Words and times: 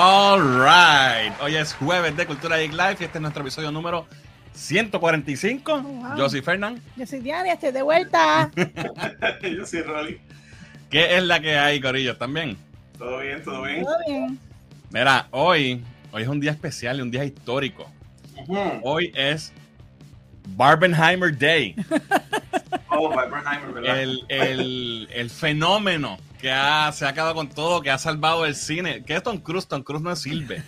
All 0.00 0.40
right. 0.40 1.32
Hoy 1.42 1.56
es 1.56 1.74
jueves 1.74 2.16
de 2.16 2.24
Cultura 2.24 2.56
Geek 2.58 2.70
Live 2.70 2.96
y 3.00 3.04
este 3.04 3.18
es 3.18 3.20
nuestro 3.20 3.42
episodio 3.42 3.72
número 3.72 4.06
145. 4.52 5.72
Oh, 5.72 5.82
wow. 5.82 6.16
Yo 6.16 6.30
soy 6.30 6.40
Fernán. 6.40 6.80
Yo 6.94 7.04
soy 7.04 7.18
Diana, 7.18 7.52
estoy 7.52 7.72
de 7.72 7.82
vuelta. 7.82 8.48
Yo 9.42 9.66
soy 9.66 9.82
Rolly. 9.82 10.20
¿Qué 10.88 11.16
es 11.16 11.24
la 11.24 11.40
que 11.40 11.58
hay, 11.58 11.80
Corillo? 11.80 12.16
¿También? 12.16 12.56
Todo 12.96 13.18
bien, 13.18 13.42
todo 13.42 13.62
bien. 13.62 13.82
Todo 13.82 13.96
bien. 14.06 14.38
Mira, 14.90 15.26
hoy, 15.32 15.82
hoy 16.12 16.22
es 16.22 16.28
un 16.28 16.38
día 16.38 16.52
especial 16.52 16.98
y 16.98 17.02
un 17.02 17.10
día 17.10 17.24
histórico. 17.24 17.90
Hoy 18.84 19.10
es 19.16 19.52
Barbenheimer 20.50 21.36
Day. 21.36 21.74
Oh, 22.90 23.10
Barbenheimer, 23.10 23.72
¿verdad? 23.72 24.00
el, 24.00 24.24
el- 24.28 25.08
el 25.12 25.30
fenómeno 25.30 26.18
que 26.40 26.50
ha- 26.52 26.90
se 26.92 27.06
ha 27.06 27.12
quedado 27.12 27.34
con 27.34 27.48
todo, 27.48 27.80
que 27.80 27.90
ha 27.90 27.98
salvado 27.98 28.46
el 28.46 28.54
cine. 28.54 29.02
¿Qué 29.04 29.16
es 29.16 29.22
Tom 29.22 29.38
Cruise? 29.38 29.66
Tom 29.66 29.82
Cruise 29.82 30.02
no 30.02 30.14
sirve. 30.16 30.62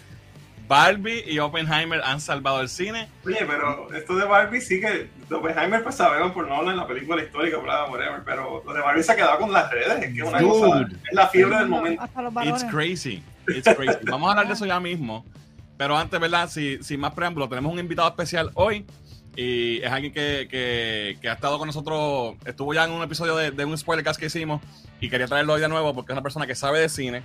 Barbie 0.67 1.25
y 1.27 1.39
Oppenheimer 1.41 2.01
han 2.05 2.21
salvado 2.21 2.61
el 2.61 2.69
cine. 2.69 3.09
Oye, 3.27 3.39
pero 3.45 3.93
esto 3.93 4.15
de 4.17 4.25
Barbie 4.25 4.61
sí 4.61 4.81
que 4.81 5.09
de 5.29 5.35
Oppenheimer 5.35 5.83
pues 5.83 5.97
sabemos 5.97 6.31
por 6.31 6.47
Nolan 6.47 6.75
en 6.75 6.77
la 6.77 6.87
película 6.87 7.21
histórica, 7.23 7.59
¿verdad? 7.59 7.91
Whatever, 7.91 8.23
pero 8.25 8.63
lo 8.65 8.73
de 8.73 8.81
Barbie 8.81 9.03
se 9.03 9.11
ha 9.13 9.17
quedado 9.17 9.39
con 9.39 9.53
las 9.53 9.69
redes, 9.71 9.99
es 10.01 10.13
que 10.13 10.21
es 10.21 10.29
una 10.29 10.39
Dude. 10.41 10.51
cosa, 10.61 10.81
es 11.09 11.13
la 11.13 11.27
fiebre 11.29 11.57
del 11.57 11.69
momento. 11.69 12.05
It's 12.45 12.65
crazy. 12.71 13.23
It's 13.49 13.75
crazy. 13.75 13.99
Vamos 14.05 14.29
a 14.29 14.31
hablar 14.31 14.47
de 14.47 14.53
eso 14.55 14.65
ya 14.65 14.79
mismo. 14.79 15.25
Pero 15.77 15.97
antes, 15.97 16.21
¿verdad? 16.21 16.49
Si- 16.49 16.81
sin 16.85 17.01
más 17.01 17.15
preámbulo, 17.15 17.49
tenemos 17.49 17.73
un 17.73 17.79
invitado 17.81 18.09
especial 18.09 18.51
hoy. 18.55 18.85
Y 19.43 19.79
es 19.83 19.91
alguien 19.91 20.13
que, 20.13 20.49
que- 20.51 21.17
que 21.21 21.29
ha 21.31 21.33
estado 21.33 21.59
con 21.59 21.67
nosotros. 21.67 22.35
Estuvo 22.45 22.75
ya 22.75 22.85
en 22.85 22.91
un 22.91 23.03
episodio 23.03 23.37
de, 23.37 23.51
de 23.53 23.65
un 23.65 23.77
spoilercast 23.79 24.21
que 24.21 24.27
hicimos. 24.27 24.61
Y 25.01 25.09
quería 25.09 25.27
traerlo 25.27 25.55
hoy 25.55 25.63
de 25.63 25.69
nuevo 25.69 25.95
porque 25.95 26.13
es 26.13 26.15
una 26.15 26.23
persona 26.23 26.47
que 26.47 26.55
sabe 26.55 26.79
de 26.81 26.89
cine. 26.91 27.23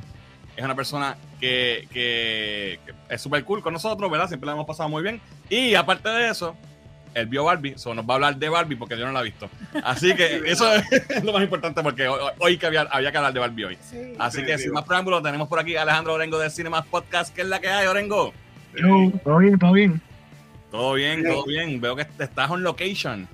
Es 0.56 0.64
una 0.64 0.76
persona 0.76 1.18
que, 1.42 1.88
que- 1.92 2.80
que 2.86 2.94
es 3.14 3.22
súper 3.22 3.44
cool 3.44 3.62
con 3.62 3.74
nosotros, 3.74 4.10
¿verdad? 4.10 4.28
Siempre 4.30 4.48
la 4.48 4.54
hemos 4.54 4.66
pasado 4.66 4.88
muy 4.88 5.04
bien. 5.04 5.20
Y 5.50 5.76
aparte 5.76 6.08
de 6.08 6.30
eso, 6.30 6.56
él 7.16 7.26
vio 7.28 7.44
Barbie. 7.44 7.78
So 7.78 7.94
nos 7.94 8.06
va 8.08 8.14
a 8.14 8.16
hablar 8.16 8.38
de 8.38 8.48
Barbie 8.48 8.78
porque 8.78 8.98
yo 8.98 9.06
no 9.06 9.12
la 9.12 9.20
he 9.20 9.24
visto. 9.26 9.50
Así 9.84 10.16
que 10.16 10.42
eso 10.46 10.74
es 10.74 11.22
lo 11.24 11.34
más 11.34 11.44
importante 11.44 11.84
porque 11.84 12.08
hoy, 12.08 12.20
hoy 12.40 12.58
que 12.58 12.66
había, 12.68 12.84
había 12.84 13.12
que 13.12 13.18
hablar 13.18 13.34
de 13.34 13.40
Barbie 13.42 13.66
hoy. 13.66 13.78
Sí. 13.82 14.14
Así 14.20 14.42
que 14.46 14.58
sin 14.58 14.72
más 14.72 14.86
preámbulos, 14.86 15.22
tenemos 15.22 15.50
por 15.50 15.60
aquí 15.60 15.76
a 15.76 15.82
Alejandro 15.82 16.14
Orengo 16.14 16.40
de 16.40 16.50
Cinemas 16.50 16.86
Podcast. 16.86 17.36
¿Qué 17.36 17.42
es 17.42 17.48
la 17.48 17.60
que 17.60 17.68
hay, 17.68 17.88
Orengo? 17.88 18.32
Yo, 18.78 19.12
todo 19.24 19.38
bien, 19.40 19.60
todo 19.60 19.74
bien. 19.74 20.02
Todo 20.76 20.94
bien, 20.96 21.24
todo 21.24 21.46
bien. 21.46 21.80
Veo 21.80 21.96
que 21.96 22.06
estás 22.20 22.50
on 22.52 22.62
location. 22.62 23.28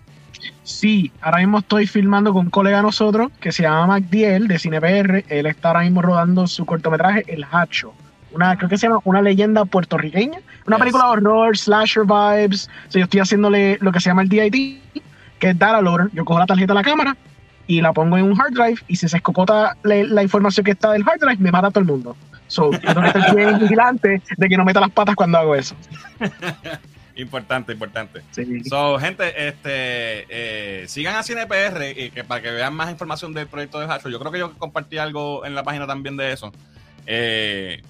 Sí, 0.64 1.11
ahora 1.22 1.39
mismo 1.39 1.58
estoy 1.59 1.88
filmando 1.88 2.31
con 2.34 2.45
un 2.45 2.50
colega 2.52 2.78
de 2.78 2.84
nosotros 2.84 3.31
que 3.39 3.52
se 3.52 3.64
llama 3.64 3.88
MacDiel 3.88 4.47
de 4.47 4.59
CinePR. 4.59 5.25
Él 5.28 5.45
está 5.47 5.69
ahora 5.69 5.81
mismo 5.81 6.02
rodando 6.03 6.45
su 6.45 6.66
cortometraje 6.67 7.23
El 7.28 7.45
Hacho. 7.52 7.94
Una, 8.31 8.56
creo 8.58 8.69
que 8.69 8.78
se 8.78 8.88
llama 8.88 9.00
Una 9.06 9.22
leyenda 9.23 9.66
puertorriqueña. 9.66 10.39
Una 10.67 10.75
Yes. 10.78 10.80
película 10.81 11.06
de 11.06 11.09
horror, 11.12 11.58
slasher 11.58 12.03
vibes. 12.03 12.67
O 12.88 12.92
sea, 12.92 13.00
yo 13.00 13.03
estoy 13.06 13.19
haciéndole 13.22 13.78
lo 13.81 13.92
que 13.92 14.00
se 14.00 14.09
llama 14.09 14.22
el 14.22 14.30
DIT, 14.30 14.81
que 15.39 15.50
es 15.50 15.58
data 15.58 15.81
loader. 15.81 16.09
Yo 16.14 16.23
cojo 16.25 16.39
la 16.39 16.45
tarjeta 16.45 16.73
de 16.73 16.80
la 16.80 16.84
cámara 16.84 17.17
y 17.66 17.81
la 17.81 17.92
pongo 17.92 18.17
en 18.17 18.25
un 18.25 18.39
hard 18.39 18.53
drive 18.53 18.81
y 18.88 18.95
si 18.97 19.09
se 19.09 19.17
escopota 19.17 19.75
la, 19.81 19.95
la 20.03 20.22
información 20.23 20.64
que 20.64 20.72
está 20.72 20.92
del 20.92 21.02
hard 21.08 21.19
drive, 21.19 21.38
me 21.39 21.52
mata 21.52 21.67
a 21.67 21.72
todo 21.72 21.80
el 21.81 21.88
mundo. 21.88 22.16
So, 22.47 22.72
yo 22.72 22.80
tengo 22.80 23.02
que 23.02 23.08
estar 23.08 23.36
bien 23.36 23.58
vigilante 23.62 24.22
de 24.38 24.47
que 24.50 24.58
no 24.58 24.64
meta 24.64 24.80
las 24.80 24.92
patas 24.92 25.16
cuando 25.16 25.39
hago 25.39 25.56
eso. 25.56 25.75
Importante, 27.16 27.73
importante. 27.73 28.22
Sí. 28.31 28.64
So, 28.64 28.98
gente, 29.00 29.48
este, 29.48 30.26
eh, 30.30 30.88
sigan 30.88 31.16
a 31.16 31.23
CinePR 31.23 31.92
y 31.95 32.09
que 32.12 32.23
para 32.23 32.42
que 32.42 32.52
vean 32.52 32.73
más 32.73 32.90
información 32.90 33.34
del 33.34 33.48
proyecto 33.48 33.80
de 33.80 33.86
Hacho. 33.86 34.09
Yo 34.09 34.20
creo 34.20 34.31
que 34.31 34.40
yo 34.40 34.53
compartí 34.58 34.98
algo 34.98 35.45
en 35.45 35.53
la 35.56 35.64
página 35.64 35.86
también 35.88 36.16
de 36.18 36.31
eso. 36.31 36.52
Eh, 37.06 37.81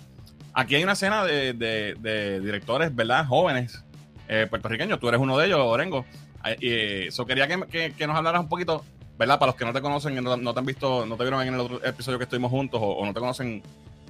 aquí 0.53 0.75
hay 0.75 0.83
una 0.83 0.93
escena 0.93 1.23
de, 1.23 1.53
de- 1.53 1.95
de 1.99 2.39
directores, 2.39 2.93
¿verdad? 2.95 3.25
Jóvenes 3.27 3.83
eh, 4.27 4.47
puertorriqueños. 4.49 4.99
Tú 4.99 5.07
eres 5.09 5.19
uno 5.19 5.37
de 5.37 5.45
ellos, 5.47 5.59
Orengo. 5.61 6.05
Eh, 6.45 6.57
eh, 6.61 7.07
so, 7.11 7.25
quería 7.25 7.47
que, 7.47 7.61
que- 7.67 7.93
que 7.93 8.07
nos 8.07 8.15
hablaras 8.17 8.41
un 8.41 8.49
poquito, 8.49 8.83
¿verdad? 9.19 9.37
Para 9.37 9.51
los 9.51 9.55
que 9.55 9.65
no 9.65 9.73
te 9.73 9.81
conocen, 9.81 10.17
y 10.17 10.21
no, 10.21 10.35
no 10.37 10.53
te 10.53 10.59
han 10.59 10.65
visto, 10.65 11.05
no 11.05 11.15
te 11.17 11.23
vieron 11.23 11.41
en 11.45 11.53
el 11.53 11.59
otro 11.59 11.83
episodio 11.85 12.17
que 12.17 12.23
estuvimos 12.23 12.49
juntos 12.49 12.79
o, 12.81 12.87
o 12.87 13.05
no 13.05 13.13
te 13.13 13.19
conocen 13.19 13.61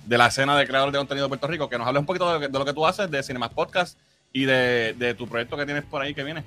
de 0.05 0.17
la 0.17 0.27
escena 0.27 0.57
de 0.57 0.65
creadores 0.65 0.93
de 0.93 0.97
contenido 0.99 1.25
de 1.25 1.29
Puerto 1.29 1.47
Rico, 1.47 1.69
que 1.69 1.77
nos 1.77 1.85
hables 1.87 1.99
un 1.99 2.05
poquito 2.05 2.27
de, 2.27 2.33
lo 2.35 2.39
que- 2.39 2.47
de 2.47 2.59
lo 2.59 2.65
que 2.65 2.73
tú 2.73 2.85
haces, 2.87 3.09
de 3.11 3.21
Cinemas 3.23 3.49
Podcast 3.49 3.99
y 4.33 4.45
de, 4.45 4.93
de 4.97 5.13
tu 5.13 5.27
proyecto 5.27 5.57
que 5.57 5.65
tienes 5.65 5.83
por 5.83 6.01
ahí 6.01 6.13
que 6.13 6.23
viene. 6.23 6.43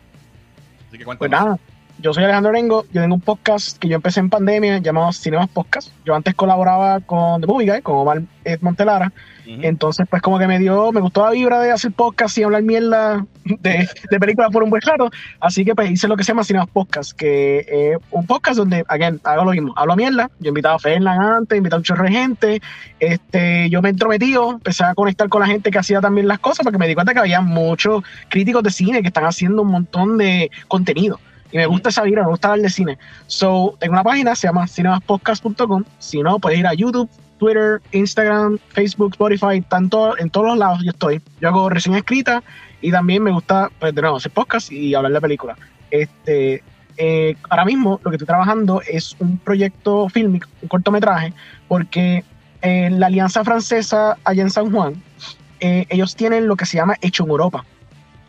Así 0.89 0.99
que 0.99 1.05
Pues 1.05 1.19
cuéntanos. 1.19 1.47
nada, 1.47 1.59
yo 1.99 2.13
soy 2.13 2.25
Alejandro 2.25 2.51
Orengo, 2.51 2.85
yo 2.93 3.01
tengo 3.01 3.15
un 3.15 3.21
podcast 3.21 3.79
que 3.79 3.89
yo 3.89 3.97
empecé 3.97 4.21
en 4.21 4.29
pandemia 4.29 4.79
llamado 4.79 5.13
Cinemas 5.13 5.49
Podcast. 5.49 5.91
Yo 6.05 6.15
antes 6.15 6.35
colaboraba 6.35 7.01
con 7.01 7.41
The 7.41 7.47
Movie 7.47 7.71
Guy, 7.71 7.83
con 7.83 7.97
Omar 7.97 8.23
eh, 8.45 8.59
Montelara. 8.61 9.13
Entonces, 9.47 10.07
pues 10.09 10.23
como 10.23 10.39
que 10.39 10.47
me 10.47 10.59
dio, 10.59 10.91
me 10.91 11.01
gustó 11.01 11.25
la 11.25 11.33
vibra 11.33 11.61
de 11.61 11.71
hacer 11.71 11.93
podcast 11.93 12.39
y 12.39 12.43
hablar 12.43 12.63
mierda 12.63 13.27
de, 13.45 13.89
de 14.11 14.19
películas 14.19 14.51
por 14.51 14.63
un 14.63 14.71
buen 14.71 14.81
rato. 14.81 15.11
Así 15.39 15.65
que 15.65 15.75
pues 15.75 15.91
hice 15.91 16.09
lo 16.09 16.17
que 16.17 16.25
se 16.25 16.29
llama 16.29 16.45
Cinemas 16.45 16.69
Podcast, 16.69 17.13
que 17.13 17.59
es 17.69 17.99
un 18.11 18.27
podcast 18.27 18.57
donde, 18.57 18.85
again, 18.89 19.21
hago 19.25 19.45
lo 19.45 19.51
mismo, 19.51 19.75
hablo 19.77 19.97
mierda. 19.97 20.31
Yo 20.41 20.47
he 20.47 20.49
invitado 20.49 20.77
a 20.77 20.79
Fernan 20.79 21.21
antes, 21.21 21.55
he 21.55 21.59
invitado 21.59 21.77
a 21.77 21.81
un 21.81 21.85
chorro 21.85 22.05
de 22.05 22.11
gente. 22.11 22.63
Este, 23.01 23.69
yo 23.69 23.83
me 23.83 23.91
he 23.91 23.93
entrometido, 23.93 24.53
empecé 24.53 24.85
a 24.85 24.95
conectar 24.95 25.29
con 25.29 25.43
la 25.43 25.47
gente 25.47 25.71
que 25.71 25.79
hacía 25.79 26.01
también 26.01 26.27
las 26.27 26.39
cosas, 26.39 26.65
porque 26.65 26.79
me 26.79 26.89
di 26.89 26.95
cuenta 26.95 27.13
que 27.13 27.21
había 27.21 27.43
muchos 27.43 28.03
críticos 28.31 28.63
de 28.63 28.71
cine 28.71 29.03
que 29.03 29.09
están 29.09 29.25
haciendo 29.25 29.61
un 29.61 29.69
montón 29.69 30.17
de 30.17 30.51
contenido. 30.69 31.19
Y 31.55 31.59
me 31.59 31.67
gusta 31.67 31.91
esa 31.91 32.03
vibra, 32.03 32.25
me 32.25 32.31
gusta 32.31 32.49
hablar 32.49 32.65
de 32.65 32.69
cine. 32.69 32.99
So, 33.29 33.77
tengo 33.79 33.93
una 33.93 34.03
página, 34.03 34.35
se 34.35 34.49
llama 34.49 34.67
cinemaspodcast.com. 34.67 35.85
Si 36.01 36.21
no, 36.21 36.41
puedes 36.41 36.59
ir 36.59 36.67
a 36.67 36.75
YouTube, 36.75 37.09
Twitter, 37.39 37.81
Instagram, 37.93 38.59
Facebook, 38.71 39.13
Spotify, 39.13 39.61
tanto 39.61 40.19
en 40.19 40.31
todos 40.31 40.49
los 40.49 40.59
lados 40.59 40.81
yo 40.83 40.91
estoy. 40.91 41.23
Yo 41.41 41.51
hago 41.51 41.71
reseña 41.71 41.99
escrita 41.99 42.43
y 42.81 42.91
también 42.91 43.23
me 43.23 43.31
gusta, 43.31 43.71
pues 43.79 43.95
de 43.95 44.01
nuevo, 44.01 44.17
hacer 44.17 44.33
podcast 44.33 44.73
y 44.73 44.97
hablar 44.97 45.13
de 45.13 45.21
películas. 45.21 45.57
Este, 45.93 46.65
eh, 46.97 47.37
ahora 47.49 47.65
mismo 47.65 48.01
lo 48.03 48.11
que 48.11 48.17
estoy 48.17 48.27
trabajando 48.27 48.83
es 48.85 49.15
un 49.21 49.39
proyecto 49.39 50.09
fílmico, 50.09 50.49
un 50.61 50.67
cortometraje, 50.67 51.35
porque 51.69 52.25
la 52.63 53.07
Alianza 53.07 53.45
Francesa 53.45 54.17
allá 54.25 54.43
en 54.43 54.51
San 54.51 54.73
Juan, 54.73 55.01
eh, 55.61 55.87
ellos 55.89 56.17
tienen 56.17 56.49
lo 56.49 56.57
que 56.57 56.67
se 56.67 56.79
llama 56.79 56.97
Hecho 57.01 57.23
en 57.23 57.31
Europa 57.31 57.65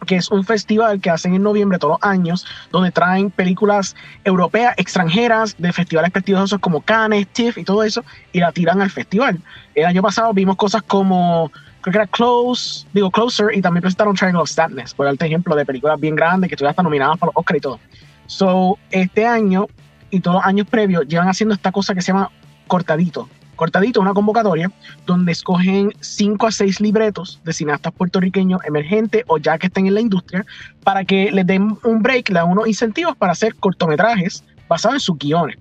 que 0.06 0.16
es 0.16 0.30
un 0.30 0.44
festival 0.44 1.00
que 1.02 1.10
hacen 1.10 1.36
en 1.36 1.44
noviembre 1.44 1.80
todos 1.80 1.98
los 2.00 2.10
años, 2.10 2.46
donde 2.72 2.92
traen 2.92 3.32
películas 3.32 3.96
europeas, 4.24 4.74
extranjeras, 4.78 5.56
de 5.58 5.74
festivales 5.74 6.12
prestigiosos 6.12 6.60
como 6.60 6.82
Cannes, 6.82 7.28
TIFF 7.28 7.58
y 7.58 7.64
todo 7.64 7.84
eso, 7.84 8.04
y 8.32 8.40
la 8.40 8.52
tiran 8.52 8.82
al 8.82 8.90
festival. 8.90 9.40
El 9.74 9.86
año 9.86 10.02
pasado 10.02 10.34
vimos 10.34 10.56
cosas 10.56 10.84
como, 10.84 11.52
creo 11.82 11.92
que 11.92 11.98
era 11.98 12.08
Close, 12.08 12.86
digo 12.94 13.12
Closer, 13.12 13.48
y 13.54 13.62
también 13.62 13.82
presentaron 13.82 14.16
Triangle 14.16 14.42
of 14.42 14.50
Sadness, 14.50 14.94
por 14.94 15.06
darte 15.06 15.26
ejemplo 15.26 15.56
de 15.56 15.66
películas 15.66 16.00
bien 16.00 16.16
grandes 16.16 16.50
que 16.50 16.56
estuvieron 16.56 16.72
hasta 16.72 16.84
nominadas 16.84 17.18
para 17.18 17.30
los 17.30 17.38
Oscar 17.38 17.58
y 17.58 17.62
todo. 17.62 17.80
So, 18.28 18.78
este 18.92 19.26
año 19.26 19.68
y 20.10 20.20
todos 20.20 20.36
los 20.36 20.46
años 20.46 20.68
previos 20.70 21.08
llevan 21.08 21.28
haciendo 21.28 21.54
esta 21.54 21.72
cosa 21.72 21.94
que 21.94 22.02
se 22.02 22.12
llama 22.12 22.32
Cortadito. 22.68 23.30
Cortadito 23.56 24.02
una 24.02 24.14
convocatoria 24.14 24.72
donde 25.06 25.32
escogen 25.32 25.92
5 26.00 26.48
a 26.48 26.52
6 26.52 26.82
libretos 26.82 27.40
de 27.44 27.54
cineastas 27.54 27.94
puertorriqueños 27.94 28.62
emergentes 28.66 29.24
o 29.28 29.38
ya 29.38 29.58
que 29.58 29.68
estén 29.68 29.88
en 29.88 29.94
la 29.94 30.02
industria 30.02 30.46
para 30.84 31.04
que 31.04 31.32
les 31.32 31.46
den 31.46 31.78
un 31.84 32.02
break, 32.02 32.30
le 32.30 32.36
dan 32.36 32.50
unos 32.50 32.68
incentivos 32.68 33.16
para 33.16 33.32
hacer 33.32 33.56
cortometrajes 33.56 34.44
basados 34.68 34.96
en 34.96 35.00
sus 35.00 35.18
guiones. 35.18 35.58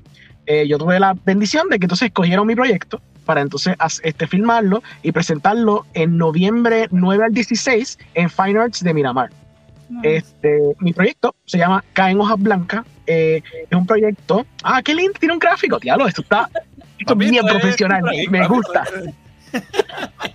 Eh, 0.46 0.66
yo 0.68 0.78
tuve 0.78 1.00
la 1.00 1.14
bendición 1.24 1.68
de 1.68 1.78
que 1.78 1.86
entonces 1.86 2.06
escogieron 2.06 2.46
mi 2.46 2.54
proyecto 2.54 3.00
para 3.24 3.40
entonces 3.40 3.74
este, 4.02 4.26
filmarlo 4.26 4.82
y 5.02 5.12
presentarlo 5.12 5.86
en 5.94 6.18
noviembre 6.18 6.88
9 6.90 7.24
al 7.24 7.32
16 7.32 7.98
en 8.14 8.28
Fine 8.28 8.58
Arts 8.58 8.84
de 8.84 8.94
Miramar. 8.94 9.30
Este, 10.02 10.60
mi 10.80 10.92
proyecto 10.92 11.34
se 11.44 11.58
llama 11.58 11.84
Caen 11.92 12.20
Hojas 12.20 12.40
Blancas. 12.40 12.84
eh, 13.06 13.42
es 13.70 13.76
un 13.76 13.86
proyecto. 13.86 14.46
Ah, 14.62 14.82
qué 14.82 14.94
lindo, 14.94 15.18
tiene 15.18 15.34
un 15.34 15.38
gráfico. 15.38 15.78
Diablo, 15.78 16.06
esto 16.06 16.22
está 16.22 16.50
esto 17.04 17.12
es 17.14 17.18
bien 17.30 17.46
profesional. 17.46 18.02
me 18.30 18.46
gusta, 18.48 18.82
es- 19.52 19.62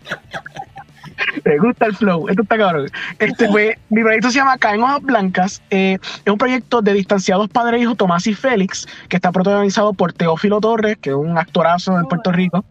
me 1.45 1.57
gusta 1.59 1.85
el 1.87 1.95
flow. 1.95 2.27
Esto 2.29 2.41
está 2.43 2.57
cabrón. 2.57 2.89
Este, 3.19 3.47
pues, 3.49 3.75
mi 3.89 4.01
proyecto 4.01 4.29
se 4.29 4.35
llama 4.37 4.57
Caen 4.57 4.81
Hojas 4.81 5.01
Blancas. 5.01 5.61
eh, 5.69 5.97
es 6.25 6.31
un 6.31 6.37
proyecto 6.37 6.81
de 6.81 6.93
distanciados 6.93 7.49
padre 7.49 7.77
e 7.77 7.81
hijo 7.81 7.95
Tomás 7.95 8.27
y 8.27 8.33
Félix, 8.33 8.87
que 9.07 9.17
está 9.17 9.31
protagonizado 9.31 9.93
por 9.93 10.13
Teófilo 10.13 10.59
Torres, 10.61 10.97
que 11.01 11.09
es 11.09 11.15
un 11.15 11.37
actorazo 11.37 11.97
de 11.97 12.03
Puerto 12.05 12.31
Rico. 12.31 12.63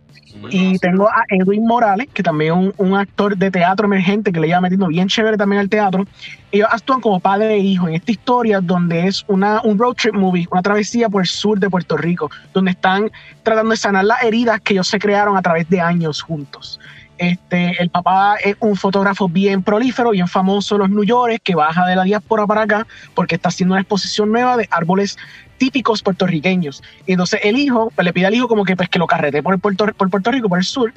Y 0.50 0.78
tengo 0.78 1.08
a 1.08 1.24
Edwin 1.28 1.66
Morales, 1.66 2.08
que 2.12 2.22
también 2.22 2.52
es 2.52 2.58
un, 2.58 2.74
un 2.88 2.96
actor 2.96 3.36
de 3.36 3.50
teatro 3.50 3.86
emergente 3.86 4.32
que 4.32 4.40
le 4.40 4.48
lleva 4.48 4.60
metiendo 4.60 4.86
bien 4.86 5.08
chévere 5.08 5.36
también 5.36 5.60
al 5.60 5.68
teatro. 5.68 6.04
Ellos 6.52 6.68
actúan 6.70 7.00
como 7.00 7.20
padre 7.20 7.54
e 7.54 7.58
hijo 7.58 7.88
en 7.88 7.94
esta 7.94 8.10
historia 8.10 8.60
donde 8.60 9.06
es 9.06 9.24
una, 9.28 9.60
un 9.62 9.78
road 9.78 9.94
trip 9.94 10.14
movie, 10.14 10.46
una 10.50 10.62
travesía 10.62 11.08
por 11.08 11.22
el 11.22 11.28
sur 11.28 11.58
de 11.58 11.68
Puerto 11.68 11.96
Rico, 11.96 12.30
donde 12.52 12.70
están 12.72 13.10
tratando 13.42 13.70
de 13.70 13.76
sanar 13.76 14.04
las 14.04 14.22
heridas 14.22 14.60
que 14.60 14.74
ellos 14.74 14.88
se 14.88 14.98
crearon 14.98 15.36
a 15.36 15.42
través 15.42 15.68
de 15.68 15.80
años 15.80 16.22
juntos. 16.22 16.80
Este, 17.18 17.74
el 17.82 17.90
papá 17.90 18.36
es 18.36 18.56
un 18.60 18.76
fotógrafo 18.76 19.28
bien 19.28 19.62
prolífero, 19.64 20.10
bien 20.10 20.28
famoso 20.28 20.76
en 20.76 20.82
los 20.82 20.90
New 20.90 21.04
York, 21.04 21.40
que 21.42 21.56
baja 21.56 21.84
de 21.84 21.96
la 21.96 22.04
diáspora 22.04 22.46
para 22.46 22.62
acá 22.62 22.86
porque 23.14 23.34
está 23.34 23.48
haciendo 23.48 23.74
una 23.74 23.80
exposición 23.80 24.30
nueva 24.30 24.56
de 24.56 24.68
árboles 24.70 25.18
típicos 25.58 26.02
puertorriqueños. 26.02 26.82
Y 27.06 27.12
entonces 27.12 27.40
el 27.42 27.58
hijo 27.58 27.92
pues, 27.94 28.04
le 28.04 28.12
pide 28.12 28.26
al 28.26 28.34
hijo 28.34 28.48
como 28.48 28.64
que, 28.64 28.76
pues, 28.76 28.88
que 28.88 28.98
lo 28.98 29.06
carrete 29.06 29.42
por, 29.42 29.58
Puerto, 29.58 29.86
por 29.94 30.08
Puerto 30.10 30.30
Rico, 30.30 30.48
por 30.48 30.58
el 30.58 30.64
sur, 30.64 30.92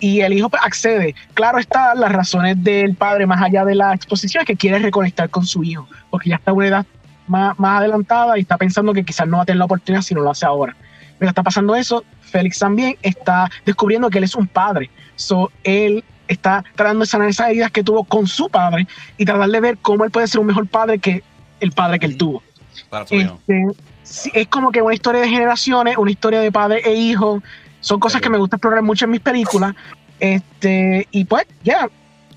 y 0.00 0.20
el 0.20 0.32
hijo 0.32 0.48
pues, 0.48 0.62
accede. 0.64 1.14
Claro 1.34 1.58
está, 1.58 1.94
las 1.94 2.12
razones 2.12 2.62
del 2.62 2.94
padre 2.94 3.26
más 3.26 3.42
allá 3.42 3.64
de 3.64 3.74
la 3.74 3.94
exposición 3.94 4.42
es 4.42 4.46
que 4.46 4.56
quiere 4.56 4.78
reconectar 4.78 5.30
con 5.30 5.46
su 5.46 5.62
hijo, 5.62 5.86
porque 6.10 6.30
ya 6.30 6.36
está 6.36 6.50
en 6.50 6.56
una 6.56 6.66
edad 6.66 6.86
más, 7.26 7.58
más 7.58 7.80
adelantada 7.80 8.38
y 8.38 8.42
está 8.42 8.56
pensando 8.56 8.92
que 8.92 9.04
quizás 9.04 9.28
no 9.28 9.36
va 9.36 9.42
a 9.44 9.46
tener 9.46 9.58
la 9.58 9.66
oportunidad 9.66 10.02
si 10.02 10.14
no 10.14 10.22
lo 10.22 10.30
hace 10.30 10.46
ahora. 10.46 10.76
Pero 11.18 11.28
está 11.30 11.42
pasando 11.42 11.74
eso, 11.74 12.04
Félix 12.20 12.58
también 12.58 12.96
está 13.02 13.50
descubriendo 13.64 14.10
que 14.10 14.18
él 14.18 14.24
es 14.24 14.34
un 14.34 14.46
padre. 14.46 14.90
So, 15.14 15.50
él 15.64 16.04
está 16.28 16.64
tratando 16.74 17.00
de 17.00 17.06
sanar 17.06 17.28
esas 17.28 17.50
heridas 17.50 17.70
que 17.70 17.82
tuvo 17.82 18.04
con 18.04 18.26
su 18.26 18.48
padre 18.48 18.86
y 19.16 19.24
tratar 19.24 19.48
de 19.48 19.60
ver 19.60 19.78
cómo 19.78 20.04
él 20.04 20.10
puede 20.10 20.26
ser 20.26 20.40
un 20.40 20.46
mejor 20.46 20.66
padre 20.66 20.98
que 20.98 21.22
el 21.60 21.72
padre 21.72 21.98
que 21.98 22.06
él 22.06 22.16
tuvo. 22.16 22.42
Para 22.90 23.06
su 23.06 23.14
hijo. 23.14 23.38
Este, 23.40 23.64
sí, 23.70 23.80
es 24.32 24.48
como 24.48 24.70
que 24.70 24.82
una 24.82 24.94
historia 24.94 25.20
de 25.20 25.28
generaciones, 25.28 25.96
una 25.96 26.10
historia 26.10 26.40
de 26.40 26.52
padre 26.52 26.82
e 26.84 26.94
hijo. 26.94 27.42
Son 27.80 28.00
cosas 28.00 28.20
que 28.20 28.30
me 28.30 28.38
gusta 28.38 28.56
explorar 28.56 28.82
mucho 28.82 29.04
en 29.04 29.12
mis 29.12 29.20
películas. 29.20 29.74
Este, 30.18 31.06
y 31.10 31.24
pues, 31.24 31.46
ya, 31.62 31.88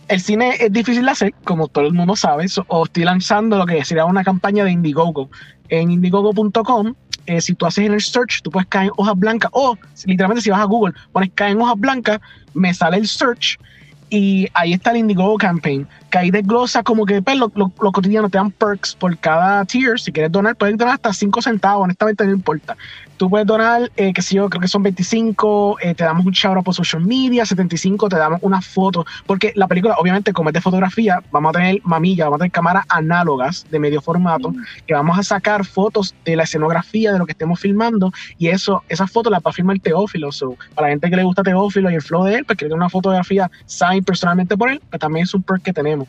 el 0.08 0.20
cine 0.20 0.56
es 0.60 0.72
difícil 0.72 1.06
de 1.06 1.12
hacer, 1.12 1.34
como 1.44 1.68
todo 1.68 1.86
el 1.86 1.94
mundo 1.94 2.16
sabe. 2.16 2.46
o 2.68 2.86
estoy 2.86 3.04
lanzando 3.04 3.58
lo 3.58 3.66
que 3.66 3.84
sería 3.86 4.06
una 4.06 4.24
campaña 4.24 4.64
de 4.64 4.72
Indiegogo. 4.72 5.30
En 5.70 5.92
indiegogo.com, 5.92 6.96
eh, 7.28 7.42
si 7.42 7.54
tú 7.54 7.68
haces 7.68 7.86
en 7.86 7.94
el 7.94 8.02
search, 8.02 8.42
tú 8.42 8.50
puedes 8.50 8.68
caer 8.68 8.86
en 8.88 8.92
hojas 8.98 9.16
blancas. 9.18 9.52
O 9.54 9.78
literalmente, 10.06 10.42
si 10.42 10.50
vas 10.50 10.62
a 10.62 10.66
Google, 10.66 10.94
pones 11.12 11.30
caer 11.36 11.52
en 11.52 11.62
hojas 11.62 11.80
blancas, 11.80 12.20
me 12.54 12.74
sale 12.74 12.98
el 12.98 13.08
search. 13.08 13.60
Y 14.10 14.48
ahí 14.56 14.74
está 14.74 14.92
el 14.92 14.98
Indiegogo 14.98 15.38
Campaign, 15.38 15.88
que 16.10 16.18
ahí 16.18 16.32
desglosa 16.32 16.82
como 16.82 17.06
que 17.06 17.22
pues, 17.22 17.38
lo, 17.38 17.52
lo- 17.56 17.72
lo 17.80 17.92
cotidiano, 17.92 18.30
te 18.30 18.38
dan 18.40 18.50
perks 18.52 18.96
por 18.96 19.16
cada 19.18 19.64
tier. 19.66 20.00
Si 20.00 20.12
quieres 20.12 20.32
donar, 20.32 20.56
puedes 20.56 20.78
donar 20.78 20.96
hasta 20.96 21.14
5 21.14 21.42
centavos, 21.42 21.84
honestamente 21.84 22.26
no 22.26 22.32
importa. 22.32 22.76
Tú 23.20 23.30
puedes 23.30 23.46
donar, 23.46 23.92
eh, 23.98 24.14
que 24.14 24.22
sé 24.22 24.36
yo, 24.36 24.50
creo 24.50 24.62
que 24.62 24.70
son 24.70 24.82
25, 24.82 25.80
eh, 25.82 25.94
te 25.94 26.06
damos 26.06 26.26
un 26.26 26.32
shout 26.32 26.56
out 26.56 26.64
por 26.64 26.74
social 26.74 27.04
media, 27.06 27.46
75, 27.46 28.08
te 28.08 28.16
damos 28.16 28.40
una 28.42 28.62
foto, 28.62 29.06
porque 29.26 29.52
la 29.56 29.68
película, 29.68 29.96
obviamente, 30.00 30.32
como 30.32 30.48
es 30.48 30.54
de 30.54 30.62
fotografía, 30.62 31.22
vamos 31.30 31.50
a 31.50 31.60
tener 31.60 31.82
mamilla, 31.84 32.24
vamos 32.24 32.38
a 32.38 32.40
tener 32.40 32.52
cámaras 32.52 32.86
análogas 32.88 33.66
de 33.70 33.78
medio 33.78 34.00
formato, 34.00 34.54
que 34.88 34.94
vamos 34.94 35.20
a 35.20 35.24
sacar 35.24 35.66
fotos 35.66 36.16
de 36.24 36.38
la 36.38 36.44
escenografía 36.44 37.12
de 37.12 37.20
lo 37.20 37.26
que 37.26 37.34
estemos 37.34 37.60
filmando, 37.60 38.14
y 38.38 38.48
eso, 38.48 38.84
esas 38.88 39.12
fotos 39.12 39.34
las 39.34 39.42
va 39.42 39.50
a 39.50 39.54
filmar 39.54 39.78
Teófilo. 39.80 40.32
So, 40.32 40.56
para 40.74 40.88
la 40.88 40.92
gente 40.92 41.10
que 41.10 41.18
le 41.18 41.24
gusta 41.24 41.44
Teófilo 41.44 41.92
y 41.92 41.96
el 41.96 42.02
flow 42.02 42.24
de 42.24 42.36
él, 42.36 42.46
pues 42.46 42.58
quiere 42.58 42.74
una 42.74 42.88
fotografía 42.88 43.52
signed 43.66 44.06
personalmente 44.06 44.56
por 44.56 44.70
él, 44.70 44.82
pues 44.90 45.00
también 45.02 45.26
es 45.26 45.34
un 45.34 45.44
perk 45.44 45.62
que 45.62 45.74
tenemos. 45.74 46.08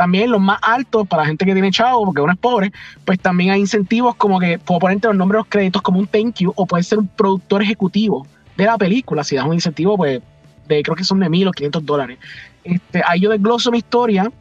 También 0.00 0.30
los 0.30 0.40
más 0.40 0.58
altos, 0.62 1.06
para 1.06 1.24
la 1.24 1.26
gente 1.28 1.44
que 1.44 1.52
tiene 1.52 1.70
chavo, 1.70 2.06
porque 2.06 2.22
uno 2.22 2.32
es 2.32 2.38
pobre, 2.38 2.72
pues 3.04 3.20
también 3.20 3.50
hay 3.50 3.60
incentivos 3.60 4.14
como 4.14 4.40
que 4.40 4.58
puedo 4.58 4.80
ponerte 4.80 5.08
los 5.08 5.16
nombres 5.18 5.36
de 5.36 5.40
los 5.40 5.48
créditos 5.48 5.82
como 5.82 5.98
un 5.98 6.06
thank 6.06 6.36
you, 6.36 6.54
o 6.56 6.64
puedes 6.64 6.86
ser 6.86 7.00
un 7.00 7.06
productor 7.06 7.62
ejecutivo 7.62 8.26
de 8.56 8.64
la 8.64 8.78
película. 8.78 9.22
Si 9.22 9.36
das 9.36 9.44
un 9.44 9.52
incentivo, 9.52 9.98
pues 9.98 10.22
de, 10.66 10.82
creo 10.82 10.96
que 10.96 11.04
son 11.04 11.20
de 11.20 11.28
mil 11.28 11.46
o 11.46 11.52
500 11.52 11.84
dólares. 11.84 12.18
Este, 12.64 13.02
ahí 13.06 13.20
yo 13.20 13.28
desgloso 13.28 13.70
mi 13.70 13.76
historia 13.76 14.32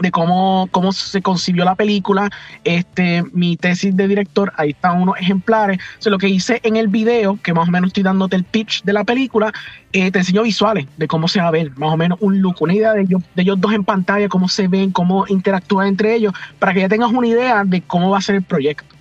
de 0.00 0.10
cómo, 0.10 0.68
cómo 0.70 0.92
se 0.92 1.22
concibió 1.22 1.64
la 1.64 1.74
película, 1.74 2.30
este, 2.64 3.22
mi 3.32 3.56
tesis 3.56 3.96
de 3.96 4.08
director, 4.08 4.52
ahí 4.56 4.70
están 4.70 5.02
unos 5.02 5.18
ejemplares. 5.18 5.78
O 5.98 6.02
sea, 6.02 6.10
lo 6.10 6.18
que 6.18 6.28
hice 6.28 6.60
en 6.62 6.76
el 6.76 6.88
video, 6.88 7.38
que 7.42 7.52
más 7.52 7.68
o 7.68 7.70
menos 7.70 7.88
estoy 7.88 8.02
dándote 8.02 8.36
el 8.36 8.44
pitch 8.44 8.82
de 8.84 8.92
la 8.92 9.04
película, 9.04 9.52
eh, 9.92 10.10
te 10.10 10.18
enseño 10.18 10.42
visuales 10.42 10.86
de 10.96 11.08
cómo 11.08 11.28
se 11.28 11.40
va 11.40 11.48
a 11.48 11.50
ver, 11.50 11.76
más 11.76 11.92
o 11.92 11.96
menos 11.96 12.18
un 12.20 12.40
look, 12.40 12.56
una 12.60 12.74
idea 12.74 12.92
de 12.92 13.02
ellos, 13.02 13.60
dos 13.60 13.72
en 13.72 13.84
pantalla, 13.84 14.28
cómo 14.28 14.48
se 14.48 14.68
ven, 14.68 14.90
cómo 14.90 15.24
interactúan 15.28 15.88
entre 15.88 16.14
ellos, 16.14 16.32
para 16.58 16.74
que 16.74 16.80
ya 16.80 16.88
tengas 16.88 17.10
una 17.12 17.26
idea 17.26 17.64
de 17.64 17.82
cómo 17.82 18.10
va 18.10 18.18
a 18.18 18.22
ser 18.22 18.36
el 18.36 18.42
proyecto. 18.42 18.94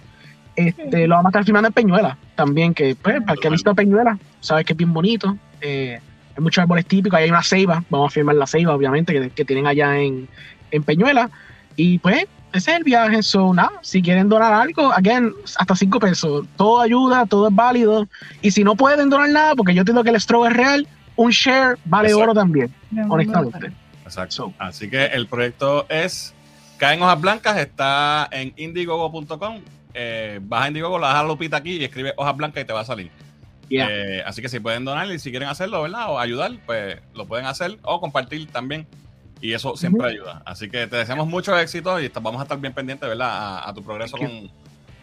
Este, 0.56 1.08
lo 1.08 1.16
vamos 1.16 1.28
a 1.28 1.30
estar 1.30 1.46
filmando 1.46 1.68
en 1.68 1.74
Peñuela 1.74 2.18
también, 2.36 2.74
que 2.74 2.96
pues, 2.96 3.22
para 3.22 3.34
el 3.34 3.40
que 3.40 3.48
ha 3.48 3.52
visto 3.52 3.76
Peñuela, 3.76 4.18
sabes 4.40 4.66
que 4.66 4.74
es 4.74 4.78
bien 4.78 4.92
bonito. 4.92 5.38
Eh, 5.62 6.00
hay 6.36 6.44
muchos 6.44 6.62
árboles 6.62 6.86
típicos, 6.86 7.18
ahí 7.18 7.26
hay 7.26 7.30
una 7.30 7.44
ceiba, 7.44 7.84
vamos 7.90 8.12
a 8.12 8.14
filmar 8.14 8.36
la 8.36 8.48
ceiba, 8.48 8.74
obviamente, 8.74 9.32
que 9.32 9.46
tienen 9.46 9.68
allá 9.68 10.00
en, 10.00 10.28
en 10.72 10.84
Peñuela. 10.84 11.30
Y 11.76 12.00
pues, 12.00 12.26
ese 12.54 12.72
es 12.72 12.78
el 12.78 12.84
viaje. 12.84 13.22
So, 13.24 13.54
nada, 13.54 13.74
si 13.82 14.02
quieren 14.02 14.30
donar 14.30 14.54
algo, 14.54 14.92
again, 14.94 15.34
hasta 15.58 15.76
5 15.76 16.00
pesos. 16.00 16.46
Todo 16.56 16.82
ayuda, 16.82 17.26
todo 17.26 17.50
es 17.50 17.56
válido. 17.56 18.08
Y 18.42 18.52
si 18.52 18.64
no 18.64 18.76
pueden 18.76 19.10
donar 19.10 19.30
nada, 19.30 19.56
porque 19.56 19.74
yo 19.74 19.82
entiendo 19.82 20.04
que 20.04 20.10
el 20.10 20.20
stroke 20.20 20.48
es 20.48 20.54
real, 20.54 20.88
un 21.16 21.32
share 21.32 21.78
vale 21.86 22.10
Exacto. 22.10 22.24
oro 22.24 22.34
también, 22.34 22.74
honestamente. 23.10 23.72
Exacto. 24.04 24.36
So. 24.36 24.54
Así 24.58 24.90
que 24.90 25.06
el 25.06 25.28
proyecto 25.28 25.86
es 25.90 26.34
Caen 26.78 27.02
Hojas 27.02 27.20
Blancas, 27.20 27.58
está 27.58 28.28
en 28.32 28.54
indiegogo.com. 28.56 29.62
Eh, 29.94 30.40
vas 30.44 30.64
a 30.64 30.68
Indiegogo, 30.68 31.00
la 31.00 31.08
das 31.08 31.18
a 31.18 31.24
Lupita 31.24 31.58
aquí 31.58 31.78
y 31.78 31.84
escribe 31.84 32.14
Hojas 32.18 32.38
Blancas 32.38 32.64
y 32.64 32.68
te 32.68 32.74
va 32.74 32.82
a 32.82 32.86
salir. 32.86 33.10
Yeah. 33.68 33.88
Eh, 33.90 34.24
así 34.26 34.42
que 34.42 34.48
si 34.48 34.60
pueden 34.60 34.86
donar 34.86 35.12
y 35.12 35.20
si 35.20 35.32
quieren 35.32 35.50
hacerlo, 35.50 35.82
¿verdad? 35.82 36.12
O 36.12 36.20
ayudar, 36.20 36.52
pues 36.66 37.00
lo 37.16 37.26
pueden 37.26 37.48
hacer 37.48 37.78
o 37.82 38.00
compartir 38.00 38.48
también. 38.48 38.86
Y 39.42 39.54
eso 39.54 39.76
siempre 39.78 40.08
ayuda. 40.10 40.42
Así 40.46 40.70
que 40.70 40.88
te 40.88 40.96
deseamos 40.98 41.28
mucho 41.28 41.58
éxito 41.58 42.00
y 42.00 42.08
vamos 42.10 42.40
a 42.40 42.44
estar 42.44 42.58
bien 42.60 42.74
pendientes, 42.74 43.08
¿verdad? 43.08 43.30
A, 43.30 43.70
a 43.70 43.74
tu 43.74 43.84
progreso 43.84 44.18
con, 44.18 44.52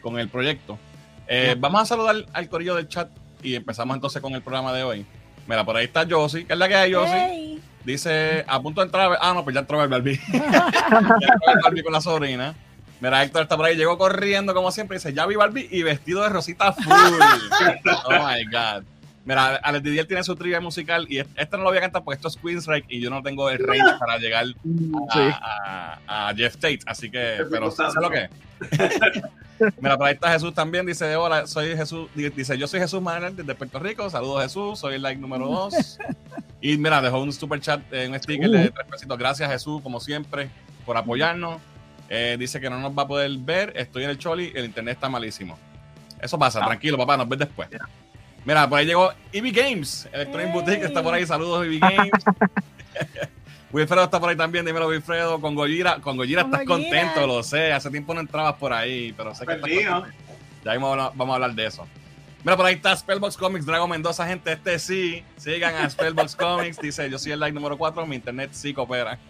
con 0.03 0.19
el 0.19 0.29
proyecto. 0.29 0.79
Eh. 1.29 1.55
Vamos 1.59 1.83
a 1.83 1.87
saludar 1.87 2.17
al 2.33 2.49
corillo 2.49 2.75
del 2.75 2.89
chat 2.89 3.09
y 3.43 3.55
empezamos 3.55 3.95
entonces 3.95 4.21
con 4.21 4.35
el 4.35 4.43
programa 4.43 4.73
de 4.73 4.83
hoy. 4.83 5.07
Mira, 5.47 5.65
por 5.65 5.77
ahí 5.77 5.85
está 5.85 6.07
Josie, 6.09 6.47
que 6.47 6.53
es 6.55 6.59
la 6.59 6.69
que 6.69 6.75
hay, 6.75 6.93
Josie. 6.93 7.15
Hey. 7.17 7.63
Dice, 7.85 8.45
a 8.49 8.61
punto 8.61 8.81
de 8.81 8.87
entrar. 8.87 9.05
a 9.05 9.09
ver- 9.11 9.19
Ah, 9.21 9.35
no, 9.35 9.45
pues 9.45 9.55
ya 9.55 9.61
entró 9.61 9.83
el 9.83 9.89
Barbie. 9.91 10.19
ya 10.33 10.39
entró 10.39 11.53
el 11.55 11.61
Barbie 11.63 11.83
con 11.83 11.93
la 11.93 12.01
sobrina. 12.01 12.55
Mira, 13.01 13.23
Héctor 13.23 13.43
está 13.43 13.57
por 13.57 13.67
ahí, 13.67 13.77
llegó 13.77 13.99
corriendo 13.99 14.55
como 14.55 14.71
siempre. 14.73 14.97
Dice, 14.97 15.13
ya 15.13 15.27
vi 15.27 15.35
Barbie 15.37 15.69
y 15.71 15.83
vestido 15.83 16.23
de 16.23 16.31
rosita 16.31 16.73
full. 16.73 16.85
oh 18.07 18.11
my 18.11 18.45
God. 18.47 18.85
Mira, 19.25 19.57
Alex 19.57 19.83
Didier 19.83 20.07
tiene 20.07 20.23
su 20.23 20.37
trivia 20.37 20.61
musical 20.61 21.07
y 21.09 21.19
este 21.19 21.47
no 21.53 21.59
lo 21.63 21.71
voy 21.71 21.79
a 21.79 21.81
cantar 21.81 22.05
porque 22.05 22.17
esto 22.17 22.29
es 22.29 22.37
Queensryche 22.37 22.87
y 22.91 23.01
yo 23.01 23.09
no 23.09 23.23
tengo 23.23 23.49
el 23.49 23.59
range 23.59 23.97
para 23.99 24.19
llegar 24.19 24.45
Sí. 24.47 25.19
a, 25.41 25.99
a- 26.07 26.29
a 26.29 26.35
Jeff 26.35 26.55
Tate. 26.57 26.81
Así 26.87 27.11
que, 27.11 27.45
pero 27.51 27.67
gozando. 27.67 28.01
lo 28.03 28.11
que. 28.11 28.29
Mira, 29.81 29.97
por 29.97 30.07
ahí 30.09 30.15
está 30.15 30.31
Jesús 30.33 30.53
también. 30.53 30.85
Dice, 30.85 31.15
hola, 31.17 31.47
soy 31.47 31.77
Jesús. 31.77 32.09
Dice, 32.15 32.59
yo 32.59 32.67
soy 32.67 32.81
Jesús 32.81 33.01
Manuel 33.01 33.35
desde 33.37 33.55
Puerto 33.55 33.79
Rico. 33.79 34.11
Saludos 34.11 34.43
Jesús, 34.43 34.79
soy 34.79 34.97
el 34.97 35.03
like 35.03 35.21
número 35.21 35.47
2. 35.49 35.99
Y 36.61 36.79
mira, 36.79 37.03
dejó 37.03 37.21
un 37.21 37.31
super 37.31 37.61
chat, 37.61 37.83
un 37.93 38.19
sticker 38.19 38.49
de 38.49 38.71
tres 38.71 38.87
pesitos. 38.91 39.19
Gracias 39.19 39.51
Jesús, 39.51 39.83
como 39.83 40.01
siempre, 40.01 40.49
por 40.87 40.97
apoyarnos. 40.97 41.61
Eh, 42.09 42.37
dice 42.39 42.59
que 42.59 42.71
no 42.71 42.81
nos 42.81 42.97
va 42.97 43.03
a 43.03 43.07
poder 43.07 43.31
ver. 43.39 43.75
Estoy 43.77 44.05
en 44.05 44.09
el 44.11 44.17
Choli, 44.17 44.51
el 44.55 44.65
internet 44.65 44.95
está 44.95 45.11
malísimo. 45.11 45.59
Eso 46.23 46.39
pasa, 46.39 46.61
Ah. 46.63 46.67
tranquilo, 46.67 46.97
papá, 46.97 47.19
nos 47.19 47.29
ves 47.29 47.41
después. 47.41 47.69
Mira, 48.45 48.69
por 48.69 48.79
ahí 48.79 48.87
llegó 48.87 49.13
EV 49.33 49.53
Games, 49.53 50.09
Electronic 50.13 50.49
Hey. 50.49 50.53
Boutique, 50.53 50.85
está 50.85 51.03
por 51.03 51.15
ahí. 51.15 51.27
Saludos, 51.27 51.65
EV 51.67 51.79
Games. 51.81 52.11
Wilfredo 53.73 54.05
está 54.05 54.21
por 54.21 54.29
ahí 54.29 54.37
también, 54.37 54.65
dímelo, 54.65 54.87
Wilfredo. 54.89 55.41
Con 55.41 55.55
Gojira, 55.55 55.99
con 56.01 56.17
Gojira 56.17 56.43
Con 56.43 56.53
estás 56.53 56.67
Gojira. 56.67 56.91
contento, 56.91 57.27
lo 57.27 57.43
sé. 57.43 57.73
Hace 57.73 57.91
tiempo 57.91 58.15
no 58.15 58.21
entrabas 58.21 58.55
por 58.55 58.73
ahí, 58.73 59.13
pero 59.17 59.35
sé 59.35 59.45
que 59.47 59.55
estás 59.55 59.69
contento. 59.71 60.07
Ya 60.65 60.73
mismo 60.73 60.91
vamos 60.91 61.07
a- 61.07 61.13
vamos 61.17 61.33
a 61.33 61.35
hablar 61.37 61.55
de 61.55 61.67
eso. 61.67 61.87
Mira, 62.45 62.57
por 62.59 62.67
ahí 62.67 62.75
está 62.75 62.95
Spellbox 62.95 63.37
Comics, 63.39 63.65
Drago 63.65 63.89
Mendoza, 63.89 64.27
gente. 64.27 64.53
Este 64.53 64.79
sí. 64.79 65.25
Sigan 65.39 65.75
a 65.77 65.89
Spellbox 65.89 66.37
Comics. 66.37 66.79
Dice, 66.79 67.09
yo 67.11 67.19
soy 67.19 67.33
el 67.33 67.41
like 67.41 67.55
número 67.55 67.77
4, 67.79 68.07
mi 68.07 68.17
internet 68.17 68.51
sí 68.53 68.75
coopera. 68.75 69.19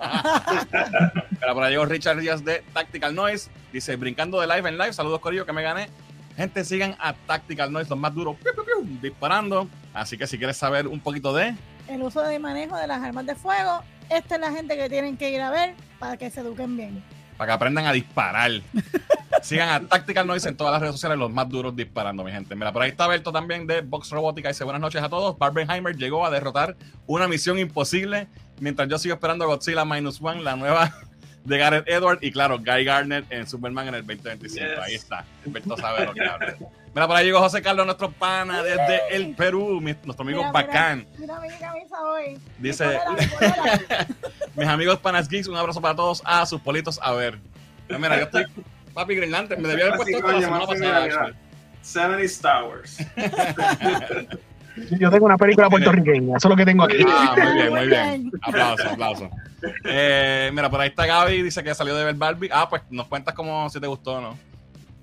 Mira, 1.30 1.54
por 1.54 1.62
ahí 1.62 1.70
llegó 1.72 1.84
Richard 1.86 2.18
Díaz 2.18 2.44
de 2.44 2.62
Tactical 2.72 3.14
Noise. 3.14 3.50
Dice, 3.72 3.94
brincando 3.96 4.40
de 4.40 4.46
live 4.48 4.68
en 4.68 4.76
live. 4.78 4.92
Saludos, 4.92 5.20
Corillo, 5.20 5.46
que 5.46 5.52
me 5.52 5.62
gané. 5.62 5.88
Gente, 6.36 6.64
sigan 6.64 6.96
a 6.98 7.12
Tactical 7.12 7.72
Noise, 7.72 7.90
los 7.90 7.98
más 7.98 8.14
duros, 8.14 8.36
piu, 8.42 8.52
piu, 8.54 8.64
piu, 8.64 8.98
disparando. 9.00 9.68
Así 9.92 10.18
que 10.18 10.26
si 10.26 10.36
quieres 10.36 10.56
saber 10.56 10.88
un 10.88 11.00
poquito 11.00 11.32
de... 11.32 11.54
El 11.88 12.02
uso 12.02 12.22
de 12.22 12.38
manejo 12.38 12.76
de 12.76 12.86
las 12.86 13.02
armas 13.02 13.26
de 13.26 13.34
fuego. 13.36 13.82
Esta 14.10 14.34
es 14.34 14.40
la 14.40 14.50
gente 14.50 14.76
que 14.76 14.88
tienen 14.88 15.16
que 15.16 15.30
ir 15.30 15.40
a 15.40 15.50
ver 15.50 15.74
para 15.98 16.16
que 16.16 16.30
se 16.30 16.40
eduquen 16.40 16.76
bien. 16.76 17.04
para 17.36 17.48
que 17.48 17.54
aprendan 17.54 17.86
a 17.86 17.92
disparar. 17.92 18.50
Sigan 19.42 19.68
a 19.68 19.86
Tactical 19.88 20.26
Noise 20.26 20.48
en 20.48 20.56
todas 20.56 20.72
las 20.72 20.80
redes 20.80 20.94
sociales, 20.94 21.18
los 21.18 21.30
más 21.30 21.48
duros 21.48 21.76
disparando, 21.76 22.24
mi 22.24 22.32
gente. 22.32 22.54
Mira, 22.54 22.72
por 22.72 22.82
ahí 22.82 22.90
está 22.90 23.06
Berto 23.06 23.30
también 23.30 23.66
de 23.66 23.82
Box 23.82 24.10
Robótica. 24.10 24.48
Dice 24.48 24.64
buenas 24.64 24.80
noches 24.80 25.02
a 25.02 25.08
todos. 25.08 25.38
Barbenheimer 25.38 25.96
llegó 25.96 26.24
a 26.24 26.30
derrotar 26.30 26.76
una 27.06 27.28
misión 27.28 27.58
imposible 27.58 28.28
mientras 28.60 28.88
yo 28.88 28.98
sigo 28.98 29.14
esperando 29.14 29.46
Godzilla 29.46 29.84
Minus 29.84 30.20
One, 30.20 30.42
la 30.42 30.56
nueva 30.56 30.94
de 31.44 31.58
Gareth 31.58 31.88
Edward 31.88 32.18
y 32.22 32.32
claro, 32.32 32.58
Guy 32.58 32.84
Garner 32.84 33.24
en 33.30 33.46
Superman 33.46 33.88
en 33.88 33.94
el 33.96 34.06
2025. 34.06 34.66
Yes. 34.66 34.78
Ahí 34.78 34.94
está. 34.94 35.24
Berto 35.44 35.76
sabe 35.76 36.06
lo 36.06 36.12
que 36.14 36.24
habla. 36.24 36.56
Mira, 36.94 37.06
por 37.06 37.16
ahí 37.16 37.26
llegó 37.26 37.40
José 37.40 37.60
Carlos, 37.60 37.84
nuestro 37.86 38.10
pana 38.12 38.62
desde 38.62 39.00
el 39.14 39.34
Perú, 39.34 39.80
mi- 39.80 39.94
nuestro 40.04 40.22
amigo 40.22 40.38
Mira, 40.38 40.52
mira. 40.52 40.66
Bacán. 40.66 41.06
Mira 41.18 41.40
mi 41.40 41.48
camisa 41.50 41.96
hoy. 42.02 42.38
Dice- 42.58 42.98
Mi 43.08 43.16
mi. 43.16 44.56
Mis 44.56 44.68
amigos 44.68 44.98
Panas 45.00 45.28
Geeks, 45.28 45.48
un 45.48 45.56
abrazo 45.56 45.80
para 45.80 45.96
todos. 45.96 46.22
A 46.24 46.46
sus 46.46 46.60
politos, 46.60 46.98
a 47.02 47.12
ver. 47.12 47.38
Mira, 47.88 48.16
yo 48.16 48.24
estoy 48.24 48.44
papi 48.94 49.16
Greenland, 49.16 49.50
me 49.58 49.68
debía 49.68 49.86
haber 49.86 49.96
puesto 49.96 50.16
esto 50.16 50.32
la 50.32 50.40
semana 50.40 50.66
pasada. 50.66 51.00
mira, 51.04 51.14
actually. 51.16 51.36
70 51.82 52.22
Star 52.22 52.64
Wars. 52.64 52.96
Yo 54.98 55.10
tengo 55.10 55.26
una 55.26 55.36
película 55.36 55.70
puertorriqueña, 55.70 56.36
eso 56.36 56.48
es 56.48 56.50
lo 56.50 56.56
que 56.56 56.64
tengo 56.64 56.84
aquí. 56.84 57.04
Ah, 57.06 57.34
muy 57.36 57.52
bien, 57.54 57.70
muy 57.70 57.86
bien. 57.86 58.32
Aplauso, 58.42 58.88
aplauso. 58.88 59.30
Eh, 59.84 60.50
mira, 60.52 60.68
por 60.68 60.80
ahí 60.80 60.88
está 60.88 61.06
Gaby, 61.06 61.42
dice 61.42 61.62
que 61.62 61.74
salió 61.74 61.94
de 61.94 62.04
ver 62.04 62.14
Barbie. 62.14 62.50
Ah, 62.52 62.68
pues 62.68 62.82
nos 62.90 63.06
cuentas 63.06 63.34
como 63.34 63.68
si 63.70 63.80
te 63.80 63.86
gustó 63.86 64.14
o 64.14 64.20
no. 64.20 64.38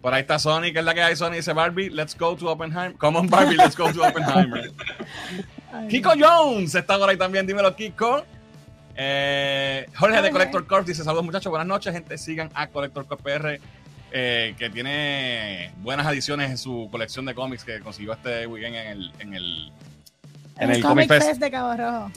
Por 0.01 0.13
ahí 0.13 0.21
está 0.21 0.39
Sony, 0.39 0.73
que 0.73 0.79
es 0.79 0.85
la 0.85 0.93
que 0.93 1.01
hay. 1.03 1.15
Sony 1.15 1.33
dice 1.33 1.53
Barbie, 1.53 1.89
let's 1.89 2.17
go 2.17 2.35
to 2.35 2.49
Oppenheimer. 2.49 2.97
Come 2.97 3.19
on, 3.19 3.29
Barbie, 3.29 3.55
let's 3.55 3.77
go 3.77 3.91
to 3.91 4.03
Oppenheimer. 4.03 4.71
Ay, 5.71 5.87
Kiko 5.87 6.11
Jones 6.19 6.75
está 6.75 6.97
por 6.97 7.09
ahí 7.09 7.17
también, 7.17 7.47
dímelo, 7.47 7.75
Kiko. 7.75 8.23
Eh, 8.95 9.85
Jorge 9.95 10.21
de. 10.21 10.31
Collector 10.31 10.67
Corp 10.67 10.85
dice: 10.85 11.03
Saludos, 11.03 11.25
muchachos, 11.25 11.49
buenas 11.49 11.67
noches, 11.67 11.93
gente. 11.93 12.17
Sigan 12.17 12.49
a 12.53 12.67
Collector 12.67 13.05
Corp 13.05 13.21
PR, 13.21 13.59
eh, 14.11 14.55
que 14.57 14.69
tiene 14.69 15.71
buenas 15.77 16.05
adiciones 16.05 16.51
en 16.51 16.57
su 16.57 16.89
colección 16.91 17.25
de 17.25 17.33
cómics 17.33 17.63
que 17.63 17.79
consiguió 17.79 18.13
este 18.13 18.45
weekend 18.45 18.75
en 18.75 18.87
el, 18.87 19.11
en 19.19 19.33
el, 19.33 19.71
en 20.57 20.71
el 20.71 20.81
Comic 20.81 21.07
Fest. 21.07 21.39
de 21.39 21.51
Cabo 21.51 21.75
Rojo. 21.75 22.11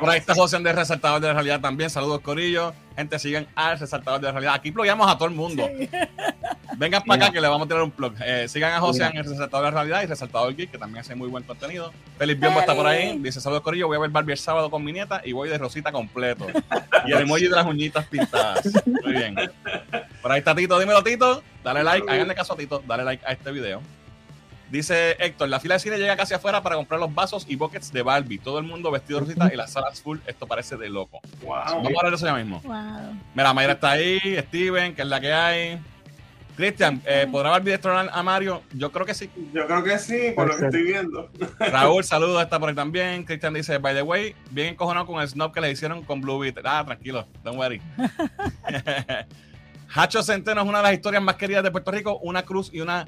Por 0.00 0.10
ahí 0.10 0.18
está 0.18 0.34
José 0.34 0.58
de 0.58 0.72
Resaltador 0.72 1.20
de 1.20 1.28
la 1.28 1.34
Realidad 1.34 1.60
también. 1.60 1.90
Saludos, 1.90 2.20
Corillo. 2.20 2.72
Gente, 2.96 3.18
sigan 3.18 3.46
al 3.54 3.78
Resaltador 3.78 4.20
de 4.20 4.26
la 4.26 4.32
Realidad. 4.32 4.54
Aquí 4.54 4.70
ployamos 4.70 5.10
a 5.10 5.16
todo 5.16 5.28
el 5.28 5.34
mundo. 5.34 5.68
Sí. 5.78 5.88
Vengan 6.76 7.02
para 7.02 7.24
acá 7.24 7.32
que 7.32 7.40
le 7.40 7.48
vamos 7.48 7.64
a 7.64 7.68
tirar 7.68 7.82
un 7.82 7.90
plug. 7.90 8.14
Eh, 8.24 8.46
sigan 8.46 8.72
a 8.72 8.80
José 8.80 9.00
Mira. 9.00 9.10
en 9.10 9.16
el 9.16 9.24
Resaltador 9.24 9.66
de 9.66 9.72
la 9.72 9.76
Realidad 9.78 10.02
y 10.02 10.06
Resaltador 10.06 10.54
Geek, 10.54 10.70
que 10.70 10.78
también 10.78 11.00
hace 11.00 11.14
muy 11.16 11.28
buen 11.28 11.42
contenido. 11.42 11.92
Feliz 12.18 12.38
Biombo 12.38 12.60
está 12.60 12.74
por 12.74 12.86
ahí. 12.86 13.18
Dice, 13.18 13.40
saludos, 13.40 13.62
Corillo. 13.62 13.88
Voy 13.88 13.96
a 13.96 14.00
ver 14.00 14.10
Barbie 14.10 14.32
el 14.32 14.38
sábado 14.38 14.70
con 14.70 14.84
mi 14.84 14.92
nieta 14.92 15.20
y 15.24 15.32
voy 15.32 15.48
de 15.48 15.58
rosita 15.58 15.90
completo. 15.92 16.46
Y 17.06 17.12
el 17.12 17.20
emoji 17.22 17.44
de 17.44 17.50
las 17.50 17.64
uñitas 17.64 18.04
pintadas. 18.06 18.68
Muy 18.84 19.12
bien. 19.12 19.34
Por 20.20 20.32
ahí 20.32 20.40
está 20.40 20.54
Tito. 20.54 20.78
Dímelo, 20.78 21.02
Tito. 21.02 21.42
Dale 21.62 21.82
like. 21.84 22.10
Háganle 22.10 22.34
caso 22.34 22.52
a 22.52 22.56
Tito. 22.56 22.82
Dale 22.86 23.04
like 23.04 23.24
a 23.24 23.32
este 23.32 23.50
video. 23.52 23.80
Dice 24.70 25.16
Héctor, 25.18 25.48
la 25.48 25.60
fila 25.60 25.74
de 25.74 25.80
cine 25.80 25.96
llega 25.96 26.16
casi 26.16 26.34
afuera 26.34 26.62
para 26.62 26.76
comprar 26.76 27.00
los 27.00 27.14
vasos 27.14 27.46
y 27.48 27.56
buckets 27.56 27.92
de 27.92 28.02
Barbie. 28.02 28.38
Todo 28.38 28.58
el 28.58 28.66
mundo 28.66 28.90
vestido 28.90 29.20
de 29.20 29.26
rosita 29.26 29.50
y 29.52 29.56
las 29.56 29.72
salas 29.72 30.02
full. 30.02 30.18
Esto 30.26 30.46
parece 30.46 30.76
de 30.76 30.90
loco. 30.90 31.20
Wow. 31.42 31.50
Vamos 31.50 31.84
a 31.84 31.86
hablar 31.86 32.10
de 32.10 32.16
eso 32.16 32.26
ya 32.26 32.34
mismo. 32.34 32.60
Wow. 32.62 33.16
Mira, 33.34 33.54
Mayra 33.54 33.72
está 33.72 33.92
ahí, 33.92 34.20
Steven, 34.48 34.94
que 34.94 35.02
es 35.02 35.08
la 35.08 35.20
que 35.20 35.32
hay. 35.32 35.80
Cristian, 36.58 37.00
eh, 37.06 37.26
¿podrá 37.30 37.50
Barbie 37.50 37.70
destronar 37.70 38.10
a 38.12 38.22
Mario? 38.22 38.62
Yo 38.72 38.90
creo 38.90 39.06
que 39.06 39.14
sí. 39.14 39.30
Yo 39.54 39.64
creo 39.66 39.84
que 39.84 39.96
sí, 39.98 40.32
por 40.34 40.48
lo 40.48 40.56
que 40.56 40.64
estoy 40.64 40.82
viendo. 40.82 41.30
Raúl, 41.60 42.02
saludos, 42.04 42.42
está 42.42 42.58
por 42.58 42.68
ahí 42.68 42.74
también. 42.74 43.22
Cristian 43.24 43.54
dice, 43.54 43.78
by 43.78 43.94
the 43.94 44.02
way, 44.02 44.34
bien 44.50 44.70
encojonado 44.70 45.06
con 45.06 45.22
el 45.22 45.28
snob 45.28 45.52
que 45.52 45.60
le 45.60 45.70
hicieron 45.70 46.02
con 46.02 46.20
Blue 46.20 46.40
Beat. 46.40 46.58
Ah, 46.64 46.82
tranquilo, 46.84 47.26
don't 47.44 47.56
worry. 47.56 47.80
Hacho 49.94 50.22
Centeno 50.22 50.62
es 50.62 50.68
una 50.68 50.78
de 50.78 50.82
las 50.82 50.92
historias 50.94 51.22
más 51.22 51.36
queridas 51.36 51.62
de 51.62 51.70
Puerto 51.70 51.92
Rico. 51.92 52.18
Una 52.18 52.42
cruz 52.42 52.70
y 52.72 52.80
una 52.80 53.06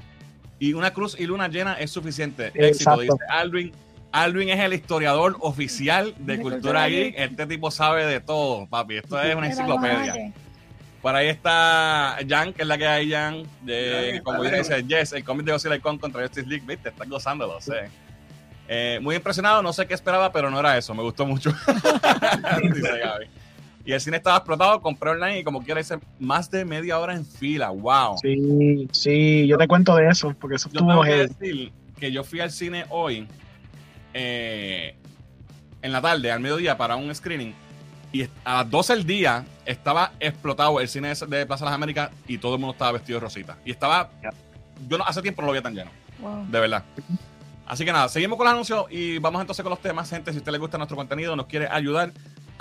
y 0.61 0.73
una 0.73 0.93
cruz 0.93 1.19
y 1.19 1.25
luna 1.25 1.47
llena 1.47 1.73
es 1.73 1.89
suficiente. 1.89 2.51
Éxito, 2.53 2.91
Exacto. 2.91 3.01
dice 3.01 3.15
Alvin. 3.29 3.71
Alvin 4.11 4.49
es 4.49 4.59
el 4.59 4.73
historiador 4.73 5.35
oficial 5.39 6.13
de, 6.19 6.39
Cultura 6.39 6.87
Geek. 6.87 7.15
Este 7.17 7.47
tipo 7.47 7.71
sabe 7.71 8.05
de 8.05 8.19
todo, 8.19 8.67
papi. 8.67 8.97
Esto 8.97 9.19
es 9.19 9.35
una 9.35 9.47
enciclopedia. 9.47 10.31
Por 11.01 11.15
ahí 11.15 11.29
está 11.29 12.19
Jan, 12.29 12.53
que 12.53 12.61
es 12.61 12.67
la 12.67 12.77
que 12.77 12.85
hay, 12.85 13.09
Jan. 13.09 13.43
De, 13.63 14.21
como 14.23 14.43
está 14.43 14.57
dice, 14.57 14.83
yes, 14.83 15.13
el 15.13 15.23
cómic 15.23 15.47
de 15.47 15.53
Godzilla 15.53 15.77
Icon 15.77 15.97
contra 15.97 16.21
Justice 16.21 16.47
League, 16.47 16.63
viste, 16.67 16.89
estás 16.89 17.09
gozándolo, 17.09 17.59
sé. 17.59 17.89
Eh, 18.67 18.99
muy 19.01 19.15
impresionado, 19.15 19.63
no 19.63 19.73
sé 19.73 19.87
qué 19.87 19.95
esperaba, 19.95 20.31
pero 20.31 20.51
no 20.51 20.59
era 20.59 20.77
eso, 20.77 20.93
me 20.93 21.01
gustó 21.01 21.25
mucho. 21.25 21.49
dice 22.71 22.99
Gaby. 22.99 23.25
Y 23.85 23.93
el 23.93 24.01
cine 24.01 24.17
estaba 24.17 24.37
explotado, 24.37 24.81
compré 24.81 25.11
online 25.11 25.39
y 25.39 25.43
como 25.43 25.63
quiera 25.63 25.81
hice 25.81 25.97
más 26.19 26.49
de 26.51 26.65
media 26.65 26.99
hora 26.99 27.15
en 27.15 27.25
fila, 27.25 27.69
wow. 27.69 28.17
Sí, 28.21 28.87
sí, 28.91 29.47
yo 29.47 29.57
te 29.57 29.67
cuento 29.67 29.95
de 29.95 30.07
eso, 30.07 30.35
porque 30.39 30.55
eso 30.57 30.69
Yo 30.71 30.79
tengo 30.85 31.01
que 31.03 31.27
decir 31.27 31.71
que 31.99 32.11
yo 32.11 32.23
fui 32.23 32.39
al 32.39 32.51
cine 32.51 32.85
hoy, 32.89 33.27
eh, 34.13 34.95
en 35.81 35.91
la 35.91 36.01
tarde, 36.01 36.31
al 36.31 36.39
mediodía, 36.39 36.77
para 36.77 36.95
un 36.95 37.13
screening. 37.13 37.53
Y 38.13 38.23
a 38.43 38.57
las 38.57 38.69
12 38.69 38.95
del 38.95 39.05
día 39.05 39.45
estaba 39.65 40.11
explotado 40.19 40.79
el 40.79 40.87
cine 40.87 41.13
de 41.27 41.45
Plaza 41.45 41.63
de 41.63 41.69
las 41.71 41.75
Américas 41.75 42.11
y 42.27 42.37
todo 42.37 42.55
el 42.55 42.59
mundo 42.59 42.73
estaba 42.73 42.91
vestido 42.91 43.19
de 43.19 43.23
rosita. 43.25 43.57
Y 43.63 43.71
estaba. 43.71 44.09
Yo 44.89 44.97
no, 44.97 45.05
hace 45.05 45.21
tiempo 45.21 45.41
no 45.41 45.47
lo 45.47 45.53
veía 45.53 45.61
tan 45.61 45.75
lleno, 45.75 45.91
Wow. 46.19 46.45
de 46.49 46.59
verdad. 46.59 46.83
Así 47.65 47.85
que 47.85 47.93
nada, 47.93 48.09
seguimos 48.09 48.37
con 48.37 48.45
los 48.45 48.51
anuncios 48.53 48.85
y 48.89 49.17
vamos 49.19 49.39
entonces 49.39 49.63
con 49.63 49.69
los 49.69 49.79
temas. 49.81 50.09
Gente, 50.09 50.31
si 50.31 50.37
a 50.37 50.39
usted 50.39 50.51
le 50.51 50.57
gusta 50.57 50.77
nuestro 50.77 50.97
contenido, 50.97 51.35
nos 51.37 51.45
quiere 51.45 51.67
ayudar 51.69 52.11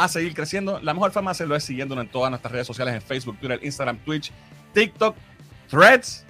a 0.05 0.09
seguir 0.09 0.35
creciendo, 0.35 0.81
la 0.81 0.95
mejor 0.95 1.13
forma 1.13 1.31
de 1.31 1.33
hacerlo 1.33 1.57
es 1.57 1.65
siguiéndonos 1.65 2.05
en 2.05 2.11
todas 2.11 2.31
nuestras 2.31 2.53
redes 2.53 2.67
sociales: 2.67 2.95
en 2.95 3.03
Facebook, 3.03 3.39
Twitter, 3.39 3.59
Instagram, 3.63 3.99
Twitch, 3.99 4.33
TikTok, 4.73 5.17
Threads. 5.69 6.25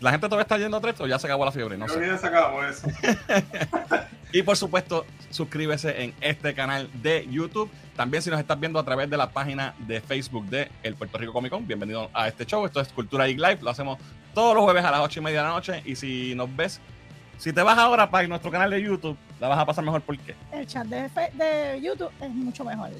¿La 0.00 0.12
gente 0.12 0.26
todavía 0.28 0.42
está 0.42 0.56
yendo 0.58 0.76
a 0.76 0.80
Threads 0.80 1.00
o 1.00 1.06
ya 1.08 1.18
se 1.18 1.26
acabó 1.26 1.44
la 1.44 1.50
fiebre? 1.50 1.76
No 1.76 1.86
Creo 1.86 1.96
sé. 1.98 2.04
que 2.04 2.06
ya 2.12 2.18
se 2.18 2.26
acabó 2.26 2.64
eso. 2.64 2.86
Y 4.30 4.42
por 4.42 4.58
supuesto, 4.58 5.06
suscríbese 5.30 6.02
en 6.02 6.14
este 6.20 6.54
canal 6.54 6.90
de 7.02 7.26
YouTube. 7.30 7.70
También 7.96 8.22
si 8.22 8.28
nos 8.28 8.38
estás 8.38 8.60
viendo 8.60 8.78
a 8.78 8.84
través 8.84 9.08
de 9.08 9.16
la 9.16 9.30
página 9.30 9.74
de 9.78 10.02
Facebook 10.02 10.44
de 10.50 10.70
El 10.82 10.96
Puerto 10.96 11.16
Rico 11.16 11.32
Comic 11.32 11.50
Con, 11.50 11.66
bienvenido 11.66 12.10
a 12.12 12.28
este 12.28 12.44
show. 12.44 12.64
Esto 12.66 12.80
es 12.80 12.88
Cultura 12.88 13.26
Geek 13.26 13.38
Live. 13.38 13.58
Lo 13.62 13.70
hacemos 13.70 13.98
todos 14.34 14.54
los 14.54 14.64
jueves 14.64 14.84
a 14.84 14.90
las 14.90 15.00
8 15.00 15.20
y 15.20 15.22
media 15.22 15.38
de 15.38 15.48
la 15.48 15.54
noche. 15.54 15.82
Y 15.86 15.96
si 15.96 16.34
nos 16.34 16.54
ves, 16.54 16.78
si 17.38 17.52
te 17.52 17.62
vas 17.62 17.78
ahora 17.78 18.10
para 18.10 18.26
nuestro 18.26 18.50
canal 18.50 18.70
de 18.70 18.82
YouTube, 18.82 19.16
la 19.40 19.48
vas 19.48 19.58
a 19.58 19.64
pasar 19.64 19.84
mejor 19.84 20.02
porque. 20.02 20.34
El 20.52 20.66
chat 20.66 20.86
de, 20.86 21.08
de 21.34 21.80
YouTube 21.80 22.10
es 22.20 22.30
mucho 22.30 22.64
mejor. 22.64 22.90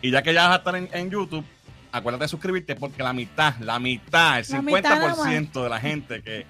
Y 0.00 0.10
ya 0.10 0.22
que 0.22 0.32
ya 0.32 0.46
vas 0.46 0.54
a 0.54 0.58
estar 0.58 0.76
en, 0.76 0.88
en 0.92 1.10
YouTube, 1.10 1.44
acuérdate 1.92 2.24
de 2.24 2.28
suscribirte 2.28 2.76
porque 2.76 3.02
la 3.02 3.12
mitad, 3.12 3.56
la 3.58 3.78
mitad, 3.78 4.38
el 4.38 4.46
La 4.48 4.62
mitad 4.62 4.98
nada 5.00 5.14
50% 5.14 5.62
de 5.62 5.68
la 5.68 5.80
gente 5.80 6.22
que 6.22 6.46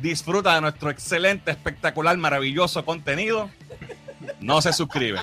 disfruta 0.00 0.54
de 0.54 0.60
nuestro 0.60 0.90
excelente, 0.90 1.50
espectacular, 1.50 2.16
maravilloso 2.16 2.84
contenido, 2.84 3.50
no 4.40 4.62
se 4.62 4.72
suscribe. 4.72 5.20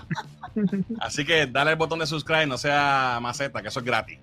Así 1.00 1.26
que 1.26 1.48
dale 1.48 1.72
el 1.72 1.78
botón 1.78 2.00
de 2.00 2.08
subscribe, 2.08 2.46
no 2.46 2.58
sea 2.58 3.20
maceta, 3.22 3.62
que 3.62 3.70
eso 3.70 3.80
es 3.80 3.86
gratis. 3.86 4.20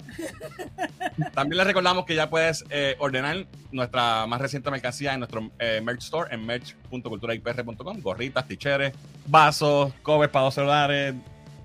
También 1.35 1.59
les 1.59 1.67
recordamos 1.67 2.05
que 2.05 2.15
ya 2.15 2.29
puedes 2.29 2.65
eh, 2.71 2.97
ordenar 2.99 3.47
nuestra 3.73 4.27
más 4.27 4.41
reciente 4.41 4.71
mercancía 4.71 5.15
en 5.15 5.21
nuestro 5.21 5.51
eh, 5.59 5.81
merch 5.83 6.03
store 6.03 6.35
en 6.35 6.45
merch.culturaipr.com. 6.47 8.01
Gorritas, 8.01 8.47
ticheres, 8.47 8.93
vasos, 9.27 9.93
covers 10.03 10.31
para 10.31 10.45
dos 10.45 10.55
celulares, 10.55 11.15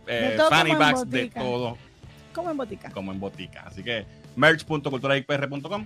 eh, 0.07 0.37
fanny 0.49 0.75
bags, 0.75 1.09
de 1.09 1.29
todo 1.29 1.77
Como 2.33 2.51
en 2.51 2.57
botica. 2.57 2.89
como 2.91 3.11
en 3.11 3.19
botica. 3.19 3.63
Así 3.65 3.83
que 3.83 4.05
merch.culturaipr.com. 4.35 5.85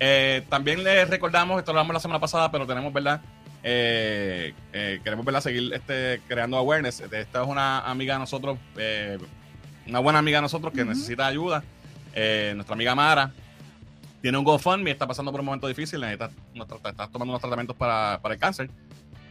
Eh, 0.00 0.42
también 0.48 0.82
les 0.82 1.08
recordamos, 1.08 1.58
esto 1.58 1.72
lo 1.72 1.78
hablamos 1.78 1.94
la 1.94 2.00
semana 2.00 2.20
pasada, 2.20 2.50
pero 2.50 2.66
tenemos, 2.66 2.92
¿verdad? 2.92 3.20
Eh, 3.64 4.54
eh, 4.72 5.00
queremos, 5.04 5.24
¿verdad? 5.24 5.40
Seguir 5.40 5.72
este, 5.72 6.20
creando 6.26 6.56
awareness. 6.56 7.00
Esta 7.00 7.42
es 7.42 7.48
una 7.48 7.80
amiga 7.80 8.14
de 8.14 8.20
nosotros, 8.20 8.58
eh, 8.76 9.18
una 9.86 10.00
buena 10.00 10.18
amiga 10.18 10.38
de 10.38 10.42
nosotros 10.42 10.72
que 10.72 10.84
necesita 10.84 11.26
ayuda. 11.26 11.62
Nuestra 12.54 12.74
amiga 12.74 12.94
Mara 12.94 13.32
tiene 14.20 14.38
un 14.38 14.44
GoFundMe, 14.44 14.90
está 14.90 15.06
pasando 15.06 15.30
por 15.32 15.40
un 15.40 15.46
momento 15.46 15.66
difícil, 15.66 16.00
tra- 16.00 16.30
está 16.90 17.08
tomando 17.08 17.32
unos 17.32 17.40
tratamientos 17.40 17.76
para, 17.76 18.20
para 18.22 18.34
el 18.34 18.40
cáncer. 18.40 18.70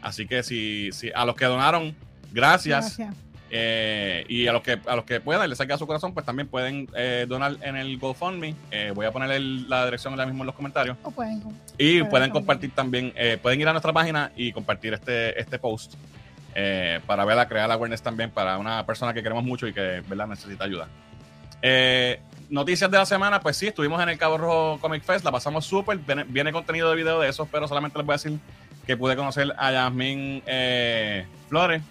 Así 0.01 0.25
que 0.27 0.43
si, 0.43 0.91
si 0.91 1.11
a 1.13 1.23
los 1.25 1.35
que 1.35 1.45
donaron, 1.45 1.95
gracias. 2.31 2.97
Gracias. 2.97 3.15
Eh, 3.53 4.23
y 4.29 4.47
a 4.47 4.53
los 4.53 4.61
que 4.61 4.79
a 4.87 4.95
los 4.95 5.03
que 5.03 5.19
puedan, 5.19 5.49
les 5.49 5.57
salga 5.57 5.75
a 5.75 5.77
su 5.77 5.85
corazón, 5.85 6.13
pues 6.13 6.25
también 6.25 6.47
pueden 6.47 6.87
eh, 6.95 7.25
donar 7.27 7.57
en 7.61 7.75
el 7.75 7.97
GoFundMe. 7.97 8.55
Eh, 8.71 8.93
voy 8.95 9.05
a 9.05 9.11
poner 9.11 9.29
el- 9.31 9.67
la 9.69 9.83
dirección 9.85 10.13
ahora 10.13 10.25
mismo 10.25 10.43
en 10.43 10.47
los 10.47 10.55
comentarios. 10.55 10.95
O 11.03 11.11
pueden. 11.11 11.39
Y 11.77 11.97
Pueden 11.99 12.09
pueden 12.09 12.29
compartir. 12.31 12.71
también, 12.73 13.11
eh, 13.15 13.37
pueden 13.41 13.59
ir 13.59 13.67
a 13.67 13.73
nuestra 13.73 13.91
página 13.91 14.31
y 14.37 14.53
compartir 14.53 14.93
este, 14.93 15.37
este 15.39 15.59
post 15.59 15.95
eh, 16.55 16.99
para 17.05 17.25
verla, 17.25 17.47
crear 17.47 17.69
awareness 17.71 18.01
también 18.01 18.29
para 18.29 18.57
una 18.57 18.85
persona 18.85 19.13
que 19.13 19.21
queremos 19.21 19.43
mucho 19.43 19.67
y 19.67 19.73
que 19.73 20.01
¿verdad? 20.07 20.27
necesita 20.27 20.63
ayuda. 20.65 20.87
Eh, 21.61 22.19
noticias 22.49 22.89
de 22.89 22.97
la 22.97 23.05
semana, 23.05 23.39
pues 23.39 23.57
sí, 23.57 23.67
estuvimos 23.67 24.01
en 24.01 24.09
el 24.09 24.17
Cabo 24.17 24.37
Rojo 24.37 24.79
Comic 24.79 25.03
Fest, 25.03 25.23
la 25.25 25.31
pasamos 25.31 25.65
súper, 25.65 25.97
viene, 25.99 26.23
viene 26.25 26.51
contenido 26.51 26.89
de 26.89 26.95
video 26.95 27.19
de 27.19 27.29
eso, 27.29 27.47
pero 27.51 27.67
solamente 27.67 27.97
les 27.97 28.05
voy 28.05 28.13
a 28.13 28.17
decir 28.17 28.39
que 28.85 28.97
pude 28.97 29.15
conocer 29.15 29.53
a 29.57 29.71
Yasmín 29.71 30.41
eh, 30.45 31.25
Flores, 31.49 31.81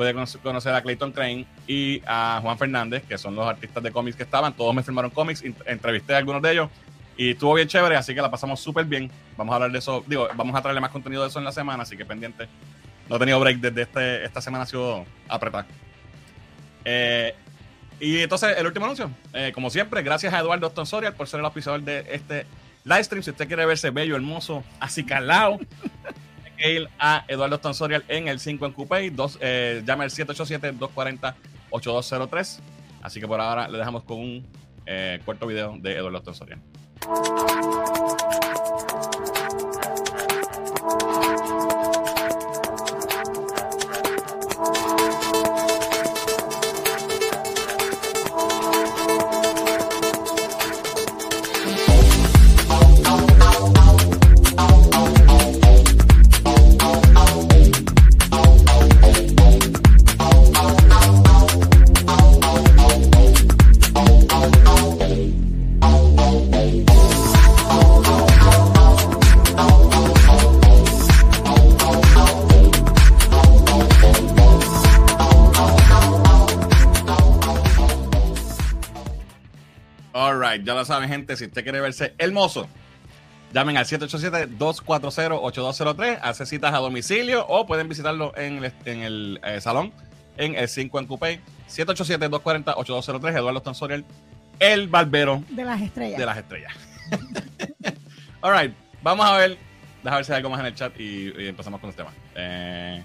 pude 0.00 0.14
cono- 0.14 0.42
conocer 0.42 0.74
a 0.74 0.80
Clayton 0.80 1.12
Crane 1.12 1.44
y 1.66 2.00
a 2.06 2.38
Juan 2.40 2.56
Fernández, 2.56 3.02
que 3.06 3.18
son 3.18 3.36
los 3.36 3.46
artistas 3.46 3.82
de 3.82 3.92
cómics 3.92 4.16
que 4.16 4.22
estaban, 4.22 4.54
todos 4.54 4.74
me 4.74 4.82
firmaron 4.82 5.10
cómics, 5.10 5.44
entrevisté 5.66 6.14
a 6.14 6.16
algunos 6.16 6.40
de 6.40 6.52
ellos 6.52 6.70
y 7.18 7.32
estuvo 7.32 7.52
bien 7.52 7.68
chévere, 7.68 7.96
así 7.98 8.14
que 8.14 8.22
la 8.22 8.30
pasamos 8.30 8.60
súper 8.60 8.86
bien. 8.86 9.10
Vamos 9.36 9.52
a 9.52 9.56
hablar 9.56 9.72
de 9.72 9.78
eso, 9.78 10.02
digo, 10.06 10.26
vamos 10.34 10.56
a 10.56 10.62
traerle 10.62 10.80
más 10.80 10.90
contenido 10.90 11.20
de 11.20 11.28
eso 11.28 11.38
en 11.38 11.44
la 11.44 11.52
semana, 11.52 11.82
así 11.82 11.98
que 11.98 12.06
pendiente. 12.06 12.48
No 13.10 13.16
he 13.16 13.18
tenido 13.18 13.38
break 13.40 13.58
desde 13.58 13.82
este, 13.82 14.24
esta 14.24 14.40
semana, 14.40 14.64
ha 14.64 14.66
sido 14.66 15.04
apretar. 15.28 15.66
Eh, 16.86 17.34
y 18.00 18.20
entonces, 18.20 18.56
el 18.56 18.66
último 18.66 18.86
anuncio, 18.86 19.10
eh, 19.34 19.52
como 19.54 19.68
siempre, 19.68 20.02
gracias 20.02 20.32
a 20.32 20.38
Eduardo 20.38 20.72
Austin 20.74 21.12
por 21.12 21.28
ser 21.28 21.40
el 21.40 21.44
auspiciador 21.44 21.82
de 21.82 22.06
este 22.10 22.46
live 22.84 23.04
stream. 23.04 23.22
Si 23.22 23.28
usted 23.32 23.46
quiere 23.46 23.66
verse 23.66 23.90
bello, 23.90 24.16
hermoso, 24.16 24.64
así 24.80 25.04
a 26.98 27.24
Eduardo 27.28 27.56
Austin 27.56 27.74
Sorial 27.74 28.04
en 28.08 28.28
el 28.28 28.38
5 28.38 28.66
en 28.66 28.72
Coupé. 28.72 29.10
Dos, 29.10 29.38
eh, 29.40 29.82
llame 29.86 30.04
al 30.04 30.10
787-240-8203. 30.10 32.60
Así 33.02 33.18
que 33.20 33.26
por 33.26 33.40
ahora 33.40 33.66
le 33.68 33.78
dejamos 33.78 34.04
con 34.04 34.18
un 34.18 34.46
eh, 34.86 35.20
corto 35.24 35.46
video 35.46 35.76
de 35.78 35.96
Eduardo 35.96 36.22
Austin 36.26 36.60
Ya 80.56 80.74
lo 80.74 80.84
saben, 80.84 81.08
gente. 81.08 81.36
Si 81.36 81.44
usted 81.46 81.62
quiere 81.62 81.80
verse 81.80 82.14
hermoso, 82.18 82.68
llamen 83.52 83.76
al 83.76 83.84
787-240-8203. 83.86 86.18
Hace 86.22 86.46
citas 86.46 86.74
a 86.74 86.78
domicilio 86.78 87.46
o 87.46 87.66
pueden 87.66 87.88
visitarlo 87.88 88.36
en 88.36 88.64
el, 88.64 88.72
en 88.84 89.00
el 89.02 89.40
eh, 89.44 89.60
salón 89.60 89.92
en 90.36 90.54
el 90.54 90.68
5 90.68 90.98
en 91.00 91.06
Coupé. 91.06 91.40
787-240-8203. 91.68 93.36
Eduardo 93.36 93.62
Tansoriel, 93.62 94.04
el 94.58 94.88
barbero 94.88 95.44
De 95.50 95.64
las 95.64 95.80
estrellas. 95.80 96.18
de 96.18 96.26
las 96.26 96.38
estrellas. 96.38 96.72
All 98.40 98.58
right, 98.58 98.74
vamos 99.02 99.26
a 99.26 99.36
ver. 99.36 99.58
Deja 100.02 100.16
ver 100.16 100.24
si 100.24 100.32
hay 100.32 100.36
algo 100.38 100.48
más 100.50 100.60
en 100.60 100.66
el 100.66 100.74
chat 100.74 100.98
y, 100.98 101.32
y 101.38 101.46
empezamos 101.48 101.78
con 101.80 101.88
los 101.88 101.96
temas. 101.96 102.14
Eh, 102.34 103.04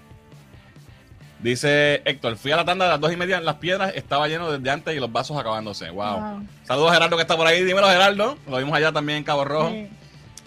dice 1.40 2.02
Héctor, 2.06 2.38
fui 2.38 2.52
a 2.52 2.56
la 2.56 2.66
tanda 2.66 2.86
de 2.86 2.92
las 2.92 3.00
dos 3.00 3.12
y 3.12 3.18
media 3.18 3.38
en 3.38 3.46
las 3.46 3.56
piedras, 3.56 3.94
estaba 3.96 4.28
lleno 4.28 4.52
desde 4.52 4.70
antes 4.70 4.96
y 4.96 5.00
los 5.00 5.12
vasos 5.12 5.38
acabándose. 5.38 5.90
Wow. 5.90 6.20
Wow. 6.20 6.48
Saludos 6.64 6.92
a 6.92 6.94
Gerardo 6.96 7.16
que 7.16 7.22
está 7.22 7.38
por 7.38 7.48
ahí. 7.48 7.64
Dímelo, 7.64 7.88
Gerardo. 7.88 8.38
Lo 8.48 8.58
vimos 8.58 8.74
allá 8.74 8.92
también 8.92 9.20
en 9.20 9.24
Cabo 9.24 9.46
Rojo. 9.46 9.70
Sí. 9.70 9.90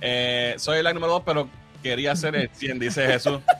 Eh, 0.00 0.54
soy 0.58 0.78
el 0.78 0.84
like 0.84 0.94
número 0.94 1.14
2, 1.14 1.22
pero 1.24 1.48
quería 1.82 2.14
ser 2.16 2.36
el 2.36 2.50
100, 2.52 2.78
dice 2.78 3.06
Jesús. 3.06 3.40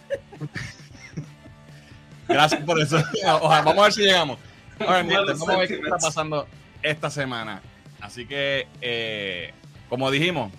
Gracias 2.28 2.62
por 2.62 2.80
eso. 2.80 3.02
Ojalá, 3.40 3.62
vamos 3.62 3.78
a 3.78 3.82
ver 3.84 3.92
si 3.92 4.02
llegamos. 4.02 4.38
Ahora, 4.80 5.02
mi 5.02 5.10
gente, 5.10 5.32
vamos 5.32 5.48
a 5.48 5.56
ver 5.56 5.68
qué 5.68 5.74
está 5.74 5.98
pasando 5.98 6.46
esta 6.82 7.10
semana. 7.10 7.62
Así 8.00 8.26
que, 8.26 8.68
eh, 8.80 9.52
como 9.88 10.10
dijimos, 10.10 10.52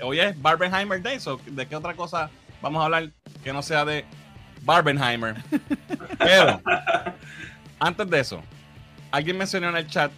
hoy 0.00 0.20
es 0.20 0.40
Barbenheimer 0.40 1.02
Day. 1.02 1.20
so, 1.20 1.40
¿De 1.46 1.66
qué 1.66 1.76
otra 1.76 1.94
cosa 1.94 2.30
vamos 2.62 2.80
a 2.80 2.86
hablar 2.86 3.10
que 3.44 3.52
no 3.52 3.62
sea 3.62 3.84
de 3.84 4.04
Barbenheimer? 4.68 5.34
Pero, 6.18 6.60
antes 7.78 8.10
de 8.10 8.20
eso, 8.20 8.42
alguien 9.10 9.38
mencionó 9.38 9.70
en 9.70 9.76
el 9.78 9.86
chat 9.86 10.12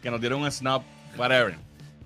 que 0.00 0.08
nos 0.08 0.20
dieron 0.20 0.40
un 0.42 0.52
snap, 0.52 0.82
whatever. 1.16 1.56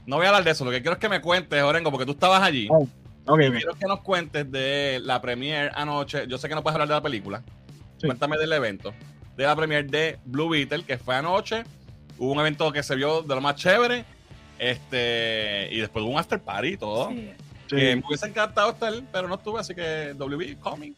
No 0.06 0.16
voy 0.16 0.24
a 0.24 0.30
hablar 0.30 0.42
de 0.42 0.52
eso, 0.52 0.64
lo 0.64 0.70
que 0.70 0.80
quiero 0.80 0.94
es 0.94 0.98
que 0.98 1.10
me 1.10 1.20
cuentes, 1.20 1.62
Orengo, 1.62 1.90
porque 1.90 2.06
tú 2.06 2.12
estabas 2.12 2.42
allí. 2.42 2.66
Oh, 2.70 2.88
Ok, 3.26 3.40
Y 3.42 3.46
ok. 3.48 3.54
quiero 3.56 3.74
que 3.74 3.86
nos 3.86 4.00
cuentes 4.00 4.50
de 4.50 5.00
la 5.04 5.20
premiere 5.20 5.70
anoche. 5.76 6.26
Yo 6.26 6.38
sé 6.38 6.48
que 6.48 6.54
no 6.56 6.62
puedes 6.62 6.74
hablar 6.74 6.88
de 6.88 6.94
la 6.94 7.02
película. 7.02 7.42
Sí. 7.98 8.06
Cuéntame 8.06 8.36
del 8.38 8.52
evento. 8.54 8.92
De 9.36 9.44
la 9.44 9.54
premiere 9.54 9.86
de 9.86 10.18
Blue 10.24 10.48
Beetle, 10.48 10.82
que 10.84 10.96
fue 10.98 11.14
anoche. 11.14 11.62
Hubo 12.18 12.32
un 12.32 12.40
evento 12.40 12.72
que 12.72 12.82
se 12.82 12.96
vio 12.96 13.22
de 13.22 13.34
lo 13.34 13.40
más 13.40 13.54
chévere. 13.54 14.04
Este, 14.58 15.68
y 15.70 15.78
después 15.78 16.02
hubo 16.04 16.12
un 16.12 16.18
after 16.18 16.40
party 16.40 16.68
y 16.68 16.76
todo. 16.78 17.10
Sí. 17.10 17.30
Sí. 17.68 17.76
Me 17.76 18.02
hubiese 18.08 18.26
encantado 18.26 18.70
estar, 18.72 18.92
pero 19.12 19.28
no 19.28 19.36
estuve, 19.36 19.60
así 19.60 19.72
que 19.74 20.14
WB, 20.18 20.58
coming. 20.58 20.92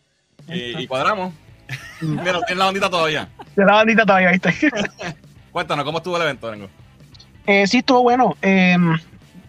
Y, 0.48 0.86
cuadramos. 0.86 1.32
Mm. 2.00 2.20
Mira, 2.20 2.40
tiene 2.46 2.58
la 2.58 2.64
bandita 2.66 2.90
todavía. 2.90 3.28
De 3.56 3.64
la 3.64 3.72
bandita 3.72 4.04
todavía, 4.04 4.30
¿viste? 4.30 4.54
Cuéntanos, 5.52 5.84
¿cómo 5.84 5.98
estuvo 5.98 6.16
el 6.16 6.22
evento, 6.22 6.46
Orengo? 6.48 6.68
Eh, 7.46 7.66
sí, 7.66 7.78
estuvo 7.78 8.02
bueno. 8.02 8.36
Eh, 8.42 8.76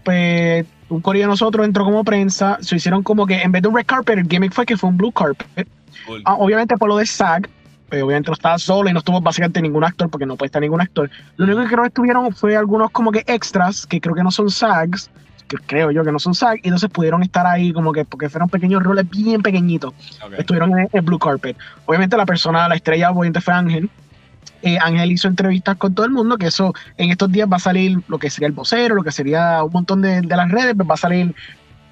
pues 0.04 0.66
un 0.90 1.02
corillo 1.02 1.26
de 1.26 1.30
nosotros 1.30 1.66
entró 1.66 1.84
como 1.84 2.04
prensa. 2.04 2.58
Se 2.62 2.76
hicieron 2.76 3.04
como 3.04 3.26
que 3.26 3.42
en 3.42 3.52
vez 3.52 3.62
de 3.62 3.68
un 3.68 3.76
red 3.76 3.86
carpet, 3.86 4.20
el 4.20 4.28
gimmick 4.28 4.54
fue 4.54 4.66
que 4.66 4.78
fue 4.78 4.90
un 4.90 4.98
blue 4.98 5.12
carpet. 5.12 5.68
Cool. 6.06 6.22
Ah, 6.26 6.36
obviamente 6.36 6.78
por 6.78 6.90
lo 6.90 6.98
de 6.98 7.06
SAG, 7.06 7.50
pues, 7.90 8.04
obviamente 8.04 8.30
no 8.30 8.34
estaba 8.34 8.58
solo 8.58 8.90
y 8.90 8.94
no 8.94 9.00
estuvo 9.00 9.22
básicamente 9.22 9.62
ningún 9.62 9.84
actor 9.84 10.10
porque 10.10 10.26
no 10.26 10.36
puede 10.36 10.48
estar 10.48 10.62
ningún 10.62 10.82
actor. 10.82 11.10
Lo 11.38 11.46
único 11.46 11.62
que 11.64 11.68
creo 11.68 11.82
que 11.84 11.88
estuvieron 11.88 12.34
fue 12.34 12.56
algunos 12.56 12.92
como 12.92 13.12
que 13.12 13.24
extras 13.26 13.86
que 13.86 14.02
creo 14.02 14.16
que 14.16 14.24
no 14.24 14.32
son 14.32 14.50
SAGs, 14.50 15.10
creo 15.66 15.92
yo 15.92 16.04
que 16.04 16.12
no 16.12 16.20
son 16.20 16.36
SAG, 16.36 16.58
y 16.58 16.68
entonces 16.68 16.90
pudieron 16.90 17.24
estar 17.24 17.46
ahí 17.46 17.72
como 17.74 17.92
que 17.92 18.06
porque 18.06 18.30
fueron 18.30 18.50
pequeños 18.50 18.84
roles 18.84 19.10
bien 19.10 19.42
pequeñitos. 19.42 19.94
Estuvieron 20.38 20.78
en 20.78 20.90
el 20.92 21.02
blue 21.02 21.20
carpet. 21.20 21.58
Obviamente 21.86 22.18
la 22.18 22.26
persona, 22.26 22.68
la 22.68 22.76
estrella 22.76 23.12
obviamente 23.12 23.42
fue 23.42 23.54
Ángel. 23.54 23.90
Eh, 24.62 24.78
Ángel 24.82 25.12
hizo 25.12 25.28
entrevistas 25.28 25.78
con 25.78 25.94
todo 25.94 26.06
el 26.06 26.12
mundo, 26.12 26.38
que 26.38 26.48
eso 26.48 26.74
en 26.98 27.12
estos 27.12 27.32
días 27.32 27.48
va 27.52 27.58
a 27.58 27.60
salir 27.60 28.00
lo 28.08 28.18
que 28.18 28.30
sería 28.30 28.48
el 28.48 28.54
vocero, 28.54 28.96
lo 28.96 29.04
que 29.04 29.12
sería 29.12 29.64
un 29.64 29.72
montón 29.72 30.02
de, 30.02 30.22
de 30.22 30.36
las 30.36 30.50
redes, 30.50 30.74
pues 30.76 30.90
va 30.90 30.96
a 30.96 30.98
salir 30.98 31.36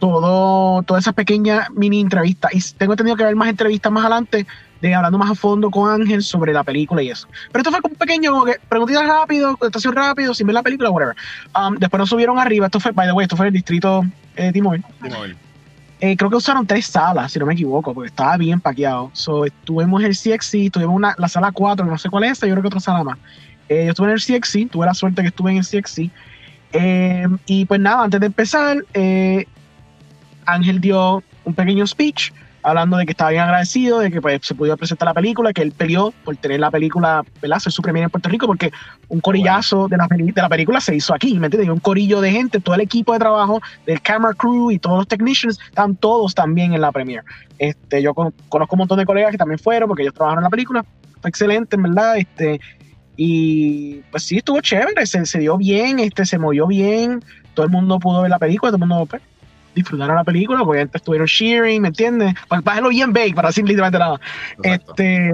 todo, 0.04 0.84
todas 0.84 1.06
esas 1.06 1.14
pequeñas 1.14 1.70
mini 1.72 2.02
entrevistas. 2.02 2.54
Y 2.54 2.78
tengo 2.78 2.92
entendido 2.92 3.16
que 3.16 3.24
va 3.24 3.28
a 3.28 3.30
haber 3.30 3.38
más 3.38 3.48
entrevistas 3.48 3.90
más 3.90 4.04
adelante, 4.04 4.46
de 4.82 4.94
hablando 4.94 5.18
más 5.18 5.32
a 5.32 5.36
fondo 5.36 5.72
con 5.72 5.90
Ángel 5.90 6.22
sobre 6.22 6.52
la 6.52 6.62
película 6.62 7.02
y 7.02 7.10
eso. 7.10 7.26
Pero 7.54 7.62
esto 7.62 7.72
fue 7.72 7.80
como 7.80 7.94
un 7.94 7.98
pequeño, 7.98 8.34
como 8.34 8.44
que 8.44 8.60
preguntitas 8.68 9.08
rápido, 9.08 9.56
contestación 9.56 9.96
rápido, 9.96 10.34
sin 10.34 10.46
ver 10.46 10.56
la 10.56 10.62
película, 10.62 10.90
whatever. 10.90 11.16
Um, 11.56 11.78
después 11.78 12.00
nos 12.00 12.10
subieron 12.10 12.38
arriba, 12.38 12.66
esto 12.66 12.82
fue, 12.82 12.92
by 12.92 13.08
the 13.08 13.14
way, 13.14 13.24
esto 13.24 13.38
fue 13.38 13.46
en 13.46 13.48
el 13.48 13.54
distrito 13.54 14.04
eh, 14.36 14.52
ver. 14.52 15.38
Eh, 16.02 16.18
creo 16.18 16.30
que 16.30 16.36
usaron 16.36 16.68
tres 16.68 16.86
salas, 16.88 17.32
si 17.32 17.40
no 17.40 17.46
me 17.46 17.54
equivoco, 17.54 17.94
porque 17.94 18.10
estaba 18.10 18.36
bien 18.36 18.60
paqueado. 18.60 19.10
So, 19.14 19.46
tuvimos 19.64 20.04
el 20.04 20.18
CXC, 20.18 20.70
tuvimos 20.70 20.98
una, 20.98 21.16
la 21.18 21.30
sala 21.30 21.54
4, 21.54 21.86
que 21.86 21.90
no 21.90 21.98
sé 21.98 22.10
cuál 22.10 22.26
es 22.26 22.34
esa, 22.34 22.46
yo 22.46 22.56
creo 22.56 22.64
que 22.64 22.68
otra 22.68 22.82
sala 22.82 23.06
más. 23.06 23.18
Eh, 23.70 23.86
yo 23.86 23.92
estuve 23.92 24.08
en 24.08 24.16
el 24.16 24.22
CXC, 24.22 24.70
tuve 24.70 24.86
la 24.86 24.94
suerte 24.94 25.22
que 25.22 25.30
estuve 25.30 25.52
en 25.52 25.60
el 25.60 25.66
CXC. 25.66 26.12
Eh, 26.74 27.28
y 27.46 27.64
pues 27.64 27.80
nada, 27.80 28.04
antes 28.04 28.20
de 28.20 28.26
empezar, 28.26 28.84
eh, 28.94 29.46
Ángel 30.46 30.80
dio 30.80 31.24
un 31.46 31.54
pequeño 31.54 31.86
speech 31.88 32.32
hablando 32.66 32.96
de 32.96 33.06
que 33.06 33.12
estaba 33.12 33.32
bien 33.32 33.44
agradecido, 33.44 34.00
de 34.00 34.10
que 34.10 34.22
pues, 34.22 34.40
se 34.42 34.56
pudiera 34.56 34.78
presentar 34.78 35.06
la 35.08 35.14
película, 35.14 35.52
que 35.52 35.62
él 35.62 35.74
peleó 35.74 36.14
por 36.24 36.38
tener 36.38 36.62
la 36.62 36.72
película, 36.72 37.22
¿verdad? 37.42 37.60
Su 37.60 37.82
premiere 37.82 38.06
en 38.06 38.10
Puerto 38.10 38.30
Rico, 38.30 38.48
porque 38.48 38.72
un 39.10 39.20
corillazo 39.20 39.90
de, 39.90 39.98
la, 39.98 40.08
peli- 40.08 40.32
de 40.32 40.42
la 40.42 40.48
película 40.48 40.80
se 40.80 40.96
hizo 40.96 41.14
aquí, 41.14 41.38
¿me 41.38 41.48
entiendes? 41.48 41.68
Y 41.68 41.70
un 41.72 41.82
corillo 41.82 42.22
de 42.22 42.32
gente, 42.32 42.62
todo 42.62 42.76
el 42.76 42.82
equipo 42.82 43.12
de 43.12 43.20
trabajo 43.20 43.60
del 43.86 44.02
camera 44.02 44.34
crew 44.34 44.72
y 44.72 44.80
todos 44.80 45.00
los 45.00 45.08
technicians, 45.10 45.60
están 45.68 45.98
todos 45.98 46.34
también 46.34 46.74
en 46.74 46.80
la 46.80 46.94
premiere. 46.94 47.24
Este, 47.60 48.02
yo 48.02 48.14
con- 48.14 48.34
conozco 48.48 48.76
un 48.76 48.80
montón 48.80 48.98
de 48.98 49.06
colegas 49.06 49.32
que 49.32 49.38
también 49.38 49.60
fueron, 49.60 49.90
porque 49.90 50.04
ellos 50.04 50.14
trabajaron 50.14 50.42
en 50.42 50.46
la 50.46 50.50
película, 50.50 50.86
fue 51.20 51.30
excelente, 51.30 51.76
en 51.76 51.84
verdad, 51.84 52.16
este, 52.18 52.62
y 53.18 54.02
pues 54.10 54.24
sí, 54.24 54.38
estuvo 54.38 54.60
chévere, 54.62 55.06
se, 55.06 55.26
se 55.26 55.40
dio 55.40 55.58
bien, 55.58 56.00
este, 56.00 56.26
se 56.26 56.38
movió 56.40 56.66
bien, 56.68 57.22
todo 57.54 57.66
el 57.66 57.72
mundo 57.72 58.00
pudo 58.00 58.22
ver 58.22 58.32
la 58.32 58.40
película, 58.40 58.72
todo 58.72 58.84
el 58.84 58.90
mundo 58.90 59.06
pues, 59.06 59.22
disfrutaron 59.76 60.16
la 60.16 60.24
película, 60.24 60.64
porque 60.64 60.82
antes 60.82 61.02
estuvieron 61.02 61.28
cheering, 61.28 61.82
¿me 61.82 61.90
entiendes? 61.90 62.34
Para, 62.48 62.62
para 62.62 62.74
hacerlo 62.76 62.90
bien 62.90 63.14
big, 63.14 63.36
para 63.36 63.50
decir 63.50 63.66
literalmente 63.66 64.00
nada. 64.00 64.20
Este, 64.62 65.34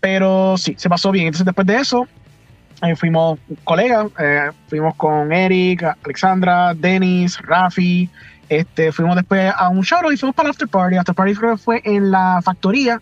pero 0.00 0.56
sí, 0.56 0.74
se 0.76 0.88
pasó 0.88 1.10
bien. 1.10 1.26
Entonces, 1.26 1.46
después 1.46 1.66
de 1.66 1.76
eso, 1.76 2.06
eh, 2.82 2.96
fuimos 2.96 3.38
colegas, 3.64 4.08
eh, 4.18 4.50
fuimos 4.68 4.94
con 4.96 5.32
Eric, 5.32 5.82
Alexandra, 6.04 6.74
Dennis, 6.74 7.38
Rafi. 7.38 8.10
Este, 8.48 8.92
fuimos 8.92 9.16
después 9.16 9.52
a 9.56 9.68
un 9.70 9.82
show 9.82 10.00
y 10.12 10.16
fuimos 10.16 10.36
para 10.36 10.48
el 10.48 10.50
after 10.50 10.68
party. 10.68 10.96
After 10.96 11.14
party 11.14 11.34
creo 11.34 11.52
que 11.52 11.62
fue 11.62 11.80
en 11.84 12.10
la 12.10 12.40
factoría. 12.42 13.00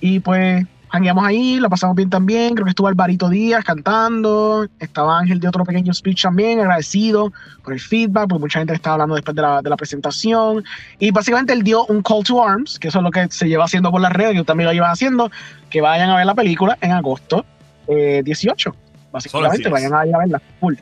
Y 0.00 0.20
pues 0.20 0.66
hangueamos 0.90 1.24
ahí, 1.24 1.60
la 1.60 1.68
pasamos 1.68 1.96
bien 1.96 2.10
también. 2.10 2.54
Creo 2.54 2.64
que 2.64 2.70
estuvo 2.70 2.88
Alvarito 2.88 3.28
Díaz 3.28 3.64
cantando. 3.64 4.66
Estaba 4.78 5.18
Ángel 5.18 5.40
de 5.40 5.48
otro 5.48 5.64
pequeño 5.64 5.92
speech 5.92 6.22
también, 6.22 6.60
agradecido 6.60 7.32
por 7.62 7.72
el 7.72 7.80
feedback, 7.80 8.28
porque 8.28 8.40
mucha 8.40 8.58
gente 8.60 8.74
estaba 8.74 8.94
hablando 8.94 9.14
después 9.14 9.34
de 9.34 9.42
la, 9.42 9.62
de 9.62 9.70
la 9.70 9.76
presentación. 9.76 10.64
Y 10.98 11.10
básicamente 11.10 11.52
él 11.52 11.62
dio 11.62 11.84
un 11.86 12.02
call 12.02 12.24
to 12.24 12.42
arms, 12.42 12.78
que 12.78 12.88
eso 12.88 12.98
es 12.98 13.04
lo 13.04 13.10
que 13.10 13.28
se 13.30 13.48
lleva 13.48 13.64
haciendo 13.64 13.90
por 13.90 14.00
las 14.00 14.12
redes, 14.12 14.34
que 14.34 14.44
también 14.44 14.66
lo 14.66 14.72
llevan 14.72 14.90
haciendo, 14.90 15.30
que 15.70 15.80
vayan 15.80 16.10
a 16.10 16.16
ver 16.16 16.26
la 16.26 16.34
película 16.34 16.78
en 16.80 16.92
agosto 16.92 17.44
eh, 17.86 18.22
18. 18.24 18.74
Básicamente, 19.10 19.68
vayan 19.68 19.94
a 19.94 20.06
ir 20.06 20.14
a 20.14 20.18
verla. 20.18 20.42
Full. 20.60 20.74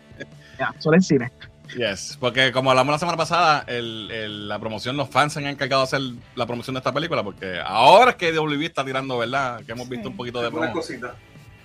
Ya, 0.59 0.75
solo 0.79 0.97
en 0.97 1.03
cine. 1.03 1.31
Yes, 1.76 2.16
porque 2.20 2.52
como 2.52 2.70
hablamos 2.70 2.92
la 2.92 2.98
semana 2.98 3.16
pasada, 3.16 3.64
el, 3.66 4.11
el- 4.11 4.48
la 4.48 4.59
promoción, 4.59 4.96
los 4.96 5.09
fans 5.09 5.33
se 5.33 5.40
han 5.40 5.46
encargado 5.46 5.83
de 5.83 5.85
hacer 5.85 6.00
la 6.35 6.46
promoción 6.46 6.74
de 6.74 6.79
esta 6.79 6.92
película, 6.92 7.22
porque 7.22 7.61
ahora 7.64 8.12
es 8.12 8.16
que 8.16 8.33
WB 8.33 8.64
está 8.66 8.85
tirando, 8.85 9.18
¿verdad? 9.18 9.62
Que 9.64 9.72
hemos 9.72 9.88
visto 9.88 10.05
Sí. 10.05 10.11
un 10.11 10.16
poquito 10.16 10.40
de 10.42 10.50
promo. 10.50 10.72
cosita. 10.72 11.14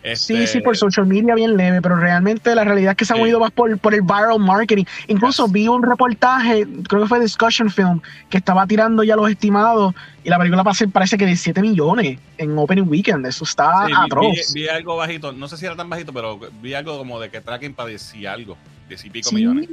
Sí, 0.04 0.34
Este, 0.34 0.48
sí, 0.48 0.62
por 0.62 0.76
social 0.76 1.06
media 1.06 1.36
bien 1.36 1.56
leve, 1.56 1.80
pero 1.80 1.96
realmente 1.96 2.56
la 2.56 2.64
realidad 2.64 2.94
es 2.94 2.98
que 2.98 3.06
se 3.06 3.14
han 3.14 3.18
Sí. 3.18 3.22
movido 3.22 3.40
más 3.40 3.52
por, 3.52 3.78
por 3.78 3.94
el 3.94 4.02
viral 4.02 4.40
marketing. 4.40 4.86
Incluso 5.08 5.44
Yes. 5.46 5.52
vi 5.54 5.68
un 5.68 5.84
reportaje, 5.84 6.66
creo 6.90 7.04
que 7.04 7.08
fue 7.08 7.20
Discussion 7.20 7.70
Film, 7.70 8.02
que 8.28 8.38
estaba 8.40 8.66
tirando 8.66 9.04
ya 9.04 9.16
los 9.16 9.30
estimados 9.30 9.94
y 10.24 10.30
la 10.30 10.40
película 10.40 10.64
parece, 10.64 10.88
parece 10.88 11.20
que 11.20 11.28
17 11.28 11.62
millones 11.62 12.18
en 12.40 12.58
Opening 12.58 12.90
Weekend. 12.90 13.28
Eso 13.28 13.44
está 13.44 13.86
sí, 13.86 13.92
vi- 13.92 14.00
atroz. 14.06 14.54
vi, 14.56 14.62
vi 14.64 14.68
algo 14.70 14.96
bajito, 14.96 15.34
no 15.34 15.48
sé 15.48 15.56
si 15.58 15.68
era 15.68 15.76
tan 15.76 15.88
bajito, 15.88 16.12
pero 16.12 16.40
vi 16.64 16.74
algo 16.74 16.98
como 16.98 17.20
de 17.20 17.30
que 17.30 17.40
Tracking 17.40 17.76
padecía 17.76 18.34
algo, 18.34 18.58
y 19.04 19.10
pico 19.10 19.30
Sí. 19.30 19.36
millones. 19.36 19.70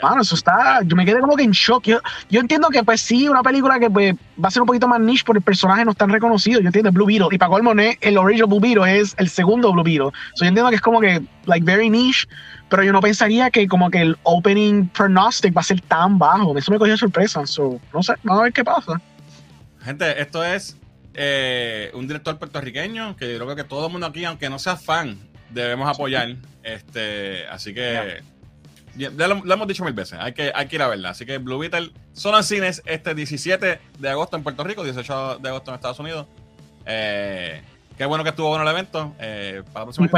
Mano, 0.00 0.22
eso 0.22 0.36
está. 0.36 0.80
Yo 0.84 0.94
me 0.94 1.04
quedé 1.04 1.18
como 1.18 1.34
que 1.34 1.42
en 1.42 1.50
shock. 1.50 1.82
Yo, 1.84 1.98
yo 2.30 2.40
entiendo 2.40 2.68
que, 2.68 2.84
pues 2.84 3.00
sí, 3.00 3.28
una 3.28 3.42
película 3.42 3.80
que 3.80 3.90
pues, 3.90 4.14
va 4.42 4.46
a 4.46 4.50
ser 4.50 4.62
un 4.62 4.66
poquito 4.66 4.86
más 4.86 5.00
niche 5.00 5.24
porque 5.26 5.38
el 5.38 5.44
personaje 5.44 5.84
no 5.84 5.90
es 5.90 5.96
tan 5.96 6.10
reconocido. 6.10 6.60
Yo 6.60 6.66
entiendo 6.68 6.92
Blue 6.92 7.06
Beetle. 7.06 7.28
Y 7.32 7.38
para 7.38 7.50
colmo, 7.50 7.72
el 7.72 8.16
original 8.18 8.46
Blue 8.46 8.60
Beetle 8.60 9.00
es 9.00 9.14
el 9.18 9.28
segundo 9.28 9.72
Blue 9.72 9.82
Beetle. 9.82 10.10
So, 10.34 10.44
yo 10.44 10.48
entiendo 10.48 10.70
que 10.70 10.76
es 10.76 10.80
como 10.80 11.00
que, 11.00 11.20
like, 11.46 11.64
very 11.64 11.90
niche. 11.90 12.28
Pero 12.68 12.84
yo 12.84 12.92
no 12.92 13.00
pensaría 13.00 13.50
que, 13.50 13.66
como 13.66 13.90
que 13.90 14.02
el 14.02 14.16
opening 14.22 14.86
pronostic 14.88 15.56
va 15.56 15.62
a 15.62 15.64
ser 15.64 15.80
tan 15.80 16.16
bajo. 16.16 16.56
Eso 16.56 16.70
me 16.70 16.78
cogió 16.78 16.92
de 16.92 16.98
sorpresa. 16.98 17.44
So, 17.46 17.80
no 17.92 18.02
sé, 18.02 18.14
vamos 18.22 18.40
a 18.40 18.44
ver 18.44 18.52
qué 18.52 18.62
pasa. 18.62 19.00
Gente, 19.82 20.20
esto 20.22 20.44
es 20.44 20.76
eh, 21.14 21.90
un 21.94 22.06
director 22.06 22.38
puertorriqueño 22.38 23.16
que 23.16 23.32
yo 23.32 23.44
creo 23.44 23.56
que 23.56 23.64
todo 23.64 23.86
el 23.86 23.92
mundo 23.92 24.06
aquí, 24.06 24.24
aunque 24.24 24.48
no 24.48 24.60
sea 24.60 24.76
fan, 24.76 25.18
debemos 25.50 25.88
apoyar. 25.88 26.36
Este, 26.62 27.46
así 27.48 27.74
que 27.74 28.22
ya, 28.98 29.10
ya 29.16 29.28
lo, 29.28 29.36
lo 29.44 29.54
hemos 29.54 29.66
dicho 29.68 29.84
mil 29.84 29.94
veces, 29.94 30.18
hay 30.20 30.32
que, 30.32 30.52
hay 30.54 30.66
que 30.66 30.76
ir 30.76 30.82
a 30.82 30.88
verla. 30.88 31.10
Así 31.10 31.24
que 31.24 31.38
Blue 31.38 31.58
Beetle 31.58 31.92
solo 32.12 32.36
en 32.38 32.44
cines 32.44 32.82
este 32.84 33.14
17 33.14 33.80
de 33.98 34.08
agosto 34.10 34.36
en 34.36 34.42
Puerto 34.42 34.64
Rico, 34.64 34.84
18 34.84 35.38
de 35.38 35.48
agosto 35.48 35.70
en 35.70 35.74
Estados 35.76 35.98
Unidos. 36.00 36.26
Eh, 36.86 37.62
qué 37.96 38.04
bueno 38.06 38.24
que 38.24 38.30
estuvo 38.30 38.48
bueno 38.48 38.64
el 38.64 38.70
evento. 38.70 39.14
Eh, 39.18 39.62
para 39.72 39.86
la 39.86 39.92
próxima 39.92 40.08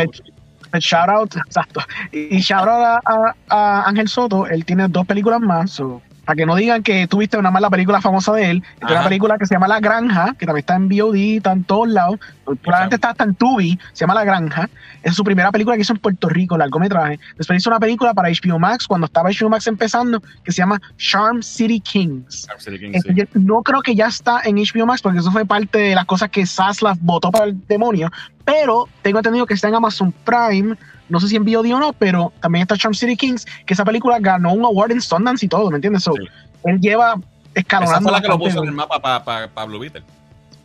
shout 0.79 1.09
out, 1.09 1.37
exacto. 1.47 1.81
Y, 2.13 2.37
y 2.37 2.41
shout 2.41 2.69
out 2.69 2.69
a, 2.69 3.01
a- 3.05 3.35
a 3.49 3.89
Ángel 3.89 4.09
Soto, 4.09 4.47
él 4.47 4.65
tiene 4.65 4.87
dos 4.89 5.07
películas 5.07 5.41
más. 5.41 5.71
so, 5.73 6.01
para 6.31 6.37
que 6.37 6.47
no 6.47 6.55
digan 6.55 6.85
que 6.85 7.09
tuviste 7.09 7.37
una 7.39 7.51
mala 7.51 7.69
película 7.71 8.01
famosa 8.01 8.33
de 8.35 8.53
él, 8.53 8.63
tiene 8.79 8.93
una 8.93 9.03
película 9.03 9.37
que 9.37 9.47
se 9.47 9.55
llama 9.57 9.67
La 9.67 9.81
Granja, 9.81 10.37
que 10.39 10.47
también 10.47 10.61
está 10.61 10.77
en 10.77 10.89
VOD, 10.89 11.17
está 11.39 11.51
en 11.51 11.65
todos 11.65 11.89
lados. 11.89 12.21
Probablemente 12.45 12.95
está 12.95 13.11
hasta 13.11 13.25
en 13.25 13.35
Tubi, 13.35 13.77
se 13.93 14.05
llama 14.05 14.15
La 14.15 14.23
Granja. 14.23 14.71
Es 15.03 15.17
su 15.17 15.25
primera 15.25 15.51
película 15.51 15.75
que 15.75 15.83
hizo 15.83 15.93
en 15.93 15.99
Puerto 15.99 16.29
Rico, 16.29 16.57
largometraje. 16.57 17.19
Después 17.37 17.61
hizo 17.61 17.69
una 17.69 17.81
película 17.81 18.15
para 18.15 18.29
HBO 18.29 18.61
Max 18.61 18.87
cuando 18.87 19.07
estaba 19.07 19.31
HBO 19.31 19.49
Max 19.49 19.67
empezando, 19.67 20.23
que 20.45 20.53
se 20.53 20.59
llama 20.59 20.81
Charm 20.99 21.43
City 21.43 21.81
Kings. 21.81 22.47
City 22.59 22.79
King, 22.79 22.91
Este, 22.95 23.13
sí. 23.13 23.27
no 23.35 23.63
creo 23.65 23.83
que 23.83 23.97
ya 23.97 24.07
está 24.07 24.43
en 24.45 24.55
HBO 24.55 24.87
Max 24.87 25.03
porque 25.03 25.19
eso 25.19 25.33
fue 25.33 25.45
parte 25.45 25.79
de 25.79 25.97
las 25.97 26.05
cosas 26.05 26.31
que 26.31 26.47
Zaslav 26.47 26.97
votó 27.01 27.33
para 27.33 27.47
el 27.47 27.67
demonio. 27.67 28.09
Pero 28.45 28.89
tengo 29.03 29.19
entendido 29.19 29.47
que 29.47 29.55
está 29.55 29.69
en 29.69 29.75
Amazon 29.75 30.13
Prime. 30.25 30.77
No 31.09 31.21
sé 31.21 31.29
si 31.29 31.37
en 31.37 31.45
VOD 31.45 31.75
o 31.75 31.79
no, 31.79 31.93
pero 31.93 32.33
también 32.41 32.63
está 32.63 32.77
Charm 32.77 32.95
City 32.95 33.17
Kings, 33.17 33.47
que 33.67 33.75
esa 33.75 33.85
película 33.85 34.19
ganó 34.21 34.53
un 34.53 34.65
award 34.65 34.93
en 34.93 35.01
Sundance 35.01 35.45
y 35.45 35.49
todo, 35.49 35.71
¿me 35.71 35.77
entiendes? 35.77 36.05
So, 36.05 36.13
Sí. 36.13 36.27
Él 36.65 36.81
lleva 36.81 37.15
escalonando. 37.55 37.99
Esa 37.99 38.03
fue 38.03 38.13
la 38.13 38.21
que 38.21 38.29
lo 38.29 38.39
puso 38.39 38.63
en 38.63 38.69
el 38.69 38.75
mapa 38.75 39.01
para 39.01 39.67
Blue 39.67 39.79
Beetle. 39.79 40.03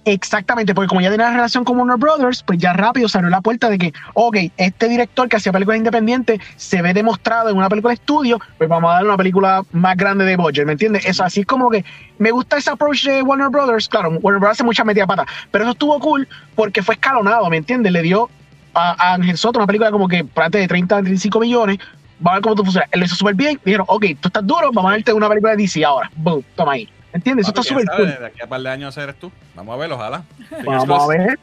Exactamente, 0.07 0.75
porque 0.75 0.87
como 0.87 1.01
ya 1.01 1.09
tenía 1.09 1.31
relación 1.31 1.63
con 1.63 1.79
Warner 1.79 1.97
Brothers, 1.97 2.43
pues 2.43 2.59
ya 2.59 2.73
rápido 2.73 3.09
se 3.09 3.17
abrió 3.17 3.31
la 3.31 3.41
puerta 3.41 3.71
de 3.71 3.79
que, 3.79 3.93
ok, 4.13 4.37
este 4.55 4.87
director 4.87 5.27
que 5.27 5.37
hacía 5.37 5.51
películas 5.51 5.79
independientes 5.79 6.39
se 6.57 6.83
ve 6.83 6.93
demostrado 6.93 7.49
en 7.49 7.57
una 7.57 7.69
película 7.69 7.89
de 7.89 7.95
estudio, 7.95 8.39
pues 8.59 8.69
vamos 8.69 8.91
a 8.91 8.93
darle 8.93 9.09
una 9.09 9.17
película 9.17 9.63
más 9.71 9.97
grande 9.97 10.25
de 10.25 10.37
budget, 10.37 10.67
¿me 10.67 10.73
entiendes? 10.73 11.07
Eso 11.07 11.23
así 11.23 11.39
es 11.39 11.47
como 11.47 11.71
que 11.71 11.83
me 12.19 12.29
gusta 12.29 12.57
ese 12.57 12.69
approach 12.69 13.03
de 13.03 13.23
Warner 13.23 13.49
Brothers, 13.49 13.89
claro, 13.89 14.09
Warner 14.09 14.39
Brothers 14.39 14.57
hace 14.57 14.63
mucha 14.63 14.83
metida 14.83 15.07
pata, 15.07 15.25
pero 15.49 15.63
eso 15.63 15.71
estuvo 15.71 15.99
cool 15.99 16.27
porque 16.53 16.83
fue 16.83 16.93
escalonado, 16.93 17.49
¿me 17.49 17.57
entiendes? 17.57 17.91
Le 17.91 18.03
dio 18.03 18.29
a, 18.75 18.91
a 18.91 19.13
Ángel 19.15 19.39
Soto 19.39 19.57
una 19.57 19.65
película 19.65 19.89
como 19.89 20.07
que 20.07 20.23
parte 20.23 20.59
de 20.59 20.67
30 20.67 20.97
a 20.97 20.99
35 20.99 21.39
millones, 21.39 21.79
vamos 22.19 22.31
a 22.31 22.35
ver 22.35 22.43
cómo 22.43 22.55
tú 22.55 22.63
funciona. 22.63 22.87
Él 22.91 22.99
lo 22.99 23.05
hizo 23.07 23.15
súper 23.15 23.33
bien, 23.33 23.59
dijeron, 23.65 23.87
ok, 23.89 24.05
tú 24.21 24.27
estás 24.27 24.45
duro, 24.45 24.71
vamos 24.71 24.91
a 24.91 24.95
darte 24.97 25.13
una 25.13 25.27
película 25.29 25.55
de 25.55 25.63
DC 25.63 25.83
ahora, 25.83 26.11
boom, 26.15 26.43
toma 26.55 26.73
ahí. 26.73 26.87
¿Entiendes? 27.15 27.45
Eso 27.47 27.51
está 27.51 27.63
súper 27.63 27.85
cool. 27.95 28.07
De 28.19 28.25
aquí 28.27 28.41
a 28.41 28.43
un 28.43 28.49
par 28.49 28.61
de 28.61 28.69
años 28.69 28.95
eres 28.97 29.15
tú. 29.17 29.31
Vamos 29.55 29.73
a 29.73 29.77
ver, 29.77 29.91
ojalá. 29.91 30.23
Vamos 30.65 31.03
a 31.03 31.07
ver. 31.07 31.39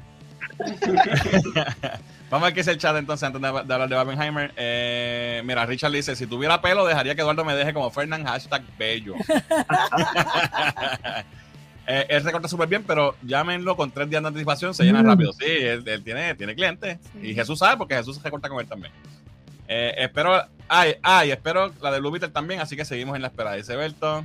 Vamos 2.30 2.44
a 2.44 2.46
ver 2.46 2.54
qué 2.54 2.60
es 2.60 2.68
el 2.68 2.78
chat 2.78 2.96
entonces 2.96 3.24
antes 3.26 3.40
de, 3.42 3.48
de 3.48 3.74
hablar 3.74 3.88
de 3.88 3.94
Barbenheimer. 3.96 4.52
Eh, 4.56 5.42
mira, 5.44 5.66
Richard 5.66 5.92
dice, 5.92 6.16
si 6.16 6.26
tuviera 6.26 6.60
pelo 6.62 6.86
dejaría 6.86 7.14
que 7.14 7.20
Eduardo 7.20 7.44
me 7.44 7.54
deje 7.54 7.74
como 7.74 7.90
Fernand, 7.90 8.26
hashtag 8.26 8.62
bello. 8.78 9.14
Eh, 11.84 12.06
él 12.10 12.22
recorta 12.22 12.46
súper 12.46 12.68
bien, 12.68 12.84
pero 12.84 13.16
llámenlo 13.22 13.76
con 13.76 13.90
tres 13.90 14.08
días 14.08 14.22
de 14.22 14.28
anticipación, 14.28 14.72
se 14.72 14.84
llena 14.84 15.02
Mm. 15.02 15.06
rápido. 15.06 15.32
Sí, 15.32 15.46
él, 15.48 15.82
él 15.84 16.04
tiene, 16.04 16.32
tiene 16.36 16.54
clientes. 16.54 16.98
Sí. 17.20 17.30
Y 17.30 17.34
Jesús 17.34 17.58
sabe 17.58 17.76
porque 17.76 17.96
Jesús 17.96 18.16
se 18.18 18.22
recorta 18.22 18.48
con 18.48 18.60
él 18.60 18.68
también. 18.68 18.92
Eh, 19.66 19.92
espero, 19.98 20.46
ay, 20.68 20.94
ay, 21.02 21.32
espero 21.32 21.72
la 21.82 21.90
de 21.90 21.98
Blue 21.98 22.12
Beetle 22.12 22.28
también, 22.28 22.60
así 22.60 22.76
que 22.76 22.84
seguimos 22.84 23.16
en 23.16 23.22
la 23.22 23.28
espera. 23.28 23.54
Dice 23.54 23.74
Berto. 23.74 24.22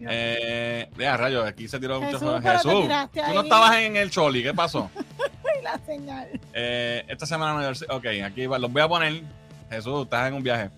Eh, 0.00 0.88
vea, 0.96 1.16
rayos, 1.16 1.46
aquí 1.46 1.68
se 1.68 1.78
tiró 1.78 2.00
mucho. 2.00 2.18
Jesús, 2.40 2.70
tú 3.12 3.34
no 3.34 3.40
estabas 3.42 3.76
en 3.76 3.96
el 3.96 4.10
Choli, 4.10 4.42
¿qué 4.42 4.52
pasó? 4.54 4.90
Ay, 4.98 5.62
la 5.62 5.78
señal. 5.84 6.28
Eh, 6.52 7.04
esta 7.08 7.26
semana 7.26 7.54
no 7.54 7.60
hay- 7.60 7.74
Ok, 7.96 8.24
aquí 8.24 8.44
los 8.44 8.72
voy 8.72 8.82
a 8.82 8.88
poner. 8.88 9.22
Jesús, 9.70 10.04
estás 10.04 10.28
en 10.28 10.34
un 10.34 10.42
viaje. 10.42 10.70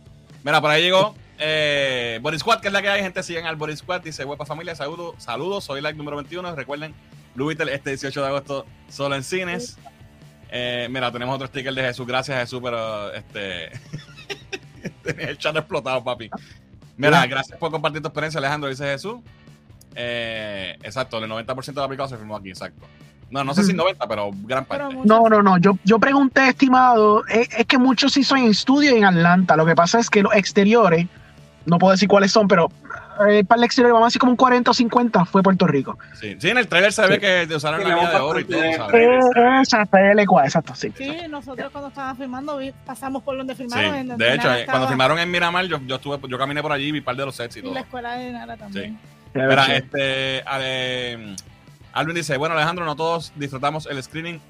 Mira, 0.42 0.60
por 0.60 0.70
ahí 0.70 0.82
llegó 0.82 1.14
eh, 1.38 2.18
Boris 2.22 2.40
Squad, 2.40 2.60
que 2.60 2.68
es 2.68 2.72
la 2.72 2.80
que 2.82 2.88
hay. 2.88 3.02
Gente, 3.02 3.22
sigan 3.22 3.46
al 3.46 3.56
Boris 3.56 3.80
Squad. 3.80 4.02
Dice, 4.02 4.24
huepa 4.24 4.46
familia, 4.46 4.74
saludos. 4.74 5.14
Saludos, 5.18 5.64
soy 5.64 5.80
like 5.80 5.96
número 5.96 6.16
21. 6.16 6.54
Recuerden, 6.54 6.94
Beetle 7.34 7.72
este 7.74 7.90
18 7.90 8.20
de 8.20 8.26
agosto 8.26 8.66
solo 8.88 9.14
en 9.14 9.22
cines. 9.22 9.78
Eh, 10.50 10.88
mira, 10.90 11.12
tenemos 11.12 11.34
otro 11.34 11.46
sticker 11.46 11.74
de 11.74 11.82
Jesús. 11.82 12.06
Gracias, 12.06 12.38
Jesús, 12.40 12.60
pero 12.62 13.12
este. 13.12 13.70
tenía 15.02 15.28
el 15.28 15.38
chat 15.38 15.56
explotado, 15.56 16.02
papi. 16.02 16.30
Mira, 16.98 17.26
gracias 17.26 17.58
por 17.58 17.70
compartir 17.70 18.02
tu 18.02 18.08
experiencia, 18.08 18.38
Alejandro, 18.38 18.68
dice 18.68 18.84
Jesús. 18.84 19.16
Eh, 19.94 20.76
exacto, 20.82 21.18
el 21.18 21.30
90% 21.30 21.64
de 21.66 21.80
la 21.80 21.88
película 21.88 22.08
se 22.08 22.16
filmó 22.16 22.36
aquí, 22.36 22.50
exacto. 22.50 22.86
No, 23.30 23.44
no 23.44 23.54
sé 23.54 23.64
si 23.64 23.72
90, 23.72 24.06
pero 24.08 24.30
gran 24.44 24.64
parte. 24.64 24.96
No, 25.04 25.28
no, 25.28 25.42
no. 25.42 25.58
Yo, 25.58 25.78
yo 25.84 25.98
pregunté, 25.98 26.48
estimado, 26.48 27.26
es, 27.26 27.48
es 27.56 27.66
que 27.66 27.78
muchos 27.78 28.12
sí 28.12 28.24
son 28.24 28.38
en 28.38 28.50
estudio 28.50 28.94
y 28.94 28.98
en 28.98 29.04
Atlanta. 29.04 29.56
Lo 29.56 29.66
que 29.66 29.74
pasa 29.74 29.98
es 29.98 30.08
que 30.08 30.22
los 30.22 30.34
exteriores, 30.34 31.06
no 31.66 31.78
puedo 31.78 31.92
decir 31.92 32.08
cuáles 32.08 32.32
son, 32.32 32.48
pero 32.48 32.70
eh, 33.28 33.44
para 33.44 33.58
el 33.60 33.64
exterior, 33.64 33.92
vamos 33.92 34.06
a 34.06 34.08
decir 34.08 34.20
como 34.20 34.32
un 34.32 34.36
40 34.36 34.70
o 34.70 34.74
50 34.74 35.24
fue 35.26 35.42
Puerto 35.42 35.66
Rico. 35.66 35.98
Sí, 36.20 36.36
sí, 36.38 36.50
en 36.50 36.58
el 36.58 36.68
trailer 36.68 36.92
se 36.92 37.06
ve 37.06 37.18
que 37.18 37.48
usaron 37.54 37.82
la 37.82 37.94
mina 37.94 38.10
de 38.10 38.16
oro 38.16 38.40
y 38.40 38.44
todo, 38.44 38.58
bastante 38.60 38.92
¿sabes? 38.92 39.24
Eh, 39.36 39.58
exacto, 39.60 39.96
el 39.96 40.18
ecuador, 40.18 40.46
exacto, 40.46 40.74
sí. 40.74 40.92
Sí, 40.96 41.16
nosotros 41.28 41.70
cuando 41.72 41.88
estaban 41.88 42.16
filmando 42.16 42.58
pasamos 42.86 43.22
por 43.22 43.36
donde 43.36 43.54
Sí, 43.54 43.62
filmaron. 43.62 43.94
en 43.94 44.08
donde 44.08 44.24
de 44.24 44.34
hecho, 44.34 44.52
eh, 44.54 44.64
cuando 44.66 44.88
filmaron 44.88 45.18
en 45.18 45.30
Miramar, 45.30 45.64
yo, 45.66 45.78
yo 45.86 45.96
estuve, 45.96 46.18
yo 46.28 46.38
caminé 46.38 46.62
por 46.62 46.72
allí 46.72 46.86
y 46.88 46.92
vi 46.92 46.98
un 47.00 47.04
par 47.04 47.16
de 47.16 47.26
los 47.26 47.34
sets 47.36 47.56
y 47.56 47.58
Y 47.60 47.62
todo. 47.62 47.74
la 47.74 47.80
escuela 47.80 48.12
de 48.14 48.32
Nara 48.32 48.56
también. 48.56 48.98
Mira, 49.34 49.64
Sí. 49.66 49.72
este, 49.72 50.42
ale- 50.46 51.36
Alvin 51.92 52.14
dice, 52.14 52.36
bueno, 52.36 52.54
Alejandro, 52.54 52.84
no 52.84 52.96
todos 52.96 53.32
disfrutamos 53.36 53.86
el 53.86 54.02
screening. 54.02 54.40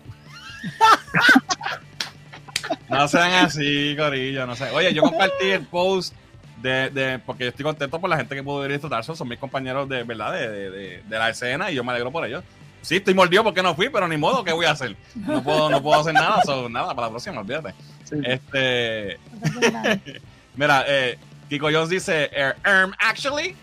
no 2.88 3.08
sean 3.08 3.32
así, 3.46 3.94
Corillo, 3.96 4.46
no 4.46 4.56
sé. 4.56 4.70
Oye, 4.70 4.92
yo 4.92 5.02
compartí 5.02 5.46
el 5.50 5.62
post 5.66 6.14
de, 6.62 6.90
de- 6.90 7.18
porque 7.20 7.44
yo 7.44 7.50
estoy 7.50 7.64
contento 7.64 8.00
por 8.00 8.10
la 8.10 8.16
gente 8.16 8.34
que 8.34 8.42
pudo 8.42 8.64
ir 8.64 8.70
a 8.70 8.74
disfrutar, 8.74 9.04
son, 9.04 9.16
son 9.16 9.28
mis 9.28 9.38
compañeros 9.38 9.88
de 9.88 10.02
verdad 10.04 10.32
de, 10.32 10.48
de- 10.48 10.70
de- 10.70 11.02
de 11.02 11.18
la 11.18 11.28
escena 11.30 11.70
y 11.70 11.74
yo 11.74 11.84
me 11.84 11.92
alegro 11.92 12.10
por 12.10 12.24
ellos. 12.26 12.42
Sí, 12.80 12.96
estoy 12.96 13.12
mordido 13.14 13.42
porque 13.44 13.62
no 13.62 13.74
fui, 13.74 13.88
pero 13.88 14.06
ni 14.08 14.16
modo, 14.16 14.44
¿qué 14.44 14.52
voy 14.52 14.64
a 14.66 14.70
hacer? 14.70 14.96
No 15.14 15.42
puedo, 15.42 15.68
no 15.68 15.82
puedo 15.82 16.00
hacer 16.00 16.14
nada, 16.14 16.42
so, 16.44 16.68
nada, 16.68 16.94
para 16.94 17.08
la 17.08 17.10
próxima, 17.10 17.40
olvídate. 17.40 17.74
Sí. 18.04 18.16
Este. 18.24 19.18
Mira, 20.56 20.84
eh, 20.86 21.18
Kiko 21.48 21.68
Jones 21.72 21.88
dice, 21.88 22.30
erm, 22.64 22.92
actually, 22.98 23.54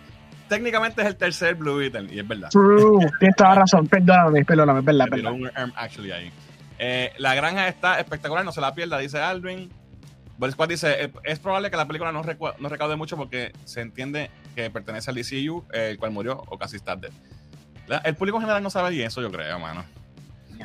técnicamente 0.47 1.01
es 1.01 1.07
el 1.07 1.15
tercer 1.15 1.55
Blue 1.55 1.77
Beetle, 1.77 2.07
y 2.13 2.19
es 2.19 2.27
verdad. 2.27 2.49
True, 2.49 3.07
tienes 3.19 3.35
toda 3.35 3.49
la 3.51 3.55
razón. 3.61 3.87
Perdóname, 3.87 4.45
perdóname, 4.45 4.79
es 4.79 4.85
verdad, 4.85 5.05
Me 5.09 5.15
es 5.17 5.21
tiró 5.21 5.33
verdad. 5.33 5.51
un 5.55 5.61
erm, 5.63 5.73
actually 5.75 6.11
ahí. 6.11 6.31
Eh, 6.77 7.13
la 7.17 7.35
granja 7.35 7.67
está 7.67 7.99
espectacular, 7.99 8.43
no 8.45 8.51
se 8.51 8.61
la 8.61 8.73
pierda, 8.73 8.97
dice 8.99 9.19
Alvin. 9.19 9.71
Boris 10.37 10.53
Squad 10.53 10.67
dice, 10.69 11.05
"Eh, 11.05 11.11
es 11.23 11.39
probable 11.39 11.71
que 11.71 11.77
la 11.77 11.85
película 11.87 12.11
no, 12.11 12.21
no 12.59 12.69
recaude 12.69 12.95
mucho 12.95 13.15
porque 13.17 13.53
se 13.63 13.81
entiende 13.81 14.29
que 14.55 14.69
pertenece 14.69 15.09
al 15.09 15.15
DCU, 15.15 15.65
el 15.71 15.97
cual 15.97 16.11
murió 16.11 16.43
o 16.47 16.57
casi 16.57 16.75
está 16.75 16.95
dead. 16.95 17.11
La- 17.87 17.97
el 17.99 18.15
público 18.15 18.37
en 18.37 18.41
general 18.41 18.61
no 18.63 18.69
sabe 18.69 18.93
y 18.95 19.01
eso 19.01 19.21
yo 19.21 19.31
creo, 19.31 19.59
mano. 19.59 19.85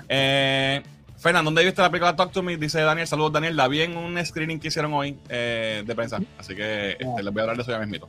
Eh, 0.08 0.82
Fernando, 1.18 1.48
¿dónde 1.50 1.64
viste 1.64 1.82
la 1.82 1.90
película 1.90 2.16
Talk 2.16 2.32
to 2.32 2.42
Me? 2.42 2.56
Dice 2.56 2.80
Daniel, 2.80 3.06
saludos 3.06 3.32
Daniel, 3.32 3.54
la 3.56 3.68
vi 3.68 3.82
en 3.82 3.96
un 3.96 4.24
screening 4.24 4.58
que 4.58 4.68
hicieron 4.68 4.92
hoy 4.94 5.18
eh, 5.28 5.82
de 5.86 5.94
prensa, 5.94 6.18
así 6.38 6.54
que 6.56 6.92
este, 6.92 7.22
les 7.22 7.32
voy 7.32 7.40
a 7.40 7.42
hablar 7.42 7.56
de 7.56 7.62
eso 7.62 7.70
ya 7.70 7.78
mismito. 7.78 8.08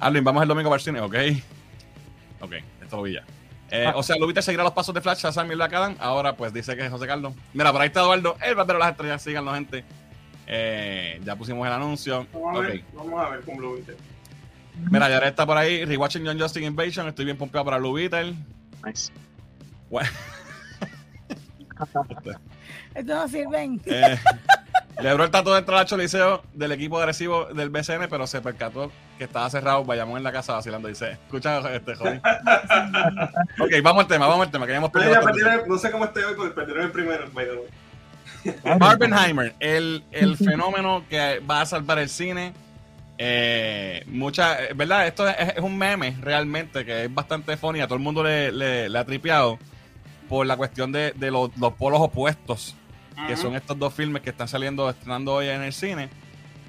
Alvin, 0.00 0.24
vamos 0.24 0.42
el 0.42 0.48
domingo 0.48 0.70
para 0.70 0.78
el 0.78 0.84
cine, 0.84 1.00
¿ok? 1.00 1.14
Ok, 2.40 2.52
esto 2.82 2.96
lo 2.96 3.02
vi 3.02 3.14
ya. 3.14 3.24
Eh, 3.70 3.90
o 3.94 4.02
sea, 4.02 4.16
Lubita 4.16 4.40
seguirá 4.42 4.62
los 4.62 4.72
pasos 4.72 4.94
de 4.94 5.00
Flash 5.00 5.26
a 5.26 5.32
Sam 5.32 5.50
y 5.50 5.54
Black 5.56 5.72
Adam. 5.72 5.96
Ahora, 5.98 6.36
pues 6.36 6.52
dice 6.52 6.76
que 6.76 6.84
es 6.86 6.90
José 6.90 7.06
Carlos. 7.06 7.34
Mira, 7.52 7.72
por 7.72 7.80
ahí 7.80 7.88
está 7.88 8.00
Eduardo, 8.00 8.36
el 8.40 8.54
bandero 8.54 8.78
de 8.78 8.84
las 8.84 8.92
estrellas. 8.92 9.22
Síganlo, 9.22 9.52
gente. 9.54 9.84
Eh, 10.46 11.20
ya 11.24 11.36
pusimos 11.36 11.66
el 11.66 11.72
anuncio. 11.72 12.26
Vamos 12.32 12.56
a 12.56 12.60
ver, 12.60 12.78
Ok. 12.78 12.84
vamos 12.94 13.24
a 13.24 13.30
ver 13.30 13.40
con 13.40 13.56
Blue 13.56 13.74
Beetle. 13.74 13.96
Mira, 14.90 15.08
ya 15.08 15.18
está 15.18 15.46
por 15.46 15.56
ahí. 15.56 15.84
Rewatching 15.84 16.24
John 16.26 16.38
Justin 16.38 16.64
Invasion. 16.64 17.08
Estoy 17.08 17.24
bien 17.24 17.36
pompeado 17.36 17.64
para 17.64 17.78
Blue 17.78 17.94
Beetle. 17.94 18.34
Nice. 18.84 19.12
Bueno, 19.90 20.08
Esto 22.94 23.14
no 23.14 23.28
sirven. 23.28 23.80
eh, 23.86 24.18
Lebron 25.00 25.30
trató 25.30 25.52
de 25.52 25.58
entrar 25.60 25.80
al 25.80 25.86
choliseo 25.86 26.42
del 26.54 26.72
equipo 26.72 26.98
agresivo 26.98 27.46
del 27.46 27.68
BCN, 27.70 28.08
pero 28.08 28.26
se 28.26 28.40
percató 28.40 28.90
que 29.18 29.24
estaba 29.24 29.48
cerrado. 29.50 29.84
Vayamos 29.84 30.16
en 30.16 30.24
la 30.24 30.32
casa 30.32 30.54
vacilando. 30.54 30.88
Dice: 30.88 31.12
Escucha, 31.12 31.58
este 31.74 31.94
joven. 31.94 32.20
ok, 33.60 33.72
vamos 33.82 34.04
al 34.04 34.08
tema, 34.08 34.26
vamos 34.26 34.46
al 34.46 34.52
tema. 34.52 34.66
Que 34.66 34.72
ya 34.72 34.78
hemos 34.78 34.90
Pero 34.90 35.10
ya 35.10 35.66
no 35.66 35.78
sé 35.78 35.90
cómo 35.90 36.06
estoy 36.06 36.22
hoy, 36.24 36.34
porque 36.34 36.52
perdieron 36.52 36.84
el 36.84 36.92
primero, 36.92 37.30
by 37.32 37.44
the 37.44 37.52
way. 37.52 37.66
Barbenheimer, 38.78 39.54
el, 39.60 40.04
el 40.12 40.36
fenómeno 40.50 41.04
que 41.08 41.40
va 41.40 41.60
a 41.62 41.66
salvar 41.66 41.98
el 41.98 42.08
cine. 42.08 42.52
Eh, 43.18 44.04
mucha, 44.08 44.58
¿verdad? 44.74 45.06
Esto 45.06 45.26
es, 45.28 45.34
es 45.56 45.62
un 45.62 45.76
meme 45.78 46.14
realmente 46.20 46.84
que 46.84 47.04
es 47.04 47.14
bastante 47.14 47.56
funny. 47.56 47.80
A 47.80 47.86
todo 47.86 47.96
el 47.96 48.02
mundo 48.04 48.22
le, 48.22 48.52
le- 48.52 48.88
le 48.88 48.98
ha 48.98 49.04
tripeado 49.04 49.58
por 50.28 50.46
la 50.46 50.56
cuestión 50.56 50.92
de, 50.92 51.12
de 51.12 51.30
los, 51.30 51.56
los 51.56 51.72
polos 51.74 52.00
opuestos, 52.00 52.74
que 53.26 53.36
son 53.36 53.54
estos 53.56 53.78
dos 53.78 53.94
filmes 53.94 54.20
que 54.22 54.30
están 54.30 54.48
saliendo, 54.48 54.90
estrenando 54.90 55.32
hoy 55.34 55.48
en 55.48 55.62
el 55.62 55.72
cine. 55.72 56.10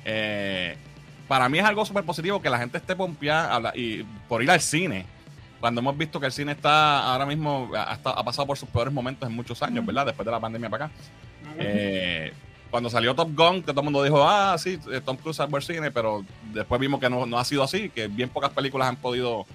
Eh, 0.06 0.78
para 1.28 1.50
mí 1.50 1.60
es 1.60 1.66
algo 1.66 1.84
súper 1.86 2.06
positivo 2.06 2.42
que 2.42 2.50
la 2.50 2.58
gente 2.60 2.78
esté 2.78 2.96
pompeada 2.96 3.74
y 3.76 4.04
por 4.30 4.42
ir 4.42 4.50
al 4.52 4.62
cine. 4.62 5.06
Cuando 5.60 5.82
hemos 5.82 5.98
visto 5.98 6.20
que 6.20 6.28
el 6.28 6.32
cine 6.32 6.52
está 6.52 7.12
ahora 7.12 7.26
mismo, 7.26 7.72
ha, 7.76 8.24
pasado 8.24 8.46
por 8.46 8.58
sus 8.58 8.70
peores 8.70 8.94
momentos 8.94 9.28
en 9.28 9.36
muchos 9.36 9.62
años, 9.64 9.86
¿verdad? 9.86 10.06
Después 10.06 10.26
de 10.26 10.32
la 10.32 10.40
pandemia 10.40 10.70
para 10.70 10.86
acá. 10.86 10.96
Eh, 11.58 12.32
cuando 12.70 12.90
salió 12.90 13.16
Top 13.16 13.30
Gun, 13.36 13.62
que 13.62 13.72
todo 13.72 13.82
el 13.82 13.86
mundo 13.86 14.04
dijo, 14.04 14.24
ah, 14.28 14.56
sí, 14.58 14.78
eh, 14.92 15.02
Tom 15.04 15.18
Cruise 15.18 15.38
salvó 15.38 15.58
el 15.58 15.64
cine, 15.64 15.90
pero 15.90 16.24
después 16.54 16.80
vimos 16.80 17.00
que 17.00 17.10
no, 17.10 17.26
no 17.26 17.40
ha 17.40 17.46
sido 17.46 17.64
así, 17.64 17.90
que 17.90 18.08
bien 18.08 18.30
pocas 18.30 18.52
películas 18.52 18.90
han 18.90 18.98
podido 18.98 19.46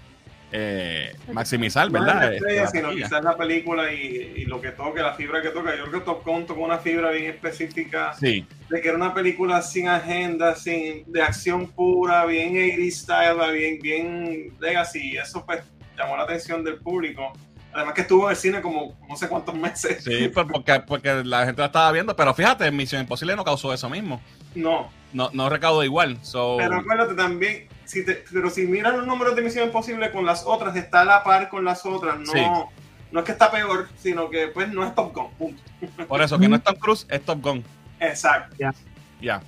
eh, 0.51 1.15
maximizar, 1.33 1.91
No 1.91 1.99
es 1.99 2.05
¿verdad? 2.05 2.21
la 2.21 2.35
estrella, 2.35 2.65
Este, 2.65 2.83
la 2.83 2.91
sino 2.91 3.05
quizás 3.05 3.25
la 3.25 3.37
película 3.37 3.93
y, 3.93 4.35
y 4.37 4.45
lo 4.45 4.61
que 4.61 4.71
toque, 4.71 5.01
la 5.01 5.15
fibra 5.15 5.41
que 5.41 5.49
toca. 5.49 5.75
Yo 5.77 5.85
creo 5.87 6.01
que 6.01 6.05
Top 6.05 6.25
Gun 6.25 6.47
tocó 6.47 6.61
una 6.63 6.79
fibra 6.79 7.11
bien 7.11 7.31
específica 7.31 8.13
Sí, 8.15 8.47
de 8.69 8.81
que 8.81 8.89
era 8.89 8.97
una 8.97 9.15
película 9.15 9.63
sin 9.63 9.89
agenda, 9.89 10.55
sin 10.55 11.11
de 11.11 11.23
acción 11.23 11.69
pura, 11.69 12.27
bien 12.27 12.51
80 12.51 12.97
style, 12.97 13.53
bien, 13.53 13.79
bien 13.81 14.53
legacy. 14.61 15.13
Y 15.13 15.17
eso 15.17 15.45
pues 15.45 15.63
llamó 16.03 16.17
la 16.17 16.25
atención 16.25 16.63
del 16.65 16.79
público. 16.79 17.33
Además 17.75 17.95
que 17.95 18.03
estuvo 18.03 18.25
en 18.27 18.31
el 18.33 18.37
cine 18.37 18.61
como 18.61 18.99
no 19.09 19.17
sé 19.17 19.29
cuántos 19.29 19.55
meses. 19.55 20.05
sí, 20.05 20.29
pues 20.29 20.47
porque, 20.53 20.81
porque 20.87 21.25
la 21.25 21.47
gente 21.47 21.61
la 21.63 21.67
estaba 21.67 21.91
viendo, 21.93 22.15
pero 22.15 22.35
fíjate, 22.35 22.71
Misión 22.71 23.01
Imposible 23.01 23.35
no 23.35 23.45
causó 23.45 23.73
eso 23.73 23.89
mismo. 23.89 24.21
No, 24.55 24.91
No, 25.15 25.31
no 25.33 25.49
recaudó 25.49 25.83
igual. 25.83 26.19
So, 26.23 26.57
pero 26.59 26.77
acuérdate 26.77 27.15
también, 27.15 27.69
si 27.87 28.05
te- 28.05 28.25
pero 28.33 28.51
si 28.51 28.67
miran 28.67 28.99
los 28.99 29.07
números 29.07 29.35
de 29.37 29.41
Misión 29.43 29.65
Imposible 29.67 30.11
con 30.11 30.27
las 30.27 30.45
otras, 30.47 30.77
está 30.77 31.01
a 31.01 31.05
la 31.07 31.25
par 31.25 31.49
con 31.49 31.65
las 31.65 31.87
otras. 31.87 32.19
No, 32.19 32.33
Sí. 32.33 32.43
no 33.11 33.21
es 33.21 33.25
que 33.27 33.33
está 33.33 33.51
peor, 33.51 33.89
sino 33.97 34.29
que 34.29 34.49
pues 34.49 34.69
no 34.71 34.85
es 34.85 34.95
Top 34.95 35.15
Gun. 35.15 35.31
Punto. 35.39 35.63
por 36.09 36.21
eso 36.21 36.39
que 36.39 36.49
no 36.49 36.57
es 36.57 36.63
Tom 36.63 36.77
Cruise, 36.77 37.07
es 37.09 37.25
Top 37.25 37.41
Gun. 37.43 37.65
Exacto. 38.01 38.55
Ya. 39.21 39.41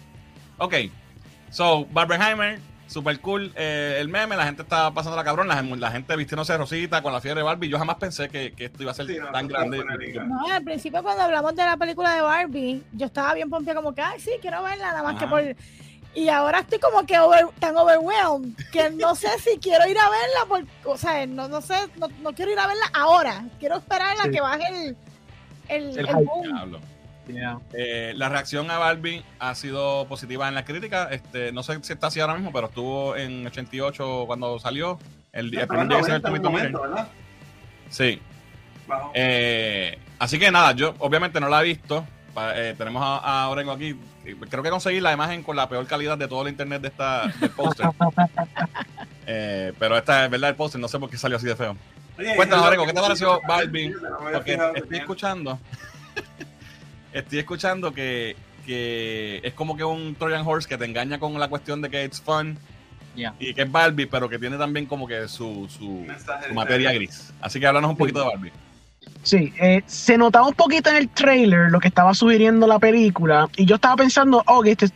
Ok. 0.58 0.74
So, 1.50 1.84
Barbenheimer, 1.86 2.58
super 2.86 3.18
cool. 3.20 3.52
eh, 3.56 3.96
el 4.00 4.08
meme, 4.08 4.36
la 4.36 4.44
gente 4.44 4.62
está 4.62 4.90
pasando 4.92 5.16
la 5.16 5.24
cabrón. 5.24 5.48
La, 5.48 5.60
la 5.62 5.90
gente 5.90 6.14
vistiéndose 6.16 6.56
rosita 6.56 7.02
con 7.02 7.12
la 7.12 7.20
fiebre 7.20 7.40
de 7.40 7.44
Barbie. 7.44 7.68
Yo 7.68 7.78
jamás 7.78 7.96
pensé 7.96 8.28
que, 8.28 8.52
que 8.52 8.66
esto 8.66 8.82
iba 8.82 8.92
a 8.92 8.94
ser 8.94 9.06
Sí, 9.06 9.16
no, 9.18 9.30
tan 9.32 9.48
grande. 9.48 9.82
No, 10.26 10.46
al 10.52 10.62
principio 10.62 11.02
cuando 11.02 11.22
hablamos 11.22 11.54
de 11.56 11.64
la 11.64 11.76
película 11.76 12.14
de 12.14 12.20
Barbie, 12.20 12.82
yo 12.92 13.06
estaba 13.06 13.34
bien 13.34 13.50
pompeada 13.50 13.80
como 13.80 13.94
que, 13.94 14.02
ay, 14.02 14.20
sí, 14.20 14.30
quiero 14.40 14.62
verla, 14.62 14.88
nada 14.88 15.02
más 15.02 15.16
Ajá. 15.16 15.24
que 15.24 15.30
por... 15.30 15.56
Y 16.16 16.28
ahora 16.28 16.60
estoy 16.60 16.78
como 16.78 17.04
que 17.04 17.18
over- 17.18 17.48
tan 17.58 17.76
overwhelmed 17.76 18.54
que 18.70 18.88
no 18.90 19.16
sé 19.16 19.28
si 19.40 19.58
quiero 19.58 19.84
ir 19.88 19.98
a 19.98 20.08
verla, 20.08 20.46
por, 20.46 20.64
o 20.84 20.96
sea, 20.96 21.26
no, 21.26 21.48
no 21.48 21.60
sé, 21.60 21.74
no, 21.96 22.06
no 22.22 22.32
quiero 22.32 22.52
ir 22.52 22.58
a 22.60 22.68
verla 22.68 22.86
ahora. 22.92 23.44
Quiero 23.58 23.78
esperar 23.78 24.16
a 24.20 24.22
Sí. 24.22 24.30
que 24.30 24.40
baje 24.40 24.62
el, 24.68 24.96
el, 25.68 25.98
El 25.98 26.08
el 26.08 26.14
boom. 26.14 26.80
Yeah. 27.26 27.58
Eh, 27.72 28.12
la 28.16 28.28
reacción 28.28 28.70
a 28.70 28.78
Barbie 28.78 29.24
ha 29.38 29.54
sido 29.54 30.06
positiva 30.06 30.48
en 30.48 30.54
la 30.54 30.64
crítica. 30.64 31.08
Este, 31.10 31.52
no 31.52 31.62
sé 31.62 31.78
si 31.82 31.92
está 31.92 32.08
así 32.08 32.20
ahora 32.20 32.34
mismo, 32.34 32.52
pero 32.52 32.66
estuvo 32.66 33.16
en 33.16 33.46
88 33.46 34.24
cuando 34.26 34.58
salió. 34.58 34.98
El, 35.32 35.46
el 35.46 35.54
Estaba 35.60 35.68
primer 35.68 35.88
día 35.88 35.96
que 35.96 36.02
salió 36.04 36.18
90 36.18 36.28
el 36.28 36.42
Tommy 36.42 36.56
momento, 36.56 36.80
¿verdad? 36.82 37.08
Sí. 37.90 38.20
Eh, 39.14 39.98
así 40.18 40.38
que 40.38 40.50
nada, 40.50 40.72
yo 40.72 40.94
obviamente 40.98 41.40
no 41.40 41.48
la 41.48 41.62
he 41.62 41.64
visto. 41.64 42.06
Eh, 42.54 42.74
tenemos 42.76 43.02
a, 43.02 43.44
a 43.44 43.48
Orengo 43.48 43.72
aquí. 43.72 43.98
Creo 44.50 44.62
que 44.62 44.70
conseguí 44.70 45.00
la 45.00 45.12
imagen 45.12 45.42
con 45.42 45.56
la 45.56 45.68
peor 45.68 45.86
calidad 45.86 46.18
de 46.18 46.26
todo 46.28 46.42
el 46.42 46.48
internet 46.48 46.82
de 46.82 46.88
esta 46.88 47.26
del 47.40 47.50
póster. 47.50 47.86
Eh, 49.26 49.72
pero 49.78 49.96
esta 49.96 50.26
es 50.26 50.30
verdad 50.30 50.50
el 50.50 50.56
póster, 50.56 50.78
no 50.78 50.86
sé 50.86 50.98
por 50.98 51.08
qué 51.08 51.16
salió 51.16 51.38
así 51.38 51.46
de 51.46 51.56
feo. 51.56 51.74
Oye, 52.18 52.36
Cuéntanos, 52.36 52.66
Orengo, 52.66 52.84
¿qué 52.84 52.92
te 52.92 53.00
pareció 53.00 53.40
Barbie? 53.48 53.94
Porque 54.34 54.58
estoy 54.74 54.98
escuchando. 54.98 55.58
estoy 57.14 57.38
escuchando 57.38 57.92
que, 57.94 58.36
que 58.66 59.40
es 59.42 59.54
como 59.54 59.74
que 59.76 59.84
un 59.84 60.14
Trojan 60.14 60.42
Horse 60.46 60.68
que 60.68 60.76
te 60.76 60.84
engaña 60.84 61.18
con 61.18 61.38
la 61.40 61.48
cuestión 61.48 61.80
de 61.80 61.88
que 61.88 62.04
it's 62.04 62.20
fun 62.20 62.58
Yeah. 63.16 63.32
y 63.38 63.54
que 63.54 63.62
es 63.62 63.70
Barbie, 63.70 64.06
pero 64.06 64.28
que 64.28 64.40
tiene 64.40 64.56
también 64.58 64.86
como 64.86 65.06
que 65.06 65.28
su, 65.28 65.68
su, 65.68 66.04
de- 66.04 66.52
materia 66.52 66.92
gris. 66.92 67.32
Así 67.40 67.60
que 67.60 67.66
háblanos 67.68 67.92
un 67.92 67.96
poquito 67.96 68.18
de 68.18 68.24
Barbie. 68.26 68.52
Sí, 69.22 69.52
eh, 69.60 69.82
se 69.86 70.18
notaba 70.18 70.48
un 70.48 70.54
poquito 70.54 70.90
en 70.90 70.96
el 70.96 71.08
trailer 71.10 71.70
lo 71.70 71.78
que 71.78 71.86
estaba 71.86 72.12
sugiriendo 72.12 72.66
la 72.66 72.80
película 72.80 73.48
y 73.56 73.66
yo 73.66 73.76
estaba 73.76 73.94
pensando, 73.94 74.42
oh, 74.48 74.64
este, 74.64 74.88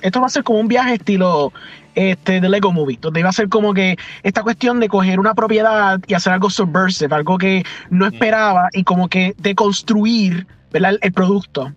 esto 0.00 0.20
va 0.22 0.28
a 0.28 0.30
ser 0.30 0.42
como 0.42 0.58
un 0.58 0.68
viaje 0.68 0.94
estilo 0.94 1.52
este, 1.94 2.40
de 2.40 2.48
Lego 2.48 2.72
Movie, 2.72 2.96
donde 2.98 3.20
iba 3.20 3.28
a 3.28 3.32
ser 3.32 3.50
como 3.50 3.74
que 3.74 3.98
esta 4.22 4.42
cuestión 4.42 4.80
de 4.80 4.88
coger 4.88 5.20
una 5.20 5.34
propiedad 5.34 6.00
y 6.06 6.14
hacer 6.14 6.32
algo 6.32 6.48
subversive, 6.48 7.14
algo 7.14 7.36
que 7.36 7.62
no 7.90 8.06
Mm. 8.08 8.14
esperaba 8.14 8.68
y 8.72 8.84
como 8.84 9.08
que 9.10 9.34
deconstruir 9.36 10.46
¿verdad? 10.72 10.96
el, 11.00 11.12
producto. 11.12 11.72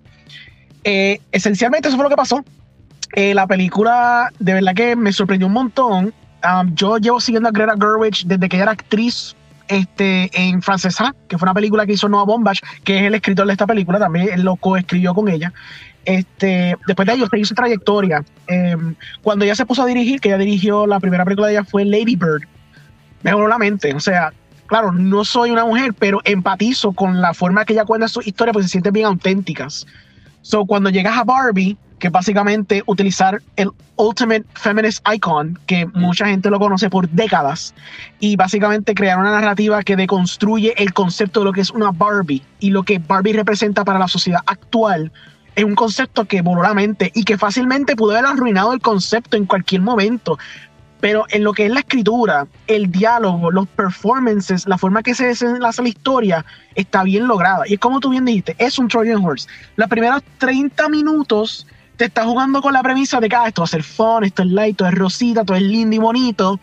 Eh, 0.84 1.20
esencialmente 1.32 1.88
eso 1.88 1.98
fue 1.98 2.04
lo 2.04 2.10
que 2.10 2.16
pasó. 2.16 2.44
Eh, 3.16 3.34
la 3.34 3.46
película 3.46 4.32
de 4.40 4.54
verdad 4.54 4.74
que 4.74 4.96
me 4.96 5.14
sorprendió 5.14 5.48
un 5.48 5.54
montón. 5.54 6.14
Um, 6.44 6.76
yo 6.76 6.98
llevo 6.98 7.22
siguiendo 7.22 7.50
a 7.50 7.52
Greta 7.52 7.76
Gerwig 7.80 8.26
desde 8.26 8.50
que 8.50 8.58
ella 8.58 8.64
era 8.64 8.72
actriz 8.74 9.36
este, 9.68 10.30
en 10.34 10.62
Francesa, 10.62 11.16
que 11.28 11.38
fue 11.38 11.46
una 11.46 11.54
película 11.54 11.86
que 11.86 11.94
hizo 11.94 12.10
Noah 12.10 12.26
Baumbach, 12.26 12.60
que 12.84 12.98
es 12.98 13.04
el 13.04 13.16
escritor 13.16 13.48
de 13.48 13.54
esta 13.54 13.66
película, 13.66 13.98
también 13.98 14.30
él 14.34 14.42
lo 14.42 14.56
coescribió 14.58 15.14
con 15.14 15.30
ella. 15.30 15.54
Este, 16.06 16.76
después 16.86 17.08
de 17.08 17.14
ello, 17.14 17.28
seguir 17.28 17.48
su 17.48 17.56
trayectoria. 17.56 18.24
Eh, 18.48 18.76
cuando 19.22 19.46
ella 19.46 19.56
se 19.56 19.66
puso 19.66 19.84
a 19.84 19.86
dirigir, 19.86 20.20
que 20.20 20.30
ella 20.30 20.38
dirigió 20.38 20.86
la 20.86 21.00
primera 21.00 21.24
película 21.24 21.48
de 21.48 21.54
ella 21.54 21.64
fue 21.64 21.86
Lady 21.86 22.16
Bird, 22.16 22.44
me 23.22 23.34
voló 23.34 23.48
la 23.48 23.58
mente. 23.58 23.94
O 23.94 24.00
sea, 24.00 24.34
claro, 24.74 24.92
no 24.92 25.24
soy 25.24 25.52
una 25.52 25.66
mujer, 25.66 25.94
pero 25.94 26.20
empatizo 26.24 26.94
con 26.94 27.22
la 27.22 27.36
forma 27.36 27.64
que 27.64 27.74
ella 27.74 27.86
cuenta 27.86 28.08
sus 28.08 28.26
historias, 28.26 28.54
porque 28.54 28.64
se 28.64 28.72
sienten 28.72 28.92
bien 28.92 29.06
auténticas. 29.06 29.86
So, 30.42 30.66
cuando 30.66 30.90
llegas 30.90 31.16
a 31.16 31.24
Barbie, 31.24 31.78
que 32.00 32.10
básicamente 32.10 32.82
utilizar 32.88 33.40
el 33.56 33.70
Ultimate 33.98 34.46
Feminist 34.56 35.08
Icon, 35.08 35.60
que 35.68 35.86
mucha 35.94 36.26
gente 36.26 36.50
lo 36.50 36.58
conoce 36.58 36.90
por 36.90 37.08
décadas, 37.08 37.76
y 38.20 38.36
básicamente 38.36 38.96
crear 38.96 39.20
una 39.20 39.30
narrativa 39.30 39.84
que 39.84 39.96
deconstruye 39.96 40.74
el 40.78 40.92
concepto 40.92 41.42
de 41.42 41.46
lo 41.46 41.54
que 41.54 41.62
es 41.62 41.70
una 41.70 41.92
Barbie 41.92 42.42
y 42.60 42.72
lo 42.72 42.82
que 42.82 42.98
Barbie 42.98 43.34
representa 43.34 43.86
para 43.86 44.00
la 44.00 44.08
sociedad 44.08 44.42
actual. 44.48 45.12
Es 45.56 45.66
un 45.66 45.76
concepto 45.76 46.26
que 46.26 46.42
voló 46.42 46.64
la 46.64 46.74
mente 46.74 47.12
y 47.14 47.26
que 47.26 47.38
fácilmente 47.38 47.96
pudo 47.96 48.14
haber 48.14 48.26
arruinado 48.26 48.74
el 48.74 48.82
concepto 48.82 49.38
en 49.38 49.46
cualquier 49.46 49.82
momento. 49.82 50.40
Pero 51.04 51.26
en 51.32 51.44
lo 51.44 51.52
que 51.52 51.66
es 51.66 51.70
la 51.70 51.82
escritura, 51.82 52.48
el 52.66 52.90
diálogo, 52.90 53.52
los 53.52 53.68
performances, 53.68 54.66
la 54.68 54.78
forma 54.78 55.04
que 55.04 55.14
se 55.14 55.26
desenlaza 55.26 55.82
la 55.82 55.90
historia, 55.90 56.46
está 56.76 57.04
bien 57.04 57.28
lograda. 57.28 57.68
Y 57.68 57.74
es 57.74 57.80
como 57.82 58.00
tú 58.00 58.12
bien 58.12 58.24
dijiste, 58.24 58.56
es 58.58 58.80
un 58.80 58.88
Trojan 58.88 59.22
Horse. 59.22 59.50
Los 59.76 59.90
primeros 59.90 60.24
30 60.38 60.88
minutos 60.88 61.68
te 61.98 62.06
está 62.06 62.24
jugando 62.24 62.62
con 62.62 62.72
la 62.72 62.82
premisa 62.82 63.20
de 63.20 63.28
que 63.28 63.36
ah, 63.36 63.50
esto 63.50 63.64
va 63.64 63.66
a 63.66 63.68
ser 63.68 63.84
fun, 63.84 64.24
esto 64.24 64.44
es 64.44 64.48
light, 64.48 64.76
esto 64.76 64.88
es 64.88 64.94
rosita, 64.94 65.42
esto 65.42 65.56
es 65.56 65.62
lindo 65.62 65.94
y 65.94 66.00
bonito. 66.00 66.58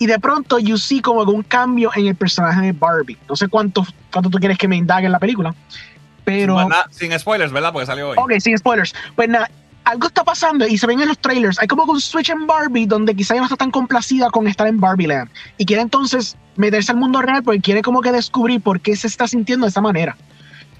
Y 0.00 0.06
de 0.06 0.18
pronto 0.18 0.58
you 0.58 0.76
see 0.76 1.00
como 1.00 1.22
un 1.22 1.44
cambio 1.44 1.92
en 1.94 2.08
el 2.08 2.16
personaje 2.16 2.62
de 2.62 2.72
Barbie. 2.72 3.16
No 3.28 3.36
sé 3.36 3.46
cuánto, 3.46 3.86
cuánto 4.12 4.28
tú 4.28 4.38
quieres 4.38 4.58
que 4.58 4.66
me 4.66 4.74
indague 4.74 5.06
en 5.06 5.12
la 5.12 5.20
película. 5.20 5.54
Pero... 6.24 6.68
Nada, 6.68 6.86
sin 6.90 7.16
spoilers, 7.16 7.52
¿verdad? 7.52 7.72
Porque 7.72 7.86
salió 7.86 8.08
hoy. 8.08 8.16
Ok, 8.18 8.40
sin 8.40 8.58
spoilers. 8.58 8.92
Pues 9.14 9.28
nada, 9.28 9.48
algo 9.84 10.06
está 10.06 10.24
pasando 10.24 10.66
y 10.66 10.78
se 10.78 10.86
ven 10.86 11.00
en 11.00 11.08
los 11.08 11.18
trailers. 11.18 11.58
Hay 11.60 11.68
como 11.68 11.84
un 11.84 12.00
switch 12.00 12.30
en 12.30 12.46
Barbie 12.46 12.86
donde 12.86 13.14
quizá 13.14 13.34
ella 13.34 13.42
no 13.42 13.46
está 13.46 13.56
tan 13.56 13.70
complacida 13.70 14.30
con 14.30 14.46
estar 14.48 14.66
en 14.66 14.80
Barbie 14.80 15.06
Land. 15.06 15.30
Y 15.58 15.66
quiere 15.66 15.82
entonces 15.82 16.36
meterse 16.56 16.92
al 16.92 16.98
mundo 16.98 17.20
real 17.20 17.42
porque 17.42 17.60
quiere 17.60 17.82
como 17.82 18.00
que 18.00 18.12
descubrir 18.12 18.60
por 18.60 18.80
qué 18.80 18.96
se 18.96 19.06
está 19.06 19.28
sintiendo 19.28 19.66
de 19.66 19.70
esa 19.70 19.80
manera. 19.80 20.16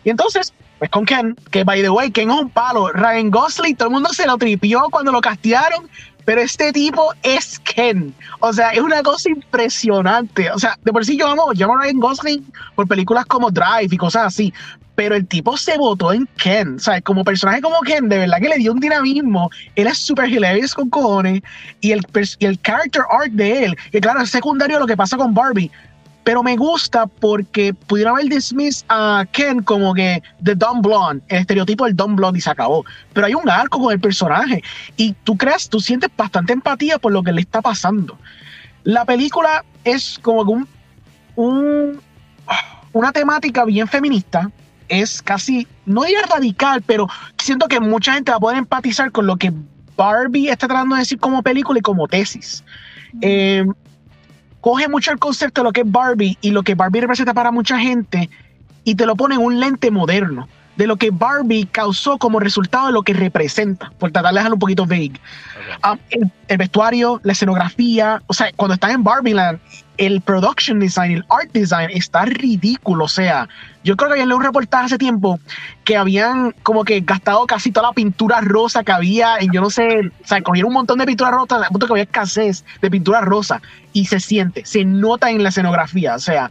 Y 0.05 0.11
entonces, 0.11 0.53
pues 0.79 0.91
con 0.91 1.05
Ken, 1.05 1.37
que 1.51 1.65
by 1.65 1.83
the 1.83 1.91
way, 1.91 2.11
Ken 2.11 2.31
es 2.31 2.41
un 2.41 2.51
palo. 2.51 2.91
Ryan 2.93 3.31
Gosling, 3.31 3.77
todo 3.77 3.89
el 3.89 3.95
mundo 3.95 4.11
se 4.11 4.27
lo 4.27 4.37
tripió 4.39 4.83
cuando 4.91 5.13
lo 5.13 5.21
castearon. 5.21 5.89
Pero 6.25 6.41
este 6.41 6.73
tipo 6.73 7.13
es 7.23 7.59
Ken. 7.59 8.15
O 8.41 8.51
sea, 8.51 8.71
es 8.71 8.81
una 8.81 9.03
cosa 9.03 9.29
impresionante. 9.29 10.51
O 10.51 10.59
sea, 10.59 10.79
de 10.83 10.91
por 10.91 11.05
sí 11.05 11.19
yo 11.19 11.29
amo, 11.29 11.53
yo 11.53 11.67
amo 11.67 11.77
a 11.77 11.83
Ryan 11.83 12.01
Gosling 12.01 12.53
por 12.75 12.89
películas 12.89 13.27
como 13.27 13.51
Drive 13.51 13.89
y 13.91 13.97
cosas 13.99 14.25
así 14.27 14.53
pero 14.95 15.15
el 15.15 15.27
tipo 15.27 15.57
se 15.57 15.77
votó 15.77 16.13
en 16.13 16.29
Ken, 16.37 16.77
o 16.77 16.79
sea, 16.79 17.01
como 17.01 17.25
personaje 17.25 17.61
como 17.61 17.81
Ken, 17.81 18.09
de 18.09 18.19
verdad 18.19 18.39
que 18.41 18.49
le 18.49 18.59
dio 18.59 18.73
un 18.73 18.81
dinamismo, 18.81 19.51
él 19.75 19.87
es 19.87 19.99
super 19.99 20.29
hilarious 20.29 20.75
con 20.75 20.91
cojones, 20.91 21.43
y 21.81 21.93
el, 21.93 22.07
el 22.41 22.61
character 22.63 23.03
arc 23.11 23.33
de 23.33 23.65
él, 23.65 23.77
que 23.91 24.01
claro, 24.01 24.21
es 24.21 24.31
secundario 24.31 24.79
lo 24.79 24.87
que 24.87 24.97
pasa 24.97 25.17
con 25.17 25.35
Barbie, 25.35 25.71
pero 26.23 26.43
me 26.43 26.57
gusta 26.57 27.07
porque 27.07 27.75
pudieron 27.75 28.15
haber 28.15 28.31
dismiss 28.31 28.85
a 28.89 29.27
Ken 29.33 29.63
como 29.63 29.93
que 29.93 30.23
The 30.43 30.55
Dumb 30.55 30.83
Blonde, 30.83 31.23
el 31.29 31.41
estereotipo 31.41 31.85
del 31.85 31.97
Dumb 31.97 32.17
Blonde 32.17 32.39
y 32.39 32.43
se 32.43 32.51
acabó, 32.51 32.85
pero 33.13 33.27
hay 33.27 33.35
un 33.35 33.49
arco 33.49 33.81
con 33.81 33.93
el 33.93 34.01
personaje, 34.01 34.63
y 34.97 35.13
tú 35.25 35.37
creas, 35.37 35.69
tú 35.69 35.81
sientes 35.81 36.11
bastante 36.17 36.53
empatía 36.53 36.99
por 36.99 37.13
lo 37.13 37.23
que 37.23 37.33
le 37.33 37.41
está 37.41 37.61
pasando. 37.61 38.19
La 38.85 39.05
película 39.05 39.65
es 39.83 40.19
como 40.23 40.45
que 40.45 40.53
un, 40.53 40.69
un 41.37 42.01
una 42.95 43.13
temática 43.13 43.65
bien 43.65 43.87
feminista, 43.89 44.51
es 44.89 45.23
casi, 45.23 45.67
no 45.87 46.03
diría 46.03 46.23
radical, 46.23 46.83
pero 46.83 47.09
siento 47.39 47.69
que 47.69 47.81
mucha 47.81 48.15
gente 48.15 48.31
va 48.31 48.37
a 48.37 48.41
poder 48.41 48.59
empatizar 48.59 49.11
con 49.13 49.27
lo 49.27 49.37
que 49.37 49.53
Barbie 49.97 50.49
está 50.49 50.67
tratando 50.67 50.97
de 50.97 51.01
decir 51.01 51.19
como 51.19 51.43
película 51.43 51.79
y 51.79 51.83
como 51.83 52.09
tesis. 52.09 52.65
Eh, 53.21 53.65
coge 54.61 54.89
mucho 54.89 55.13
el 55.13 55.19
concepto 55.19 55.61
de 55.61 55.65
lo 55.65 55.73
que 55.73 55.83
es 55.83 55.91
Barbie 55.91 56.39
y 56.41 56.51
lo 56.51 56.63
que 56.63 56.75
Barbie 56.75 57.01
representa 57.01 57.35
para 57.35 57.51
mucha 57.51 57.79
gente 57.79 58.29
y 58.85 58.95
te 58.95 59.07
lo 59.07 59.17
pone 59.17 59.37
en 59.37 59.43
un 59.43 59.61
lente 59.61 59.91
moderno 59.91 60.49
de 60.77 60.87
lo 60.87 60.97
que 60.97 61.11
Barbie 61.11 61.67
causó 61.67 62.19
como 62.19 62.41
resultado 62.41 62.89
de 62.89 62.93
lo 62.93 63.03
que 63.03 63.13
representa, 63.13 63.93
por 63.99 64.11
tratar 64.11 64.33
de 64.33 64.39
dejarlo 64.39 64.57
un 64.57 64.61
poquito 64.61 64.87
vague. 64.87 65.13
Ok. 65.79 65.93
Um, 65.93 65.99
el, 66.11 66.33
el 66.49 66.57
vestuario, 66.57 67.21
la 67.23 67.33
escenografía, 67.33 68.23
o 68.27 68.35
sea, 68.35 68.51
cuando 68.57 68.75
estás 68.75 68.91
en 68.93 69.05
Barbie 69.05 69.35
Land 69.35 69.61
el 69.97 70.21
production 70.21 70.81
design, 70.81 71.13
el 71.13 71.25
art 71.29 71.53
design 71.53 71.91
está 71.91 72.25
ridículo. 72.25 73.05
O 73.05 73.09
sea, 73.09 73.49
yo 73.83 73.97
creo 73.97 74.09
que 74.09 74.15
había 74.15 74.25
leído 74.27 74.39
un 74.39 74.45
reportaje 74.45 74.87
hace 74.87 74.99
tiempo 74.99 75.39
que 75.85 75.97
habían 75.97 76.53
como 76.63 76.85
que 76.85 77.01
gastado 77.01 77.47
casi 77.47 77.71
toda 77.71 77.89
la 77.89 77.93
pintura 77.93 78.41
rosa 78.41 78.83
que 78.83 78.93
había 78.93 79.37
en, 79.39 79.53
yo 79.53 79.61
no 79.61 79.71
sé, 79.71 80.01
o 80.07 80.27
sea, 80.27 80.43
cogieron 80.43 80.69
un 80.69 80.75
montón 80.75 80.99
de 80.99 81.07
pintura 81.07 81.31
rosa, 81.31 81.57
al 81.57 81.69
punto 81.69 81.87
que 81.87 81.93
había 81.93 82.05
escasez 82.05 82.65
de 82.81 82.91
pintura 82.91 83.21
rosa 83.21 83.61
y 83.93 84.07
se 84.07 84.21
siente, 84.21 84.65
se 84.65 84.85
nota 84.85 85.31
en 85.31 85.43
la 85.43 85.51
escenografía. 85.51 86.15
O 86.15 86.21
sea, 86.21 86.51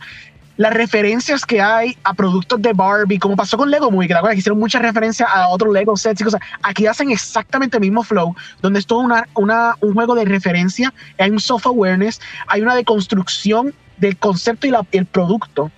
las 0.58 0.74
referencias 0.74 1.46
que 1.46 1.62
hay 1.62 1.98
a 2.04 2.14
productos 2.14 2.62
de 2.62 2.74
Barbie, 2.74 3.18
como 3.18 3.36
pasó 3.36 3.58
con 3.58 3.72
Lego 3.72 3.90
Movie, 3.90 4.08
que, 4.08 4.14
que 4.14 4.36
hicieron 4.36 4.60
muchas 4.60 4.82
referencias 4.82 5.28
a 5.34 5.48
otros 5.48 5.74
Lego 5.74 5.98
sets 5.98 6.22
y 6.22 6.24
cosas. 6.24 6.42
Aquí 6.62 6.86
hacen 6.86 7.12
exactamente 7.12 7.78
el 7.78 7.82
mismo 7.82 8.04
flow, 8.04 8.36
donde 8.62 8.80
es 8.80 8.86
todo 8.86 9.00
una, 9.00 9.28
una, 9.34 9.76
un 9.82 9.94
juego 9.94 10.16
de 10.16 10.26
referencia, 10.26 10.94
hay 11.18 11.32
un 11.32 11.40
soft 11.40 11.66
awareness, 11.66 12.22
hay 12.48 12.62
una 12.62 12.76
deconstrucción 12.76 13.74
del 13.98 14.18
concepto 14.18 14.68
y 14.68 14.74
el 14.92 15.06
producto. 15.06 15.72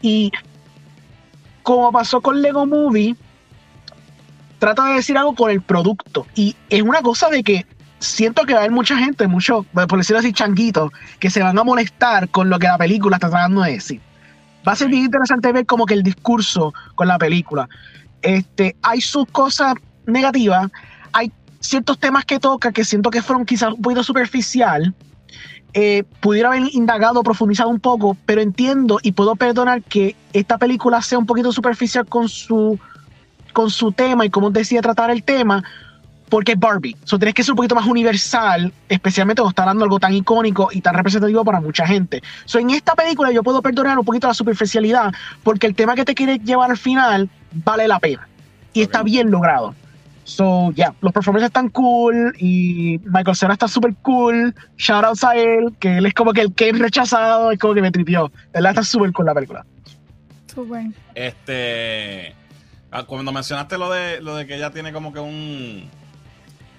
Y 0.00 0.30
como 1.62 1.90
pasó 1.90 2.20
con 2.20 2.42
Lego 2.42 2.64
Movie, 2.64 3.16
trata 4.58 4.86
de 4.86 4.94
decir 4.94 5.18
algo 5.18 5.34
con 5.34 5.50
el 5.50 5.62
producto. 5.62 6.26
Y 6.36 6.54
es 6.70 6.82
una 6.82 7.02
cosa 7.02 7.28
de 7.28 7.42
que 7.42 7.66
siento 7.98 8.44
que 8.44 8.52
va 8.52 8.60
a 8.60 8.62
haber 8.62 8.72
mucha 8.72 8.96
gente, 8.96 9.26
mucho, 9.26 9.64
por 9.72 9.98
decirlo 9.98 10.20
así, 10.20 10.32
changuitos, 10.32 10.92
que 11.18 11.30
se 11.30 11.42
van 11.42 11.58
a 11.58 11.64
molestar 11.64 12.28
con 12.28 12.50
lo 12.50 12.58
que 12.60 12.68
la 12.68 12.78
película 12.78 13.16
está 13.16 13.28
tratando 13.28 13.62
de 13.62 13.72
decir 13.72 14.00
va 14.66 14.72
a 14.72 14.76
ser 14.76 14.88
bien 14.88 15.04
interesante 15.04 15.52
ver 15.52 15.66
como 15.66 15.86
que 15.86 15.94
el 15.94 16.02
discurso 16.02 16.72
con 16.94 17.08
la 17.08 17.18
película. 17.18 17.68
Este, 18.22 18.76
hay 18.82 19.00
sus 19.00 19.26
cosas 19.26 19.74
negativas, 20.06 20.70
hay 21.12 21.32
ciertos 21.60 21.98
temas 21.98 22.24
que 22.24 22.38
toca 22.38 22.72
que 22.72 22.84
siento 22.84 23.10
que 23.10 23.22
fueron 23.22 23.44
quizás 23.44 23.72
un 23.72 23.82
poquito 23.82 24.02
superficial. 24.02 24.94
Eh, 25.74 26.04
pudiera 26.20 26.48
haber 26.48 26.64
indagado, 26.74 27.22
profundizado 27.22 27.70
un 27.70 27.80
poco, 27.80 28.16
pero 28.26 28.42
entiendo 28.42 28.98
y 29.02 29.12
puedo 29.12 29.36
perdonar 29.36 29.82
que 29.82 30.16
esta 30.34 30.58
película 30.58 31.00
sea 31.00 31.18
un 31.18 31.24
poquito 31.24 31.50
superficial 31.50 32.04
con 32.04 32.28
su, 32.28 32.78
con 33.54 33.70
su 33.70 33.90
tema 33.92 34.26
y 34.26 34.30
cómo 34.30 34.50
decide 34.50 34.82
tratar 34.82 35.10
el 35.10 35.22
tema, 35.22 35.64
porque 36.32 36.52
es 36.52 36.58
Barbie. 36.58 36.96
So, 37.04 37.18
tienes 37.18 37.34
que 37.34 37.42
ser 37.42 37.52
un 37.52 37.56
poquito 37.56 37.74
más 37.74 37.86
universal, 37.86 38.72
especialmente 38.88 39.42
cuando 39.42 39.50
está 39.50 39.66
dando 39.66 39.84
algo 39.84 40.00
tan 40.00 40.14
icónico 40.14 40.70
y 40.72 40.80
tan 40.80 40.94
representativo 40.94 41.44
para 41.44 41.60
mucha 41.60 41.86
gente. 41.86 42.22
So, 42.46 42.58
en 42.58 42.70
esta 42.70 42.94
película 42.94 43.30
yo 43.30 43.42
puedo 43.42 43.60
perdonar 43.60 43.98
un 43.98 44.04
poquito 44.06 44.28
la 44.28 44.32
superficialidad, 44.32 45.12
porque 45.42 45.66
el 45.66 45.74
tema 45.74 45.94
que 45.94 46.06
te 46.06 46.14
quiere 46.14 46.38
llevar 46.38 46.70
al 46.70 46.78
final 46.78 47.28
vale 47.52 47.86
la 47.86 48.00
pena. 48.00 48.26
Y 48.72 48.80
está 48.80 49.02
bien 49.02 49.30
logrado. 49.30 49.74
So, 50.24 50.70
ya, 50.70 50.74
yeah, 50.74 50.94
los 51.02 51.12
performances 51.12 51.48
están 51.48 51.68
cool 51.68 52.34
y 52.38 52.98
Michael 53.04 53.36
Cera 53.36 53.52
está 53.52 53.68
súper 53.68 53.94
cool. 54.00 54.54
Shout 54.78 55.04
out 55.04 55.22
a 55.24 55.36
él, 55.36 55.74
que 55.78 55.98
él 55.98 56.06
es 56.06 56.14
como 56.14 56.32
que 56.32 56.40
el 56.40 56.54
que 56.54 56.72
rechazado, 56.72 57.50
es 57.50 57.58
como 57.58 57.74
que 57.74 57.82
me 57.82 57.90
tripió. 57.90 58.28
De 58.28 58.52
verdad 58.54 58.70
está 58.70 58.84
súper 58.84 59.12
cool 59.12 59.26
la 59.26 59.34
película. 59.34 59.66
Súper. 60.46 60.86
Este. 61.14 62.34
ah, 62.90 63.04
Cuando 63.04 63.32
mencionaste 63.32 63.76
lo 63.76 63.90
de, 63.90 64.22
lo 64.22 64.34
de 64.34 64.46
que 64.46 64.56
ella 64.56 64.70
tiene 64.70 64.94
como 64.94 65.12
que 65.12 65.20
un 65.20 65.90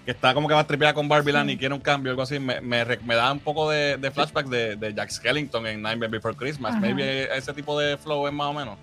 que 0.06 0.12
está 0.12 0.34
como 0.34 0.48
que 0.48 0.54
va 0.54 0.62
a 0.62 0.68
tripear 0.68 0.94
con 0.94 1.08
Barbie 1.08 1.32
Land 1.32 1.50
y 1.52 1.58
quiere 1.58 1.74
un 1.74 1.80
cambio, 1.80 2.12
algo 2.12 2.24
así, 2.24 2.40
me, 2.40 2.60
me, 2.62 2.86
me 2.86 3.16
da 3.16 3.32
un 3.32 3.40
poco 3.40 3.70
de, 3.70 3.98
de 3.98 4.12
flashback 4.12 4.48
de, 4.48 4.76
de, 4.76 4.94
Jack 4.94 5.10
Skellington 5.10 5.66
en 5.68 5.82
Nightmare 5.82 6.12
Before 6.12 6.36
Christmas. 6.36 6.74
Ajá. 6.74 6.82
Maybe 6.82 7.24
ese 7.36 7.54
tipo 7.54 7.80
de 7.80 7.98
flow 7.98 8.28
es 8.28 8.34
más 8.34 8.48
o 8.48 8.54
menos. 8.54 8.78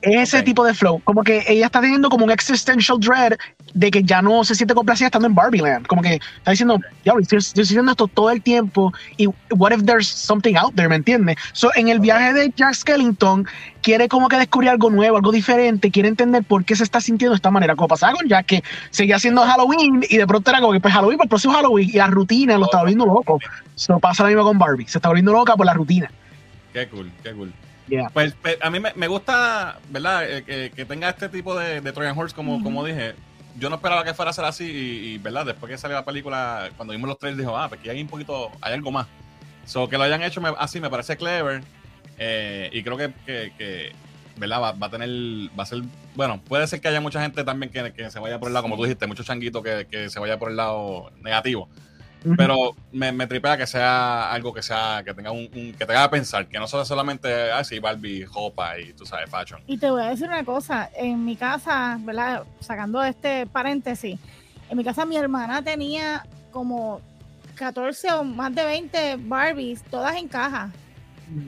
Ese 0.00 0.42
tipo 0.42 0.64
de 0.64 0.74
flow. 0.74 1.00
Como 1.02 1.24
que 1.24 1.44
ella 1.48 1.66
está 1.66 1.80
teniendo 1.80 2.08
como 2.08 2.24
un 2.24 2.30
existential 2.30 3.00
dread 3.00 3.36
de 3.74 3.90
que 3.90 4.02
ya 4.04 4.22
no 4.22 4.44
se 4.44 4.54
siente 4.54 4.72
complacida 4.74 5.06
estando 5.06 5.26
en 5.26 5.34
Barbie 5.34 5.60
Land. 5.60 5.86
Como 5.86 6.02
que 6.02 6.20
está 6.36 6.52
diciendo, 6.52 6.78
ya, 7.04 7.14
estoy, 7.20 7.38
estoy 7.38 7.64
haciendo 7.64 7.90
esto 7.90 8.06
todo 8.06 8.30
el 8.30 8.40
tiempo 8.40 8.92
y 9.16 9.26
what 9.50 9.72
if 9.72 9.84
there's 9.84 10.06
something 10.06 10.54
out 10.54 10.74
there, 10.76 10.88
¿me 10.88 10.96
entiendes? 10.96 11.36
So, 11.52 11.70
en 11.74 11.88
el 11.88 11.98
viaje 11.98 12.32
de 12.32 12.52
Jack 12.54 12.74
Skellington, 12.74 13.46
quiere 13.82 14.08
como 14.08 14.28
que 14.28 14.36
descubrir 14.36 14.70
algo 14.70 14.88
nuevo, 14.88 15.16
algo 15.16 15.32
diferente, 15.32 15.90
quiere 15.90 16.08
entender 16.08 16.44
por 16.44 16.64
qué 16.64 16.76
se 16.76 16.84
está 16.84 17.00
sintiendo 17.00 17.32
de 17.32 17.36
esta 17.36 17.50
manera. 17.50 17.74
Como 17.74 17.88
pasaba 17.88 18.12
con 18.12 18.28
Jack, 18.28 18.46
que 18.46 18.62
seguía 18.90 19.16
haciendo 19.16 19.42
Halloween 19.42 20.04
y 20.08 20.16
de 20.16 20.26
pronto 20.28 20.50
era 20.50 20.60
como 20.60 20.72
que 20.72 20.80
pues 20.80 20.94
Halloween, 20.94 21.18
el 21.20 21.28
próximo 21.28 21.54
Halloween 21.54 21.90
y 21.92 21.96
la 21.96 22.06
rutina 22.06 22.56
lo 22.56 22.66
está 22.66 22.78
volviendo 22.78 23.04
loco. 23.04 23.40
So, 23.74 23.98
pasa 23.98 24.22
lo 24.22 24.28
mismo 24.28 24.44
con 24.44 24.58
Barbie, 24.58 24.86
se 24.86 24.98
está 24.98 25.08
volviendo 25.08 25.32
loca 25.32 25.56
por 25.56 25.66
la 25.66 25.74
rutina. 25.74 26.08
Qué 26.72 26.86
cool, 26.88 27.10
qué 27.24 27.32
cool. 27.32 27.52
Yeah. 27.88 28.10
Pues, 28.12 28.34
pues, 28.42 28.58
a 28.60 28.70
mí 28.70 28.80
me, 28.80 28.92
me 28.94 29.08
gusta, 29.08 29.78
¿verdad? 29.90 30.28
Eh, 30.30 30.44
que, 30.44 30.70
que 30.74 30.84
tenga 30.84 31.08
este 31.08 31.28
tipo 31.28 31.56
de, 31.58 31.80
de 31.80 31.92
Trojan 31.92 32.16
Horse, 32.18 32.34
como, 32.34 32.62
como 32.62 32.84
dije. 32.84 33.14
Yo 33.58 33.68
no 33.70 33.76
esperaba 33.76 34.04
que 34.04 34.14
fuera 34.14 34.30
a 34.30 34.34
ser 34.34 34.44
así 34.44 34.64
y, 34.64 35.14
y, 35.14 35.18
¿verdad? 35.18 35.44
Después 35.46 35.68
que 35.70 35.78
salió 35.78 35.96
la 35.96 36.04
película, 36.04 36.70
cuando 36.76 36.92
vimos 36.92 37.08
los 37.08 37.18
trailers, 37.18 37.38
dijo, 37.38 37.56
ah, 37.58 37.68
pues 37.68 37.80
aquí 37.80 37.88
hay 37.90 38.00
un 38.00 38.06
poquito, 38.06 38.52
hay 38.60 38.74
algo 38.74 38.92
más. 38.92 39.08
So, 39.64 39.88
que 39.88 39.98
lo 39.98 40.04
hayan 40.04 40.22
hecho 40.22 40.40
me- 40.40 40.54
así 40.58 40.80
me 40.80 40.88
parece 40.88 41.16
clever 41.16 41.62
eh, 42.18 42.70
y 42.72 42.82
creo 42.84 42.96
que, 42.96 43.12
que, 43.26 43.52
que, 43.58 43.92
¿verdad? 44.36 44.62
Va, 44.62 44.72
va 44.72 44.86
a 44.86 44.90
tener, 44.90 45.08
va 45.58 45.64
a 45.64 45.66
ser, 45.66 45.82
bueno, 46.14 46.40
puede 46.46 46.66
ser 46.68 46.80
que 46.80 46.86
haya 46.88 47.00
mucha 47.00 47.20
gente 47.20 47.42
también 47.42 47.72
que, 47.72 47.92
que 47.92 48.10
se 48.10 48.20
vaya 48.20 48.38
por 48.38 48.48
el 48.48 48.54
lado, 48.54 48.62
como 48.62 48.76
tú 48.76 48.84
dijiste, 48.84 49.06
muchos 49.08 49.26
changuitos 49.26 49.62
que, 49.64 49.86
que 49.90 50.08
se 50.08 50.20
vaya 50.20 50.38
por 50.38 50.50
el 50.50 50.56
lado 50.56 51.10
negativo. 51.22 51.68
Pero 52.36 52.74
me, 52.92 53.12
me 53.12 53.26
tripea 53.26 53.56
que 53.56 53.66
sea 53.66 54.30
algo 54.32 54.52
que 54.52 54.62
sea, 54.62 55.02
que 55.04 55.14
tenga 55.14 55.30
un, 55.30 55.48
un- 55.54 55.72
que 55.72 55.86
te 55.86 55.92
haga 55.94 56.10
pensar, 56.10 56.46
que 56.48 56.58
no 56.58 56.66
sea 56.66 56.84
solamente, 56.84 57.52
ah, 57.52 57.62
sí, 57.64 57.78
Barbie, 57.78 58.24
ropa 58.24 58.78
y 58.78 58.92
tú 58.92 59.06
sabes, 59.06 59.30
fashion. 59.30 59.60
Y 59.66 59.78
te 59.78 59.88
voy 59.90 60.02
a 60.02 60.06
decir 60.10 60.26
una 60.28 60.44
cosa, 60.44 60.90
en 60.96 61.24
mi 61.24 61.36
casa, 61.36 61.96
¿verdad? 62.00 62.42
Sacando 62.60 63.02
este 63.04 63.46
paréntesis, 63.46 64.18
en 64.68 64.76
mi 64.76 64.84
casa 64.84 65.04
mi 65.06 65.16
hermana 65.16 65.62
tenía 65.62 66.26
como 66.50 67.00
14 67.54 68.12
o 68.12 68.24
más 68.24 68.54
de 68.54 68.64
20 68.64 69.16
Barbies, 69.20 69.82
todas 69.84 70.16
en 70.16 70.28
caja, 70.28 70.70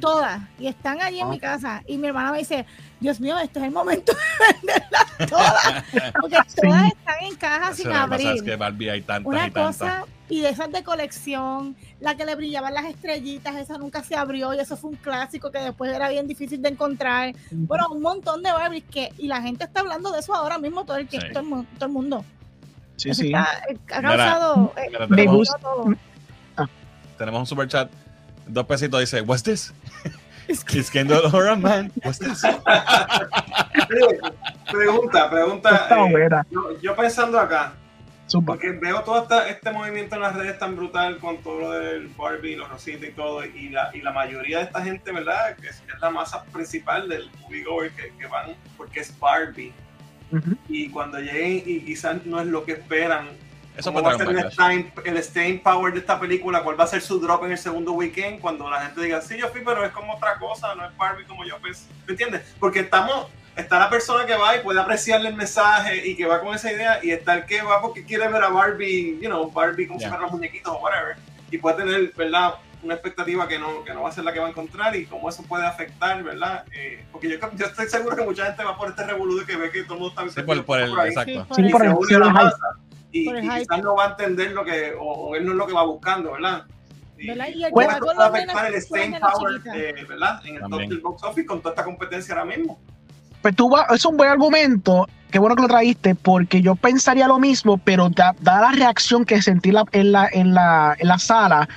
todas, 0.00 0.40
y 0.58 0.66
están 0.68 1.00
allí 1.02 1.20
en 1.20 1.26
Ah. 1.26 1.30
mi 1.30 1.38
casa. 1.40 1.82
Y 1.86 1.96
mi 1.98 2.06
hermana 2.08 2.32
me 2.32 2.38
dice, 2.38 2.66
Dios 3.00 3.18
mío, 3.20 3.38
este 3.38 3.58
es 3.58 3.64
el 3.64 3.70
momento 3.70 4.12
de 4.12 4.54
venderlas 4.54 5.06
todas, 5.28 5.84
porque 6.20 6.36
todas 6.62 6.86
están 6.92 7.16
en 7.22 7.34
caja 7.36 7.74
sin 7.74 7.86
pasa 7.90 8.04
es 8.16 8.24
abrir. 8.26 8.44
que 8.44 8.56
Barbie 8.56 8.90
hay 8.90 9.02
tantas 9.02 9.26
Una 9.26 9.46
y 9.46 9.50
tantas. 9.50 9.76
cosa, 9.78 10.04
y 10.30 10.40
de 10.40 10.48
esas 10.48 10.72
de 10.72 10.82
colección, 10.82 11.76
la 12.00 12.14
que 12.16 12.24
le 12.24 12.34
brillaban 12.36 12.72
las 12.72 12.86
estrellitas, 12.86 13.54
esa 13.56 13.76
nunca 13.76 14.02
se 14.02 14.16
abrió 14.16 14.54
y 14.54 14.58
eso 14.60 14.76
fue 14.76 14.90
un 14.90 14.96
clásico 14.96 15.50
que 15.50 15.58
después 15.58 15.92
era 15.94 16.08
bien 16.08 16.26
difícil 16.26 16.62
de 16.62 16.68
encontrar. 16.70 17.34
Bueno, 17.50 17.88
un 17.90 18.00
montón 18.00 18.42
de 18.42 18.50
Barbies 18.52 18.84
que, 18.90 19.12
y 19.18 19.26
la 19.26 19.42
gente 19.42 19.64
está 19.64 19.80
hablando 19.80 20.10
de 20.12 20.20
eso 20.20 20.34
ahora 20.34 20.58
mismo 20.58 20.84
todo 20.84 20.96
el 20.96 21.06
tiempo, 21.08 21.26
Sí. 21.26 21.32
todo, 21.34 21.42
el, 21.42 21.48
mu- 21.50 21.64
todo 21.76 21.86
el 21.86 21.92
mundo. 21.92 22.24
Sí, 22.96 23.10
Eso 23.10 23.22
sí. 23.22 23.26
está- 23.28 23.48
eh, 23.68 23.76
ha 23.92 23.98
Mira, 24.00 24.16
causado. 24.16 24.72
eh, 24.76 24.86
mira, 24.90 25.06
tenemos, 25.08 25.36
gusta- 25.36 25.58
todo. 25.58 25.94
tenemos 27.18 27.40
un 27.40 27.46
super 27.46 27.68
chat. 27.68 27.90
Dos 28.46 28.66
pesitos 28.66 29.00
dice, 29.00 29.20
What's 29.22 29.42
this? 29.42 29.72
It's 30.48 30.90
Kendall 30.90 31.30
Man. 31.58 31.92
What's 32.04 32.18
this? 32.18 32.42
Pregunta, 34.70 35.28
pregunta. 35.30 35.86
Eh, 35.90 36.28
yo 36.82 36.94
pensando 36.96 37.38
acá, 37.38 37.72
Zumba. 38.30 38.54
porque 38.54 38.70
veo 38.70 39.02
todo 39.02 39.22
esta- 39.22 39.48
este 39.48 39.70
movimiento 39.72 40.14
en 40.16 40.22
las 40.22 40.34
redes 40.36 40.58
tan 40.58 40.76
brutal 40.76 41.18
con 41.18 41.38
todo 41.38 41.60
lo 41.60 41.70
del 41.72 42.08
Barbie, 42.08 42.56
los 42.56 42.68
rositas 42.68 43.08
y 43.08 43.12
todo, 43.12 43.44
y 43.44 43.70
la, 43.70 43.90
y 43.94 44.00
la 44.02 44.12
mayoría 44.12 44.58
de 44.58 44.64
esta 44.64 44.82
gente, 44.82 45.10
¿verdad? 45.12 45.56
Que 45.56 45.68
es, 45.68 45.82
es 45.92 46.00
la 46.00 46.10
masa 46.10 46.44
principal 46.44 47.08
del 47.08 47.30
moviegoer 47.40 47.90
que, 47.92 48.12
que 48.18 48.26
van 48.26 48.54
porque 48.76 49.00
es 49.00 49.18
Barbie. 49.18 49.72
Ujú. 50.32 50.56
Y 50.68 50.90
cuando 50.90 51.18
lleguen 51.18 51.62
y 51.66 51.80
quizás 51.80 52.24
no 52.24 52.40
es 52.40 52.46
lo 52.46 52.64
que 52.64 52.72
esperan, 52.72 53.28
Eso 53.76 53.92
¿Cómo 53.92 54.02
puede 54.02 54.16
va 54.16 54.22
a 54.22 54.26
ser 54.26 54.28
un 54.28 54.38
el 54.44 54.52
staying, 54.52 54.92
el 55.04 55.22
staying 55.24 55.60
power 55.62 55.92
de 55.92 56.00
esta 56.00 56.18
película? 56.20 56.62
¿Cuál 56.62 56.78
va 56.78 56.84
a 56.84 56.86
ser 56.88 57.00
su 57.00 57.18
drop 57.20 57.44
en 57.44 57.52
el 57.52 57.58
segundo 57.58 57.92
weekend? 57.92 58.40
Cuando 58.40 58.68
la 58.68 58.82
gente 58.82 59.00
diga, 59.00 59.20
sí, 59.22 59.38
yo 59.38 59.48
fui, 59.48 59.62
pero 59.64 59.84
es 59.84 59.92
como 59.92 60.14
otra 60.14 60.38
cosa, 60.38 60.74
no 60.74 60.84
es 60.86 60.96
Barbie 60.96 61.24
como 61.24 61.44
yo 61.44 61.56
pensé. 61.58 61.84
¿Me 62.06 62.12
entiendes? 62.12 62.42
Porque 62.58 62.80
estamos, 62.80 63.26
está 63.60 63.78
la 63.78 63.88
persona 63.90 64.26
que 64.26 64.34
va 64.36 64.56
y 64.56 64.60
puede 64.60 64.80
apreciarle 64.80 65.28
el 65.28 65.36
mensaje 65.36 66.06
y 66.06 66.16
que 66.16 66.26
va 66.26 66.40
con 66.40 66.54
esa 66.54 66.72
idea, 66.72 66.98
y 67.02 67.10
está 67.10 67.34
el 67.34 67.44
que 67.46 67.62
va 67.62 67.80
porque 67.80 68.04
quiere 68.04 68.28
ver 68.28 68.42
a 68.42 68.48
Barbie, 68.48 69.18
you 69.20 69.28
know, 69.28 69.50
Barbie 69.50 69.86
como 69.86 70.00
Yeah. 70.00 70.16
los 70.18 70.32
muñequitos 70.32 70.72
o 70.74 70.78
whatever, 70.78 71.16
y 71.50 71.58
puede 71.58 71.76
tener, 71.76 72.12
¿verdad? 72.16 72.54
Una 72.82 72.94
expectativa 72.94 73.46
que 73.46 73.58
no, 73.58 73.84
que 73.84 73.92
no 73.92 74.02
va 74.02 74.08
a 74.08 74.12
ser 74.12 74.24
la 74.24 74.32
que 74.32 74.40
va 74.40 74.46
a 74.46 74.50
encontrar 74.50 74.96
y 74.96 75.04
cómo 75.04 75.28
eso 75.28 75.42
puede 75.42 75.66
afectar, 75.66 76.22
¿verdad? 76.22 76.64
Eh, 76.72 77.04
porque 77.12 77.28
yo, 77.28 77.36
yo 77.54 77.66
estoy 77.66 77.86
seguro 77.88 78.16
que 78.16 78.22
mucha 78.22 78.46
gente 78.46 78.64
va 78.64 78.76
por 78.76 78.88
este 78.88 79.04
revolú 79.04 79.38
de 79.38 79.44
que 79.46 79.56
ve 79.56 79.70
que 79.70 79.82
todo 79.82 79.94
el 79.94 80.00
mundo 80.00 80.20
está 80.22 80.40
Sí, 80.40 80.46
por, 80.46 80.64
por 80.64 80.80
el, 80.80 80.98
ahí 80.98 81.08
exacto. 81.08 81.46
Sí, 81.54 81.68
por 81.70 81.84
el- 81.84 81.94
sí, 82.08 82.14
la 82.14 82.28
masa 82.30 82.56
y, 83.12 83.24
Por 83.26 83.36
el 83.36 83.44
y 83.44 83.48
quizás 83.50 83.82
no 83.82 83.96
va 83.96 84.06
a 84.06 84.10
entender 84.10 84.52
lo 84.52 84.64
que 84.64 84.94
o, 84.98 85.02
o 85.04 85.34
él 85.36 85.44
no 85.44 85.50
es 85.52 85.58
lo 85.58 85.66
que 85.66 85.72
va 85.74 85.82
buscando 85.84 86.32
verdad 86.32 86.64
y, 87.18 87.26
¿Verdad? 87.28 87.48
y 87.48 87.64
el 87.64 87.70
que 87.74 87.86
va 87.86 87.98
con 87.98 88.20
afectar 88.22 88.66
el 88.72 88.80
staying 88.80 89.18
con 89.18 89.30
power 89.32 89.60
eh, 89.74 90.06
verdad 90.08 90.40
en 90.46 90.54
el 90.54 90.60
top 90.62 90.78
del 90.80 91.00
box 91.00 91.22
office 91.24 91.44
con 91.46 91.58
toda 91.60 91.72
esta 91.72 91.84
competencia 91.84 92.34
ahora 92.34 92.46
mismo 92.56 92.80
Pues 93.42 93.56
tú 93.56 93.70
es 93.94 94.04
un 94.04 94.16
buen 94.16 94.28
argumento, 94.30 95.08
qué 95.30 95.38
bueno 95.38 95.56
que 95.56 95.62
lo 95.62 95.68
traíste, 95.68 96.14
porque 96.14 96.60
yo 96.62 96.74
pensaría 96.76 97.26
lo 97.26 97.38
mismo, 97.38 97.78
pero 97.78 98.10
da, 98.10 98.34
da 98.40 98.60
la 98.60 98.72
reacción 98.72 99.24
que 99.24 99.40
sentí 99.42 99.70
la- 99.72 99.84
en, 99.92 100.12
la, 100.12 100.28
en, 100.30 100.52
la, 100.54 100.94
en 100.98 101.08
la 101.08 101.18
sala, 101.18 101.68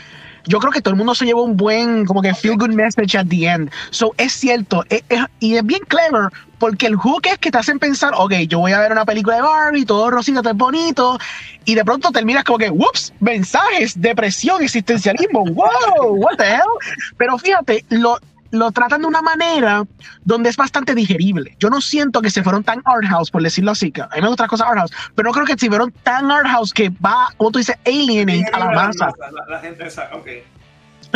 yo 0.46 0.60
creo 0.60 0.74
que 0.74 0.82
todo 0.82 0.92
el 0.94 0.98
mundo 0.98 1.16
se 1.16 1.24
llevó 1.26 1.44
un 1.44 1.56
buen, 1.56 2.04
como 2.06 2.22
que 2.22 2.34
feel 2.34 2.58
good 2.58 2.72
message 2.72 3.18
at 3.18 3.28
the 3.28 3.48
end. 3.48 3.72
So, 3.92 4.14
es 4.18 4.34
cierto, 4.34 4.84
es- 4.90 5.04
es- 5.08 5.22
y 5.40 5.56
es 5.56 5.66
bien 5.66 5.80
clever, 5.88 6.30
porque 6.60 6.86
el 6.88 6.98
hook 6.98 7.22
es 7.32 7.38
que 7.38 7.50
te 7.50 7.58
hacen 7.58 7.80
pensar, 7.80 8.12
ok, 8.18 8.34
yo 8.50 8.60
voy 8.60 8.74
a 8.74 8.80
ver 8.80 8.92
una 8.92 9.06
película 9.06 9.38
de 9.38 9.42
Barbie, 9.42 9.86
todo 9.86 10.10
rosita, 10.12 10.42
todo 10.42 10.54
bonito, 10.56 11.18
y 11.64 11.76
de 11.76 11.86
pronto 11.86 12.12
terminas 12.12 12.44
como 12.44 12.58
que, 12.58 12.70
whoops, 12.70 13.14
mensajes, 13.22 14.02
depresión, 14.02 14.62
existencialismo, 14.62 15.46
wow, 15.46 16.14
what 16.16 16.36
the 16.38 16.44
hell. 16.56 16.62
Pero 17.18 17.38
fíjate, 17.38 17.86
lo, 17.90 18.18
lo 18.54 18.72
tratan 18.72 19.02
de 19.02 19.08
una 19.08 19.22
manera 19.24 19.84
donde 20.24 20.50
es 20.50 20.58
bastante 20.58 20.94
digerible. 20.94 21.56
Yo 21.60 21.72
no 21.72 21.82
siento 21.82 22.22
que 22.22 22.30
se 22.30 22.44
fueron 22.44 22.64
tan 22.64 22.84
art 22.86 23.06
house, 23.10 23.32
por 23.32 23.42
decirlo 23.42 23.72
así, 23.72 23.92
que 23.92 24.02
a 24.04 24.10
mí 24.16 24.22
me 24.22 24.28
gustan 24.28 24.46
las 24.46 24.52
cosas 24.52 24.68
art 24.68 24.78
house, 24.78 24.92
pero 25.16 25.30
no 25.30 25.34
creo 25.34 25.46
que 25.46 25.58
se 25.58 25.68
fueron 25.68 25.92
tan 26.04 26.32
art 26.32 26.46
house 26.48 26.72
que 26.72 26.90
va, 26.90 27.30
como 27.36 27.50
tú 27.50 27.58
dices, 27.58 27.76
alienate 27.84 28.46
a 28.54 28.60
la 28.60 28.72
masa. 28.72 29.12
La, 29.20 29.56
la 29.56 29.60
gente 29.60 29.88
esa, 29.88 30.08
ok. 30.14 30.28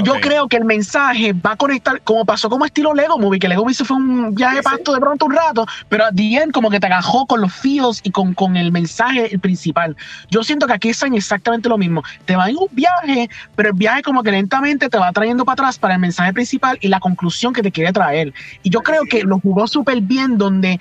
Yo 0.04 0.14
creo 0.22 0.48
que 0.48 0.58
el 0.58 0.66
mensaje 0.66 1.34
va 1.34 1.54
a 1.54 1.56
conectar, 1.56 2.02
como 2.02 2.24
pasó 2.24 2.50
como 2.50 2.66
estilo 2.66 2.94
Lego 2.94 3.18
Movie, 3.18 3.40
que 3.40 3.48
Lego 3.48 3.64
Movie 3.64 3.74
se 3.74 3.84
fue 3.84 3.98
un 3.98 4.36
viaje 4.36 4.58
Sí, 4.58 4.62
sí. 4.64 4.70
pasto 4.70 4.94
de 4.94 5.00
pronto 5.00 5.26
un 5.26 5.34
rato, 5.34 5.66
pero 5.90 6.06
the 6.16 6.36
end 6.36 6.52
como 6.52 6.70
que 6.70 6.80
te 6.80 6.86
agajó 6.86 7.26
con 7.26 7.42
los 7.42 7.52
feels 7.54 8.02
y 8.04 8.12
con, 8.12 8.34
con 8.36 8.58
el 8.58 8.72
mensaje 8.72 9.38
principal. 9.40 9.98
Yo 10.30 10.44
siento 10.44 10.68
que 10.68 10.74
aquí 10.74 10.90
es 10.90 11.02
exactamente 11.02 11.68
lo 11.68 11.78
mismo. 11.78 12.04
Te 12.26 12.36
va 12.36 12.50
en 12.50 12.58
un 12.58 12.68
viaje, 12.72 13.30
pero 13.56 13.70
el 13.70 13.76
viaje 13.76 14.04
como 14.04 14.22
que 14.22 14.32
lentamente 14.32 14.88
te 14.90 14.98
va 14.98 15.12
trayendo 15.12 15.46
para 15.46 15.54
atrás 15.54 15.80
para 15.80 15.96
el 15.96 16.00
mensaje 16.00 16.32
principal 16.32 16.78
y 16.82 16.88
la 16.90 17.00
conclusión 17.00 17.54
que 17.54 17.64
te 17.64 17.72
quiere 17.72 17.92
traer. 17.92 18.34
Y 18.64 18.70
yo 18.70 18.82
creo 18.82 19.04
que 19.10 19.24
lo 19.24 19.40
jugó 19.40 19.68
súper 19.68 20.02
bien 20.02 20.38
donde 20.38 20.80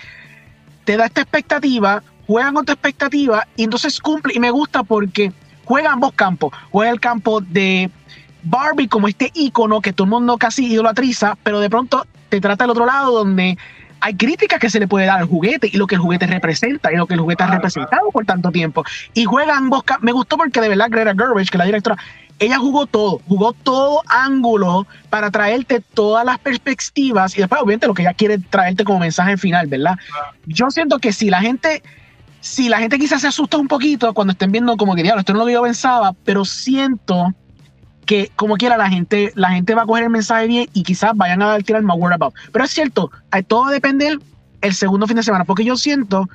te 0.84 0.96
da 0.96 1.06
esta 1.06 1.22
expectativa, 1.22 2.02
juegan 2.26 2.54
con 2.54 2.66
tu 2.66 2.72
expectativa 2.72 3.46
y 3.56 3.64
entonces 3.64 3.98
cumple. 4.00 4.34
Y 4.34 4.40
me 4.40 4.50
gusta 4.50 4.82
porque 4.82 5.32
juega 5.64 5.92
ambos 5.92 6.12
campos. 6.12 6.52
Juega 6.70 6.92
el 6.92 7.00
campo 7.00 7.40
de 7.40 7.90
Barbie 8.46 8.88
como 8.88 9.08
este 9.08 9.30
icono 9.34 9.80
que 9.80 9.92
todo 9.92 10.04
el 10.04 10.10
mundo 10.10 10.38
casi 10.38 10.66
idolatriza, 10.66 11.36
pero 11.42 11.60
de 11.60 11.68
pronto 11.68 12.06
te 12.28 12.40
trata 12.40 12.64
el 12.64 12.70
otro 12.70 12.86
lado 12.86 13.12
donde 13.12 13.58
hay 14.00 14.14
críticas 14.14 14.60
que 14.60 14.70
se 14.70 14.78
le 14.78 14.86
puede 14.86 15.06
dar 15.06 15.18
al 15.18 15.26
juguete 15.26 15.68
y 15.72 15.76
lo 15.76 15.86
que 15.86 15.96
el 15.96 16.00
juguete 16.00 16.26
representa 16.26 16.92
y 16.92 16.96
lo 16.96 17.06
que 17.06 17.14
el 17.14 17.20
juguete 17.20 17.42
ha 17.42 17.46
Claro, 17.46 17.58
representado 17.60 18.10
por 18.10 18.24
tanto 18.24 18.50
tiempo. 18.52 18.84
Y 19.14 19.24
juega 19.24 19.56
ambos. 19.56 19.82
Me 20.00 20.12
gustó 20.12 20.36
porque 20.36 20.60
de 20.60 20.68
verdad 20.68 20.88
Greta 20.90 21.14
Gerwig, 21.16 21.50
que 21.50 21.56
es 21.56 21.58
la 21.58 21.64
directora, 21.64 21.96
ella 22.38 22.58
jugó 22.58 22.86
todo, 22.86 23.20
jugó 23.26 23.52
todo 23.54 24.02
ángulo 24.06 24.86
para 25.08 25.30
traerte 25.30 25.80
todas 25.94 26.24
las 26.24 26.38
perspectivas 26.38 27.34
y 27.36 27.40
después 27.40 27.62
obviamente 27.62 27.86
lo 27.86 27.94
que 27.94 28.02
ella 28.02 28.12
quiere 28.14 28.38
traerte 28.38 28.84
como 28.84 29.00
mensaje 29.00 29.36
final, 29.38 29.66
¿verdad? 29.66 29.96
Yo 30.44 30.70
siento 30.70 30.98
que 30.98 31.12
si 31.12 31.30
la 31.30 31.40
gente, 31.40 31.82
si 32.40 32.68
la 32.68 32.78
gente 32.78 32.98
quizás 32.98 33.22
se 33.22 33.28
asusta 33.28 33.56
un 33.56 33.68
poquito 33.68 34.12
cuando 34.12 34.32
estén 34.32 34.52
viendo 34.52 34.76
como 34.76 34.94
que 34.94 35.02
diablo, 35.02 35.20
esto 35.20 35.32
no 35.32 35.38
es 35.38 35.40
lo 35.40 35.46
que 35.46 35.52
yo 35.54 35.62
pensaba, 35.62 36.12
pero 36.24 36.44
siento 36.44 37.34
que 38.06 38.30
como 38.36 38.56
quiera 38.56 38.76
la 38.76 38.88
gente, 38.88 39.32
la 39.34 39.50
gente 39.50 39.74
va 39.74 39.82
a 39.82 39.86
coger 39.86 40.04
el 40.04 40.10
mensaje 40.10 40.46
bien 40.46 40.68
y 40.72 40.82
quizás 40.84 41.12
vayan 41.16 41.42
a 41.42 41.58
tirar 41.58 41.82
más 41.82 41.96
word 41.98 42.12
about. 42.14 42.34
Pero 42.52 42.64
es 42.64 42.70
cierto, 42.70 43.10
eh, 43.34 43.42
todo 43.42 43.66
depende 43.66 44.06
el, 44.08 44.22
el 44.62 44.74
segundo 44.74 45.06
fin 45.06 45.16
de 45.16 45.22
semana, 45.24 45.44
porque 45.44 45.64
yo 45.64 45.76
siento 45.76 46.28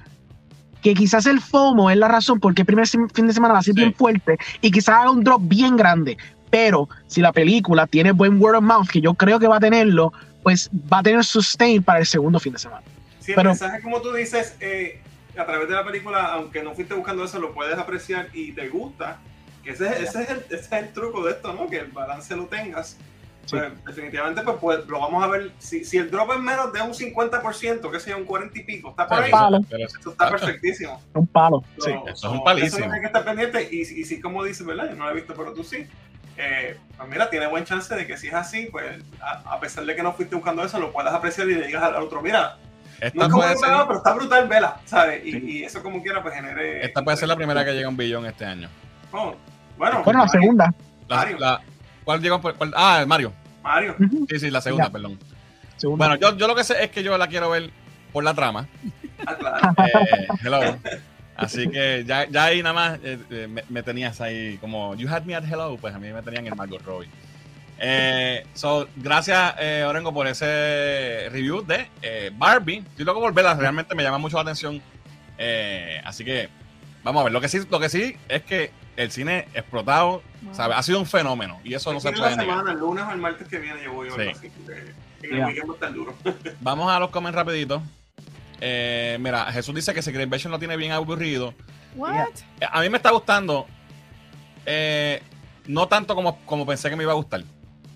que 0.81 0.93
quizás 0.93 1.25
el 1.27 1.39
FOMO 1.41 1.89
es 1.91 1.97
la 1.97 2.07
razón 2.07 2.39
porque 2.39 2.63
el 2.63 2.65
primer 2.65 2.87
fin 2.87 3.27
de 3.27 3.33
semana 3.33 3.53
va 3.53 3.59
a 3.59 3.63
ser 3.63 3.73
Sí. 3.75 3.79
bien 3.81 3.93
fuerte 3.93 4.37
y 4.61 4.71
quizás 4.71 4.95
haga 4.99 5.11
un 5.11 5.23
drop 5.23 5.41
bien 5.43 5.75
grande. 5.77 6.17
Pero 6.49 6.89
si 7.07 7.21
la 7.21 7.31
película 7.31 7.87
tiene 7.87 8.11
buen 8.11 8.41
word 8.41 8.55
of 8.57 8.63
mouth, 8.63 8.87
que 8.89 8.99
yo 8.99 9.13
creo 9.13 9.39
que 9.39 9.47
va 9.47 9.57
a 9.57 9.59
tenerlo, 9.59 10.11
pues 10.43 10.69
va 10.91 10.99
a 10.99 11.03
tener 11.03 11.23
sustain 11.23 11.81
para 11.83 11.99
el 11.99 12.05
segundo 12.05 12.39
fin 12.39 12.53
de 12.53 12.59
semana. 12.59 12.81
Sí, 13.19 13.31
el 13.31 13.35
Pero- 13.35 13.51
mensaje, 13.51 13.81
como 13.81 14.01
tú 14.01 14.11
dices, 14.11 14.55
eh, 14.59 14.99
a 15.37 15.45
través 15.45 15.69
de 15.69 15.75
la 15.75 15.85
película, 15.85 16.33
aunque 16.33 16.61
no 16.63 16.73
fuiste 16.73 16.93
buscando 16.95 17.23
eso, 17.23 17.39
lo 17.39 17.53
puedes 17.53 17.77
apreciar 17.77 18.27
y 18.33 18.51
te 18.51 18.67
gusta. 18.67 19.19
Que 19.63 19.71
ese, 19.71 19.87
es- 19.87 20.09
ese, 20.09 20.23
es 20.23 20.29
el, 20.29 20.37
ese 20.49 20.55
es 20.55 20.71
el 20.71 20.93
truco 20.93 21.23
de 21.25 21.31
esto, 21.31 21.53
¿no? 21.53 21.67
Que 21.67 21.79
el 21.79 21.87
balance 21.91 22.35
lo 22.35 22.45
tengas. 22.45 22.97
Sí. 23.45 23.57
Pues, 23.57 23.85
definitivamente, 23.85 24.41
pues, 24.43 24.57
pues, 24.61 24.87
lo 24.87 24.99
vamos 24.99 25.23
a 25.23 25.27
ver. 25.27 25.51
Si, 25.57 25.83
si 25.83 25.97
el 25.97 26.09
drop 26.11 26.31
es 26.33 26.39
menos 26.39 26.71
de 26.71 26.81
un 26.81 26.93
50%, 26.93 27.91
que 27.91 27.99
sea 27.99 28.15
un 28.15 28.23
40 28.25 28.59
y 28.59 28.63
pico, 28.63 28.91
está 28.91 29.07
por 29.07 29.19
ahí. 29.23 29.31
Palo. 29.31 29.59
Eso 29.69 30.11
está 30.11 30.29
perfectísimo. 30.29 31.01
Un 31.13 31.27
palo. 31.27 31.63
Sí. 31.79 31.91
So- 31.91 32.07
Eso 32.07 32.27
es 32.27 32.33
un 32.33 32.43
palísimo. 32.43 32.85
Eso 32.85 32.93
hay 32.93 32.99
que 33.01 33.07
estar 33.07 33.25
pendiente. 33.25 33.67
Y, 33.71 33.81
y 33.81 34.05
si, 34.05 34.21
como 34.21 34.43
dices, 34.43 34.65
¿verdad? 34.65 34.89
Yo 34.89 34.95
no 34.95 35.05
lo 35.05 35.11
he 35.11 35.15
visto, 35.15 35.33
pero 35.35 35.53
tú 35.53 35.63
sí. 35.63 35.87
Eh, 36.37 36.77
pues 36.97 37.09
mira, 37.09 37.29
tiene 37.29 37.47
buen 37.47 37.65
chance 37.65 37.93
de 37.93 38.07
que 38.07 38.15
si 38.17 38.27
es 38.27 38.33
así, 38.33 38.67
pues 38.71 39.03
a, 39.21 39.53
a 39.53 39.59
pesar 39.59 39.85
de 39.85 39.95
que 39.95 40.01
no 40.01 40.13
fuiste 40.13 40.33
buscando 40.35 40.63
eso, 40.63 40.79
lo 40.79 40.91
puedas 40.93 41.13
apreciar 41.13 41.47
y 41.49 41.55
le 41.55 41.67
digas 41.67 41.83
al 41.83 41.95
otro, 41.95 42.21
mira, 42.21 42.57
no 43.01 43.05
Esta 43.07 43.25
es 43.25 43.31
como 43.31 43.43
ser, 43.43 43.57
pero 43.87 43.97
está 43.97 44.13
brutal, 44.13 44.47
vela, 44.47 44.79
¿sabes? 44.85 45.25
Y, 45.25 45.31
Sí. 45.33 45.39
y 45.45 45.63
eso 45.63 45.83
como 45.83 46.01
quiera, 46.01 46.21
pues 46.23 46.33
genere... 46.33 46.85
esta 46.85 47.03
puede 47.03 47.17
ser 47.17 47.27
la 47.27 47.35
primera 47.35 47.65
que 47.65 47.73
llega 47.73 47.87
a 47.87 47.89
un 47.89 47.97
billón 47.97 48.25
este 48.25 48.45
año. 48.45 48.69
Oh, 49.11 49.35
bueno, 49.81 50.03
Bueno, 50.03 50.19
la 50.19 50.25
Mario, 50.25 50.41
segunda. 50.41 50.73
La- 51.07 51.15
Mario. 51.15 51.37
la- 51.39 51.61
¿Cuál 52.03 52.21
llegó? 52.21 52.39
por- 52.41 52.55
cuál- 52.55 52.73
ah, 52.75 52.99
el 53.01 53.07
Mario. 53.07 53.33
Mario. 53.63 53.95
Sí, 54.29 54.39
sí, 54.39 54.49
la 54.51 54.61
segunda, 54.61 54.85
Ya. 54.87 54.91
perdón. 54.91 55.19
segunda. 55.77 56.07
Bueno, 56.07 56.21
yo, 56.21 56.37
yo 56.37 56.47
lo 56.47 56.55
que 56.55 56.63
sé 56.63 56.83
es 56.83 56.91
que 56.91 57.01
yo 57.03 57.17
la 57.17 57.27
quiero 57.27 57.49
ver 57.49 57.69
por 58.13 58.23
la 58.23 58.33
trama. 58.33 58.67
Ah, 59.25 59.35
claro. 59.35 59.73
Eh, 59.85 60.27
hello. 60.43 60.77
Así 61.35 61.69
que 61.69 62.03
ya, 62.07 62.27
ya 62.27 62.45
ahí 62.45 62.63
nada 62.63 62.73
más 62.73 62.99
eh, 63.03 63.19
eh, 63.29 63.47
me, 63.47 63.63
me 63.69 63.83
tenías 63.83 64.19
ahí 64.19 64.57
como 64.57 64.95
You 64.95 65.07
had 65.09 65.23
me 65.25 65.35
at 65.35 65.43
hello, 65.43 65.77
pues 65.79 65.93
a 65.93 65.99
mí 65.99 66.09
me 66.11 66.21
tenían 66.23 66.47
en 66.47 66.57
Margot 66.57 66.81
Robbie. 66.83 67.07
Eh, 67.79 68.43
so, 68.55 68.87
gracias, 68.95 69.55
eh, 69.59 69.83
Orengo, 69.87 70.11
por 70.13 70.25
ese 70.27 71.29
review 71.31 71.63
de 71.65 71.87
eh, 72.01 72.31
Barbie. 72.35 72.77
Estoy 72.79 73.05
loco 73.05 73.19
por 73.19 73.31
verla, 73.33 73.53
realmente 73.55 73.93
me 73.95 74.01
llama 74.03 74.17
mucho 74.17 74.37
la 74.37 74.41
atención. 74.43 74.81
Eh, 75.37 76.01
así 76.03 76.25
que 76.25 76.49
vamos 77.03 77.21
a 77.21 77.23
ver. 77.25 77.33
Lo 77.33 77.41
que 77.41 77.47
sí, 77.47 77.59
lo 77.69 77.79
que 77.79 77.89
sí 77.89 78.15
es 78.27 78.41
que 78.43 78.71
el 78.97 79.11
cine 79.11 79.47
explotado, 79.53 80.21
¿sabe? 80.51 80.73
Ha 80.75 80.83
sido 80.83 80.99
un 80.99 81.05
fenómeno 81.05 81.59
y 81.63 81.73
eso 81.73 81.91
no 81.93 81.99
se 81.99 82.11
puede 82.11 82.31
la 82.31 82.35
negar. 82.37 82.45
semana, 82.57 82.71
el 82.73 82.79
lunes 82.79 83.03
o 83.07 83.11
el 83.11 83.17
martes 83.19 83.47
que 83.47 83.57
viene 83.59 83.83
yo 83.83 83.93
voy 83.93 84.09
a 84.09 84.15
verlo 84.15 84.33
Sí. 84.33 84.37
así. 84.47 84.49
porque 84.65 84.93
En 85.23 85.35
el 85.35 85.45
weekend 85.45 85.69
va 85.69 85.71
a 85.71 85.75
estar 85.75 85.93
duro. 85.93 86.13
Vamos 86.61 86.91
a 86.91 86.99
los 86.99 87.09
comments 87.09 87.35
rapidito. 87.35 87.81
Eh, 88.59 89.17
mira, 89.19 89.45
Jesús 89.51 89.73
dice 89.73 89.93
que 89.93 90.01
Secret 90.01 90.23
Invasion 90.23 90.51
lo 90.51 90.59
tiene 90.59 90.77
bien 90.77 90.91
aburrido. 90.91 91.53
What? 91.95 92.27
Eh, 92.59 92.67
A 92.71 92.81
mí 92.81 92.89
me 92.89 92.97
está 92.97 93.11
gustando. 93.11 93.65
eh, 94.65 95.21
no 95.67 95.87
tanto 95.87 96.15
como, 96.15 96.37
como 96.45 96.65
pensé 96.65 96.89
que 96.89 96.95
me 96.95 97.03
iba 97.03 97.11
a 97.11 97.15
gustar. 97.15 97.43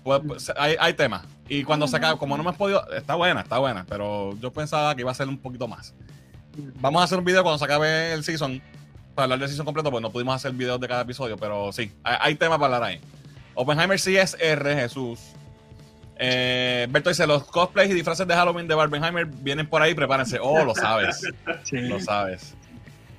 Pues, 0.04 0.20
pues, 0.26 0.52
hay, 0.56 0.76
hay 0.78 0.94
temas. 0.94 1.22
Y 1.48 1.64
cuando 1.64 1.86
se 1.88 1.96
acaba, 1.96 2.16
como 2.18 2.36
no 2.36 2.42
me 2.44 2.50
has 2.50 2.56
podido. 2.56 2.88
Está 2.92 3.14
buena, 3.16 3.40
está 3.40 3.58
buena. 3.58 3.84
Pero 3.88 4.36
yo 4.40 4.52
pensaba 4.52 4.94
que 4.94 5.02
iba 5.02 5.10
a 5.10 5.14
ser 5.14 5.28
un 5.28 5.38
poquito 5.38 5.66
más. 5.68 5.94
Vamos 6.80 7.00
a 7.00 7.04
hacer 7.04 7.18
un 7.18 7.24
video 7.24 7.42
cuando 7.42 7.58
se 7.58 7.64
acabe 7.64 8.12
el 8.12 8.22
season. 8.24 8.62
Para 9.16 9.24
hablar 9.24 9.40
del 9.40 9.48
season 9.48 9.64
completo, 9.64 9.90
pues 9.90 10.02
no 10.02 10.10
pudimos 10.12 10.36
hacer 10.36 10.52
videos 10.52 10.78
de 10.78 10.86
cada 10.86 11.02
episodio. 11.02 11.36
Pero 11.36 11.72
sí, 11.72 11.90
hay, 12.04 12.16
hay 12.20 12.34
temas 12.36 12.58
para 12.58 12.76
hablar 12.76 12.90
ahí. 12.90 13.00
Oppenheimer 13.54 13.98
sí 13.98 14.16
es 14.16 14.36
R, 14.38 14.76
Jesús. 14.76 15.18
Eh, 16.18 16.86
Berto 16.90 17.08
dice: 17.08 17.26
Los 17.26 17.44
cosplays 17.44 17.90
y 17.90 17.94
disfraces 17.94 18.26
de 18.26 18.34
Halloween 18.34 18.68
de 18.68 18.74
Barbenheimer 18.74 19.26
vienen 19.26 19.66
por 19.66 19.82
ahí, 19.82 19.94
prepárense. 19.94 20.38
Oh, 20.40 20.64
lo 20.64 20.74
sabes. 20.74 21.20
Sí. 21.64 21.78
Lo 21.80 21.98
sabes. 21.98 22.54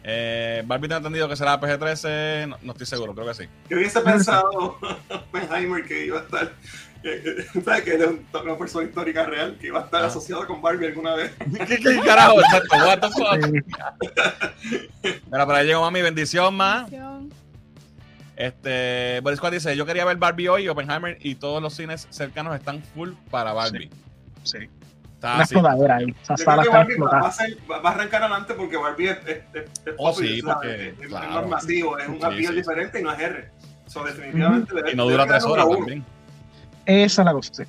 Eh, 0.09 0.63
Barbie 0.65 0.87
tengo 0.87 0.99
entendido 0.99 1.27
que 1.27 1.35
será 1.35 1.59
PG-13. 1.59 2.47
No, 2.47 2.57
no 2.61 2.71
estoy 2.71 2.87
seguro, 2.87 3.13
creo 3.13 3.27
que 3.27 3.33
sí. 3.33 3.43
Yo 3.69 3.77
hubiese 3.77 3.99
pensado, 3.99 4.77
Oppenheimer, 5.09 5.83
que 5.83 6.05
iba 6.05 6.19
a 6.19 6.21
estar, 6.21 6.53
¿sabes? 7.66 7.82
Que 7.84 7.93
era 7.95 8.08
un- 8.08 8.26
una 8.43 8.58
persona 8.58 8.86
histórica 8.88 9.24
real, 9.26 9.58
que 9.60 9.68
iba 9.68 9.80
a 9.82 9.84
estar 9.84 10.03
Ah. 10.03 10.08
asociada 10.08 10.45
con 10.45 10.62
Barbie 10.62 10.88
alguna 10.88 11.16
vez. 11.16 11.32
¿Qué, 11.68 11.78
qué 11.78 11.99
carajo? 12.05 12.39
Exacto. 12.41 12.76
What 12.78 12.99
the 12.99 13.10
fuck? 13.10 13.45
Sí. 15.01 15.12
Mira, 15.32 15.45
por 15.45 15.55
ahí 15.55 15.66
llegó 15.68 15.82
mami. 15.82 16.01
Bendición, 16.01 16.55
ma. 16.55 16.88
Este, 18.36 19.20
Boris 19.22 19.38
Squad 19.38 19.51
dice: 19.53 19.76
Yo 19.76 19.86
quería 19.86 20.05
ver 20.05 20.18
Barbie 20.18 20.47
hoy, 20.49 20.68
Oppenheimer 20.68 21.18
y 21.22 21.36
todos 21.36 21.62
los 21.62 21.74
cines 21.74 22.08
cercanos 22.12 22.55
están 22.55 22.84
full 22.84 23.12
para 23.32 23.53
Barbie. 23.53 23.89
Sí. 24.43 24.60
Está 25.16 25.34
Una 25.34 25.43
así. 25.43 25.55
explotadera 25.55 25.95
ahí. 25.95 26.16
Esa 26.22 26.36
Yo 26.36 26.43
sala 26.45 26.62
creo 26.62 26.74
que 26.86 26.93
está 26.93 27.03
Barbie 27.05 27.22
va, 27.24 27.28
a 27.28 27.32
ser- 27.32 27.58
va- 27.72 27.80
va 27.80 27.89
a 27.89 27.93
arrancar 27.93 28.22
adelante 28.22 28.53
porque 28.53 28.78
Barbie 28.78 29.08
es, 29.10 29.18
es, 29.26 29.38
es, 29.53 29.64
es 29.88 29.95
Oh, 29.97 30.12
popular, 30.12 30.16
sí, 30.30 30.41
porque, 30.43 30.89
es, 30.89 30.99
es 31.01 31.08
claro. 31.08 31.32
más 31.32 31.47
masivo, 31.49 31.97
es 31.97 32.08
un 32.08 32.20
Sí, 32.20 32.26
appeal 32.26 32.47
sí. 32.47 32.55
diferente 32.55 32.99
y 32.99 33.03
no 33.03 33.12
es 33.14 33.20
R. 33.20 33.49
So, 33.88 34.03
definitivamente 34.03 34.74
debe- 34.76 34.91
Y 34.91 34.95
no 34.95 35.05
dura 35.10 35.26
tres 35.26 35.43
horas 35.45 35.68
también. 35.68 36.05
Esa 36.88 37.21
es 37.21 37.25
la 37.25 37.33
cosa, 37.33 37.53
sí. 37.53 37.63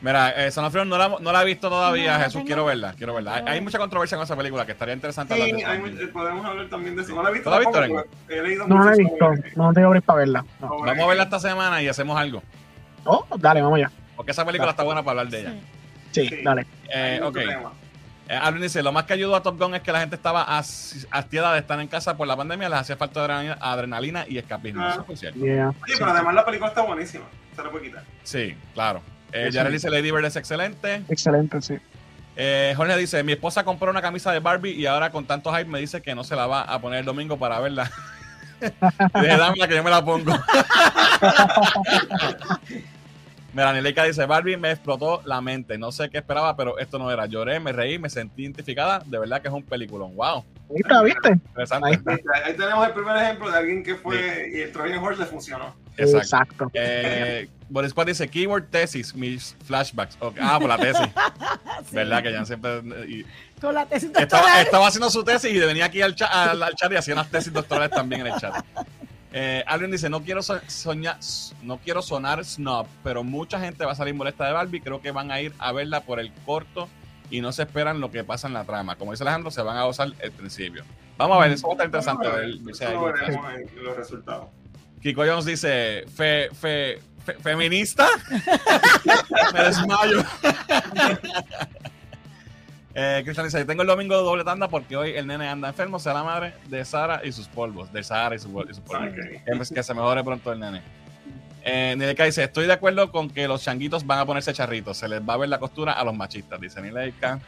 Mira, 0.00 0.30
eh, 0.46 0.50
Son 0.50 0.64
of 0.64 0.72
Freedom 0.72 0.88
no 0.88 0.98
la, 0.98 1.08
no 1.20 1.32
la 1.32 1.42
he 1.42 1.44
visto 1.46 1.68
todavía, 1.68 2.18
No, 2.18 2.24
Jesús. 2.24 2.42
Quiero 2.44 2.64
verla, 2.64 2.94
quiero 2.96 3.14
verla. 3.14 3.42
Hay, 3.46 3.60
mucha 3.60 3.78
controversia 3.78 4.16
con 4.16 4.24
esa 4.24 4.36
película 4.36 4.66
que 4.66 4.72
estaría 4.72 4.94
interesante 4.94 5.34
hablar 5.34 5.48
de 5.48 5.64
hay 5.64 6.06
podemos 6.08 6.44
hablar 6.44 6.68
también 6.68 6.96
de 6.96 7.02
eso. 7.02 7.14
No 7.14 7.22
la 7.22 7.30
he 7.30 7.32
visto 7.32 7.50
¿Tú 7.50 7.54
la 7.54 7.58
visto, 7.58 8.04
he 8.28 8.42
leído 8.42 8.66
No 8.68 8.84
la 8.84 8.92
he 8.94 8.96
visto. 8.98 9.16
sobre- 9.18 9.52
No 9.56 9.72
tengo 9.72 9.88
abrir 9.88 10.02
para 10.02 10.18
verla. 10.18 10.44
No. 10.60 10.68
Vamos 10.80 11.04
a 11.04 11.06
verla 11.06 11.22
esta 11.24 11.40
semana 11.40 11.82
y 11.82 11.88
hacemos 11.88 12.18
algo. 12.18 12.42
Oh, 13.04 13.24
dale, 13.38 13.62
vamos 13.62 13.76
allá. 13.78 13.90
Porque 14.16 14.32
esa 14.32 14.44
película 14.44 14.70
está 14.70 14.82
buena 14.82 15.02
para 15.02 15.20
hablar 15.20 15.32
de 15.32 15.40
ella. 15.40 15.50
Sí. 16.12 16.22
Sí, 16.22 16.28
Sí. 16.28 16.42
dale. 16.42 16.66
Eh, 16.88 16.94
Hay 16.94 17.20
mucho 17.20 17.28
ok. 17.28 17.46
tema. 17.46 17.72
Eh, 18.28 18.34
Alvin 18.34 18.62
dice, 18.62 18.82
lo 18.82 18.90
más 18.92 19.04
que 19.04 19.12
ayudó 19.12 19.36
a 19.36 19.42
Top 19.42 19.56
Gun 19.58 19.74
es 19.76 19.82
que 19.82 19.92
la 19.92 20.00
gente 20.00 20.16
estaba 20.16 20.42
as- 20.58 21.06
hastiada 21.10 21.52
de 21.52 21.60
estar 21.60 21.78
en 21.80 21.86
casa 21.86 22.16
por 22.16 22.26
la 22.26 22.36
pandemia, 22.36 22.68
les 22.68 22.78
hacía 22.80 22.96
falta 22.96 23.20
adrenalina, 23.20 23.56
adrenalina 23.60 24.24
y 24.28 24.36
escapismo. 24.38 24.82
Ah. 24.82 24.90
Eso 24.94 25.04
fue 25.04 25.16
cierto. 25.16 25.38
Yeah. 25.38 25.68
Oye, 25.68 25.94
pero 25.98 26.10
además 26.10 26.34
la 26.34 26.44
película 26.44 26.68
está 26.70 26.82
buenísima. 26.82 27.24
Se 27.54 27.62
la 27.62 27.70
puede 27.70 27.86
quitar. 27.86 28.02
Sí, 28.24 28.56
claro. 28.74 29.00
Eh, 29.32 29.46
Sí. 29.50 29.54
Yarel 29.56 29.72
dice, 29.72 29.90
Lady 29.90 30.10
Bird 30.10 30.24
es 30.24 30.36
excelente. 30.36 31.02
Excelente, 31.08 31.60
sí. 31.62 31.76
Eh, 32.36 32.74
Jorge 32.76 32.96
dice, 32.96 33.22
mi 33.22 33.32
esposa 33.32 33.64
compró 33.64 33.90
una 33.90 34.02
camisa 34.02 34.30
de 34.32 34.40
Barbie 34.40 34.72
y 34.72 34.86
ahora 34.86 35.10
con 35.10 35.24
tanto 35.24 35.50
hype 35.54 35.64
me 35.70 35.78
dice 35.78 36.02
que 36.02 36.14
no 36.14 36.22
se 36.24 36.36
la 36.36 36.46
va 36.46 36.62
a 36.62 36.80
poner 36.80 36.98
el 37.00 37.04
domingo 37.06 37.38
para 37.38 37.60
verla. 37.60 37.90
Dije, 38.60 39.36
dámela 39.36 39.68
que 39.68 39.76
yo 39.76 39.84
me 39.84 39.90
la 39.90 40.04
pongo. 40.04 40.32
Mira, 43.56 43.72
Nileika 43.72 44.04
dice, 44.04 44.26
Barbie 44.26 44.58
me 44.58 44.70
explotó 44.70 45.22
la 45.24 45.40
mente. 45.40 45.78
No 45.78 45.90
sé 45.90 46.10
qué 46.10 46.18
esperaba, 46.18 46.54
pero 46.58 46.78
esto 46.78 46.98
no 46.98 47.10
era. 47.10 47.24
Lloré, 47.24 47.58
me 47.58 47.72
reí, 47.72 47.98
me 47.98 48.10
sentí 48.10 48.42
identificada. 48.42 49.02
De 49.06 49.18
verdad 49.18 49.40
que 49.40 49.48
es 49.48 49.54
un 49.54 49.62
peliculón. 49.62 50.14
Wow. 50.14 50.44
Ahí 50.68 50.76
está, 50.76 51.00
¿viste? 51.02 51.30
Interesante. 51.30 51.88
Ahí 51.88 51.94
está. 51.94 52.12
Ahí, 52.12 52.18
ahí 52.44 52.52
tenemos 52.54 52.86
el 52.86 52.92
primer 52.92 53.16
ejemplo 53.16 53.50
de 53.50 53.56
alguien 53.56 53.82
que 53.82 53.94
fue 53.94 54.50
y 54.54 54.60
el 54.60 54.72
Trojan 54.72 54.98
Horse 54.98 55.20
le 55.22 55.26
funcionó. 55.26 55.74
Exacto. 55.96 56.18
Exacto. 56.18 56.70
Eh, 56.74 57.48
Boris 57.70 57.92
Squad 57.92 58.06
dice, 58.08 58.28
keyword 58.28 58.64
tesis, 58.68 59.14
mis 59.14 59.56
flashbacks. 59.64 60.18
Ah, 60.38 60.58
por 60.60 60.68
la 60.68 60.76
tesis. 60.76 61.06
Sí. 61.88 61.94
¿Verdad? 61.94 62.22
Que 62.22 62.32
ya 62.32 62.44
siempre... 62.44 62.80
y- 63.08 63.24
Con 63.60 63.74
la 63.74 63.86
tesis 63.86 64.10
estaba 64.18 64.86
haciendo 64.88 65.08
su 65.08 65.22
tesis 65.24 65.50
y 65.52 65.58
venía 65.60 65.84
aquí 65.86 66.02
al, 66.02 66.14
cha- 66.14 66.50
al- 66.50 66.62
al 66.62 66.74
chat 66.74 66.90
y 66.92 66.96
hacía 66.96 67.14
unas 67.14 67.30
tesis 67.30 67.52
doctorales 67.52 67.90
también 67.90 68.22
en 68.22 68.26
el 68.34 68.40
chat. 68.40 68.64
Eh, 69.38 69.62
alguien 69.66 69.90
dice, 69.90 70.08
no 70.08 70.22
quiero, 70.22 70.42
so- 70.42 70.58
soñar, 70.66 71.18
no 71.62 71.76
quiero 71.76 72.00
sonar 72.00 72.42
snob, 72.42 72.86
pero 73.04 73.22
mucha 73.22 73.60
gente 73.60 73.84
va 73.84 73.92
a 73.92 73.94
salir 73.94 74.14
molesta 74.14 74.46
de 74.46 74.52
Barbie. 74.52 74.80
Creo 74.80 75.02
que 75.02 75.10
van 75.10 75.30
a 75.30 75.40
ir 75.42 75.52
a 75.58 75.72
verla 75.72 76.00
por 76.00 76.20
el 76.20 76.32
corto 76.46 76.88
y 77.28 77.42
no 77.42 77.52
se 77.52 77.64
esperan 77.64 78.00
lo 78.00 78.10
que 78.10 78.24
pasa 78.24 78.46
en 78.46 78.54
la 78.54 78.64
trama. 78.64 78.96
Como 78.96 79.10
dice 79.10 79.24
Alejandro, 79.24 79.50
se 79.50 79.60
van 79.60 79.76
a 79.76 79.82
gozar 79.84 80.08
el 80.20 80.32
principio. 80.32 80.84
Vamos 81.18 81.36
a 81.36 81.40
ver, 81.42 81.52
eso 81.52 81.66
va 81.66 81.72
a 81.72 81.74
estar 81.74 81.86
interesante. 81.86 82.28
ver, 82.28 82.48
Eso 82.70 82.90
lo 82.92 83.04
veremos 83.04 83.46
en 83.54 83.84
los 83.84 83.96
resultados. 83.96 84.46
Kiko 85.02 85.22
Jones 85.26 85.44
dice, 85.44 86.06
fe, 86.14 86.48
fe, 86.58 86.98
fe- 87.24 87.34
feminista. 87.42 88.08
Me 89.52 89.62
desmayo. 89.64 90.24
eh, 92.98 93.20
Cristian 93.24 93.46
dice, 93.46 93.64
tengo 93.66 93.82
el 93.82 93.88
domingo 93.88 94.16
doble 94.22 94.42
tanda 94.42 94.68
porque 94.68 94.96
hoy 94.96 95.10
el 95.12 95.26
nene 95.26 95.46
anda 95.48 95.68
enfermo, 95.68 95.98
será 95.98 96.14
la 96.14 96.24
madre 96.24 96.54
de 96.68 96.82
Sara 96.84 97.20
y 97.24 97.30
sus 97.30 97.46
polvos, 97.46 97.92
de 97.92 98.02
Sara 98.02 98.34
y, 98.34 98.38
su- 98.38 98.48
y 98.68 98.74
sus 98.74 98.80
polvos. 98.80 99.10
Ok. 99.10 99.68
Que, 99.74 99.82
se 99.82 99.94
mejore 99.94 100.24
pronto 100.24 100.50
el 100.52 100.58
nene. 100.60 100.82
Eh, 101.62 101.94
Nileika 101.98 102.24
dice, 102.24 102.44
estoy 102.44 102.66
de 102.66 102.72
acuerdo 102.72 103.10
con 103.12 103.28
que 103.28 103.46
los 103.46 103.62
changuitos 103.62 104.06
van 104.06 104.20
a 104.20 104.24
ponerse 104.26 104.52
charritos, 104.52 104.96
se 104.96 105.08
les 105.08 105.20
va 105.20 105.34
a 105.34 105.36
ver 105.36 105.48
la 105.48 105.58
costura 105.58 105.92
a 105.92 106.04
los 106.04 106.14
machistas, 106.14 106.60
dice 106.60 106.80
Nileika. 106.80 107.38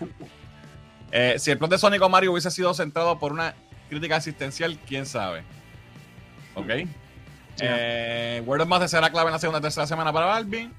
Eh, 1.10 1.36
si 1.38 1.50
el 1.50 1.56
plot 1.58 1.70
de 1.70 1.78
Sonic 1.78 2.02
o 2.02 2.08
Mario 2.08 2.32
hubiese 2.32 2.50
sido 2.50 2.74
centrado 2.74 3.18
por 3.18 3.32
una 3.32 3.54
crítica 3.88 4.16
existencial, 4.16 4.78
quién 4.86 5.06
sabe. 5.06 5.42
¿Ok? 6.54 6.68
Eh, 7.60 8.42
Word 8.44 8.60
of 8.62 8.68
Mouth 8.68 8.86
será 8.88 9.08
clave 9.10 9.28
en 9.28 9.32
la 9.32 9.38
segunda 9.38 9.58
y 9.60 9.62
tercera 9.62 9.86
semana 9.86 10.12
para 10.12 10.26
Barbie. 10.26 10.70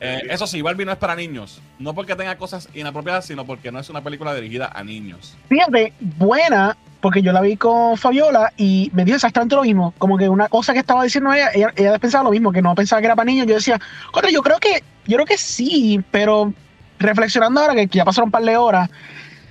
Eh, 0.00 0.22
eso 0.30 0.46
sí, 0.46 0.62
Barbie 0.62 0.84
no 0.84 0.92
es 0.92 0.98
para 0.98 1.14
niños. 1.14 1.60
No 1.78 1.94
porque 1.94 2.14
tenga 2.16 2.36
cosas 2.36 2.68
inapropiadas, 2.74 3.26
sino 3.26 3.44
porque 3.44 3.72
no 3.72 3.78
es 3.78 3.88
una 3.90 4.02
película 4.02 4.34
dirigida 4.34 4.70
a 4.72 4.82
niños. 4.82 5.36
Fíjate, 5.48 5.92
buena, 6.00 6.76
porque 7.00 7.22
yo 7.22 7.32
la 7.32 7.40
vi 7.40 7.56
con 7.56 7.96
Fabiola 7.96 8.52
y 8.56 8.90
me 8.94 9.04
dijo 9.04 9.16
exactamente 9.16 9.56
lo 9.56 9.62
mismo. 9.62 9.92
Como 9.98 10.16
que 10.16 10.28
una 10.28 10.48
cosa 10.48 10.72
que 10.72 10.78
estaba 10.78 11.02
diciendo 11.04 11.32
ella, 11.32 11.50
ella, 11.52 11.72
ella 11.76 11.98
pensaba 11.98 12.24
lo 12.24 12.30
mismo, 12.30 12.52
que 12.52 12.62
no 12.62 12.74
pensaba 12.74 13.00
que 13.00 13.06
era 13.06 13.16
para 13.16 13.26
niños. 13.26 13.46
Yo 13.46 13.54
decía, 13.54 13.80
contra, 14.12 14.30
yo 14.30 14.42
creo 14.42 14.58
que, 14.58 14.82
yo 15.06 15.16
creo 15.16 15.26
que 15.26 15.36
sí, 15.36 16.02
pero 16.10 16.54
reflexionando 16.98 17.60
ahora 17.60 17.74
que 17.74 17.86
ya 17.86 18.04
pasaron 18.04 18.28
un 18.28 18.32
par 18.32 18.44
de 18.44 18.56
horas, 18.56 18.88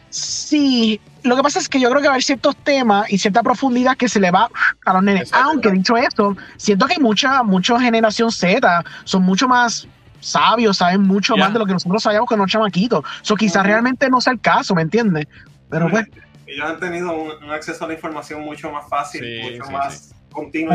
sí. 0.09 0.99
Lo 1.23 1.35
que 1.35 1.43
pasa 1.43 1.59
es 1.59 1.69
que 1.69 1.79
yo 1.79 1.89
creo 1.89 2.01
que 2.01 2.07
va 2.07 2.13
a 2.13 2.15
haber 2.15 2.23
ciertos 2.23 2.55
temas 2.55 3.11
y 3.11 3.17
cierta 3.17 3.43
profundidad 3.43 3.95
que 3.95 4.09
se 4.09 4.19
le 4.19 4.31
va 4.31 4.49
a 4.85 4.93
los 4.93 5.03
nenes. 5.03 5.23
Exacto. 5.23 5.49
Aunque 5.49 5.71
dicho 5.71 5.97
esto, 5.97 6.35
siento 6.57 6.87
que 6.87 6.99
mucha, 6.99 7.43
mucha 7.43 7.79
generación 7.79 8.31
Z 8.31 8.83
son 9.03 9.21
mucho 9.21 9.47
más 9.47 9.87
sabios, 10.21 10.77
saben 10.77 11.01
mucho 11.01 11.35
más 11.35 11.51
de 11.51 11.59
lo 11.59 11.65
que 11.65 11.73
nosotros 11.73 12.01
sabíamos 12.01 12.29
con 12.29 12.39
los 12.39 12.49
chamaquitos. 12.49 13.03
Eso 13.21 13.35
quizás 13.35 13.57
Ujú. 13.57 13.67
realmente 13.67 14.09
no 14.09 14.21
sea 14.21 14.33
el 14.33 14.39
caso, 14.39 14.73
¿me 14.73 14.83
entiendes? 14.83 15.27
Pero 15.69 15.89
pues, 15.89 16.07
Ellos 16.47 16.69
han 16.69 16.79
tenido 16.79 17.13
un, 17.13 17.43
un 17.43 17.51
acceso 17.51 17.83
a 17.83 17.87
la 17.87 17.93
información 17.93 18.41
mucho 18.41 18.71
más 18.71 18.87
fácil, 18.87 19.21
Sí, 19.21 19.51
mucho 19.51 19.65
sí, 19.65 19.73
más 19.73 20.15
continuo. 20.31 20.73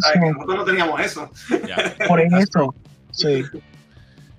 ¿sabes? 0.00 0.20
Que 0.20 0.30
nosotros 0.30 0.56
no 0.56 0.64
teníamos 0.64 1.00
eso. 1.00 1.30
Por 2.08 2.20
eso. 2.20 2.74
Sí. 3.12 3.44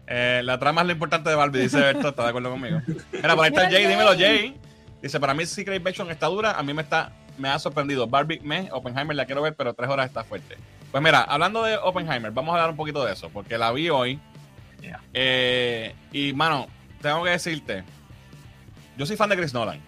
Eh, 0.08 0.42
la 0.44 0.58
trama 0.58 0.82
es 0.82 0.88
lo 0.88 0.94
importante 0.94 1.30
de 1.30 1.36
Barbie, 1.36 1.60
dice 1.60 1.78
Berto, 1.78 2.10
¿está 2.10 2.24
de 2.24 2.30
acuerdo 2.30 2.50
conmigo? 2.50 2.82
Mira, 3.12 3.36
por 3.36 3.46
ahí 3.46 3.52
está 3.52 3.70
Jay, 3.70 3.86
dímelo 3.86 4.18
Jay. 4.18 4.60
Dice, 5.04 5.20
para 5.20 5.36
mí 5.36 5.46
Secret 5.46 5.78
Invasion 5.78 6.10
está 6.10 6.26
dura, 6.26 6.54
a 6.54 6.64
mí 6.64 6.74
me 6.74 6.82
está 6.82 7.12
me 7.40 7.50
ha 7.50 7.58
sorprendido. 7.58 8.06
Barbie, 8.08 8.40
me, 8.44 8.70
Oppenheimer 8.72 9.16
la 9.16 9.26
quiero 9.26 9.42
ver, 9.42 9.56
pero 9.56 9.74
tres 9.74 9.90
horas 9.90 10.08
está 10.08 10.24
fuerte. 10.24 10.58
Pues 10.92 11.04
mira, 11.04 11.22
hablando 11.22 11.64
de 11.64 11.78
Oppenheimer, 11.78 12.32
vamos 12.32 12.52
a 12.52 12.56
hablar 12.56 12.70
un 12.72 12.76
poquito 12.76 13.04
de 13.06 13.14
eso, 13.14 13.30
porque 13.30 13.58
la 13.58 13.72
vi 13.72 13.90
hoy. 13.90 14.20
Yeah. 14.82 15.02
Eh, 15.14 15.96
y, 16.12 16.34
mano, 16.34 16.68
tengo 17.02 17.24
que 17.24 17.32
decirte, 17.32 17.84
yo 18.98 19.06
soy 19.06 19.16
fan 19.16 19.30
de 19.30 19.38
Chris 19.38 19.54
Nolan. 19.54 19.80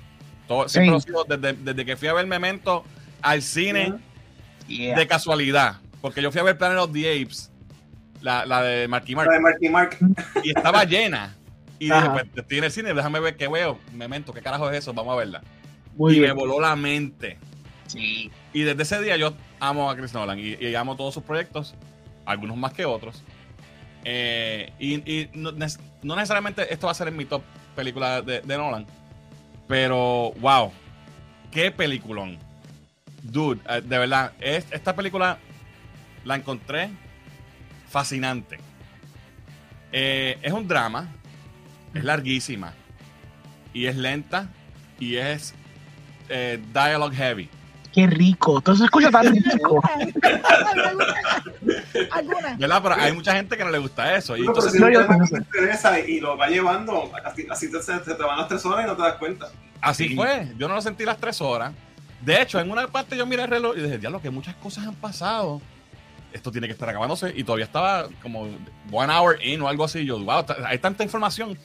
Todo, 0.48 0.68
siempre 0.68 0.98
lo 1.12 1.24
desde, 1.24 1.54
desde 1.54 1.86
que 1.86 1.96
fui 1.96 2.08
a 2.08 2.14
ver 2.14 2.28
Memento 2.28 2.84
al 3.22 3.42
cine 3.42 3.94
Yeah. 4.68 4.98
de 4.98 5.08
casualidad. 5.08 5.78
Porque 6.02 6.22
yo 6.22 6.32
fui 6.32 6.40
a 6.40 6.44
ver 6.44 6.58
Planet 6.58 6.78
of 6.80 6.92
the 6.94 7.22
Apes, 7.22 7.52
la, 8.22 8.46
la 8.46 8.62
de 8.64 8.88
Marky 8.88 9.16
Mark 9.16 9.28
La 9.30 9.36
de 9.36 9.42
Marky 9.42 9.70
Mark. 9.70 9.98
y 10.44 10.50
estaba 10.50 10.84
llena. 10.86 11.36
Y 11.78 11.86
dije, 11.86 11.98
Ajá. 11.98 12.14
pues 12.14 12.26
estoy 12.36 12.58
en 12.60 12.64
el 12.64 12.72
cine, 12.72 12.94
déjame 12.94 13.20
ver 13.20 13.36
qué 13.38 13.48
veo. 13.48 13.80
Memento, 13.94 14.32
¿qué 14.34 14.42
carajo 14.42 14.70
es 14.70 14.78
eso? 14.78 14.94
Vamos 14.94 15.14
a 15.14 15.18
verla. 15.18 15.42
Muy 15.96 16.16
y 16.18 16.20
me 16.22 16.32
voló 16.32 16.60
la 16.62 16.76
mente. 16.76 17.38
Sí. 17.88 18.32
Y 18.54 18.62
desde 18.62 18.84
ese 18.84 19.02
día 19.02 19.18
yo 19.18 19.34
amo 19.60 19.90
a 19.90 19.96
Chris 19.98 20.14
Nolan 20.14 20.40
y, 20.40 20.56
y 20.56 20.76
amo 20.76 20.96
todos 20.96 21.14
sus 21.14 21.24
proyectos, 21.24 21.76
algunos 22.26 22.56
más 22.56 22.72
que 22.74 22.86
otros. 22.86 23.24
Eh, 24.04 24.74
y 24.80 25.30
no, 25.34 25.52
necesariamente 25.52 26.74
esto 26.74 26.88
va 26.88 26.92
a 26.92 26.96
ser 26.96 27.08
en 27.08 27.18
mi 27.18 27.26
top 27.26 27.44
película 27.76 28.22
de, 28.22 28.42
Nolan, 28.46 28.86
pero 29.68 30.34
wow, 30.40 30.72
qué 31.52 31.72
peliculón. 31.72 32.38
Dude, 33.22 33.62
eh, 33.70 33.82
de 33.82 33.98
verdad, 34.00 34.34
es- 34.40 34.66
esta 34.72 34.96
película 34.96 35.38
la 36.26 36.36
encontré 36.36 36.90
fascinante. 37.90 38.60
Eh, 39.92 40.38
es 40.42 40.52
un 40.54 40.68
drama, 40.68 41.08
es 41.94 42.04
larguísima 42.04 42.74
y 43.74 43.86
es 43.86 43.96
lenta 43.96 44.50
y 45.00 45.18
es 45.18 45.54
dialogue 46.74 47.16
heavy. 47.16 47.50
Qué 47.94 48.08
rico. 48.08 48.62
Todo 48.62 48.76
se 48.76 48.86
escucha 48.86 49.12
tan 49.12 49.34
rico. 49.36 49.82
¿Verdad? 52.58 52.82
Pero 52.84 52.96
hay 52.96 53.12
mucha 53.14 53.34
gente 53.34 53.58
que 53.58 53.64
no 53.64 53.70
le 53.72 53.80
gusta 53.80 54.16
eso. 54.16 54.38
Y 54.38 54.42
No, 54.42 54.54
pero 54.54 54.68
entonces, 54.68 54.74
si 54.74 54.80
no, 54.80 54.90
yo 54.90 55.08
te 55.28 55.38
interesa 55.38 56.00
y 56.00 56.20
lo 56.20 56.38
va 56.38 56.48
llevando, 56.48 57.12
así, 57.26 57.46
así 57.50 57.72
te, 57.72 57.82
se, 57.82 58.04
se 58.04 58.16
te 58.16 58.24
van 58.24 58.38
las 58.38 58.48
tres 58.48 58.66
horas 58.66 58.86
y 58.86 58.88
no 58.88 58.96
te 58.96 59.02
das 59.02 59.16
cuenta. 59.16 59.48
así 59.82 60.10
Sí. 60.10 60.16
fue. 60.16 60.48
Yo 60.58 60.68
no 60.68 60.76
lo 60.76 60.82
sentí 60.82 61.04
las 61.06 61.18
tres 61.18 61.42
horas. 61.42 61.74
De 62.22 62.42
hecho, 62.42 62.60
en 62.60 62.70
una 62.72 62.88
parte 62.88 63.18
yo 63.18 63.26
miré 63.26 63.44
el 63.44 63.50
reloj 63.50 63.76
y 63.78 63.82
dije, 63.82 63.98
diablo, 63.98 64.22
que 64.22 64.30
muchas 64.30 64.56
cosas 64.56 64.86
han 64.88 64.96
pasado. 64.96 65.62
Esto 66.32 66.52
tiene 66.52 66.68
que 66.68 66.74
estar 66.74 66.88
acabándose. 66.88 67.34
Y 67.36 67.44
todavía 67.44 67.66
estaba 67.66 68.08
como 68.22 68.48
one 68.92 69.14
hour 69.14 69.38
in 69.44 69.62
o 69.62 69.68
algo 69.68 69.84
así. 69.84 70.06
Yo, 70.06 70.18
wow, 70.20 70.46
hay 70.66 70.78
tanta 70.78 71.04
información. 71.04 71.58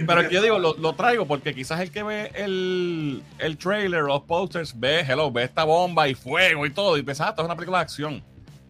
Pero 0.06 0.28
yo 0.30 0.42
digo, 0.42 0.58
lo, 0.58 0.74
lo 0.76 0.92
traigo 0.94 1.26
porque 1.26 1.54
quizás 1.54 1.80
el 1.80 1.90
que 1.90 2.02
ve 2.02 2.30
el, 2.34 3.22
el 3.38 3.56
trailer 3.56 4.02
o 4.02 4.06
los 4.08 4.22
posters 4.22 4.78
ve, 4.78 5.00
hello, 5.00 5.30
ve 5.32 5.44
esta 5.44 5.64
bomba 5.64 6.08
y 6.08 6.14
fuego 6.14 6.66
y 6.66 6.70
todo. 6.70 6.96
Y 6.96 7.02
piensa, 7.02 7.26
ah, 7.26 7.30
esto 7.30 7.42
es 7.42 7.46
una 7.46 7.56
película 7.56 7.78
de 7.78 7.82
acción. 7.82 8.22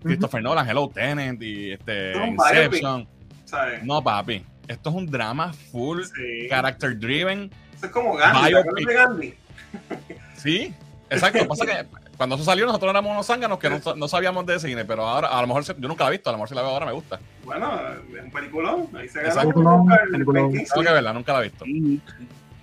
Christopher 0.03 0.43
Nolan, 0.43 0.69
Hello 0.69 0.89
Tenant 0.89 1.43
y 1.43 1.73
este, 1.73 2.13
Es 2.13 2.17
un 2.17 2.29
Inception. 2.31 3.09
¿sabes? 3.45 3.83
No, 3.85 4.03
papi. 4.03 4.45
Esto 4.67 4.91
es 4.91 4.97
un 4.97 5.07
drama 5.07 5.53
full, 5.53 6.03
Sí. 6.05 6.49
character 6.49 6.99
driven. 6.99 7.51
Eso 7.77 7.87
es 7.87 7.93
como 7.93 8.15
Gandhi. 8.15 8.43
¿te 8.43 8.49
Biopic. 8.63 8.89
Gandhi? 8.93 9.35
Sí, 10.37 10.75
exacto. 11.11 11.47
Pasa 11.49 11.67
que 11.67 11.87
cuando 12.21 12.35
eso 12.35 12.45
salió, 12.45 12.67
nosotros 12.67 12.91
éramos 12.91 13.13
unos 13.13 13.27
zánganos 13.27 13.59
que 13.59 13.71
no, 13.71 13.81
no 13.97 14.07
sabíamos 14.07 14.45
de 14.45 14.61
cine, 14.61 14.85
pero 14.85 15.09
ahora 15.09 15.29
a 15.29 15.41
lo 15.41 15.47
mejor 15.47 15.65
yo 15.65 15.89
nunca 15.89 16.05
la 16.05 16.11
he 16.11 16.13
visto, 16.13 16.29
a 16.29 16.33
lo 16.35 16.37
mejor 16.37 16.51
si 16.51 16.55
la 16.55 16.61
veo 16.61 16.71
ahora 16.73 16.85
me 16.85 16.93
gusta. 16.93 17.19
Bueno, 17.45 17.73
es 18.15 18.23
un 18.25 18.31
peliculón. 18.31 18.89
Ahí 18.95 19.09
se 19.09 19.21
Exacto. 19.21 19.59
gana 19.59 19.73
un 19.77 19.89
Peliculón, 20.13 20.53
Tengo 20.53 20.83
que 20.87 20.93
verla, 20.93 21.15
nunca 21.15 21.33
la 21.33 21.39
he 21.41 21.43
visto. 21.45 21.65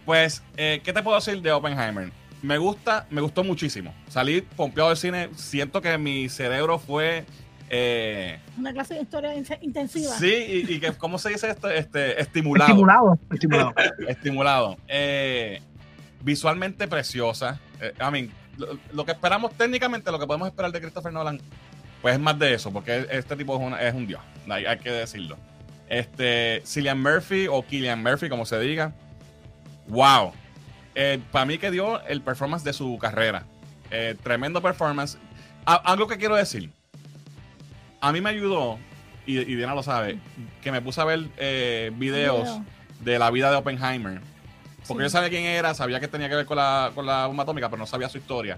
Pues, 0.05 0.43
eh, 0.57 0.79
¿qué 0.83 0.93
te 0.93 1.01
puedo 1.01 1.15
decir 1.17 1.41
de 1.41 1.51
Oppenheimer? 1.51 2.11
Me 2.43 2.59
gusta, 2.59 3.07
me 3.09 3.19
gustó 3.19 3.43
muchísimo. 3.43 3.95
Salí 4.09 4.41
pompeado 4.41 4.89
del 4.89 4.97
cine, 4.97 5.29
siento 5.35 5.81
que 5.81 5.97
mi 5.97 6.29
cerebro 6.29 6.77
fue... 6.77 7.25
eh, 7.71 8.39
Una 8.59 8.71
clase 8.73 8.93
de 8.93 9.01
historia 9.01 9.33
in- 9.35 9.43
intensiva. 9.61 10.13
sí, 10.17 10.27
y, 10.67 10.73
y 10.75 10.79
que, 10.79 10.93
¿cómo 10.93 11.17
se 11.17 11.29
dice 11.29 11.49
esto? 11.49 11.67
Este, 11.69 12.21
estimulado. 12.21 12.69
Estimulado. 12.69 13.19
Estimulado. 13.31 13.73
estimulado. 14.07 14.77
Eh, 14.87 15.61
visualmente 16.21 16.87
preciosa. 16.87 17.59
Eh, 17.81 17.93
I 17.99 18.11
mean, 18.11 18.31
lo, 18.57 18.77
lo 18.93 19.05
que 19.05 19.11
esperamos 19.11 19.53
técnicamente, 19.53 20.11
lo 20.11 20.19
que 20.19 20.27
podemos 20.27 20.47
esperar 20.47 20.71
de 20.71 20.81
Christopher 20.81 21.13
Nolan, 21.13 21.39
pues 22.01 22.13
es 22.15 22.19
más 22.19 22.37
de 22.39 22.53
eso, 22.53 22.71
porque 22.71 23.07
este 23.11 23.35
tipo 23.35 23.55
es, 23.55 23.61
una- 23.61 23.81
es 23.81 23.93
un 23.93 24.05
dios, 24.07 24.21
hay, 24.49 24.65
hay 24.65 24.77
que 24.79 24.91
decirlo. 24.91 25.37
Este, 25.89 26.61
Cillian 26.65 27.01
Murphy 27.01 27.47
o 27.49 27.65
Killian 27.65 28.01
Murphy, 28.03 28.29
como 28.29 28.45
se 28.45 28.59
diga. 28.59 28.93
Wow. 29.87 30.33
para 31.31 31.45
mí 31.45 31.57
que 31.57 31.71
dio 31.71 32.01
el 32.07 32.21
performance 32.21 32.63
de 32.63 32.73
su 32.73 32.97
carrera. 32.99 33.45
Eh, 33.89 34.15
tremendo 34.21 34.61
performance. 34.61 35.17
A- 35.65 35.75
algo 35.75 36.07
que 36.07 36.17
quiero 36.17 36.35
decir. 36.35 36.71
A 38.01 38.11
mí 38.11 38.19
me 38.21 38.29
ayudó, 38.29 38.77
y, 39.25 39.39
y 39.39 39.55
Diana 39.55 39.73
lo 39.75 39.81
sabe, 39.83 40.19
que 40.61 40.71
me 40.71 40.81
puse 40.81 40.99
a 41.01 41.05
ver 41.05 41.29
eh, 41.37 41.91
videos 41.95 42.43
Video. 42.43 42.65
de 43.01 43.19
la 43.19 43.31
vida 43.31 43.49
de 43.49 43.57
Oppenheimer. 43.57 44.21
Porque 44.87 45.03
Sí. 45.03 45.05
yo 45.05 45.09
sabía 45.09 45.29
quién 45.29 45.43
era, 45.43 45.73
sabía 45.73 45.99
que 45.99 46.07
tenía 46.07 46.29
que 46.29 46.35
ver 46.35 46.45
con 46.45 46.57
la, 46.57 46.91
con 46.95 47.05
la 47.05 47.27
bomba 47.27 47.43
atómica, 47.43 47.69
pero 47.69 47.79
no 47.79 47.85
sabía 47.87 48.09
su 48.09 48.17
historia. 48.17 48.57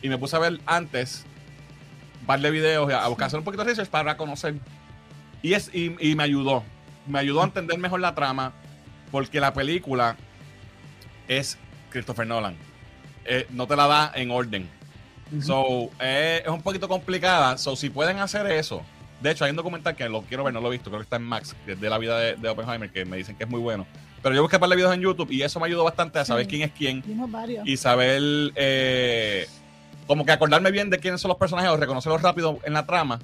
y 0.00 0.08
me 0.08 0.16
puse 0.18 0.36
a 0.36 0.38
ver 0.38 0.60
antes 0.66 1.24
un 2.20 2.26
par 2.26 2.40
de 2.40 2.50
videos, 2.52 2.92
a 2.92 3.08
buscar 3.08 3.26
hacer 3.26 3.38
un 3.38 3.44
poquito 3.44 3.64
de 3.64 3.70
research 3.70 3.88
para 3.90 4.16
conocer. 4.16 4.54
Y, 5.42 5.54
es, 5.54 5.70
y, 5.74 5.96
y 5.98 6.14
me 6.14 6.22
ayudó. 6.22 6.62
Me 7.06 7.18
ayudó 7.18 7.40
a 7.42 7.44
entender 7.44 7.78
mejor 7.78 7.98
la 8.00 8.14
trama, 8.14 8.52
porque 9.10 9.40
la 9.40 9.52
película 9.52 10.16
es 11.28 11.58
Christopher 11.90 12.26
Nolan. 12.26 12.56
Eh, 13.24 13.46
no 13.50 13.66
te 13.66 13.74
la 13.76 13.86
da 13.88 14.12
en 14.14 14.30
orden. 14.30 14.68
So, 15.40 15.90
eh, 15.98 16.42
es 16.44 16.50
un 16.50 16.60
poquito 16.62 16.88
complicada. 16.88 17.56
So, 17.58 17.74
si 17.74 17.88
pueden 17.90 18.18
hacer 18.18 18.46
eso. 18.52 18.82
De 19.20 19.30
hecho, 19.30 19.44
hay 19.44 19.50
un 19.50 19.56
documental 19.56 19.96
que 19.96 20.08
lo 20.08 20.22
quiero 20.22 20.44
ver, 20.44 20.52
no 20.52 20.60
lo 20.60 20.68
he 20.68 20.72
visto, 20.72 20.90
creo 20.90 21.00
que 21.00 21.04
está 21.04 21.16
en 21.16 21.22
Max, 21.22 21.56
que 21.64 21.72
es 21.72 21.80
de 21.80 21.88
la 21.88 21.96
vida 21.98 22.18
de, 22.18 22.36
de 22.36 22.48
Oppenheimer, 22.48 22.90
que 22.90 23.04
me 23.04 23.16
dicen 23.16 23.36
que 23.36 23.44
es 23.44 23.50
muy 23.50 23.60
bueno. 23.60 23.86
Pero 24.22 24.34
yo 24.34 24.42
busqué 24.42 24.58
para 24.58 24.74
videos 24.76 24.94
en 24.94 25.00
YouTube 25.00 25.30
y 25.32 25.42
eso 25.42 25.58
me 25.58 25.66
ayudó 25.66 25.84
bastante 25.84 26.18
a 26.18 26.24
saber 26.24 26.44
Sí. 26.44 26.50
quién 26.50 26.62
es 26.62 26.72
quién 26.72 27.02
y 27.64 27.76
saber, 27.76 28.22
eh, 28.54 29.46
como 30.06 30.24
que 30.24 30.32
acordarme 30.32 30.70
bien 30.70 30.90
de 30.90 30.98
quiénes 30.98 31.20
son 31.20 31.28
los 31.30 31.38
personajes 31.38 31.70
o 31.70 31.76
reconocerlos 31.76 32.22
rápido 32.22 32.58
en 32.64 32.72
la 32.72 32.86
trama 32.86 33.18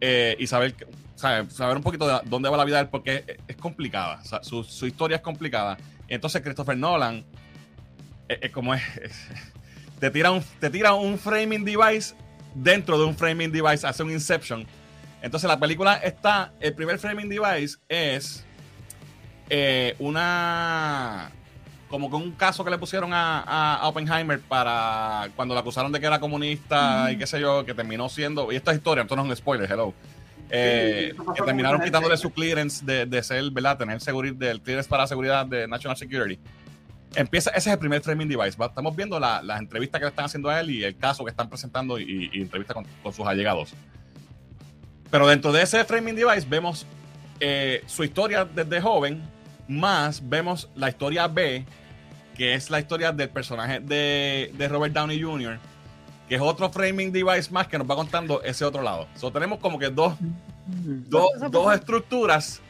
eh, 0.00 0.36
y 0.38 0.46
saber, 0.46 0.74
saber, 1.14 1.50
saber 1.50 1.76
un 1.76 1.82
poquito 1.82 2.06
de 2.08 2.20
dónde 2.24 2.48
va 2.48 2.56
la 2.56 2.64
vida 2.64 2.76
de 2.76 2.82
él, 2.82 2.88
porque 2.88 3.24
es, 3.26 3.36
es 3.48 3.56
complicada. 3.56 4.20
O 4.22 4.24
sea, 4.24 4.42
su, 4.42 4.64
su 4.64 4.86
historia 4.86 5.16
es 5.16 5.22
complicada. 5.22 5.76
Entonces, 6.08 6.40
Christopher 6.42 6.76
Nolan, 6.76 7.24
es, 8.28 8.38
es 8.42 8.50
como 8.50 8.74
es, 8.74 8.82
es- 9.02 9.28
te, 10.00 10.10
tira 10.10 10.30
un, 10.32 10.42
te 10.60 10.70
tira 10.70 10.94
un 10.94 11.18
framing 11.18 11.64
device 11.64 12.14
dentro 12.54 12.98
de 12.98 13.04
un 13.04 13.16
framing 13.16 13.52
device, 13.52 13.86
hace 13.86 14.02
un 14.02 14.10
Inception. 14.10 14.66
Entonces, 15.22 15.48
la 15.48 15.58
película 15.60 15.94
está, 15.96 16.52
el 16.60 16.74
primer 16.74 16.98
framing 16.98 17.28
device 17.28 17.76
es 17.88 18.44
eh, 19.50 19.94
una 19.98 21.30
como 21.88 22.10
que 22.10 22.16
un 22.16 22.32
caso 22.32 22.64
que 22.64 22.70
le 22.70 22.76
pusieron 22.76 23.14
a, 23.14 23.40
a- 23.40 23.76
a 23.76 23.88
Oppenheimer 23.88 24.40
para 24.40 25.28
cuando 25.36 25.54
le 25.54 25.60
acusaron 25.60 25.90
de 25.90 25.98
que 26.00 26.06
era 26.06 26.20
comunista 26.20 27.10
y 27.10 27.16
qué 27.16 27.26
sé 27.26 27.40
yo, 27.40 27.64
que 27.64 27.72
terminó 27.72 28.08
siendo, 28.10 28.52
y 28.52 28.56
esta 28.56 28.72
es 28.72 28.76
historia, 28.78 29.02
esto 29.02 29.16
no 29.16 29.22
es 29.22 29.28
un 29.30 29.36
spoiler, 29.36 29.70
hello, 29.70 29.94
Eh, 30.50 31.14
que 31.36 31.42
terminaron 31.42 31.80
quitándole 31.82 32.16
su 32.18 32.30
clearance 32.30 32.84
de, 32.84 33.04
de 33.06 33.22
ser, 33.22 33.50
¿verdad? 33.50 33.76
Tener 33.78 34.00
seguridad, 34.00 34.34
del 34.34 34.60
clearance 34.60 34.88
para 34.88 35.06
seguridad 35.06 35.44
de 35.46 35.66
National 35.68 35.96
Security. 35.96 36.38
Empieza, 37.14 37.50
ese 37.50 37.70
es 37.70 37.72
el 37.74 37.78
primer 37.78 38.02
framing 38.02 38.28
device. 38.28 38.56
Va- 38.58 38.66
Estamos 38.66 38.94
viendo 38.94 39.18
la- 39.18 39.40
las 39.42 39.58
entrevistas 39.60 39.98
que 39.98 40.04
le 40.04 40.10
están 40.10 40.24
haciendo 40.26 40.48
a 40.50 40.60
él 40.60 40.70
y 40.70 40.84
el 40.84 40.96
caso 40.96 41.24
que 41.24 41.30
están 41.30 41.48
presentando 41.48 41.98
y, 41.98 42.30
y 42.32 42.40
entrevistas 42.42 42.74
con, 42.74 42.84
con 43.02 43.12
sus 43.14 43.26
allegados. 43.26 43.72
Pero 45.10 45.26
dentro 45.26 45.52
de 45.52 45.62
ese 45.62 45.84
framing 45.84 46.14
device 46.16 46.46
vemos 46.48 46.84
eh, 47.40 47.82
su 47.86 48.04
historia 48.04 48.44
desde 48.44 48.80
joven, 48.80 49.22
más 49.68 50.28
vemos 50.28 50.68
la 50.74 50.88
historia 50.88 51.28
B, 51.28 51.64
que 52.34 52.54
es 52.54 52.70
la 52.70 52.80
historia 52.80 53.12
del 53.12 53.28
personaje 53.28 53.80
de, 53.80 54.52
de 54.56 54.68
Robert 54.68 54.94
Downey 54.94 55.22
Jr., 55.22 55.58
que 56.28 56.34
es 56.34 56.40
otro 56.40 56.70
framing 56.70 57.12
device 57.12 57.50
más 57.50 57.68
que 57.68 57.78
nos 57.78 57.88
va 57.88 57.96
contando 57.96 58.42
ese 58.42 58.64
otro 58.64 58.82
lado. 58.82 59.06
So, 59.14 59.30
tenemos 59.30 59.58
como 59.60 59.78
que 59.78 59.88
dos, 59.88 60.14
dos, 60.66 61.30
Eso 61.36 61.48
dos 61.48 61.74
estructuras. 61.74 62.60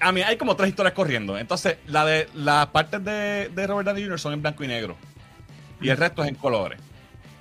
A 0.00 0.12
mí 0.12 0.20
hay 0.20 0.36
como 0.36 0.54
tres 0.54 0.70
historias 0.70 0.94
corriendo. 0.94 1.38
Entonces, 1.38 1.78
la 1.86 2.04
de 2.04 2.28
las 2.34 2.66
partes 2.66 3.02
de, 3.02 3.50
de 3.54 3.66
Robert 3.66 3.86
Downey 3.86 4.04
Jr. 4.04 4.20
son 4.20 4.32
en 4.34 4.42
blanco 4.42 4.64
y 4.64 4.68
negro. 4.68 4.96
Y 5.80 5.88
el 5.88 5.96
resto 5.96 6.22
es 6.22 6.28
en 6.28 6.34
colores. 6.34 6.80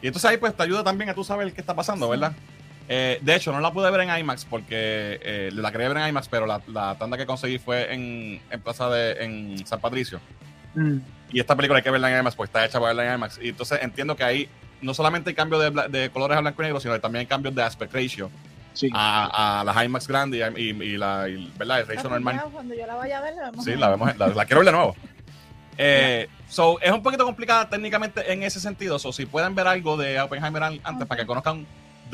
Y 0.02 0.08
entonces 0.08 0.30
ahí 0.30 0.38
pues 0.38 0.56
te 0.56 0.64
ayuda 0.64 0.84
también 0.84 1.10
a 1.10 1.14
tú 1.14 1.24
saber 1.24 1.52
qué 1.54 1.62
está 1.62 1.74
pasando, 1.74 2.10
¿verdad? 2.10 2.34
Eh, 2.90 3.20
de 3.22 3.36
hecho, 3.36 3.52
no 3.52 3.60
la 3.62 3.72
pude 3.72 3.90
ver 3.92 4.02
en 4.02 4.18
IMAX 4.20 4.46
porque 4.46 5.20
eh, 5.24 5.50
la 5.54 5.72
quería 5.72 5.88
ver 5.88 5.98
en 5.98 6.08
IMAX, 6.10 6.28
pero 6.28 6.46
la, 6.46 6.62
la 6.68 6.96
tanda 6.98 7.18
que 7.18 7.26
conseguí 7.26 7.58
fue 7.58 7.94
en, 7.94 8.42
en 8.50 8.62
Plaza 8.62 8.90
de 8.90 9.24
en 9.24 9.66
San 9.66 9.80
Patricio. 9.80 10.20
Mm. 10.76 10.98
Y 11.32 11.40
esta 11.40 11.56
película 11.56 11.78
hay 11.78 11.84
que 11.84 11.92
verla 11.92 12.12
en 12.14 12.20
IMAX, 12.20 12.36
pues 12.36 12.50
está 12.50 12.66
hecha 12.66 12.80
para 12.80 12.94
verla 12.94 13.08
en 13.10 13.16
IMAX. 13.16 13.40
Y 13.42 13.50
entonces 13.50 13.80
entiendo 13.82 14.16
que 14.16 14.24
ahí 14.24 14.50
no 14.82 14.94
solamente 14.94 15.30
hay 15.30 15.36
cambio 15.36 15.60
de, 15.60 16.10
colores 16.12 16.38
a 16.38 16.42
blanco 16.42 16.62
y 16.62 16.66
negro, 16.66 16.80
sino 16.82 16.94
que 16.94 17.00
también 17.00 17.22
hay 17.22 17.26
cambios 17.28 17.56
de 17.56 17.64
aspect 17.64 17.94
ratio 17.94 18.30
Sí. 18.74 18.90
a, 18.92 19.62
a 19.62 19.64
las 19.64 19.86
IMAX 19.86 20.08
grandes 20.08 20.52
y, 20.58 20.62
y, 20.62 20.70
y 20.70 20.98
la, 20.98 21.30
y, 21.30 21.52
¿verdad? 21.58 21.82
el 21.82 21.88
ratio 21.88 22.10
normal. 22.10 22.42
Cuando 22.52 22.74
yo 22.76 22.86
la 22.88 22.96
vaya 22.96 23.20
a 23.20 23.22
ver, 23.22 23.36
la 23.36 23.50
vemos. 23.52 23.64
Sí, 23.66 23.76
la 23.76 23.90
vemos, 23.92 24.18
la, 24.18 24.28
la 24.30 24.46
quiero 24.46 24.60
ver 24.62 24.66
de 24.66 24.72
nuevo. 24.72 24.96
Eh, 25.76 26.28
so, 26.48 26.80
es 26.82 26.92
un 26.92 27.02
poquito 27.02 27.26
complicada 27.26 27.68
técnicamente 27.68 28.32
en 28.32 28.44
ese 28.44 28.60
sentido. 28.60 29.00
So, 29.00 29.12
si 29.12 29.26
pueden 29.26 29.56
ver 29.56 29.68
algo 29.68 29.98
de 29.98 30.22
Oppenheimer 30.22 30.62
an- 30.62 30.80
antes 30.84 31.08
para 31.08 31.22
que 31.22 31.26
conozcan 31.26 31.66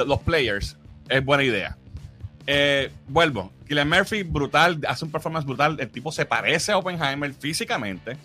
los 0.07 0.19
players, 0.19 0.77
es 1.07 1.23
buena 1.23 1.43
idea. 1.43 1.77
Eh, 2.47 2.91
vuelvo. 3.07 3.51
Killian 3.67 3.87
Murphy, 3.87 4.23
brutal, 4.23 4.79
hace 4.87 5.05
un 5.05 5.11
performance 5.11 5.45
brutal. 5.45 5.77
El 5.79 5.89
tipo 5.89 6.11
se 6.11 6.25
parece 6.25 6.71
a 6.71 6.77
Oppenheimer 6.77 7.33
físicamente. 7.33 8.17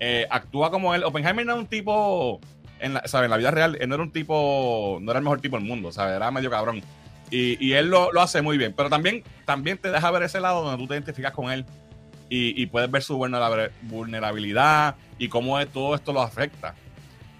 Eh, 0.00 0.26
actúa 0.30 0.70
como 0.70 0.94
él. 0.94 1.04
Oppenheimer 1.04 1.44
no 1.44 1.52
era 1.52 1.60
un 1.60 1.66
tipo, 1.66 2.40
en 2.80 2.94
la, 2.94 3.02
en 3.04 3.30
la 3.30 3.36
vida 3.36 3.50
real, 3.50 3.76
él 3.80 3.88
no 3.88 3.96
era 3.96 4.04
un 4.04 4.12
tipo, 4.12 4.98
no 5.02 5.10
era 5.10 5.18
el 5.18 5.24
mejor 5.24 5.40
tipo 5.40 5.56
del 5.58 5.66
mundo, 5.66 5.92
¿sabe? 5.92 6.16
era 6.16 6.30
medio 6.30 6.50
cabrón. 6.50 6.82
Y, 7.30 7.62
y 7.62 7.74
él 7.74 7.88
lo, 7.90 8.10
lo 8.12 8.22
hace 8.22 8.40
muy 8.40 8.56
bien. 8.56 8.72
Pero 8.74 8.88
también, 8.88 9.22
también 9.44 9.76
te 9.76 9.90
deja 9.90 10.10
ver 10.10 10.22
ese 10.22 10.40
lado 10.40 10.62
donde 10.62 10.78
tú 10.78 10.88
te 10.88 10.94
identificas 10.94 11.32
con 11.32 11.50
él 11.52 11.66
y, 12.30 12.60
y 12.62 12.66
puedes 12.66 12.90
ver 12.90 13.02
su 13.02 13.18
vulnerabil- 13.18 13.70
vulnerabilidad 13.82 14.96
y 15.18 15.28
cómo 15.28 15.64
todo 15.66 15.94
esto 15.94 16.14
lo 16.14 16.22
afecta. 16.22 16.74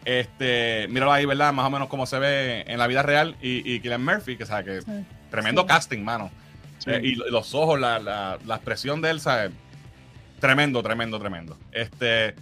Este, 0.05 0.87
míralo 0.89 1.13
ahí, 1.13 1.27
¿verdad? 1.27 1.53
Más 1.53 1.67
o 1.67 1.71
menos 1.71 1.89
cómo 1.89 2.07
se 2.07 2.19
ve 2.19 2.65
en 2.67 2.79
la 2.79 2.87
vida 2.87 3.03
real. 3.03 3.37
Y, 3.43 3.59
y 3.71 3.81
Killian 3.81 4.05
Murphy, 4.05 4.37
que 4.37 4.47
sabe 4.47 4.65
que 4.65 4.83
Sí. 4.83 5.05
tremendo 5.31 5.63
Sí. 5.63 5.69
casting, 5.69 6.01
mano. 6.03 6.31
Sí. 6.79 6.91
Eh, 6.91 7.01
y 7.03 7.15
lo- 7.17 7.29
los 7.29 7.55
ojos, 7.55 7.79
la, 7.79 7.99
la- 7.99 8.39
la 8.47 8.55
expresión 8.57 9.01
de 9.03 9.11
él, 9.11 9.21
¿sabes? 9.21 9.51
Tremendo, 10.41 10.83
tremendo, 10.83 11.19
tremendo. 11.19 11.59
Este, 11.73 12.35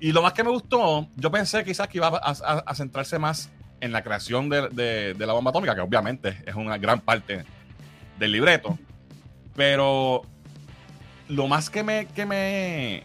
y 0.00 0.12
lo 0.12 0.22
más 0.22 0.32
que 0.32 0.44
me 0.44 0.50
gustó, 0.50 1.08
yo 1.16 1.30
pensé 1.30 1.64
quizás 1.64 1.88
que 1.88 1.98
iba 1.98 2.06
a, 2.08 2.12
a- 2.30 2.62
a 2.66 2.74
centrarse 2.74 3.18
más 3.18 3.50
en 3.80 3.92
la 3.92 4.02
creación 4.02 4.48
de, 4.48 4.68
de- 4.68 5.14
de 5.14 5.26
la 5.26 5.32
bomba 5.32 5.50
atómica, 5.50 5.74
que 5.74 5.80
obviamente 5.80 6.36
es 6.46 6.54
una 6.54 6.78
gran 6.78 7.00
parte 7.00 7.44
del 8.18 8.32
libreto. 8.32 8.78
Pero 9.56 10.22
lo 11.28 11.48
más 11.48 11.68
que 11.68 11.82
me, 11.82 12.06
que 12.06 12.24
me, 12.24 13.02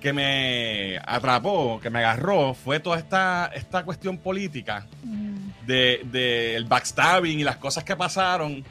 que 0.00 0.12
me 0.12 0.98
atrapó, 1.04 1.80
que 1.80 1.90
me 1.90 1.98
agarró, 2.00 2.54
fue 2.54 2.78
toda 2.80 2.98
esta, 2.98 3.50
esta 3.54 3.84
cuestión 3.84 4.18
política 4.18 4.86
Mm. 5.02 5.36
de, 5.66 6.00
de 6.04 6.54
el 6.56 6.64
backstabbing 6.64 7.40
y 7.40 7.44
las 7.44 7.56
cosas 7.56 7.82
que 7.84 7.96
pasaron 7.96 8.62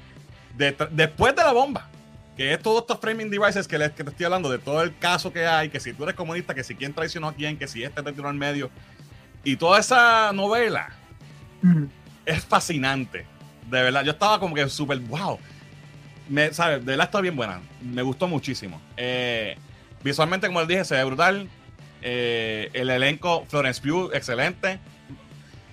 de- 0.56 0.76
después 0.92 1.36
de 1.36 1.44
la 1.44 1.52
bomba. 1.52 1.90
Que 2.38 2.54
es 2.54 2.60
todos 2.62 2.82
estos 2.82 3.00
framing 3.00 3.30
devices 3.30 3.66
que, 3.68 3.78
les, 3.78 3.92
que 3.92 4.04
te 4.04 4.10
estoy 4.10 4.26
hablando, 4.26 4.50
de 4.50 4.60
todo 4.60 4.82
el 4.84 4.98
caso 4.98 5.32
que 5.32 5.46
hay, 5.48 5.70
que 5.70 5.80
si 5.80 5.94
tú 5.94 6.04
eres 6.04 6.16
comunista, 6.16 6.54
que 6.54 6.64
si 6.66 6.76
quién 6.76 6.94
traicionó 6.94 7.30
a 7.30 7.34
quién, 7.34 7.58
que 7.58 7.66
si 7.68 7.84
este 7.84 8.04
te 8.04 8.12
tiró 8.12 8.30
en 8.30 8.38
medio. 8.38 8.70
Y 9.44 9.56
toda 9.56 9.80
esa 9.80 10.32
novela 10.34 10.90
Mm. 11.62 11.86
es 12.26 12.44
fascinante. 12.46 13.26
De 13.70 13.82
verdad, 13.82 14.04
yo 14.04 14.12
estaba 14.12 14.40
como 14.40 14.54
que 14.54 14.68
súper, 14.70 15.00
wow. 15.00 15.40
Me, 16.30 16.54
¿sabes? 16.54 16.80
De 16.80 16.92
verdad 16.92 17.06
está 17.06 17.22
bien 17.22 17.36
buena. 17.36 17.62
Me 17.82 18.02
gustó 18.02 18.28
muchísimo. 18.28 18.80
Eh, 18.98 19.56
visualmente, 20.06 20.46
como 20.48 20.60
les 20.60 20.70
dije, 20.70 20.86
se 20.86 20.96
ve 20.96 21.04
brutal. 21.04 21.50
Eh, 22.04 22.70
el 22.74 22.92
elenco, 22.92 23.44
Florence 23.50 23.82
Pugh, 23.82 24.12
excelente. 24.14 24.80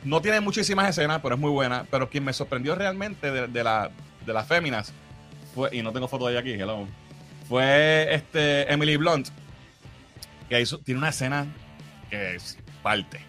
No 0.04 0.22
tiene 0.22 0.40
muchísimas 0.40 0.88
escenas, 0.88 1.20
pero 1.22 1.34
es 1.34 1.40
muy 1.40 1.50
buena. 1.50 1.84
Pero 1.90 2.08
quien 2.08 2.24
me 2.24 2.32
sorprendió 2.32 2.74
realmente 2.74 3.30
de, 3.30 3.62
la, 3.62 3.90
de 4.24 4.32
las 4.32 4.48
féminas 4.48 4.92
fue, 5.54 5.68
y 5.76 5.82
no 5.82 5.92
tengo 5.92 6.08
foto 6.08 6.26
de 6.26 6.32
ella 6.32 6.40
aquí, 6.40 6.52
hello, 6.52 6.88
fue 7.46 8.12
este, 8.14 8.72
Emily 8.72 8.96
Blunt, 8.96 9.28
que 10.48 10.60
hizo, 10.62 10.78
tiene 10.78 10.98
una 10.98 11.10
escena 11.10 11.46
que 12.08 12.36
es 12.36 12.58
parte. 12.82 13.20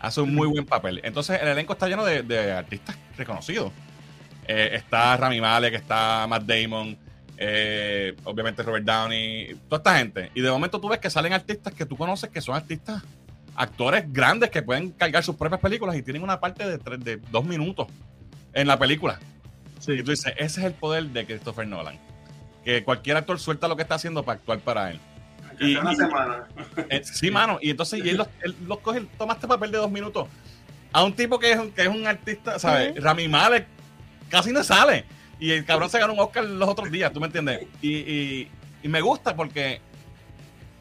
Hace 0.00 0.22
un 0.22 0.34
muy 0.34 0.48
buen 0.48 0.64
papel. 0.64 1.02
Entonces, 1.04 1.38
el 1.40 1.48
elenco 1.48 1.74
está 1.74 1.86
lleno 1.86 2.04
de, 2.04 2.22
de 2.22 2.52
artistas 2.52 2.96
reconocidos. 3.18 3.72
Eh, 4.48 4.70
está 4.72 5.16
Rami 5.18 5.40
Malek, 5.40 5.74
está 5.74 6.26
Matt 6.26 6.44
Damon, 6.44 6.96
eh, 7.38 8.14
obviamente 8.24 8.62
Robert 8.62 8.84
Downey, 8.84 9.54
toda 9.68 9.78
esta 9.78 9.98
gente. 9.98 10.30
Y 10.34 10.40
de 10.40 10.50
momento 10.50 10.80
tú 10.80 10.88
ves 10.88 10.98
que 10.98 11.10
salen 11.10 11.32
artistas 11.32 11.72
que 11.74 11.84
tú 11.86 11.96
conoces 11.96 12.30
que 12.30 12.40
son 12.40 12.54
artistas, 12.54 13.02
actores 13.54 14.04
grandes 14.12 14.50
que 14.50 14.62
pueden 14.62 14.90
cargar 14.90 15.22
sus 15.24 15.36
propias 15.36 15.60
películas 15.60 15.96
y 15.96 16.02
tienen 16.02 16.22
una 16.22 16.40
parte 16.40 16.66
de, 16.68 16.78
tres- 16.78 17.02
de 17.04 17.16
dos 17.30 17.44
minutos 17.44 17.86
en 18.52 18.66
la 18.66 18.78
película. 18.78 19.18
Sí. 19.80 19.92
Y 19.92 20.02
tú 20.02 20.10
dices, 20.10 20.32
ese 20.36 20.60
es 20.60 20.66
el 20.66 20.72
poder 20.72 21.04
de 21.04 21.26
Christopher 21.26 21.66
Nolan. 21.66 21.98
Que 22.64 22.82
cualquier 22.82 23.16
actor 23.18 23.38
suelta 23.38 23.68
lo 23.68 23.76
que 23.76 23.82
está 23.82 23.94
haciendo 23.96 24.22
para 24.24 24.38
actuar 24.38 24.58
para 24.60 24.90
él. 24.90 25.00
Y- 25.60 25.76
una 25.76 25.92
y- 25.92 25.96
semana. 25.96 26.44
Eh, 26.90 27.02
sí, 27.04 27.30
mano. 27.30 27.58
Y 27.62 27.70
entonces 27.70 28.04
y 28.04 28.08
él, 28.10 28.16
los, 28.16 28.28
él 28.42 28.54
los 28.66 28.78
coge, 28.80 29.02
toma 29.16 29.34
este 29.34 29.46
papel 29.46 29.70
de 29.70 29.78
dos 29.78 29.90
minutos. 29.90 30.28
A 30.92 31.02
un 31.04 31.12
tipo 31.14 31.38
que 31.38 31.52
es, 31.52 31.58
un- 31.58 31.70
que 31.70 31.82
es 31.82 31.88
un 31.88 32.06
artista, 32.06 32.58
¿sabes? 32.58 32.92
Sí. 32.94 33.00
Rami 33.00 33.28
Malek 33.28 33.66
casi 34.28 34.52
no 34.52 34.62
sale. 34.64 35.04
Y 35.38 35.50
el 35.52 35.64
cabrón 35.64 35.90
se 35.90 35.98
ganó 35.98 36.14
un 36.14 36.20
Oscar 36.20 36.44
los 36.44 36.68
otros 36.68 36.90
días, 36.90 37.12
¿tú 37.12 37.20
me 37.20 37.26
entiendes? 37.26 37.66
Y, 37.82 37.96
y- 37.96 38.48
y 38.82 38.88
me 38.88 39.00
gusta 39.00 39.36
porque 39.36 39.80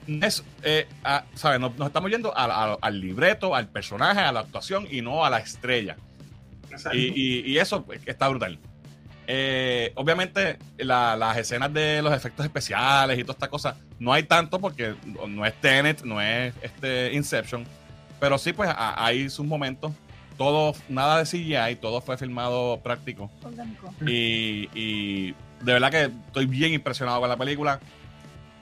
es, 0.08 0.44
eh, 0.64 0.88
a- 1.04 1.26
¿sabes? 1.34 1.60
Nos, 1.60 1.76
nos 1.78 1.88
estamos 1.88 2.10
yendo 2.12 2.36
a- 2.38 2.46
a- 2.74 2.78
al 2.82 3.00
libreto, 3.02 3.56
al 3.56 3.68
personaje, 3.68 4.20
a 4.22 4.32
la 4.32 4.42
actuación 4.42 4.88
y 4.90 5.02
no 5.02 5.26
a 5.26 5.30
la 5.30 5.40
estrella. 5.40 5.98
Y, 6.94 7.52
y- 7.52 7.58
eso 7.58 7.86
está 8.06 8.28
brutal. 8.30 8.60
Eh, 9.28 9.92
obviamente, 9.96 10.60
la- 10.78 11.16
las 11.16 11.36
escenas 11.38 11.74
de 11.74 12.02
los 12.02 12.14
efectos 12.14 12.46
especiales 12.46 13.18
y 13.18 13.24
toda 13.24 13.34
esta 13.34 13.48
cosa, 13.50 13.76
no 14.00 14.14
hay 14.14 14.24
tanto 14.24 14.60
porque 14.60 14.94
no 15.28 15.46
es 15.46 15.54
Tenet, 15.62 16.04
no 16.04 16.22
es 16.22 16.54
este 16.62 17.12
Inception, 17.14 17.66
pero 18.20 18.38
sí, 18.38 18.54
pues 18.54 18.70
hay 18.78 19.30
sus 19.30 19.46
momentos. 19.46 19.92
Todo, 20.38 20.74
nada 20.90 21.24
de 21.24 21.26
CGI, 21.26 21.78
todo 21.78 22.02
fue 22.02 22.18
filmado 22.18 22.80
práctico. 22.84 23.32
Orgánico. 23.44 23.94
Y, 24.06 24.70
y 24.74 25.32
de 25.62 25.74
verdad 25.74 25.92
que 25.92 26.04
estoy 26.28 26.46
bien 26.46 26.74
impresionado 26.74 27.20
con 27.22 27.30
la 27.30 27.38
película. 27.38 27.80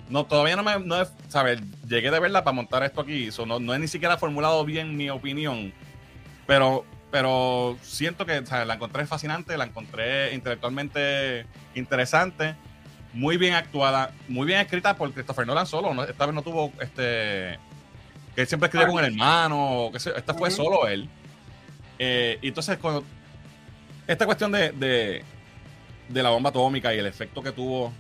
No, 0.10 0.26
todavía 0.26 0.56
no 0.56 0.64
me, 0.64 0.78
no 0.80 1.02
he- 1.02 1.08
¿sabes? 1.30 1.60
Llegué 1.88 2.12
de 2.12 2.20
verla 2.20 2.44
para 2.44 2.54
montar 2.54 2.84
esto 2.84 3.02
aquí. 3.02 3.32
so 3.32 3.46
no, 3.46 3.60
no 3.60 3.74
he 3.74 3.80
ni 3.80 3.88
siquiera 3.88 4.18
formulado 4.18 4.64
bien 4.66 4.96
mi 4.96 5.10
opinión. 5.10 5.74
Pero, 6.46 6.86
pero 7.10 7.78
siento 7.82 8.26
que 8.26 8.46
¿sabes? 8.46 8.68
la 8.68 8.76
encontré 8.76 9.06
fascinante, 9.08 9.58
la 9.58 9.64
encontré 9.66 10.34
intelectualmente 10.36 11.46
interesante, 11.74 12.56
muy 13.14 13.38
bien 13.38 13.54
actuada, 13.56 14.12
muy 14.28 14.46
bien 14.46 14.60
escrita 14.60 14.96
por 14.96 15.12
Christopher 15.12 15.48
Nolan 15.48 15.66
solo. 15.66 15.94
¿no? 15.94 16.04
Esta 16.04 16.26
vez 16.28 16.36
no 16.36 16.42
tuvo 16.44 16.72
este. 16.82 17.58
Que 18.36 18.46
siempre 18.46 18.68
escribe 18.68 18.88
con 18.88 19.00
el 19.04 19.12
hermano. 19.14 19.90
esta 19.96 20.34
fue 20.36 20.52
solo 20.52 20.88
él. 20.88 21.10
Eh, 22.06 22.38
y 22.42 22.50
entonces, 22.50 22.78
cuando. 22.80 23.06
Esta 24.06 24.26
cuestión 24.26 24.52
de, 24.52 24.74
de, 24.74 25.24
de 26.10 26.24
la 26.24 26.32
bomba 26.32 26.50
atómica 26.50 26.94
y 26.94 27.00
el 27.00 27.06
efecto 27.06 27.42
que 27.42 27.54
tuvo, 27.54 27.94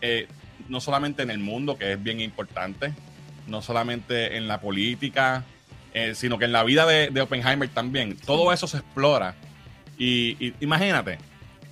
eh, 0.00 0.28
no 0.68 0.80
solamente 0.80 1.24
en 1.24 1.30
el 1.32 1.38
mundo, 1.38 1.76
que 1.76 1.94
es 1.94 2.00
bien 2.00 2.20
importante, 2.20 2.92
no 3.48 3.60
solamente 3.60 4.36
en 4.36 4.46
la 4.46 4.60
política, 4.60 5.42
eh, 5.92 6.14
sino 6.14 6.38
que 6.38 6.44
en 6.44 6.52
la 6.52 6.62
vida 6.62 6.86
de, 6.86 7.10
de 7.10 7.20
Oppenheimer 7.20 7.68
también. 7.70 8.16
Todo 8.16 8.52
eso 8.52 8.68
se 8.68 8.76
explora. 8.76 9.34
Y, 9.98 10.36
y 10.38 10.54
imagínate 10.60 11.18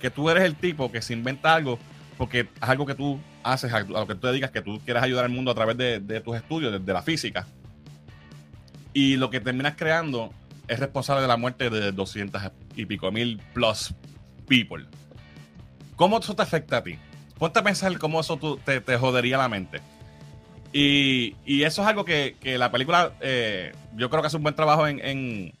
que 0.01 0.09
tú 0.09 0.29
eres 0.29 0.43
el 0.43 0.55
tipo 0.55 0.91
que 0.91 1.01
se 1.01 1.13
inventa 1.13 1.55
algo 1.55 1.79
porque 2.17 2.41
es 2.41 2.47
algo 2.59 2.85
que 2.85 2.95
tú 2.95 3.17
haces, 3.43 3.71
a 3.71 3.79
lo 3.79 4.05
que 4.05 4.15
tú 4.15 4.27
te 4.27 4.33
digas 4.33 4.51
que 4.51 4.61
tú 4.61 4.81
quieres 4.83 5.01
ayudar 5.01 5.23
al 5.23 5.31
mundo 5.31 5.51
a 5.51 5.55
través 5.55 5.77
de, 5.77 6.01
de 6.01 6.19
tus 6.19 6.35
estudios, 6.35 6.73
de, 6.73 6.79
de 6.79 6.93
la 6.93 7.01
física. 7.01 7.47
Y 8.91 9.15
lo 9.15 9.29
que 9.29 9.39
terminas 9.39 9.75
creando 9.77 10.33
es 10.67 10.79
responsable 10.79 11.21
de 11.21 11.27
la 11.27 11.37
muerte 11.37 11.69
de 11.69 11.91
200 11.91 12.41
y 12.75 12.85
pico 12.85 13.11
mil 13.11 13.39
plus 13.53 13.93
people. 14.47 14.85
¿Cómo 15.95 16.19
eso 16.19 16.35
te 16.35 16.41
afecta 16.43 16.77
a 16.77 16.83
ti? 16.83 16.97
Ponte 17.39 17.59
a 17.59 17.63
pensar 17.63 17.97
cómo 17.99 18.19
eso 18.19 18.37
tú- 18.37 18.57
te, 18.57 18.81
te 18.81 18.97
jodería 18.97 19.37
la 19.37 19.49
mente. 19.49 19.81
Y, 20.73 21.35
y 21.45 21.63
eso 21.63 21.81
es 21.81 21.87
algo 21.87 22.05
que, 22.05 22.35
que 22.39 22.57
la 22.57 22.71
película, 22.71 23.13
eh, 23.21 23.71
yo 23.95 24.09
creo 24.09 24.21
que 24.21 24.27
hace 24.27 24.37
un 24.37 24.43
buen 24.43 24.55
trabajo 24.55 24.87
en, 24.87 24.99
en, 25.03 25.53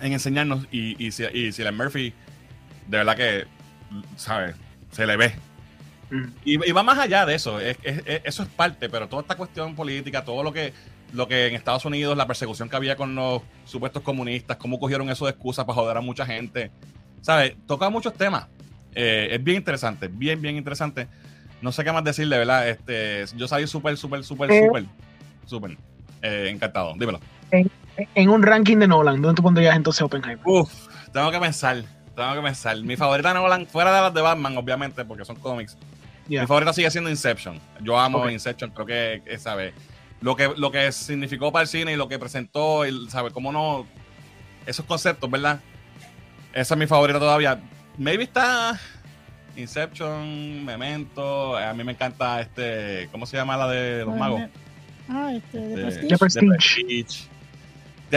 en 0.00 0.12
enseñarnos. 0.12 0.66
Y, 0.70 1.02
y, 1.04 1.12
si- 1.12 1.24
y 1.32 1.52
Cillian 1.52 1.76
Murphy, 1.76 2.12
de 2.88 2.98
verdad 2.98 3.16
que, 3.16 3.44
¿sabes? 4.16 4.56
Se 4.90 5.06
le 5.06 5.16
ve. 5.16 5.32
Mm. 6.10 6.24
Y, 6.44 6.68
y 6.68 6.72
va 6.72 6.82
más 6.82 6.98
allá 6.98 7.24
de 7.24 7.34
eso. 7.34 7.60
Es- 7.60 7.78
es- 7.82 8.02
es- 8.06 8.22
eso 8.24 8.42
es 8.42 8.48
parte, 8.50 8.88
pero 8.88 9.08
toda 9.08 9.22
esta 9.22 9.36
cuestión 9.36 9.74
política, 9.74 10.24
todo 10.24 10.42
lo 10.42 10.52
que, 10.52 10.72
lo 11.14 11.28
que 11.28 11.46
en 11.46 11.54
Estados 11.54 11.84
Unidos, 11.84 12.16
la 12.16 12.26
persecución 12.26 12.68
que 12.68 12.76
había 12.76 12.96
con 12.96 13.14
los 13.14 13.42
supuestos 13.64 14.02
comunistas, 14.02 14.56
cómo 14.56 14.78
cogieron 14.78 15.08
eso 15.10 15.24
de 15.26 15.30
excusa 15.30 15.64
para 15.64 15.76
joder 15.76 15.96
a 15.96 16.00
mucha 16.00 16.26
gente. 16.26 16.70
¿Sabes? 17.22 17.54
Toca 17.66 17.88
muchos 17.88 18.12
temas. 18.14 18.46
Eh, 18.94 19.28
es 19.32 19.42
bien 19.42 19.56
interesante, 19.58 20.08
bien, 20.08 20.40
bien 20.42 20.56
interesante. 20.56 21.08
No 21.62 21.72
sé 21.72 21.82
qué 21.84 21.92
más 21.92 22.04
decir, 22.04 22.28
de 22.28 22.36
verdad. 22.38 22.68
Este, 22.68 23.24
yo 23.36 23.48
salí 23.48 23.66
súper, 23.66 23.96
súper, 23.96 24.22
súper, 24.24 24.50
Eh. 24.50 24.64
súper, 24.66 24.84
súper 25.46 25.78
eh, 26.22 26.48
encantado. 26.50 26.94
Dímelo. 26.98 27.20
En 27.50 28.28
un 28.28 28.42
ranking 28.42 28.76
de 28.78 28.88
Nolan, 28.88 29.22
¿dónde 29.22 29.36
tú 29.36 29.42
pondrías 29.42 29.74
entonces 29.76 30.02
Oppenheimer? 30.02 30.40
Uf, 30.44 30.70
tengo 31.12 31.30
que 31.30 31.38
pensar. 31.38 31.82
Tengo 32.14 32.34
que 32.34 32.40
pensar. 32.42 32.76
Mi 32.82 32.96
favorita 32.96 33.28
de 33.28 33.34
Nolan, 33.34 33.66
fuera 33.66 33.94
de 33.94 34.00
las 34.02 34.14
de 34.14 34.20
Batman, 34.20 34.56
obviamente, 34.56 35.04
porque 35.04 35.24
son 35.24 35.36
cómics. 35.36 35.76
Ya. 36.28 36.40
Mi 36.42 36.46
favorita 36.46 36.72
sigue 36.72 36.90
siendo 36.90 37.08
Inception. 37.10 37.58
Yo 37.82 37.98
amo 37.98 38.18
Ok. 38.18 38.30
Inception, 38.30 38.70
creo 38.70 38.86
que, 38.86 39.22
que, 39.24 39.38
¿sabe? 39.38 39.72
Lo 40.24 40.36
que, 40.36 40.50
lo 40.56 40.72
que 40.72 40.90
significó 40.90 41.52
para 41.52 41.64
el 41.64 41.68
cine 41.68 41.92
y 41.92 41.96
lo 41.96 42.08
que 42.08 42.18
presentó, 42.18 42.86
el, 42.86 43.10
¿sabe? 43.10 43.30
Cómo 43.30 43.52
no. 43.52 43.86
Esos 44.64 44.86
conceptos, 44.86 45.30
¿verdad? 45.30 45.60
Esa 46.54 46.72
es 46.72 46.78
mi 46.78 46.86
favorita 46.86 47.18
todavía. 47.18 47.60
Maybe 47.98 48.24
está 48.24 48.80
Inception, 49.54 50.64
Memento. 50.64 51.58
A 51.58 51.74
mí 51.74 51.84
me 51.84 51.92
encanta 51.92 52.40
este. 52.40 53.06
¿Cómo 53.12 53.26
se 53.26 53.36
llama 53.36 53.58
la 53.58 53.68
de 53.68 54.06
los 54.06 54.16
magos? 54.16 54.40
Ah, 55.10 55.30
este, 55.34 55.58
de 55.58 55.88
Este, 55.88 56.06
Prestige. 56.06 56.08
The 56.08 56.16
Prestige. 56.16 56.46
The 56.46 56.56
Prestige. 56.56 57.33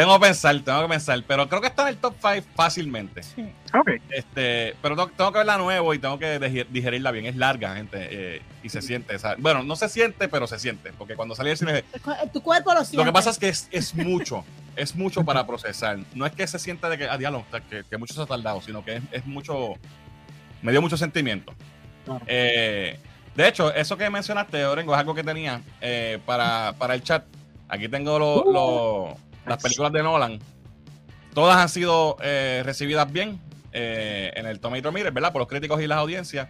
Tengo 0.01 0.19
que 0.19 0.25
pensar, 0.27 0.59
tengo 0.61 0.81
que 0.83 0.87
pensar. 0.89 1.23
Pero 1.27 1.49
creo 1.49 1.59
que 1.61 1.67
está 1.67 1.81
en 1.83 1.87
el 1.89 1.97
top 1.97 2.13
5 2.21 2.47
fácilmente. 2.55 3.23
Sí. 3.23 3.45
Ok. 3.73 3.89
Este, 4.11 4.75
pero 4.81 4.95
tengo, 4.95 5.09
tengo 5.09 5.31
que 5.31 5.37
verla 5.39 5.57
nuevo 5.57 5.93
y 5.93 5.99
tengo 5.99 6.19
que 6.19 6.37
digerirla 6.69 7.11
bien. 7.11 7.25
Es 7.25 7.35
larga, 7.35 7.75
gente. 7.75 7.97
eh, 8.11 8.41
y 8.61 8.69
se 8.69 8.81
siente. 8.81 9.15
o 9.15 9.19
sea, 9.19 9.35
bueno, 9.39 9.63
no 9.63 9.75
se 9.75 9.89
siente, 9.89 10.27
pero 10.27 10.45
se 10.45 10.59
siente. 10.59 10.93
Porque 10.97 11.15
cuando 11.15 11.33
salí 11.35 11.49
del 11.49 11.57
cine. 11.57 11.83
Tu 12.33 12.41
cuerpo 12.43 12.73
lo 12.73 12.81
siente. 12.81 12.97
Lo 12.97 13.05
que 13.05 13.11
pasa 13.11 13.29
es 13.31 13.39
que 13.39 13.49
es, 13.49 13.67
es 13.71 13.95
mucho. 13.95 14.45
Es 14.75 14.95
mucho 14.95 15.23
para 15.23 15.47
procesar. 15.47 15.97
No 16.13 16.25
es 16.27 16.31
que 16.33 16.45
se 16.45 16.59
sienta 16.59 16.89
de 16.89 16.97
que, 16.99 17.05
ah, 17.09 17.17
diablo, 17.17 17.43
que, 17.69 17.83
que 17.89 17.97
mucho 17.97 18.13
se 18.13 18.21
ha 18.21 18.25
tardado, 18.27 18.61
sino 18.61 18.85
que 18.85 18.97
es, 18.97 19.03
es 19.11 19.25
mucho. 19.25 19.73
Me 20.61 20.71
dio 20.71 20.81
mucho 20.81 20.97
sentimiento. 20.97 21.53
Claro. 22.05 22.21
Eh, 22.27 22.99
de 23.35 23.47
hecho, 23.47 23.73
eso 23.73 23.97
que 23.97 24.09
mencionaste, 24.09 24.63
Orengo, 24.65 24.93
es 24.93 24.99
algo 24.99 25.15
que 25.15 25.23
tenía 25.23 25.61
eh, 25.81 26.19
para, 26.25 26.73
para 26.77 26.93
el 26.93 27.01
chat. 27.03 27.23
Aquí 27.69 27.87
tengo 27.89 28.17
lo- 28.19 28.43
Uh. 28.43 28.51
lo- 28.53 29.26
las 29.47 29.61
películas 29.61 29.91
de 29.91 30.03
Nolan. 30.03 30.39
Todas 31.33 31.57
han 31.57 31.69
sido 31.69 32.17
eh, 32.21 32.61
recibidas 32.65 33.11
bien 33.11 33.39
eh, 33.71 34.31
en 34.35 34.45
el 34.45 34.59
Tomato 34.59 34.91
Meter, 34.91 35.11
¿verdad? 35.11 35.31
Por 35.31 35.39
los 35.41 35.47
críticos 35.47 35.81
y 35.81 35.87
las 35.87 35.97
audiencias. 35.99 36.47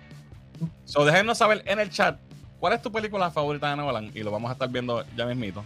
So, 0.85 1.05
déjenos 1.05 1.37
saber 1.37 1.61
en 1.65 1.79
el 1.79 1.89
chat 1.89 2.19
cuál 2.59 2.73
es 2.73 2.81
tu 2.81 2.91
película 2.91 3.29
favorita 3.31 3.69
de 3.69 3.75
Nolan 3.77 4.11
y 4.15 4.23
lo 4.23 4.31
vamos 4.31 4.49
a 4.49 4.53
estar 4.53 4.69
viendo 4.69 5.05
ya 5.15 5.25
mismito. 5.25 5.63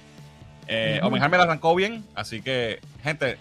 Eh, 0.68 0.98
Ujú. 1.00 1.08
Oppenheimer 1.08 1.40
arrancó 1.42 1.76
bien, 1.76 2.04
así 2.16 2.42
que, 2.42 2.80
gente, 3.04 3.38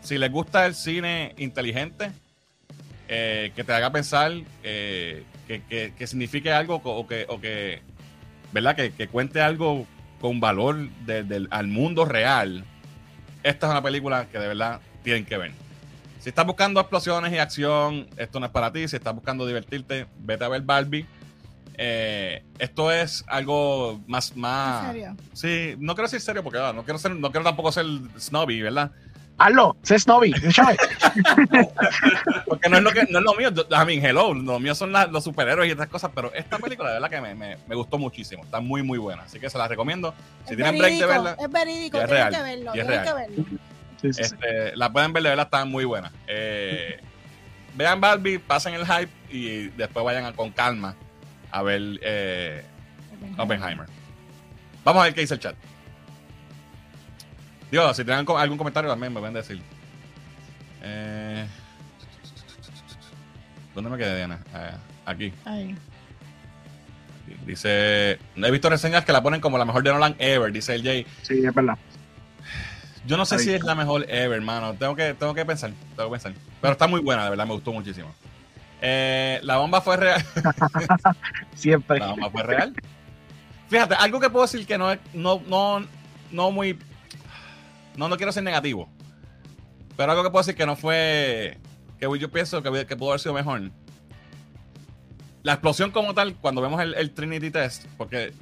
si 0.00 0.16
les 0.18 0.30
gusta 0.30 0.66
el 0.66 0.74
cine 0.74 1.34
inteligente, 1.38 2.12
eh, 3.08 3.52
que 3.56 3.64
te 3.64 3.72
haga 3.72 3.90
pensar, 3.90 4.32
eh, 4.62 5.24
que, 5.48 5.62
que- 5.64 5.92
que 5.98 6.06
signifique 6.06 6.52
algo 6.52 6.76
o 6.84 7.06
que, 7.06 7.26
o 7.28 7.40
que 7.40 7.82
¿verdad? 8.52 8.76
Que, 8.76 8.92
que 8.92 9.08
cuente 9.08 9.40
algo 9.40 9.86
con 10.20 10.38
valor 10.40 10.76
de- 11.06 11.46
al 11.50 11.66
mundo 11.66 12.04
real. 12.04 12.64
Esta 13.42 13.66
es 13.66 13.70
una 13.70 13.82
película 13.82 14.26
que 14.26 14.38
de 14.38 14.48
verdad 14.48 14.80
tienen 15.02 15.24
que 15.24 15.36
ver. 15.36 15.52
Si 16.20 16.28
estás 16.28 16.46
buscando 16.46 16.80
explosiones 16.80 17.32
y 17.32 17.38
acción, 17.38 18.06
esto 18.16 18.40
no 18.40 18.46
es 18.46 18.52
para 18.52 18.72
ti. 18.72 18.86
Si 18.86 18.96
estás 18.96 19.14
buscando 19.14 19.46
divertirte, 19.46 20.06
vete 20.18 20.44
a 20.44 20.48
ver 20.48 20.62
Barbie. 20.62 21.06
Eh, 21.74 22.42
esto 22.58 22.92
es 22.92 23.24
algo 23.26 24.00
más, 24.06 24.36
más. 24.36 24.84
¿En 24.84 24.92
serio? 24.92 25.16
Sí, 25.32 25.76
no 25.78 25.94
quiero 25.94 26.08
decir 26.08 26.20
serio 26.20 26.44
porque 26.44 26.58
ah, 26.58 26.74
no 26.74 26.84
quiero 26.84 26.98
ser, 26.98 27.16
no 27.16 27.30
quiero 27.30 27.44
tampoco 27.44 27.72
ser 27.72 27.86
snobby, 28.18 28.60
¿verdad? 28.60 28.90
Hazlo, 29.42 29.74
sé 29.82 29.98
snobby. 29.98 30.32
Porque 32.46 32.68
no 32.68 32.76
es 32.76 32.82
lo 32.82 32.92
que 32.92 33.04
no 33.08 33.18
es 33.20 33.24
lo 33.24 33.34
mío. 33.34 33.48
I 33.70 33.86
mean, 33.86 34.04
hello, 34.04 34.34
lo 34.34 34.60
mío 34.60 34.74
son 34.74 34.92
la- 34.92 35.06
los 35.06 35.24
superhéroes 35.24 35.66
y 35.66 35.70
estas 35.72 35.88
cosas, 35.88 36.10
pero 36.14 36.30
esta 36.34 36.58
película 36.58 36.90
de 36.90 36.94
verdad 37.00 37.08
que 37.10 37.20
me, 37.22 37.34
me- 37.34 37.56
me 37.66 37.74
gustó 37.74 37.96
muchísimo. 37.98 38.44
Está 38.44 38.60
muy 38.60 38.82
muy 38.82 38.98
buena, 38.98 39.22
así 39.22 39.40
que 39.40 39.48
se 39.48 39.56
la 39.56 39.66
recomiendo. 39.66 40.14
Si 40.44 40.50
Es 40.52 40.56
tienen 40.56 40.76
break 40.78 40.92
de 40.92 41.06
verídico, 41.06 41.08
verla, 41.08 41.36
Es 41.42 41.50
verídico, 41.50 41.98
es 41.98 42.06
tienen 42.06 42.10
real, 42.10 42.34
que 42.34 42.42
verlo. 42.42 42.66
es 42.66 42.72
Tienen 42.74 42.92
que 43.02 43.12
real. 43.12 43.16
verlo. 43.16 43.44
Sí, 44.00 44.02
sí, 44.02 44.12
sí. 44.12 44.20
este, 44.22 44.76
la 44.76 44.92
pueden 44.92 45.12
ver 45.14 45.22
de 45.22 45.28
verdad, 45.30 45.46
está 45.46 45.64
muy 45.64 45.84
buena. 45.86 46.12
Eh, 46.26 47.00
vean 47.76 47.98
Barbie, 48.00 48.38
pasen 48.40 48.74
el 48.74 48.84
hype 48.86 49.10
y 49.30 49.68
después 49.68 50.04
vayan 50.04 50.26
a- 50.26 50.32
con 50.34 50.50
calma 50.50 50.94
a 51.50 51.62
ver 51.62 51.80
eh, 52.02 52.62
Oppenheimer. 53.38 53.86
Vamos 54.84 55.00
a 55.00 55.04
ver 55.04 55.14
qué 55.14 55.22
dice 55.22 55.32
el 55.34 55.40
chat. 55.40 55.54
Digo, 57.70 57.94
si 57.94 58.04
tienen 58.04 58.26
algún 58.28 58.58
comentario 58.58 58.90
también 58.90 59.12
me 59.12 59.20
pueden 59.20 59.34
decir. 59.34 59.62
Eh, 60.82 61.46
¿Dónde 63.74 63.90
me 63.90 63.98
quedé, 63.98 64.16
Diana? 64.16 64.40
Eh, 64.54 64.70
aquí. 65.06 65.32
Ahí. 65.44 65.76
Dice, 67.46 68.18
he 68.36 68.50
visto 68.50 68.68
reseñas 68.68 69.04
que 69.04 69.12
la 69.12 69.22
ponen 69.22 69.40
como 69.40 69.56
la 69.56 69.64
mejor 69.64 69.82
de 69.82 69.92
Nolan 69.92 70.16
ever, 70.18 70.52
dice 70.52 70.74
el 70.74 70.82
Jay. 70.82 71.06
Sí, 71.22 71.44
es 71.44 71.54
verdad. 71.54 71.78
Yo 73.06 73.16
no 73.16 73.24
sé 73.24 73.36
Ahí. 73.36 73.40
si 73.40 73.54
es 73.54 73.62
la 73.62 73.74
mejor 73.74 74.04
ever, 74.08 74.32
hermano. 74.32 74.74
Tengo 74.74 74.94
que, 74.96 75.14
tengo 75.14 75.32
que 75.32 75.44
pensar, 75.44 75.70
tengo 75.96 76.10
que 76.10 76.14
pensar. 76.14 76.32
Pero 76.60 76.72
está 76.72 76.86
muy 76.86 77.00
buena, 77.00 77.24
de 77.24 77.30
verdad, 77.30 77.46
me 77.46 77.54
gustó 77.54 77.72
muchísimo. 77.72 78.12
Eh, 78.82 79.40
la 79.42 79.58
bomba 79.58 79.80
fue 79.80 79.96
real. 79.96 80.24
Siempre. 81.54 81.98
La 81.98 82.08
bomba 82.08 82.30
fue 82.30 82.42
real. 82.42 82.74
Fíjate, 83.68 83.94
algo 83.94 84.18
que 84.18 84.28
puedo 84.30 84.44
decir 84.44 84.66
que 84.66 84.76
no 84.76 84.90
es, 84.90 84.98
no, 85.14 85.40
no, 85.46 85.86
no 86.32 86.50
muy, 86.50 86.78
no, 88.00 88.08
no 88.08 88.16
quiero 88.16 88.32
ser 88.32 88.42
negativo. 88.42 88.88
Pero 89.94 90.10
algo 90.12 90.24
que 90.24 90.30
puedo 90.30 90.42
decir 90.42 90.56
que 90.56 90.64
no 90.64 90.74
fue, 90.74 91.58
que 91.98 92.08
yo 92.18 92.30
pienso 92.30 92.62
que, 92.62 92.86
que 92.86 92.96
pudo 92.96 93.10
haber 93.10 93.20
sido 93.20 93.34
mejor. 93.34 93.70
La 95.42 95.52
explosión 95.52 95.90
como 95.90 96.14
tal, 96.14 96.34
cuando 96.36 96.62
vemos 96.62 96.80
el, 96.80 96.94
el 96.94 97.10
Trinity 97.12 97.50
Test, 97.50 97.84
porque 97.98 98.32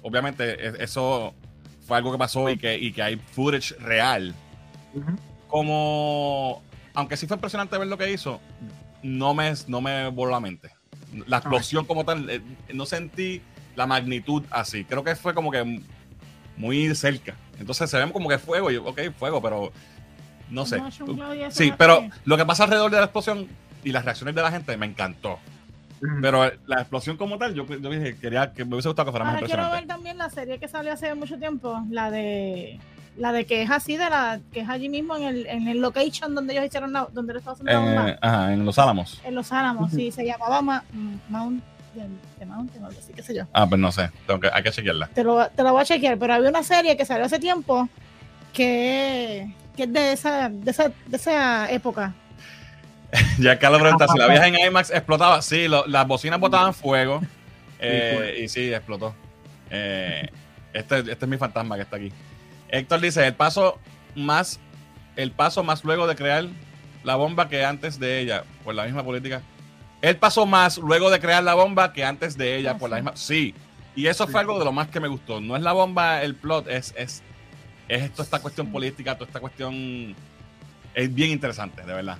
obviamente 0.00 0.68
e- 0.68 0.82
eso 0.82 1.34
fue 1.86 1.98
algo 1.98 2.12
que 2.12 2.18
pasó 2.18 2.48
y 2.48 2.56
que, 2.56 2.78
y 2.78 2.92
que 2.92 3.02
hay 3.02 3.16
footage 3.16 3.74
real. 3.78 4.34
Como, 5.48 6.62
aunque 6.94 7.18
sí 7.18 7.26
fue 7.26 7.36
impresionante 7.36 7.76
ver 7.76 7.88
lo 7.88 7.98
que 7.98 8.10
hizo, 8.10 8.40
no 9.02 9.34
me, 9.34 9.52
no 9.66 9.82
me 9.82 10.08
voló 10.08 10.30
la 10.32 10.40
mente. 10.40 10.70
La 11.26 11.38
explosión 11.38 11.84
como 11.84 12.06
tal, 12.06 12.30
eh, 12.30 12.40
no 12.72 12.86
sentí 12.86 13.42
la 13.76 13.86
magnitud 13.86 14.44
así. 14.50 14.84
Creo 14.86 15.04
que 15.04 15.14
fue 15.14 15.34
como 15.34 15.50
que 15.50 15.82
muy 16.56 16.94
cerca. 16.94 17.36
Entonces 17.58 17.88
se 17.90 17.98
ven 17.98 18.10
como 18.10 18.28
que 18.28 18.38
fuego, 18.38 18.70
y 18.70 18.74
yo, 18.74 18.84
ok, 18.84 19.00
fuego, 19.18 19.40
pero 19.40 19.72
no 20.50 20.66
sé. 20.66 20.80
Sí, 21.50 21.72
pero 21.76 22.04
lo 22.24 22.36
que 22.36 22.44
pasa 22.44 22.64
alrededor 22.64 22.90
de 22.90 22.96
la 22.98 23.04
explosión 23.04 23.46
y 23.84 23.92
las 23.92 24.04
reacciones 24.04 24.34
de 24.34 24.42
la 24.42 24.50
gente 24.50 24.76
me 24.76 24.86
encantó. 24.86 25.38
Pero 26.20 26.50
la 26.66 26.80
explosión 26.80 27.16
como 27.16 27.38
tal, 27.38 27.54
yo, 27.54 27.64
yo 27.64 27.90
dije, 27.90 28.16
quería 28.16 28.52
que 28.52 28.64
me 28.64 28.72
hubiese 28.74 28.88
gustado 28.88 29.06
que 29.06 29.12
fuera 29.12 29.24
más 29.24 29.34
Ahora 29.34 29.46
quiero 29.46 29.70
ver 29.70 29.86
también 29.86 30.18
la 30.18 30.30
serie 30.30 30.58
que 30.58 30.66
salió 30.66 30.92
hace 30.92 31.14
mucho 31.14 31.38
tiempo, 31.38 31.80
la 31.90 32.10
de 32.10 32.80
la 33.16 33.30
de 33.30 33.44
que 33.44 33.60
es 33.62 33.70
así 33.70 33.96
de 33.98 34.08
la 34.10 34.40
que 34.52 34.60
es 34.60 34.68
allí 34.68 34.88
mismo 34.88 35.14
en 35.16 35.22
el, 35.24 35.46
en 35.46 35.68
el 35.68 35.80
location 35.80 36.34
donde 36.34 36.54
ellos 36.54 36.64
hicieron 36.64 36.92
la, 36.94 37.06
donde 37.12 37.34
le 37.34 37.38
estaban 37.40 37.54
haciendo 37.60 37.72
la 37.72 37.78
bomba 37.78 38.10
Eh, 38.10 38.18
ajá, 38.20 38.52
en 38.54 38.64
Los 38.64 38.78
Álamos. 38.78 39.20
en 39.22 39.34
Los 39.34 39.52
Álamos, 39.52 39.92
sí, 39.92 40.10
se 40.10 40.24
llamaba 40.24 40.60
Ma- 40.62 40.82
Mount 41.28 41.62
de, 41.94 42.08
de 42.38 42.46
Mountain 42.46 42.82
o 42.82 42.86
algo 42.86 42.98
así, 42.98 43.12
qué 43.12 43.22
sé 43.22 43.34
yo. 43.34 43.44
Ah, 43.52 43.66
pues 43.68 43.80
no 43.80 43.90
sé, 43.92 44.10
tengo 44.26 44.40
que, 44.40 44.50
hay 44.52 44.62
que 44.62 44.70
chequearla. 44.70 45.08
Te 45.08 45.22
lo, 45.24 45.48
te 45.48 45.62
lo 45.62 45.72
voy 45.72 45.82
a 45.82 45.84
chequear, 45.84 46.18
pero 46.18 46.34
había 46.34 46.48
una 46.50 46.62
serie 46.62 46.96
que 46.96 47.04
salió 47.04 47.24
hace 47.26 47.38
tiempo 47.38 47.88
que, 48.52 49.52
que 49.76 49.84
es 49.84 49.92
de 49.92 50.12
esa, 50.12 50.48
de 50.48 50.70
esa, 50.70 50.88
de 51.06 51.16
esa 51.16 51.70
época. 51.70 52.14
Ya 53.38 53.58
Carlos 53.58 53.80
pregunta, 53.82 54.08
si 54.08 54.16
la 54.18 54.26
vieja 54.28 54.46
en 54.46 54.54
IMAX 54.58 54.90
explotaba, 54.90 55.42
sí, 55.42 55.68
lo- 55.68 55.86
las 55.86 56.06
bocinas 56.06 56.40
botaban 56.40 56.72
fuego. 56.72 57.20
eh, 57.78 58.14
fue. 58.16 58.40
y 58.40 58.48
sí, 58.48 58.72
explotó. 58.72 59.14
Eh, 59.70 60.28
este, 60.72 60.98
este 61.00 61.12
es 61.12 61.28
mi 61.28 61.36
fantasma 61.36 61.76
que 61.76 61.82
está 61.82 61.96
aquí. 61.96 62.10
Héctor 62.70 63.00
dice, 63.00 63.26
el 63.26 63.34
paso 63.34 63.78
más, 64.14 64.60
el 65.16 65.30
paso 65.30 65.62
más 65.62 65.84
luego 65.84 66.06
de 66.06 66.14
crear 66.16 66.44
la 67.04 67.16
bomba 67.16 67.48
que 67.50 67.64
antes 67.66 67.98
de 67.98 68.20
ella, 68.20 68.44
por 68.64 68.74
la 68.74 68.84
misma 68.84 69.04
política. 69.04 69.42
Él 70.02 70.16
pasó 70.16 70.44
más 70.46 70.78
luego 70.78 71.10
de 71.10 71.20
crear 71.20 71.42
la 71.42 71.54
bomba 71.54 71.92
que 71.92 72.04
antes 72.04 72.36
de 72.36 72.56
ella, 72.58 72.72
Ah, 72.72 72.78
por 72.78 72.90
la 72.90 72.96
sí. 72.96 73.02
misma. 73.02 73.16
Sí. 73.16 73.54
Y 73.94 74.06
eso 74.06 74.26
fue 74.26 74.40
algo 74.40 74.58
de 74.58 74.64
lo 74.64 74.72
más 74.72 74.88
que 74.88 75.00
me 75.00 75.08
gustó. 75.08 75.40
No 75.40 75.54
es 75.56 75.62
la 75.62 75.72
bomba, 75.72 76.22
el 76.22 76.34
plot, 76.34 76.66
es, 76.68 76.94
es, 76.96 77.22
es 77.88 78.10
toda 78.12 78.24
esta 78.24 78.40
cuestión 78.40 78.70
política, 78.72 79.14
toda 79.14 79.26
esta 79.26 79.40
cuestión. 79.40 80.14
Es 80.94 81.14
bien 81.14 81.30
interesante, 81.30 81.82
de 81.82 81.92
verdad. 81.94 82.18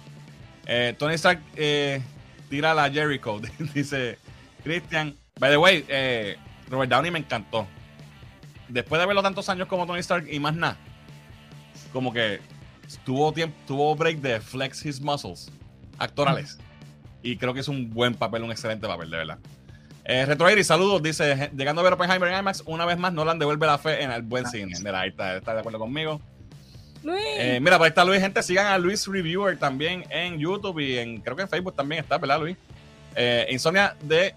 Eh, 0.67 0.95
Tony 0.99 1.15
Stark 1.15 1.43
eh, 1.57 2.01
tira 2.49 2.73
la 2.75 2.89
Jericho, 2.91 3.41
dice 3.75 4.19
Christian. 4.63 5.17
By 5.41 5.51
the 5.51 5.57
way, 5.57 5.85
eh, 5.89 6.37
Robert 6.69 6.91
Downey 6.91 7.11
me 7.11 7.19
encantó. 7.19 7.67
Después 8.69 9.01
de 9.01 9.07
verlo 9.07 9.23
tantos 9.23 9.49
años 9.49 9.67
como 9.67 9.87
Tony 9.87 9.99
Stark 10.01 10.27
y 10.31 10.39
más 10.39 10.55
nada, 10.55 10.77
como 11.93 12.13
que 12.13 12.41
tuvo 13.05 13.33
tiempo, 13.33 13.57
tuvo 13.67 13.95
break 13.97 14.19
de 14.19 14.41
flex 14.41 14.85
his 14.85 15.01
muscles 15.01 15.51
actorales. 15.99 16.59
Y 17.23 17.37
creo 17.37 17.55
que 17.55 17.61
es 17.61 17.69
un 17.69 17.91
buen 17.91 18.15
papel, 18.15 18.43
un 18.43 18.51
excelente 18.51 18.87
papel, 18.87 19.11
de 19.11 19.17
verdad. 19.19 19.39
Eh, 20.05 20.27
Retro 20.27 20.51
Iris, 20.51 20.67
saludos, 20.67 21.03
dice, 21.03 21.51
llegando 21.57 21.81
a 21.81 21.85
ver 21.85 21.93
Oppenheimer 21.93 22.29
en 22.31 22.41
IMAX, 22.41 22.65
una 22.67 22.85
vez 22.85 22.99
más 22.99 23.13
Nolan 23.13 23.39
devuelve 23.39 23.67
la 23.67 23.79
fe 23.79 24.03
en 24.03 24.11
el 24.11 24.23
buen 24.23 24.47
cine. 24.47 24.73
Mira, 24.83 25.01
ahí 25.01 25.11
está, 25.11 25.37
está 25.37 25.55
de 25.55 25.61
acuerdo 25.61 25.79
conmigo. 25.79 26.21
Luis, 27.05 27.21
Eh, 27.39 27.59
mira, 27.61 27.79
por 27.79 27.85
ahí 27.85 27.91
está 27.91 28.05
Luis, 28.05 28.21
gente. 28.21 28.43
Sigan 28.43 28.67
a 28.67 28.79
Luis 28.79 29.07
Reviewer 29.07 29.57
también 29.59 30.05
en 30.11 30.39
YouTube 30.39 30.81
y 30.81 30.99
en 30.99 31.21
creo 31.21 31.37
que 31.37 31.43
en 31.43 31.49
Facebook 31.49 31.75
también 31.75 32.03
está, 32.03 32.19
¿verdad, 32.19 32.41
Luis? 32.41 32.57
Eh, 33.15 33.47
Insomnia 33.51 33.95
de 34.03 34.35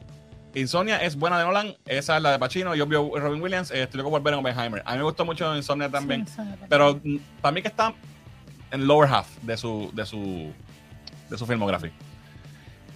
Insomnia 0.53 0.97
es 0.97 1.15
buena 1.15 1.37
de 1.37 1.45
Nolan, 1.45 1.75
esa 1.85 2.17
es 2.17 2.23
la 2.23 2.31
de 2.31 2.39
Pacino 2.39 2.75
y 2.75 2.81
obvio 2.81 3.11
Robin 3.17 3.41
Williams. 3.41 3.71
Eh, 3.71 3.83
estoy 3.83 3.97
loco 3.99 4.11
por 4.11 4.21
ver 4.23 4.33
en 4.35 4.39
Oppenheimer. 4.39 4.81
A 4.85 4.91
mí 4.93 4.97
me 4.99 5.03
gustó 5.03 5.25
mucho 5.25 5.55
Insomnia 5.55 5.89
también, 5.89 6.27
Sí, 6.27 6.41
pero 6.69 6.99
mm, 7.03 7.17
para 7.41 7.51
mí 7.51 7.61
que 7.61 7.67
está 7.67 7.93
en 8.71 8.87
lower 8.87 9.09
half 9.09 9.27
de 9.41 9.57
su 9.57 9.89
de 9.93 10.05
su 10.05 10.51
de 11.29 11.37
su 11.37 11.45
filmografía. 11.45 11.91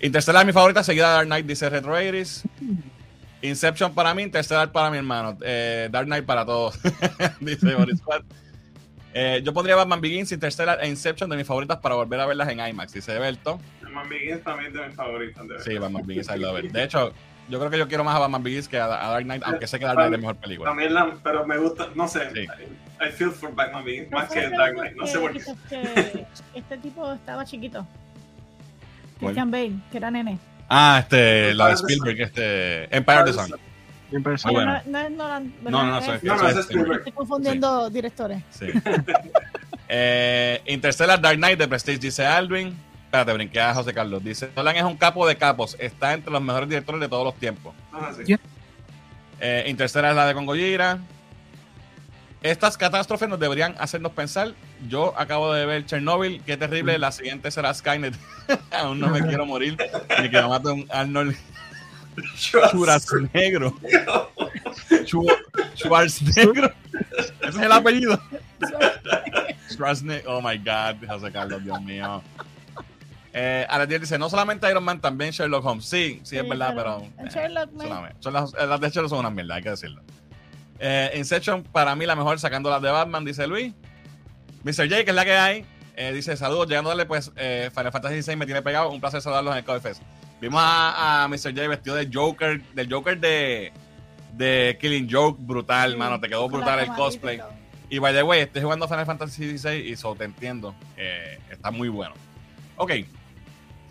Interstellar 0.02 0.42
es 0.44 0.48
mi 0.48 0.54
favorita, 0.54 0.84
seguida 0.84 1.08
de 1.10 1.14
Dark 1.16 1.28
Knight, 1.28 1.46
dice 1.46 1.70
Retro 1.70 2.02
Iris. 2.02 2.44
Inception 3.42 3.94
para 3.94 4.14
mí, 4.14 4.24
Interstellar 4.24 4.72
para 4.72 4.90
mi 4.92 4.98
hermano. 4.98 5.38
Eh, 5.42 5.88
Dark 5.92 6.06
Knight 6.08 6.26
para 6.26 6.46
todos, 6.46 6.78
dice 7.40 7.76
Boris. 7.76 8.02
Eh, 9.14 9.42
yo 9.44 9.54
pondría 9.54 9.76
Batman 9.76 10.02
Begins, 10.02 10.32
Interstellar 10.32 10.78
e 10.82 10.88
Inception 10.88 11.30
de 11.30 11.36
mis 11.38 11.48
favoritas 11.48 11.78
para 11.78 11.96
volver 11.96 12.20
a 12.20 12.26
verlas 12.26 12.48
en 12.50 12.60
IMAX, 12.60 12.94
dice 12.94 13.18
Berto. 13.18 13.60
Man 13.92 14.08
Begins 14.08 14.44
también 14.44 14.68
es 14.68 14.74
de 14.80 14.88
mis 14.88 14.96
favoritos. 14.96 15.48
de 15.48 15.60
Sí. 15.64 15.78
Batman 15.78 16.06
Begins, 16.06 16.30
I 16.30 16.38
love 16.38 16.64
it. 16.64 16.72
De 16.72 16.84
hecho, 16.84 17.12
yo 17.50 17.58
creo 17.60 17.72
que 17.72 17.78
yo 17.80 17.88
quiero 17.88 18.04
más 18.04 18.16
a 18.16 18.20
Batman 18.20 18.44
Begins 18.44 18.68
que 18.68 18.78
a, 18.80 18.86
a 18.86 19.10
Dark 19.12 19.24
Knight, 19.24 19.42
aunque 19.46 19.66
sé 19.68 19.80
que 19.80 19.86
Dark 19.86 19.98
Knight 19.98 20.14
es 20.14 20.20
mejor 20.20 20.36
película. 20.36 20.70
También 20.70 20.94
la, 20.94 21.16
pero 21.24 21.46
me 21.48 21.58
gusta, 21.58 21.88
no 21.96 22.08
sé, 22.08 22.30
Sí. 22.34 22.42
I, 22.42 23.08
I 23.08 23.12
feel 23.12 23.32
for 23.32 23.54
Batman 23.56 23.84
Begins 23.84 24.12
¿No 24.12 24.18
más 24.20 24.30
que 24.30 24.48
Dark 24.50 24.74
Knight, 24.76 24.96
no 24.96 25.08
sé 25.08 25.18
por 25.20 25.34
qué. 25.34 26.26
este 26.54 26.78
tipo 26.78 27.12
estaba 27.12 27.44
chiquito. 27.46 27.88
Christian 29.20 29.52
Bale, 29.52 29.74
que 29.92 29.98
era 29.98 30.12
nene. 30.12 30.40
Ah, 30.70 31.00
este, 31.02 31.54
la 31.54 31.68
de 31.68 31.72
Empire 31.72 31.74
of 31.74 31.88
the 31.88 31.94
Spielberg, 31.94 32.22
este, 32.22 32.96
Empire 32.96 33.20
of 33.20 33.26
the 33.26 33.34
Sun. 33.34 33.60
Bueno. 34.52 34.74
No, 34.74 34.92
no 34.92 35.00
es 35.00 35.12
Nolan, 35.12 35.54
No, 35.64 35.70
Es- 35.70 35.72
No, 35.72 35.86
no, 35.86 36.02
soy 36.02 36.50
ese 36.50 36.60
es 36.60 36.66
Spielberg. 36.66 36.98
Estoy 37.00 37.12
confundiendo 37.14 37.90
directores. 37.90 38.44
Sí. 38.50 38.68
eh, 39.90 40.62
Interstellar 40.66 41.22
Dark 41.22 41.38
Knight 41.38 41.60
de 41.60 41.68
Prestige, 41.68 42.00
dice 42.00 42.26
Alvin. 42.26 42.76
Espérate, 43.06 43.34
brinqué 43.34 43.60
a 43.60 43.74
José 43.74 43.94
Carlos. 43.94 44.24
Dice, 44.24 44.50
Nolan 44.56 44.76
es 44.76 44.84
un 44.84 44.96
capo 44.98 45.28
de 45.28 45.36
capos. 45.36 45.76
Está 45.80 46.14
entre 46.14 46.32
los 46.32 46.42
mejores 46.42 46.70
directores 46.70 47.02
de 47.02 47.08
todos 47.10 47.24
los 47.26 47.36
tiempos. 47.36 47.74
Así. 47.92 48.24
Yeah. 48.24 48.40
Eh, 49.40 49.66
Interstellar 49.68 50.12
es 50.12 50.16
la 50.16 50.28
de 50.28 50.34
Congollira. 50.36 51.00
Estas 52.42 52.78
catástrofes 52.78 53.28
nos 53.28 53.40
deberían 53.40 53.76
hacernos 53.80 54.14
pensar. 54.14 54.54
Yo 54.88 55.14
acabo 55.18 55.52
de 55.54 55.66
ver 55.66 55.86
Chernobyl, 55.86 56.42
qué 56.46 56.56
terrible. 56.56 56.98
La 56.98 57.12
siguiente 57.12 57.52
será 57.52 57.74
Skynet. 57.74 58.16
Aún 58.72 59.00
no 59.00 59.10
me 59.10 59.22
quiero 59.26 59.46
morir. 59.46 59.78
Ni 60.22 60.30
que 60.30 60.42
me 60.42 60.48
mate 60.48 60.70
un 60.70 60.86
Arnold 60.90 61.36
Schwarzenegger. 62.38 63.64
Schwa- 65.06 65.38
Schwarzenegger. 65.76 66.74
Ese 67.42 67.50
es 67.50 67.56
el 67.58 67.72
apellido. 67.72 68.20
Schwarzenegger. 69.70 70.28
Oh 70.28 70.42
my 70.42 70.58
God, 70.58 71.06
José 71.08 71.32
Carlos, 71.32 71.64
Dios 71.64 71.82
mío. 71.82 72.22
Eh, 73.34 73.66
Aradiel 73.70 74.02
dice: 74.02 74.18
No 74.18 74.30
solamente 74.30 74.70
Iron 74.70 74.84
Man, 74.84 75.00
también 75.02 75.32
Sherlock 75.32 75.64
Holmes. 75.66 75.86
Sí, 75.86 76.20
sí, 76.24 76.38
es 76.38 76.44
Sí, 76.44 76.50
verdad, 76.50 76.74
pero 76.76 77.02
eh, 77.20 77.30
Sherlock, 77.30 77.72
man. 77.74 77.88
solamente- 77.88 78.16
son 78.22 78.34
las, 78.34 78.54
eh, 78.54 78.66
las 78.68 78.80
de 78.82 78.90
Sherlock 78.90 79.10
son 79.10 79.20
una 79.20 79.30
mierda, 79.30 79.56
hay 79.56 79.64
que 79.64 79.70
decirlo. 79.70 80.02
Eh, 80.80 81.12
Inception, 81.16 81.64
para 81.64 81.96
mí, 81.96 82.06
la 82.06 82.16
mejor 82.16 82.40
sacando 82.40 82.70
las 82.70 82.82
de 82.82 82.90
Batman, 82.90 83.26
dice 83.26 83.46
Luis. 83.48 83.74
Mr. 84.64 84.90
J, 84.90 85.04
que 85.04 85.10
es 85.12 85.16
la 85.16 85.26
que 85.26 85.34
hay, 85.34 85.66
eh, 85.96 86.12
dice: 86.14 86.36
Saludos, 86.38 86.68
llegando 86.68 86.90
a 86.90 86.94
darle, 86.94 87.06
pues, 87.06 87.32
eh, 87.36 87.70
Final 87.76 87.92
Fantasy 87.92 88.22
XVI 88.22 88.36
me 88.36 88.46
tiene 88.46 88.62
pegado. 88.62 88.90
Un 88.90 89.00
placer 89.00 89.22
saludarlos 89.22 89.54
en 89.54 89.60
el 89.60 89.64
Coffee 89.66 89.82
Fest. 89.82 90.02
Vimos 90.42 90.62
a, 90.64 91.24
a 91.24 91.28
Mr. 91.28 91.54
J 91.54 91.68
vestido 91.68 91.96
de 91.96 92.10
Joker, 92.14 92.62
del 92.74 92.92
Joker 92.92 93.20
de, 93.20 93.74
de 94.34 94.78
Killing 94.80 95.10
Joke, 95.12 95.38
brutal, 95.42 95.98
mano. 95.98 96.20
Te 96.20 96.30
quedó 96.30 96.48
brutal 96.48 96.80
el 96.80 96.88
cosplay. 96.94 97.42
Y 97.90 97.98
by 98.00 98.14
the 98.14 98.24
way, 98.24 98.42
estoy 98.42 98.62
jugando 98.62 98.88
Final 98.88 99.06
Fantasy 99.06 99.58
XVI 99.58 99.90
y 99.90 99.96
so 99.96 100.16
te 100.16 100.24
entiendo. 100.24 100.76
eh, 100.96 101.40
está 101.50 101.72
muy 101.72 101.90
bueno. 101.90 102.14
Ok. 102.78 102.92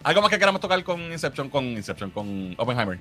¿Algo 0.05 0.23
más 0.23 0.31
que 0.31 0.39
queramos 0.39 0.61
tocar 0.61 0.83
con 0.85 1.01
Inception, 1.13 1.51
con 1.51 1.65
Inception, 1.65 2.11
con 2.11 2.55
Oppenheimer? 2.57 2.99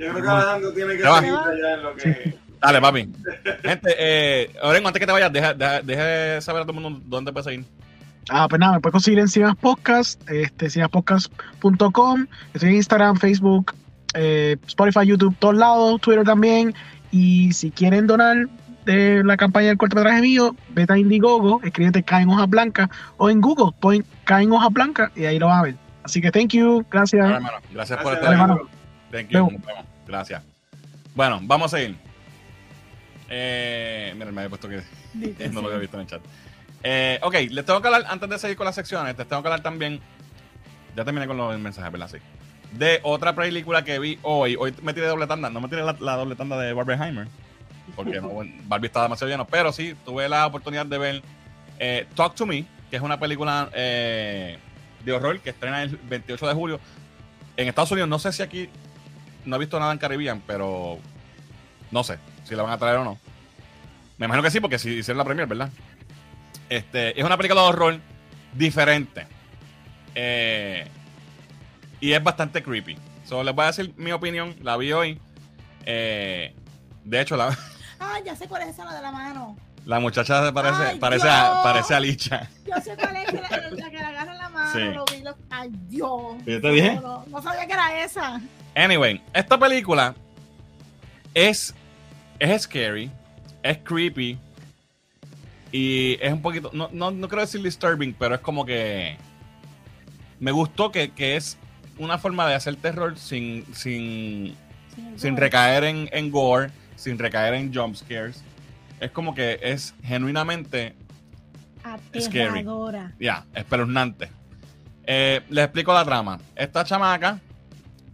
Yo 0.00 0.12
creo 0.12 0.22
que 0.22 0.28
Alejandro 0.30 0.72
tiene 0.72 0.96
que 0.96 1.02
seguir 1.02 1.34
allá 1.34 1.74
en 1.74 1.82
lo 1.82 1.94
que. 1.94 2.38
Dale, 2.60 2.80
papi. 2.80 3.08
Gente, 3.62 3.94
eh, 3.98 4.50
Orengo, 4.62 4.88
antes 4.88 5.00
que 5.00 5.06
te 5.06 5.12
vayas, 5.12 5.32
deja, 5.32 5.54
deja, 5.54 5.82
deja 5.82 6.40
saber 6.40 6.62
a 6.62 6.64
todo 6.64 6.76
el 6.76 6.82
mundo 6.82 7.02
dónde 7.06 7.32
puedes 7.32 7.44
seguir. 7.44 7.64
Ah, 8.30 8.46
pues 8.48 8.60
nada, 8.60 8.74
me 8.74 8.80
puedes 8.80 8.92
conseguir 8.92 9.18
en 9.18 9.28
Cinemas 9.28 9.56
Podcast, 9.56 10.20
este, 10.30 10.70
cinemaspodcast.com. 10.70 12.26
Estoy 12.54 12.70
en 12.70 12.74
Instagram, 12.76 13.16
Facebook, 13.16 13.74
eh, 14.14 14.56
Spotify, 14.66 15.06
YouTube, 15.06 15.36
todos 15.38 15.54
lados, 15.54 16.00
Twitter 16.00 16.24
también. 16.24 16.74
Y 17.10 17.52
si 17.52 17.70
quieren 17.70 18.06
donar 18.06 18.48
de 18.86 19.22
la 19.24 19.36
campaña 19.36 19.68
del 19.68 19.78
cortometraje 19.78 20.22
mío, 20.22 20.54
vete 20.70 20.92
a 20.94 20.98
Indiegogo, 20.98 21.60
escríbete 21.62 22.02
K 22.02 22.22
en 22.22 22.30
hojas 22.30 22.48
blancas 22.48 22.88
o 23.18 23.28
en 23.28 23.40
Google, 23.40 23.76
pon 23.80 24.04
K 24.24 24.42
en 24.42 24.52
hojas 24.52 24.72
blancas 24.72 25.10
y 25.14 25.26
ahí 25.26 25.38
lo 25.38 25.46
vas 25.48 25.58
a 25.58 25.62
ver. 25.62 25.74
Así 26.04 26.20
que 26.20 26.30
thank 26.30 26.50
you, 26.50 26.86
gracias. 26.90 27.42
Gracias 27.72 28.02
por 28.02 28.14
estar. 28.14 28.58
Thank 29.10 29.28
you. 29.28 29.50
Nos 29.50 29.66
vemos. 29.66 29.89
Gracias. 30.10 30.42
Bueno, 31.14 31.38
vamos 31.42 31.72
a 31.72 31.78
seguir. 31.78 31.96
Eh, 33.28 34.12
mira, 34.16 34.32
me 34.32 34.40
había 34.40 34.48
puesto 34.48 34.68
que 34.68 34.82
no 35.50 35.62
lo 35.62 35.68
había 35.68 35.78
visto 35.78 35.96
en 35.96 36.02
el 36.02 36.06
chat. 36.08 36.20
Eh, 36.82 37.20
ok, 37.22 37.34
les 37.50 37.64
tengo 37.64 37.80
que 37.80 37.86
hablar, 37.86 38.06
antes 38.08 38.28
de 38.28 38.38
seguir 38.38 38.56
con 38.56 38.64
las 38.64 38.74
secciones, 38.74 39.16
les 39.16 39.28
tengo 39.28 39.40
que 39.42 39.48
hablar 39.48 39.62
también. 39.62 40.00
Ya 40.96 41.04
terminé 41.04 41.28
con 41.28 41.36
los 41.36 41.56
mensajes, 41.60 41.92
¿verdad? 41.92 42.08
Sí. 42.08 42.18
De 42.76 42.98
otra 43.04 43.34
película 43.34 43.84
que 43.84 44.00
vi 44.00 44.18
hoy. 44.22 44.56
Hoy 44.58 44.74
me 44.82 44.92
tiré 44.92 45.06
doble 45.06 45.28
tanda. 45.28 45.48
No 45.48 45.60
me 45.60 45.68
tiré 45.68 45.82
la, 45.82 45.96
la 46.00 46.16
doble 46.16 46.34
tanda 46.34 46.58
de 46.58 46.72
Barbenheimer. 46.72 47.28
Porque 47.94 48.20
no, 48.20 48.30
Barbie 48.64 48.86
estaba 48.86 49.04
demasiado 49.04 49.30
lleno. 49.30 49.46
Pero 49.46 49.72
sí, 49.72 49.94
tuve 50.04 50.28
la 50.28 50.46
oportunidad 50.46 50.86
de 50.86 50.98
ver 50.98 51.22
eh, 51.78 52.06
Talk 52.16 52.34
to 52.34 52.46
Me, 52.46 52.66
que 52.90 52.96
es 52.96 53.02
una 53.02 53.20
película 53.20 53.70
eh, 53.74 54.58
de 55.04 55.12
horror 55.12 55.38
que 55.38 55.50
estrena 55.50 55.84
el 55.84 55.96
28 55.96 56.48
de 56.48 56.54
julio. 56.54 56.80
En 57.56 57.68
Estados 57.68 57.92
Unidos, 57.92 58.08
no 58.08 58.18
sé 58.18 58.32
si 58.32 58.42
aquí. 58.42 58.68
No 59.44 59.56
he 59.56 59.58
visto 59.58 59.78
nada 59.80 59.92
en 59.92 59.98
Caribbean, 59.98 60.42
pero. 60.46 60.98
No 61.90 62.04
sé 62.04 62.18
si 62.44 62.54
la 62.54 62.62
van 62.62 62.72
a 62.72 62.78
traer 62.78 62.96
o 62.98 63.04
no. 63.04 63.18
Me 64.18 64.26
imagino 64.26 64.42
que 64.42 64.50
sí, 64.50 64.60
porque 64.60 64.78
si 64.78 64.90
hicieron 64.90 65.18
la 65.18 65.24
premier, 65.24 65.46
¿verdad? 65.48 65.70
Este, 66.68 67.18
es 67.18 67.24
una 67.24 67.36
película 67.36 67.62
de 67.62 67.68
horror 67.68 68.00
diferente. 68.54 69.26
Eh, 70.14 70.86
y 72.00 72.12
es 72.12 72.22
bastante 72.22 72.62
creepy. 72.62 72.96
So, 73.24 73.42
les 73.42 73.54
voy 73.54 73.64
a 73.64 73.66
decir 73.68 73.92
mi 73.96 74.12
opinión. 74.12 74.54
La 74.62 74.76
vi 74.76 74.92
hoy. 74.92 75.20
Eh, 75.86 76.54
de 77.04 77.20
hecho, 77.20 77.36
la, 77.36 77.56
Ay, 77.98 78.22
ya 78.24 78.36
sé 78.36 78.46
cuál 78.46 78.62
es 78.62 78.68
esa 78.68 78.84
la 78.84 78.94
de 78.94 79.02
la 79.02 79.10
mano. 79.12 79.56
La 79.86 79.98
muchacha 79.98 80.44
se 80.46 80.52
parece, 80.52 80.82
Ay, 80.82 80.98
parece, 80.98 81.28
a, 81.28 81.62
parece 81.62 81.94
a 81.94 82.00
Licha. 82.00 82.48
Yo 82.66 82.74
sé 82.82 82.94
cuál 82.96 83.16
es 83.16 83.32
la, 83.32 83.40
la- 83.40 83.70
la 83.70 83.90
que 83.90 83.96
agarra 83.98 84.34
la 84.34 84.34
mano. 84.34 84.39
Sí. 84.72 84.78
Lo 84.94 85.04
vi, 85.06 85.22
lo- 85.22 85.36
Dios. 85.88 86.44
¿Yo 86.46 86.60
te 86.60 86.70
dije? 86.70 87.00
No, 87.00 87.42
sabía 87.42 87.66
que 87.66 87.72
era 87.72 88.02
esa. 88.04 88.40
Anyway, 88.74 89.20
esta 89.34 89.58
película 89.58 90.14
es, 91.34 91.74
es 92.38 92.62
scary, 92.62 93.10
es 93.62 93.78
creepy 93.78 94.38
y 95.72 96.18
es 96.20 96.32
un 96.32 96.42
poquito, 96.42 96.70
no, 96.72 96.88
no, 96.92 97.10
no 97.10 97.28
quiero 97.28 97.42
decir 97.42 97.62
disturbing, 97.62 98.14
pero 98.18 98.34
es 98.36 98.40
como 98.40 98.64
que 98.64 99.16
me 100.38 100.50
gustó 100.52 100.90
que, 100.90 101.10
que 101.10 101.36
es 101.36 101.56
una 101.98 102.18
forma 102.18 102.46
de 102.48 102.54
hacer 102.54 102.76
terror 102.76 103.18
sin, 103.18 103.64
sin, 103.74 104.54
sin 105.16 105.36
recaer 105.36 105.84
en, 105.84 106.08
en 106.12 106.30
gore, 106.30 106.70
sin 106.96 107.18
recaer 107.18 107.54
en 107.54 107.72
jump 107.74 107.94
scares. 107.96 108.42
Es 109.00 109.10
como 109.10 109.34
que 109.34 109.58
es 109.62 109.94
genuinamente, 110.02 110.94
scary. 112.20 112.60
Aterradora. 112.60 113.12
ya, 113.18 113.44
espeluznante. 113.54 114.28
Eh, 115.12 115.40
les 115.48 115.64
explico 115.64 115.92
la 115.92 116.04
trama. 116.04 116.38
Esta 116.54 116.84
chamaca, 116.84 117.40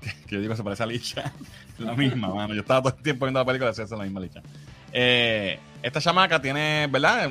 que 0.00 0.34
yo 0.34 0.40
digo 0.40 0.56
se 0.56 0.64
parece 0.64 0.82
a 0.82 0.86
Licha, 0.86 1.30
la 1.78 1.92
misma, 1.92 2.28
mano. 2.28 2.54
Yo 2.54 2.62
estaba 2.62 2.80
todo 2.80 2.96
el 2.96 3.02
tiempo 3.02 3.26
viendo 3.26 3.38
la 3.38 3.44
película 3.44 3.70
"Esa 3.70 3.82
es 3.82 3.90
la 3.90 3.98
misma 3.98 4.18
Licha. 4.20 4.40
Eh, 4.94 5.58
esta 5.82 6.00
chamaca 6.00 6.40
tiene, 6.40 6.86
¿verdad? 6.90 7.26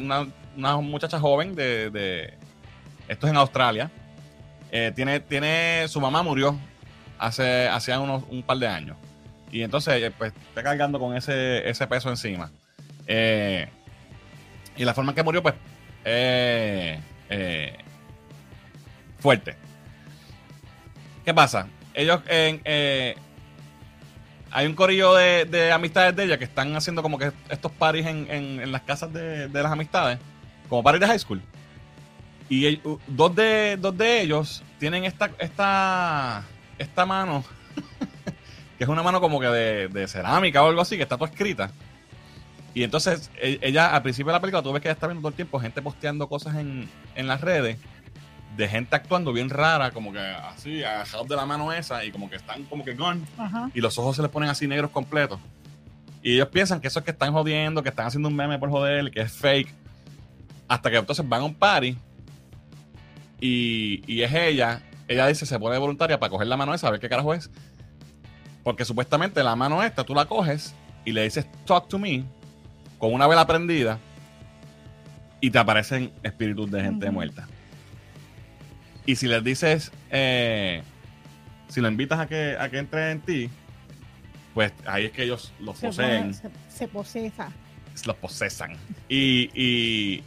Una, 0.55 0.77
muchacha 0.77 1.19
joven 1.19 1.55
de, 1.55 1.89
de- 1.89 2.35
Esto 3.07 3.25
es 3.25 3.31
en 3.31 3.37
Australia. 3.37 3.89
Eh, 4.71 4.91
tiene, 4.95 5.19
tiene. 5.19 5.87
Su 5.87 5.99
mamá 5.99 6.21
murió 6.21 6.55
hace, 7.17 7.67
unos, 7.97 8.23
un 8.29 8.43
par 8.43 8.57
de 8.59 8.67
años. 8.67 8.97
Y 9.51 9.63
entonces, 9.63 9.95
eh, 9.99 10.11
pues, 10.15 10.31
está 10.49 10.61
cargando 10.61 10.99
con 10.99 11.17
ese, 11.17 11.67
ese 11.67 11.87
peso 11.87 12.11
encima. 12.11 12.51
Y 14.77 14.85
la 14.85 14.93
forma 14.93 15.09
en 15.11 15.15
que 15.15 15.23
murió, 15.23 15.41
pues, 15.41 15.55
fuerte. 19.25 19.55
¿Qué 21.25 21.33
pasa? 21.33 21.67
Ellos 21.95 22.21
eh, 22.27 23.15
hay 24.51 24.67
un 24.67 24.75
corillo 24.75 25.15
de, 25.15 25.45
de 25.45 25.71
amistades 25.71 26.15
de 26.15 26.25
ella 26.25 26.37
que 26.37 26.43
están 26.43 26.75
haciendo 26.75 27.01
como 27.01 27.17
que 27.17 27.31
estos 27.49 27.71
parties 27.71 28.05
en, 28.05 28.27
en- 28.29 28.59
en 28.61 28.71
las 28.71 28.83
casas 28.83 29.11
de, 29.11 29.49
las 29.49 29.71
amistades, 29.71 30.19
como 30.69 30.83
parties 30.83 31.01
de 31.01 31.07
high 31.07 31.17
school. 31.17 31.41
Y 32.49 32.79
dos 33.07 33.35
de 33.35 34.21
ellos 34.21 34.61
tienen 34.77 35.05
esta, 35.05 35.31
esta, 35.39 36.43
esta 36.77 37.05
mano, 37.07 37.43
que 38.77 38.83
es 38.83 38.87
una 38.87 39.01
mano 39.01 39.19
como 39.21 39.39
que 39.39 39.47
de, 39.47 39.87
de 39.87 40.07
cerámica 40.07 40.61
o 40.61 40.67
algo 40.69 40.81
así, 40.81 40.97
que 40.97 41.01
está 41.03 41.17
toda 41.17 41.31
escrita. 41.31 41.71
Y 42.75 42.83
entonces 42.83 43.31
e- 43.41 43.57
ella, 43.63 43.87
al 43.95 44.03
principio 44.03 44.27
de 44.31 44.33
la 44.37 44.41
película, 44.41 44.61
tú 44.61 44.71
ves 44.71 44.83
que 44.83 44.89
ella 44.89 44.93
está 44.93 45.07
viendo 45.07 45.21
todo 45.21 45.29
el 45.29 45.35
tiempo 45.35 45.59
gente 45.59 45.81
posteando 45.81 46.29
cosas 46.29 46.57
en, 46.57 46.87
en 47.15 47.25
las 47.27 47.41
redes 47.41 47.79
de 48.55 48.67
gente 48.67 48.95
actuando 48.95 49.33
bien 49.33 49.49
rara, 49.49 49.91
como 49.91 50.11
que 50.13 50.19
así, 50.19 50.83
agajados 50.83 51.27
de 51.27 51.35
la 51.35 51.45
mano 51.45 51.73
esa, 51.73 52.03
y 52.05 52.11
como 52.11 52.29
que 52.29 52.35
están 52.35 52.63
como 52.63 52.83
que 52.83 52.93
gone, 52.93 53.21
Ajá. 53.37 53.69
y 53.73 53.81
los 53.81 53.97
ojos 53.97 54.15
se 54.15 54.21
les 54.21 54.31
ponen 54.31 54.49
así 54.49 54.67
negros 54.67 54.91
completos. 54.91 55.39
Y 56.21 56.33
ellos 56.35 56.47
piensan 56.47 56.81
que 56.81 56.87
eso 56.87 56.99
es 56.99 57.05
que 57.05 57.11
están 57.11 57.33
jodiendo, 57.33 57.83
que 57.83 57.89
están 57.89 58.07
haciendo 58.07 58.29
un 58.29 58.35
meme 58.35 58.57
por 58.57 58.69
joder, 58.69 59.11
que 59.11 59.21
es 59.21 59.31
fake. 59.31 59.71
Hasta 60.67 60.89
que 60.89 60.97
entonces 60.97 61.27
van 61.27 61.41
a 61.41 61.43
un 61.45 61.53
party 61.53 61.95
y, 63.39 64.01
y 64.11 64.23
es 64.23 64.33
ella. 64.33 64.81
Ella 65.07 65.27
dice, 65.27 65.45
se 65.45 65.59
pone 65.59 65.77
voluntaria 65.77 66.19
para 66.19 66.31
coger 66.31 66.47
la 66.47 66.57
mano 66.57 66.73
esa, 66.73 66.87
a 66.87 66.91
ver 66.91 66.99
qué 66.99 67.09
carajo 67.09 67.35
es. 67.35 67.51
Porque 68.63 68.85
supuestamente 68.85 69.43
la 69.43 69.55
mano 69.55 69.83
esta 69.83 70.03
tú 70.03 70.15
la 70.15 70.25
coges 70.25 70.73
y 71.05 71.11
le 71.11 71.23
dices, 71.23 71.45
talk 71.65 71.87
to 71.87 71.99
me, 71.99 72.23
con 72.97 73.13
una 73.13 73.27
vela 73.27 73.45
prendida, 73.45 73.99
y 75.39 75.51
te 75.51 75.59
aparecen 75.59 76.11
espíritus 76.23 76.71
de 76.71 76.81
gente 76.81 77.11
muerta. 77.11 77.47
Y 79.05 79.15
si 79.15 79.27
les 79.27 79.43
dices, 79.43 79.91
eh, 80.09 80.81
si 81.67 81.81
lo 81.81 81.87
invitas 81.87 82.19
a 82.19 82.27
que, 82.27 82.57
a 82.59 82.69
que 82.69 82.79
entre 82.79 83.11
en 83.11 83.21
ti, 83.21 83.49
pues 84.53 84.71
ahí 84.85 85.05
es 85.05 85.11
que 85.11 85.23
ellos 85.23 85.51
los 85.59 85.77
Se, 85.77 85.87
poseen 85.87 86.21
pone- 86.21 86.33
se, 86.33 86.49
se 86.77 86.87
posesa. 86.87 87.49
los 88.05 88.15
posesan. 88.15 88.73
Y, 89.09 89.49
y 89.53 90.23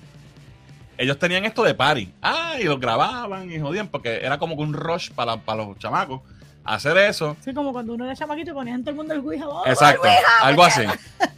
ellos 0.96 1.18
tenían 1.18 1.44
esto 1.44 1.62
de 1.64 1.74
party. 1.74 2.12
Ah, 2.22 2.54
y 2.60 2.64
los 2.64 2.78
grababan 2.78 3.50
y 3.50 3.58
jodían, 3.58 3.88
porque 3.88 4.18
era 4.24 4.38
como 4.38 4.56
que 4.56 4.62
un 4.62 4.72
rush 4.74 5.10
para, 5.12 5.36
para 5.38 5.64
los 5.64 5.78
chamacos. 5.78 6.20
Hacer 6.64 6.98
eso. 6.98 7.34
Sí, 7.42 7.54
como 7.54 7.72
cuando 7.72 7.94
uno 7.94 8.04
era 8.04 8.14
chamaquito 8.14 8.50
y 8.50 8.54
ponían 8.54 8.76
en 8.76 8.82
todo 8.82 8.90
el 8.90 8.96
mundo 8.96 9.14
el 9.14 9.20
Ouija. 9.20 9.48
¡Oh, 9.48 9.66
Exacto, 9.66 10.02
el 10.04 10.10
Ouija! 10.10 10.28
algo 10.42 10.64
así. 10.64 10.82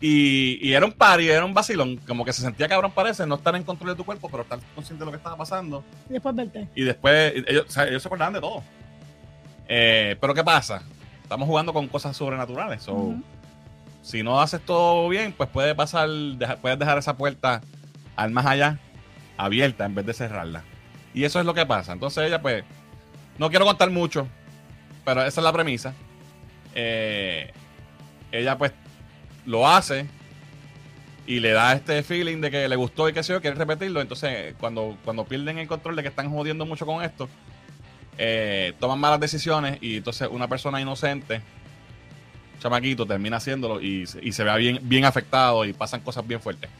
Y, 0.00 0.58
y 0.66 0.74
era 0.74 0.86
un 0.86 0.92
party, 0.92 1.28
era 1.28 1.44
un 1.44 1.54
vacilón. 1.54 1.96
Como 2.06 2.24
que 2.24 2.32
se 2.32 2.42
sentía 2.42 2.68
cabrón, 2.68 2.92
parece, 2.92 3.26
no 3.26 3.34
estar 3.36 3.54
en 3.56 3.64
control 3.64 3.90
de 3.90 3.96
tu 3.96 4.04
cuerpo, 4.04 4.28
pero 4.30 4.44
estar 4.44 4.58
consciente 4.74 5.00
de 5.00 5.06
lo 5.06 5.10
que 5.12 5.16
estaba 5.16 5.36
pasando. 5.36 5.82
Y 6.08 6.12
después 6.14 6.34
verte. 6.36 6.68
Y 6.74 6.82
después, 6.82 7.32
ellos, 7.46 7.64
o 7.68 7.70
sea, 7.70 7.86
ellos 7.88 8.02
se 8.02 8.08
acordaban 8.08 8.34
de 8.34 8.40
todo. 8.40 8.62
Eh, 9.68 10.16
pero 10.20 10.34
¿qué 10.34 10.44
pasa? 10.44 10.82
Estamos 11.22 11.46
jugando 11.48 11.72
con 11.72 11.88
cosas 11.88 12.16
sobrenaturales. 12.16 12.82
So, 12.82 13.14
si 14.02 14.22
no 14.22 14.40
haces 14.40 14.60
todo 14.62 15.08
bien, 15.08 15.32
pues 15.36 15.50
puede 15.50 15.74
pasar, 15.74 16.08
deja- 16.08 16.56
puedes 16.56 16.78
dejar 16.78 16.96
esa 16.98 17.16
puerta 17.16 17.60
al 18.16 18.30
más 18.30 18.46
allá 18.46 18.78
abierta 19.36 19.84
en 19.84 19.94
vez 19.94 20.06
de 20.06 20.14
cerrarla. 20.14 20.62
Y 21.12 21.24
eso 21.24 21.40
es 21.40 21.44
lo 21.46 21.54
que 21.54 21.66
pasa. 21.66 21.92
Entonces 21.92 22.24
ella, 22.26 22.40
pues, 22.40 22.64
no 23.36 23.50
quiero 23.50 23.64
contar 23.66 23.90
mucho, 23.90 24.26
pero 25.04 25.22
esa 25.24 25.40
es 25.40 25.44
la 25.44 25.52
premisa. 25.52 25.92
Eh, 26.74 27.52
ella, 28.32 28.56
pues, 28.56 28.72
lo 29.48 29.68
hace 29.68 30.06
y 31.26 31.40
le 31.40 31.50
da 31.52 31.74
este 31.74 32.02
feeling 32.02 32.40
de 32.40 32.50
que 32.50 32.68
le 32.68 32.76
gustó 32.76 33.08
y 33.08 33.12
que 33.12 33.22
sé 33.22 33.32
yo, 33.34 33.40
quiere 33.40 33.56
repetirlo. 33.56 34.00
Entonces, 34.00 34.54
cuando, 34.58 34.96
cuando 35.04 35.24
pierden 35.24 35.58
el 35.58 35.68
control 35.68 35.96
de 35.96 36.02
que 36.02 36.08
están 36.08 36.30
jodiendo 36.30 36.64
mucho 36.64 36.86
con 36.86 37.02
esto, 37.04 37.28
eh, 38.18 38.74
toman 38.80 38.98
malas 38.98 39.20
decisiones 39.20 39.78
y 39.82 39.98
entonces 39.98 40.28
una 40.30 40.48
persona 40.48 40.80
inocente 40.80 41.42
chamaquito 42.60 43.06
termina 43.06 43.36
haciéndolo 43.36 43.80
y, 43.80 44.06
se- 44.06 44.24
y 44.24 44.32
se 44.32 44.42
ve 44.44 44.56
bien, 44.58 44.80
bien 44.82 45.04
afectado 45.04 45.64
y 45.64 45.72
pasan 45.72 46.00
cosas 46.00 46.26
bien 46.26 46.40
fuertes. 46.40 46.70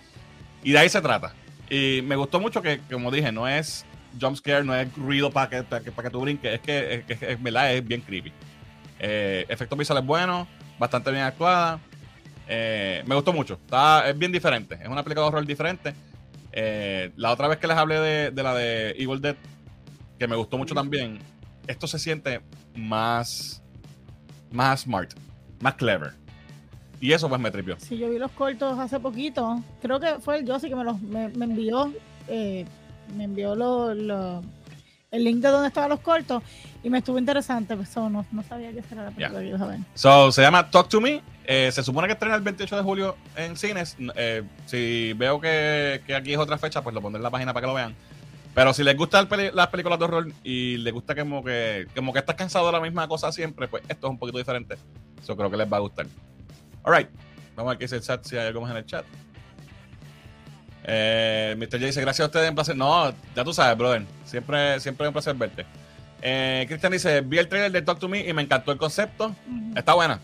Y 0.62 0.72
de 0.72 0.78
ahí 0.78 0.88
se 0.88 1.00
trata. 1.00 1.34
Y 1.70 2.02
me 2.02 2.16
gustó 2.16 2.40
mucho 2.40 2.62
que, 2.62 2.80
como 2.90 3.10
dije, 3.10 3.30
no 3.32 3.46
es 3.48 3.84
jump 4.20 4.36
scare, 4.36 4.64
no 4.64 4.74
es 4.74 4.92
ruido 4.96 5.30
para 5.30 5.48
que, 5.50 5.62
para 5.62 5.84
que, 5.84 5.92
para 5.92 6.08
que 6.08 6.12
tú 6.12 6.20
brinques, 6.22 6.54
es 6.54 6.60
que, 6.60 7.04
es, 7.08 7.22
es 7.22 7.38
es 7.38 7.86
bien 7.88 8.00
creepy. 8.00 8.32
Eh, 9.00 9.46
efectos 9.48 9.78
visuales 9.78 10.04
buenos, 10.04 10.48
bastante 10.78 11.10
bien 11.12 11.24
actuada. 11.24 11.78
Eh, 12.49 13.03
me 13.07 13.14
gustó 13.14 13.32
mucho. 13.32 13.55
Está, 13.55 14.09
es 14.09 14.18
bien 14.18 14.32
diferente. 14.32 14.78
Es 14.82 14.88
una 14.88 15.03
película 15.03 15.30
de 15.30 15.46
diferente. 15.46 15.94
Eh, 16.53 17.12
la 17.16 17.30
otra 17.32 17.46
vez 17.49 17.59
que 17.59 17.66
les 17.66 17.76
hablé 17.76 18.01
de, 18.01 18.30
de 18.30 18.42
la 18.42 18.55
de 18.55 18.90
Evil 18.92 19.20
Dead, 19.20 19.36
que 20.18 20.26
me 20.26 20.34
gustó 20.36 20.57
mucho 20.59 20.74
también, 20.74 21.18
esto 21.66 21.86
se 21.86 21.99
siente 21.99 22.40
más, 22.74 23.62
más 24.51 24.80
smart, 24.80 25.12
más 25.61 25.74
clever. 25.74 26.12
Y 27.01 27.12
eso 27.12 27.28
pues 27.28 27.40
me 27.40 27.51
tripió. 27.51 27.76
Sí, 27.78 27.96
yo 27.99 28.11
vi 28.11 28.18
los 28.18 28.32
cortos 28.32 28.78
hace 28.78 28.99
poquito. 28.99 29.62
Creo 29.80 30.01
que 30.01 30.14
fue 30.20 30.38
el 30.38 30.51
Josie 30.51 30.68
que 30.68 30.74
me 30.74 30.84
los 30.84 31.01
me, 31.01 31.28
me 31.28 31.44
envió. 31.44 31.92
eh, 32.26 32.64
me 33.16 33.24
envió 33.24 33.55
lo, 33.55 33.94
lo- 33.94 34.42
el 35.11 35.24
link 35.24 35.38
de 35.38 35.48
donde 35.48 35.68
estaban 35.68 35.90
los 35.90 36.00
cortos. 36.00 36.42
Y 36.82 36.90
me 36.90 36.98
estuvo 36.98 37.18
interesante. 37.18 37.76
Pues, 37.76 37.88
so, 37.88 38.09
no, 38.09 38.24
no 38.30 38.42
sabía 38.42 38.72
que 38.72 38.82
era 38.90 39.04
la 39.04 39.11
película 39.11 39.40
que 39.40 39.62
a 39.62 39.66
ver. 39.66 39.80
So, 39.94 40.32
se 40.32 40.42
llama 40.42 40.70
Talk 40.70 40.88
to 40.88 41.00
Me. 41.00 41.22
Eh, 41.44 41.70
se 41.72 41.82
supone 41.82 42.06
que 42.06 42.12
estrena 42.12 42.34
el 42.34 42.42
28 42.42 42.76
de 42.76 42.82
julio 42.82 43.16
en 43.36 43.56
cines. 43.56 43.96
Eh, 44.16 44.42
si 44.66 45.12
veo 45.14 45.40
que, 45.40 46.02
que 46.06 46.14
aquí 46.14 46.32
es 46.32 46.38
otra 46.38 46.59
fecha, 46.59 46.82
pues 46.82 46.94
lo 46.94 47.00
pondré 47.00 47.18
en 47.18 47.24
la 47.24 47.30
página 47.30 47.52
para 47.52 47.62
que 47.62 47.68
lo 47.68 47.74
vean. 47.74 47.94
Pero 48.54 48.74
si 48.74 48.82
les 48.82 48.96
gustan 48.96 49.28
las 49.54 49.66
películas 49.68 49.98
de 49.98 50.04
horror 50.04 50.32
y 50.42 50.78
les 50.78 50.92
gusta 50.92 51.14
como 51.14 51.44
que, 51.44 51.86
como 51.94 52.12
que 52.12 52.18
estás 52.18 52.34
cansado 52.34 52.66
de 52.66 52.72
la 52.72 52.80
misma 52.80 53.06
cosa 53.06 53.30
siempre, 53.30 53.68
pues 53.68 53.84
esto 53.88 54.06
es 54.09 54.11
un 54.11 54.18
poquito 54.18 54.38
diferente. 54.38 54.76
Yo 55.26 55.36
creo 55.36 55.50
que 55.50 55.56
les 55.56 55.72
va 55.72 55.76
a 55.76 55.80
gustar. 55.80 56.06
Alright. 56.82 57.09
Vamos 57.54 57.70
a 57.70 57.72
ver 57.72 57.78
qué 57.78 57.84
dice 57.84 57.96
el 57.96 58.02
chat, 58.02 58.24
si 58.24 58.36
hay 58.36 58.48
algo 58.48 58.61
más 58.61 58.70
en 58.70 58.76
el 58.76 58.86
chat. 58.86 59.04
Eh, 60.91 61.55
Mr. 61.59 61.72
J 61.72 61.86
dice, 61.86 62.01
gracias 62.01 62.24
a 62.24 62.28
ustedes, 62.28 62.49
un 62.49 62.55
placer. 62.55 62.74
No, 62.74 63.12
ya 63.36 63.45
tú 63.45 63.53
sabes, 63.53 63.76
brother. 63.76 64.05
Siempre, 64.24 64.80
siempre 64.80 65.05
es 65.05 65.09
un 65.09 65.12
placer 65.12 65.34
verte. 65.34 65.66
Eh, 66.22 66.64
Cristian 66.66 66.93
dice, 66.93 67.20
vi 67.20 67.39
el 67.39 67.47
trailer 67.47 67.70
de 67.70 67.82
Talk 67.82 67.99
to 67.99 68.09
Me 68.09 68.26
y 68.26 68.32
me 68.32 68.41
encantó 68.41 68.72
el 68.72 68.78
concepto. 68.78 69.34
Está 69.76 69.93
buena. 69.93 70.18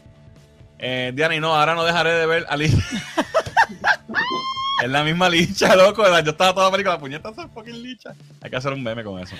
Eh, 0.79 1.13
Diana, 1.15 1.37
y 1.37 1.41
no, 1.41 1.55
ahora 1.55 1.75
no 1.75 1.85
dejaré 1.85 2.13
de 2.13 2.27
ver 2.27 2.47
a 2.49 2.57
Licha. 2.57 2.79
es 4.83 4.89
la 4.89 5.05
misma 5.05 5.29
Licha, 5.29 5.77
loco. 5.77 6.03
Yo 6.23 6.31
estaba 6.31 6.55
toda 6.55 6.67
la 6.67 6.73
película, 6.73 6.99
puñeta, 6.99 7.29
esa 7.29 7.47
fucking 7.49 7.83
Licha. 7.83 8.15
Hay 8.41 8.51
que 8.51 8.57
hacer 8.57 8.73
un 8.73 8.83
meme 8.83 9.05
con 9.05 9.21
eso. 9.21 9.37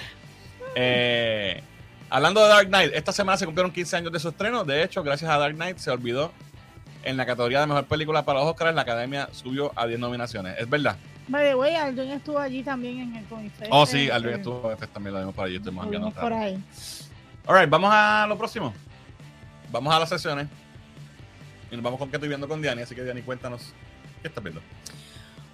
Eh, 0.75 1.63
hablando 2.11 2.43
de 2.43 2.49
Dark 2.49 2.69
Knight, 2.69 2.93
esta 2.95 3.13
semana 3.13 3.39
se 3.39 3.47
cumplieron 3.47 3.73
15 3.73 3.97
años 3.97 4.13
de 4.13 4.21
su 4.21 4.29
estreno. 4.29 4.65
De 4.65 4.83
hecho, 4.83 5.03
gracias 5.03 5.31
a 5.31 5.39
Dark 5.39 5.55
Knight 5.55 5.79
se 5.79 5.91
olvidó 5.91 6.33
en 7.03 7.17
la 7.17 7.25
categoría 7.25 7.61
de 7.61 7.67
mejor 7.67 7.87
película 7.87 8.27
para 8.27 8.41
los 8.41 8.51
Oscars. 8.51 8.75
La 8.75 8.83
academia 8.83 9.31
subió 9.33 9.73
a 9.75 9.87
10 9.87 9.99
nominaciones. 9.99 10.57
Es 10.59 10.69
verdad. 10.69 10.99
By 11.27 11.45
the 11.49 11.55
way, 11.55 11.75
Aldrin 11.75 12.11
estuvo 12.11 12.39
allí 12.39 12.63
también 12.63 13.01
en 13.01 13.17
el 13.17 13.25
Comic 13.25 13.53
Fest, 13.55 13.71
Oh, 13.73 13.87
sí, 13.87 14.03
este, 14.03 14.13
Alvin 14.13 14.35
estuvo 14.35 14.71
en 14.71 14.79
Fest 14.79 14.93
también, 14.93 15.15
lo 15.15 15.21
vimos 15.21 15.35
por 15.35 15.47
allí. 15.47 15.57
Estuvimos 15.57 15.87
un 15.87 16.13
por 16.13 16.25
rato. 16.31 16.35
ahí. 16.37 16.63
Alright, 17.47 17.71
vamos 17.71 17.91
a 17.93 18.27
lo 18.29 18.37
próximo. 18.37 18.75
Vamos 19.73 19.95
a 19.95 19.99
las 20.01 20.09
sesiones. 20.09 20.49
Y 21.71 21.75
nos 21.77 21.83
vamos 21.83 21.99
con 21.99 22.11
qué 22.11 22.17
estoy 22.17 22.29
viendo 22.29 22.47
con 22.47 22.61
Diani. 22.61 22.83
Así 22.83 22.95
que 22.95 23.03
Diani, 23.03 23.23
cuéntanos 23.23 23.73
qué 24.23 24.29
estás 24.29 24.45
viendo. 24.45 24.61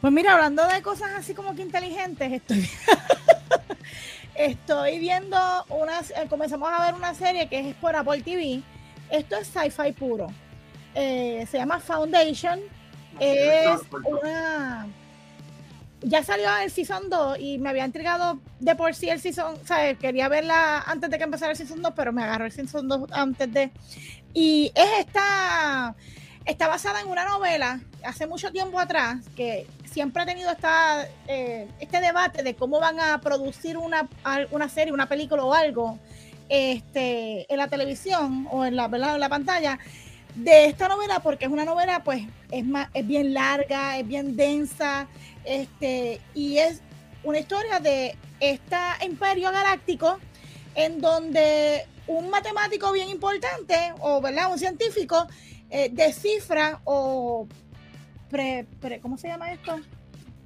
Pues 0.00 0.12
mira, 0.12 0.34
hablando 0.34 0.66
de 0.66 0.82
cosas 0.82 1.10
así 1.16 1.34
como 1.34 1.54
que 1.54 1.62
inteligentes, 1.62 2.32
estoy, 2.32 2.68
estoy 4.34 4.98
viendo 4.98 5.36
unas, 5.68 6.10
eh, 6.10 6.26
comenzamos 6.28 6.70
a 6.72 6.84
ver 6.84 6.94
una 6.94 7.14
serie 7.14 7.48
que 7.48 7.70
es 7.70 7.74
por 7.76 7.94
Apple 7.94 8.22
TV. 8.22 8.62
Esto 9.10 9.36
es 9.36 9.48
sci-fi 9.48 9.92
puro. 9.92 10.28
Eh, 10.94 11.46
se 11.50 11.58
llama 11.58 11.80
Foundation. 11.80 12.60
Es 13.18 13.80
una. 14.04 14.86
Ya 16.02 16.24
salió 16.24 16.48
el 16.56 16.70
Season 16.70 17.10
2 17.10 17.38
y 17.40 17.58
me 17.58 17.68
había 17.68 17.84
entregado 17.84 18.40
de 18.58 18.74
por 18.74 18.94
sí 18.94 19.10
el 19.10 19.20
Season. 19.20 19.54
O 19.54 19.98
quería 19.98 20.28
verla 20.28 20.80
antes 20.80 21.10
de 21.10 21.18
que 21.18 21.24
empezara 21.24 21.52
el 21.52 21.58
Season 21.58 21.82
2, 21.82 21.92
pero 21.94 22.12
me 22.12 22.22
agarró 22.22 22.46
el 22.46 22.52
Season 22.52 22.88
2 22.88 23.10
antes 23.12 23.52
de. 23.52 23.70
Y 24.32 24.72
es 24.74 25.06
esta. 25.06 25.94
Está 26.46 26.68
basada 26.68 27.02
en 27.02 27.08
una 27.08 27.26
novela 27.26 27.80
hace 28.02 28.26
mucho 28.26 28.50
tiempo 28.50 28.80
atrás 28.80 29.18
que 29.36 29.66
siempre 29.84 30.22
ha 30.22 30.26
tenido 30.26 30.50
esta, 30.50 31.06
eh, 31.28 31.68
este 31.80 32.00
debate 32.00 32.42
de 32.42 32.54
cómo 32.54 32.80
van 32.80 32.98
a 32.98 33.20
producir 33.20 33.76
una, 33.76 34.08
una 34.50 34.68
serie, 34.68 34.92
una 34.92 35.06
película 35.06 35.44
o 35.44 35.52
algo 35.52 35.98
este, 36.48 37.46
en 37.52 37.58
la 37.58 37.68
televisión 37.68 38.48
o 38.50 38.64
en 38.64 38.74
la, 38.74 38.86
en 38.86 39.20
la 39.20 39.28
pantalla 39.28 39.78
de 40.34 40.66
esta 40.66 40.88
novela 40.88 41.20
porque 41.20 41.46
es 41.46 41.50
una 41.50 41.64
novela 41.64 42.02
pues 42.04 42.22
es 42.50 42.64
más 42.64 42.88
es 42.94 43.06
bien 43.06 43.34
larga 43.34 43.98
es 43.98 44.06
bien 44.06 44.36
densa 44.36 45.08
este 45.44 46.20
y 46.34 46.58
es 46.58 46.80
una 47.24 47.38
historia 47.38 47.80
de 47.80 48.16
este 48.40 48.76
imperio 49.04 49.50
galáctico 49.50 50.18
en 50.74 51.00
donde 51.00 51.86
un 52.06 52.30
matemático 52.30 52.92
bien 52.92 53.08
importante 53.08 53.92
o 54.00 54.20
verdad 54.20 54.50
un 54.50 54.58
científico 54.58 55.26
eh, 55.70 55.88
descifra 55.92 56.80
o 56.84 57.46
pre, 58.30 58.66
¿cómo 59.00 59.16
se 59.16 59.28
llama 59.28 59.52
esto? 59.52 59.78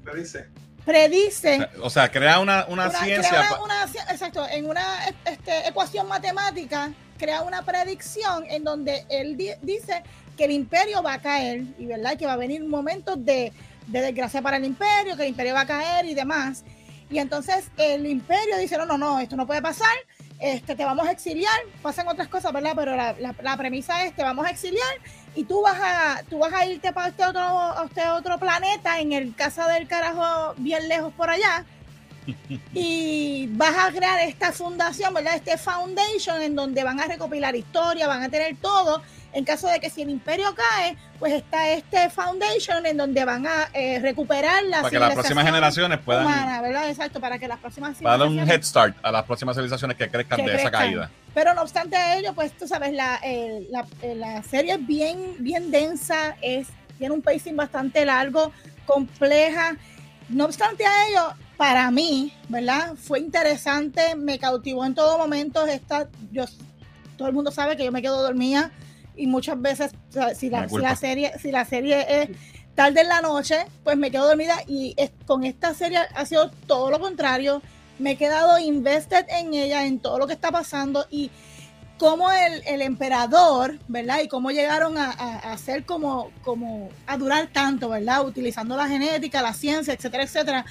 Predice. 0.03 0.49
Predice. 0.85 1.68
O 1.82 1.89
sea, 1.91 2.11
crea 2.11 2.41
una, 2.41 2.66
una, 2.68 2.91
ciencia. 2.91 3.30
Crea 3.30 3.61
una, 3.62 3.85
exacto, 4.11 4.47
en 4.49 4.68
una 4.68 5.09
este, 5.24 5.66
ecuación 5.68 6.07
matemática, 6.09 6.93
crea 7.18 7.43
una 7.43 7.62
predicción 7.62 8.45
en 8.49 8.64
donde 8.64 9.07
él 9.09 9.37
di 9.37 9.51
dice 9.62 10.03
que 10.37 10.45
el 10.45 10.51
imperio 10.51 11.03
va 11.03 11.14
a 11.14 11.22
caer 11.22 11.62
y 11.78 11.87
verdad 11.87 12.16
que 12.16 12.26
va 12.26 12.35
a 12.35 12.37
venir 12.37 12.62
un 12.62 12.70
momento 12.70 13.16
de, 13.16 13.53
de 13.87 14.01
desgracia 14.01 14.43
para 14.43 14.57
el 14.57 14.64
imperio, 14.64 15.16
que 15.16 15.22
el 15.22 15.28
imperio 15.28 15.55
va 15.55 15.61
a 15.61 15.66
caer 15.66 16.07
y 16.07 16.14
demás. 16.14 16.64
Y 17.11 17.18
entonces 17.18 17.66
el 17.76 18.07
imperio 18.07 18.59
dice, 18.59 18.76
no, 18.76 18.87
no, 18.87 18.99
no, 18.99 19.20
esto 19.20 19.37
no 19.37 19.47
puede 19.47 19.62
pasar, 19.62 19.95
este, 20.41 20.74
te 20.74 20.85
vamos 20.85 21.07
a 21.07 21.12
exiliar, 21.12 21.59
pasan 21.82 22.09
otras 22.09 22.28
cosas, 22.28 22.53
¿verdad? 22.53 22.72
Pero 22.74 22.97
la, 22.97 23.14
la, 23.18 23.35
la, 23.41 23.57
premisa 23.57 24.05
es, 24.05 24.14
te 24.14 24.22
vamos 24.22 24.45
a 24.47 24.51
exiliar 24.51 24.95
y 25.35 25.45
tú 25.45 25.62
vas 25.62 25.78
a, 25.80 26.22
tú 26.28 26.39
vas 26.39 26.53
a 26.53 26.66
irte 26.66 26.93
para 26.93 27.09
este 27.09 27.24
otro, 27.24 27.41
a 27.41 27.85
este 27.87 28.09
otro 28.09 28.39
planeta, 28.39 29.01
en 29.01 29.12
el 29.12 29.35
casa 29.35 29.68
del 29.68 29.89
carajo, 29.89 30.55
bien 30.57 30.89
lejos 30.89 31.12
por 31.14 31.30
allá, 31.30 31.64
y 32.72 33.49
vas 33.53 33.76
a 33.76 33.93
crear 33.93 34.20
esta 34.20 34.53
fundación, 34.53 35.12
¿verdad? 35.12 35.37
Este 35.37 35.59
foundation 35.59 36.41
en 36.41 36.55
donde 36.55 36.85
van 36.85 37.01
a 37.01 37.07
recopilar 37.07 37.55
historia, 37.55 38.07
van 38.07 38.22
a 38.22 38.28
tener 38.28 38.57
todo. 38.57 39.03
En 39.35 39.45
caso 39.45 39.66
de 39.66 39.80
que 39.80 39.91
si 39.91 40.03
el 40.03 40.11
imperio 40.11 40.55
cae, 40.55 40.97
pues 41.18 41.32
está 41.32 41.68
este 41.70 42.09
foundation 42.09 42.87
en 42.87 42.97
donde 42.97 43.24
van 43.24 43.45
a 43.49 43.68
eh, 43.74 43.99
recuperar 43.99 44.62
la 44.62 44.78
Para 44.78 44.91
que 44.91 44.99
las 45.01 45.14
próximas 45.14 45.45
generaciones 45.45 45.99
puedan. 45.99 46.24
Humana, 46.24 46.62
¿verdad? 46.62 46.89
Exacto, 46.89 47.20
para 47.20 47.37
que 47.37 47.49
las 47.49 47.59
próximas. 47.59 47.99
Para 48.01 48.16
dar 48.16 48.28
un 48.28 48.39
head 48.39 48.62
start 48.62 48.97
a 49.03 49.11
las 49.11 49.24
próximas 49.24 49.57
civilizaciones 49.57 49.97
que 49.97 50.09
crezcan 50.09 50.37
que 50.37 50.45
de 50.45 50.51
crezcan. 50.51 50.72
esa 50.72 50.78
caída. 50.78 51.11
Pero 51.35 51.53
no 51.53 51.62
obstante 51.62 51.97
ello, 52.16 52.32
pues 52.32 52.57
tú 52.57 52.68
sabes, 52.68 52.93
la, 52.93 53.18
eh, 53.24 53.66
la, 53.70 53.85
eh, 54.03 54.14
la, 54.14 54.41
serie 54.45 54.74
es 54.74 54.87
bien, 54.87 55.35
bien 55.41 55.72
densa, 55.72 56.37
es, 56.41 56.68
tiene 56.97 57.12
un 57.12 57.20
pacing 57.20 57.57
bastante 57.57 58.05
largo, 58.05 58.53
compleja. 58.87 59.76
No 60.28 60.45
obstante 60.45 60.87
a 60.87 61.09
ello, 61.09 61.32
para 61.57 61.91
mí, 61.91 62.32
¿verdad? 62.49 62.95
Fue 62.95 63.18
interesante, 63.18 64.14
me 64.14 64.39
cautivó 64.39 64.85
en 64.85 64.95
todo 64.95 65.18
momento. 65.18 65.66
Esta, 65.66 66.09
yo, 66.30 66.45
todo 67.16 67.26
el 67.26 67.35
mundo 67.35 67.51
sabe 67.51 67.76
que 67.76 67.85
yo 67.85 67.91
me 67.91 68.01
quedo 68.01 68.22
dormida 68.22 68.70
y 69.16 69.26
muchas 69.26 69.60
veces, 69.60 69.92
o 70.10 70.12
sea, 70.12 70.34
si, 70.34 70.50
la, 70.50 70.68
si, 70.68 70.78
la, 70.78 70.96
serie, 70.96 71.32
si 71.40 71.50
la 71.50 71.64
serie 71.64 72.22
es 72.22 72.28
tarde 72.74 73.02
en 73.02 73.08
la 73.08 73.20
noche, 73.20 73.66
pues 73.82 73.96
me 73.96 74.10
quedo 74.10 74.26
dormida 74.26 74.56
y 74.66 74.94
es, 74.96 75.10
con 75.26 75.44
esta 75.44 75.74
serie 75.74 75.98
ha 76.14 76.26
sido 76.26 76.50
todo 76.66 76.90
lo 76.90 77.00
contrario. 77.00 77.62
Me 77.98 78.12
he 78.12 78.16
quedado 78.16 78.58
invested 78.58 79.24
en 79.28 79.54
ella, 79.54 79.86
en 79.86 80.00
todo 80.00 80.18
lo 80.18 80.26
que 80.26 80.32
está 80.32 80.50
pasando 80.50 81.06
y 81.10 81.30
cómo 81.98 82.30
el, 82.32 82.62
el 82.66 82.82
emperador, 82.82 83.78
¿verdad? 83.86 84.18
Y 84.22 84.28
cómo 84.28 84.50
llegaron 84.50 84.98
a, 84.98 85.10
a, 85.10 85.52
a, 85.52 85.58
ser 85.58 85.84
como, 85.84 86.30
como, 86.42 86.90
a 87.06 87.16
durar 87.16 87.48
tanto, 87.52 87.88
¿verdad? 87.88 88.26
Utilizando 88.26 88.76
la 88.76 88.88
genética, 88.88 89.42
la 89.42 89.52
ciencia, 89.52 89.94
etcétera, 89.94 90.24
etcétera. 90.24 90.64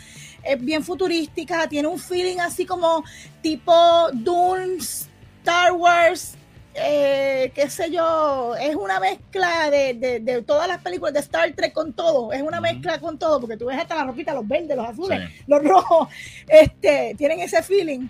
Es 0.43 0.59
bien 0.59 0.83
futurística, 0.83 1.67
tiene 1.69 1.87
un 1.87 1.99
feeling 1.99 2.39
así 2.39 2.65
como 2.65 3.03
tipo 3.41 3.73
Dune, 4.11 4.77
Star 4.79 5.71
Wars, 5.71 6.35
eh, 6.75 7.51
qué 7.53 7.69
sé 7.69 7.91
yo, 7.91 8.55
es 8.55 8.75
una 8.75 8.99
mezcla 8.99 9.69
de, 9.69 9.93
de, 9.93 10.19
de, 10.19 10.41
todas 10.41 10.67
las 10.67 10.81
películas 10.81 11.13
de 11.13 11.19
Star 11.19 11.51
Trek 11.53 11.71
con 11.71 11.93
todo, 11.93 12.33
es 12.33 12.41
una 12.41 12.59
mezcla 12.59 12.99
con 12.99 13.19
todo, 13.19 13.39
porque 13.39 13.57
tú 13.57 13.65
ves 13.65 13.77
hasta 13.77 13.95
la 13.95 14.05
ropita, 14.05 14.33
los 14.33 14.47
verdes, 14.47 14.75
los 14.75 14.87
azules, 14.87 15.29
sí. 15.29 15.43
los 15.47 15.63
rojos, 15.63 16.07
este, 16.47 17.13
tienen 17.17 17.39
ese 17.39 17.61
feeling. 17.61 18.07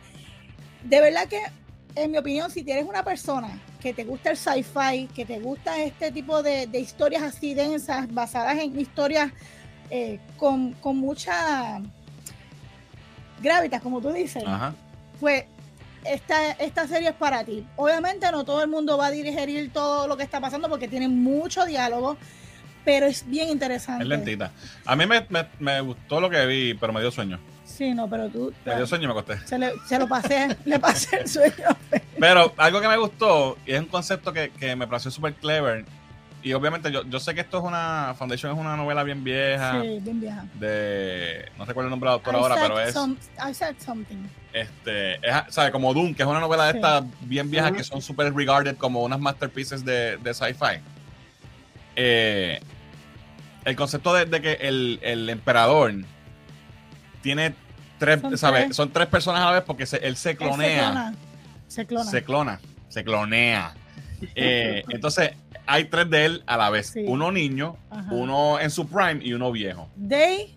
De 0.83 1.01
verdad 1.01 1.27
que, 1.27 1.41
en 1.95 2.11
mi 2.11 2.17
opinión, 2.17 2.49
si 2.51 2.63
tienes 2.63 2.85
una 2.85 3.03
persona 3.03 3.59
que 3.81 3.93
te 3.93 4.05
gusta 4.05 4.31
el 4.31 4.37
sci-fi, 4.37 5.07
que 5.13 5.25
te 5.25 5.39
gusta 5.39 5.83
este 5.83 6.11
tipo 6.11 6.41
de, 6.41 6.67
de, 6.67 6.79
historias 6.79 7.21
así 7.21 7.53
densas, 7.53 8.11
basadas 8.13 8.57
en 8.59 8.79
historias 8.79 9.31
eh, 9.89 10.19
con, 10.37 10.71
con, 10.73 10.97
mucha 10.97 11.81
gravitas, 13.41 13.81
como 13.81 13.99
tú 13.99 14.11
dices, 14.11 14.43
Ajá. 14.45 14.73
pues 15.19 15.43
esta, 16.05 16.51
esta 16.51 16.87
serie 16.87 17.09
es 17.09 17.15
para 17.15 17.43
ti. 17.43 17.65
Obviamente 17.75 18.31
no 18.31 18.43
todo 18.43 18.61
el 18.61 18.69
mundo 18.69 18.97
va 18.97 19.07
a 19.07 19.11
digerir 19.11 19.71
todo 19.71 20.07
lo 20.07 20.17
que 20.17 20.23
está 20.23 20.39
pasando 20.39 20.69
porque 20.69 20.87
tiene 20.87 21.07
mucho 21.07 21.65
diálogo, 21.65 22.17
pero 22.85 23.05
es 23.05 23.27
bien 23.27 23.49
interesante. 23.49 24.03
Es 24.03 24.09
lentita. 24.09 24.51
A 24.85 24.95
mí 24.95 25.05
me, 25.05 25.25
me, 25.29 25.47
me 25.59 25.81
gustó 25.81 26.19
lo 26.19 26.29
que 26.29 26.45
vi, 26.45 26.73
pero 26.73 26.93
me 26.93 27.01
dio 27.01 27.11
sueño. 27.11 27.39
Sí, 27.65 27.93
no, 27.93 28.09
pero 28.09 28.29
tú... 28.29 28.53
Me 28.65 28.75
dio 28.75 28.85
sueño 28.85 29.05
y 29.05 29.07
me 29.07 29.13
acosté. 29.13 29.39
Se, 29.47 29.57
le, 29.57 29.73
se 29.87 29.97
lo 29.97 30.07
pasé, 30.07 30.55
le 30.65 30.79
pasé 30.79 31.21
el 31.21 31.27
sueño. 31.27 31.75
Pero 32.19 32.53
algo 32.57 32.81
que 32.81 32.87
me 32.87 32.97
gustó, 32.97 33.57
y 33.65 33.73
es 33.73 33.79
un 33.79 33.87
concepto 33.87 34.31
que, 34.31 34.51
que 34.51 34.75
me 34.75 34.85
pareció 34.85 35.09
súper 35.09 35.33
clever, 35.33 35.85
y 36.43 36.53
obviamente 36.53 36.91
yo, 36.91 37.03
yo 37.05 37.19
sé 37.19 37.33
que 37.33 37.41
esto 37.41 37.57
es 37.59 37.63
una, 37.63 38.13
Foundation 38.17 38.51
es 38.51 38.59
una 38.59 38.75
novela 38.75 39.03
bien 39.03 39.23
vieja. 39.23 39.81
Sí, 39.81 39.99
bien 40.01 40.19
vieja. 40.19 40.45
De, 40.59 41.49
no 41.57 41.65
recuerdo 41.65 41.87
el 41.87 41.91
nombre 41.91 42.09
del 42.09 42.15
autor 42.19 42.35
ahora, 42.35 42.55
pero 42.61 42.79
es... 42.79 42.93
Some, 42.93 43.15
I 43.37 43.53
said 43.53 43.75
something. 43.79 44.27
Este, 44.51 45.15
es, 45.15 45.35
¿sabe? 45.49 45.71
Como 45.71 45.93
Doom, 45.93 46.13
que 46.13 46.23
es 46.23 46.27
una 46.27 46.39
novela 46.39 46.65
de 46.65 46.71
sí. 46.73 46.77
estas 46.77 47.03
bien 47.21 47.49
viejas 47.49 47.71
uh 47.71 47.73
-huh. 47.73 47.77
que 47.77 47.83
son 47.83 48.01
súper 48.01 48.33
regarded 48.33 48.75
como 48.77 49.03
unas 49.03 49.19
masterpieces 49.19 49.83
de, 49.85 50.17
de 50.17 50.33
sci-fi. 50.33 50.81
Eh, 51.95 52.59
el 53.65 53.75
concepto 53.75 54.13
de, 54.13 54.25
de 54.25 54.41
que 54.41 54.53
el, 54.53 54.99
el, 55.01 55.29
emperador 55.29 55.93
tiene 57.21 57.55
tres, 57.97 58.21
son 58.21 58.37
¿sabe? 58.37 58.63
Tres. 58.65 58.75
Son 58.75 58.91
tres 58.91 59.07
personas 59.07 59.41
a 59.41 59.45
la 59.45 59.51
vez 59.51 59.63
porque 59.63 59.85
se, 59.85 59.97
él 59.97 60.17
se 60.17 60.35
clonea. 60.35 61.13
Se 61.67 61.85
clona. 61.85 62.11
Se 62.11 62.23
clona. 62.23 62.59
Se 62.89 63.03
clonea. 63.03 63.73
eh, 64.35 64.83
entonces, 64.89 65.31
hay 65.65 65.85
tres 65.85 66.09
de 66.09 66.25
él 66.25 66.43
a 66.45 66.57
la 66.57 66.69
vez. 66.69 66.87
Sí. 66.87 67.05
Uno 67.07 67.31
niño, 67.31 67.77
Ajá. 67.89 68.11
uno 68.11 68.59
en 68.59 68.69
su 68.71 68.87
prime 68.87 69.19
y 69.21 69.33
uno 69.33 69.51
viejo. 69.51 69.89
Day. 69.95 70.55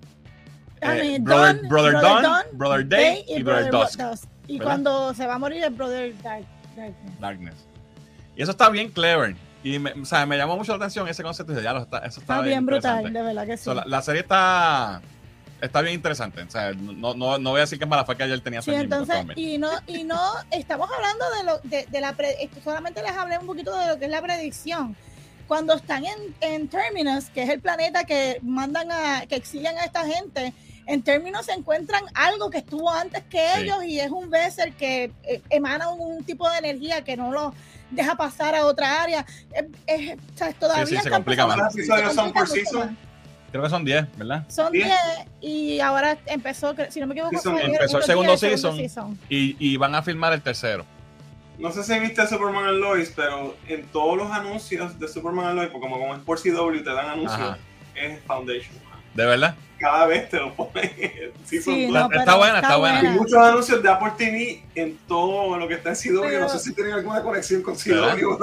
Eh, 0.81 1.19
brother, 1.20 1.57
Don, 1.57 1.69
brother, 1.69 1.93
brother, 1.93 2.23
Don, 2.23 2.43
brother 2.59 2.89
Day, 2.89 3.24
y, 3.28 3.37
y 3.37 3.43
Brother, 3.43 3.70
Dusk. 3.70 3.99
Dusk. 3.99 4.28
Y 4.47 4.59
¿verdad? 4.59 4.73
cuando 4.73 5.15
se 5.15 5.27
va 5.27 5.35
a 5.35 5.39
morir 5.39 5.65
el 5.65 5.74
Brother 5.74 6.15
Dark, 6.23 6.45
Darkness. 6.77 7.20
Darkness. 7.20 7.66
Y 8.37 8.43
eso 8.43 8.51
está 8.51 8.69
bien 8.69 8.91
clever. 8.91 9.35
Y 9.65 9.78
me, 9.78 9.93
o 9.93 10.05
sea, 10.05 10.27
me 10.27 10.37
llamó 10.37 10.57
mucho 10.57 10.73
la 10.73 10.77
atención 10.77 11.09
ese 11.09 11.23
concepto. 11.23 11.59
Y 11.59 11.62
ya 11.62 11.73
lo 11.73 11.81
está, 11.81 11.99
eso 11.99 12.20
está, 12.20 12.35
está 12.35 12.41
bien 12.43 12.66
brutal, 12.66 13.12
de 13.12 13.23
verdad 13.23 13.47
que 13.47 13.57
sí. 13.57 13.65
So, 13.65 13.74
la, 13.74 13.85
la, 13.87 14.03
serie 14.03 14.20
está 14.20 15.01
está 15.61 15.83
bien 15.83 15.95
interesante. 15.95 16.43
O 16.43 16.51
sea, 16.51 16.73
no, 16.73 17.15
no, 17.15 17.39
no 17.39 17.51
voy 17.51 17.59
a 17.59 17.62
decir 17.62 17.78
que 17.78 17.85
es 17.85 17.91
mala 17.91 18.05
fue 18.05 18.16
que 18.16 18.24
ayer 18.24 18.41
tenía 18.41 18.62
sí, 18.62 18.73
entonces, 18.73 19.24
y 19.37 19.59
no, 19.59 19.70
y 19.87 20.05
no, 20.05 20.20
estamos 20.51 20.89
hablando 20.95 21.24
de 21.37 21.45
lo, 21.45 21.59
de, 21.65 21.87
de 21.87 22.01
la 22.01 22.12
pre, 22.15 22.51
solamente 22.62 23.03
les 23.03 23.12
hablé 23.12 23.39
un 23.39 23.47
poquito 23.47 23.77
de 23.77 23.87
lo 23.87 23.99
que 23.99 24.07
es 24.07 24.11
la 24.11 24.23
predicción. 24.23 24.97
Cuando 25.47 25.74
están 25.74 26.05
en, 26.05 26.35
en 26.41 26.69
Terminus, 26.69 27.31
que 27.31 27.45
es 27.45 27.51
el 27.51 27.61
planeta 27.61 28.05
que 28.05 28.41
mandan 28.43 28.91
a, 28.91 29.27
que 29.27 29.37
exilian 29.37 29.78
a 29.78 29.85
esta 29.85 30.05
gente, 30.05 30.53
en 30.87 31.03
Terminus 31.03 31.47
se 31.47 31.53
encuentran 31.53 32.03
algo 32.15 32.51
que 32.51 32.59
estuvo 32.59 32.91
antes 32.91 33.23
que 33.24 33.47
sí. 33.55 33.62
ellos 33.62 33.85
y 33.85 34.01
es 34.01 34.11
un 34.11 34.28
vessel 34.28 34.74
que 34.74 35.12
eh, 35.23 35.43
emana 35.51 35.89
un, 35.89 36.01
un, 36.01 36.24
tipo 36.24 36.49
de 36.51 36.59
energía 36.59 37.03
que 37.03 37.16
no 37.16 37.31
lo 37.31 37.55
deja 37.91 38.16
pasar 38.16 38.55
a 38.55 38.66
otra 38.66 39.03
área. 39.03 39.24
Es, 39.53 39.65
es, 39.87 40.19
o 40.35 40.39
sea, 40.39 40.53
todavía 40.53 40.87
sí, 40.87 40.97
sí, 40.97 41.03
se 41.03 41.11
complica 41.11 41.47
más. 41.47 41.59
¿Los 41.59 41.74
episodios 41.74 42.15
son 42.15 42.33
por 42.33 42.49
season? 42.49 42.97
Creo 43.51 43.62
que 43.62 43.70
son 43.70 43.85
10, 43.85 44.16
¿verdad? 44.18 44.44
Son 44.48 44.73
10 44.73 44.89
y 45.40 45.81
ahora 45.81 46.18
empezó, 46.27 46.74
si 46.90 47.01
no 47.01 47.06
me 47.06 47.14
equivoco, 47.14 47.39
fue, 47.39 47.64
empezó 47.64 47.98
el 47.98 48.05
segundo 48.05 48.36
season, 48.36 48.77
season, 48.77 49.18
Y, 49.28 49.56
y, 49.59 49.77
van 49.77 49.94
a 49.94 50.02
filmar 50.02 50.32
el 50.32 50.43
tercero. 50.43 50.85
no 51.59 51.70
sé 51.73 51.82
si 51.85 51.98
viste 51.98 52.27
Superman 52.27 52.66
and 52.66 52.78
Lois, 52.81 53.12
pero 53.14 53.56
en 53.68 53.85
todos 53.86 54.16
los 54.18 54.31
anuncios 54.31 54.98
de 54.98 55.09
Superman 55.09 55.47
and 55.47 55.56
Lois, 55.56 55.70
porque 55.70 55.89
como, 55.89 55.98
como 55.98 56.14
es 56.14 56.20
por 56.20 56.39
CW 56.40 56.82
te 56.82 56.93
dan 56.93 57.09
anuncios, 57.09 57.40
Ajá. 57.40 57.59
es 57.94 58.20
Foundation. 58.24 58.74
¿De 59.14 59.24
verdad? 59.24 59.55
Cada 59.78 60.07
vez 60.07 60.28
te 60.31 60.39
lo 60.39 60.55
ponen. 60.55 60.90
Sí, 61.44 61.61
son 61.61 61.74
Sí, 61.74 61.86
dos. 61.86 61.93
no, 62.11 62.19
Está 62.19 62.36
buena, 62.36 62.59
está 62.61 62.77
buena. 62.77 63.01
Hay 63.01 63.09
muchos 63.11 63.35
anuncios 63.35 63.82
de 63.82 63.89
Apple 63.90 64.12
TV 64.16 64.62
en 64.74 64.97
todo 65.07 65.57
lo 65.59 65.69
que 65.69 65.74
está 65.74 65.90
en 65.90 65.97
CW. 65.97 66.20
Pero- 66.23 66.40
no 66.40 66.48
sé 66.48 66.59
si 66.61 66.74
tienen 66.74 66.94
alguna 66.94 67.23
conexión 67.23 67.62
con. 67.62 67.74
CW. 67.77 68.39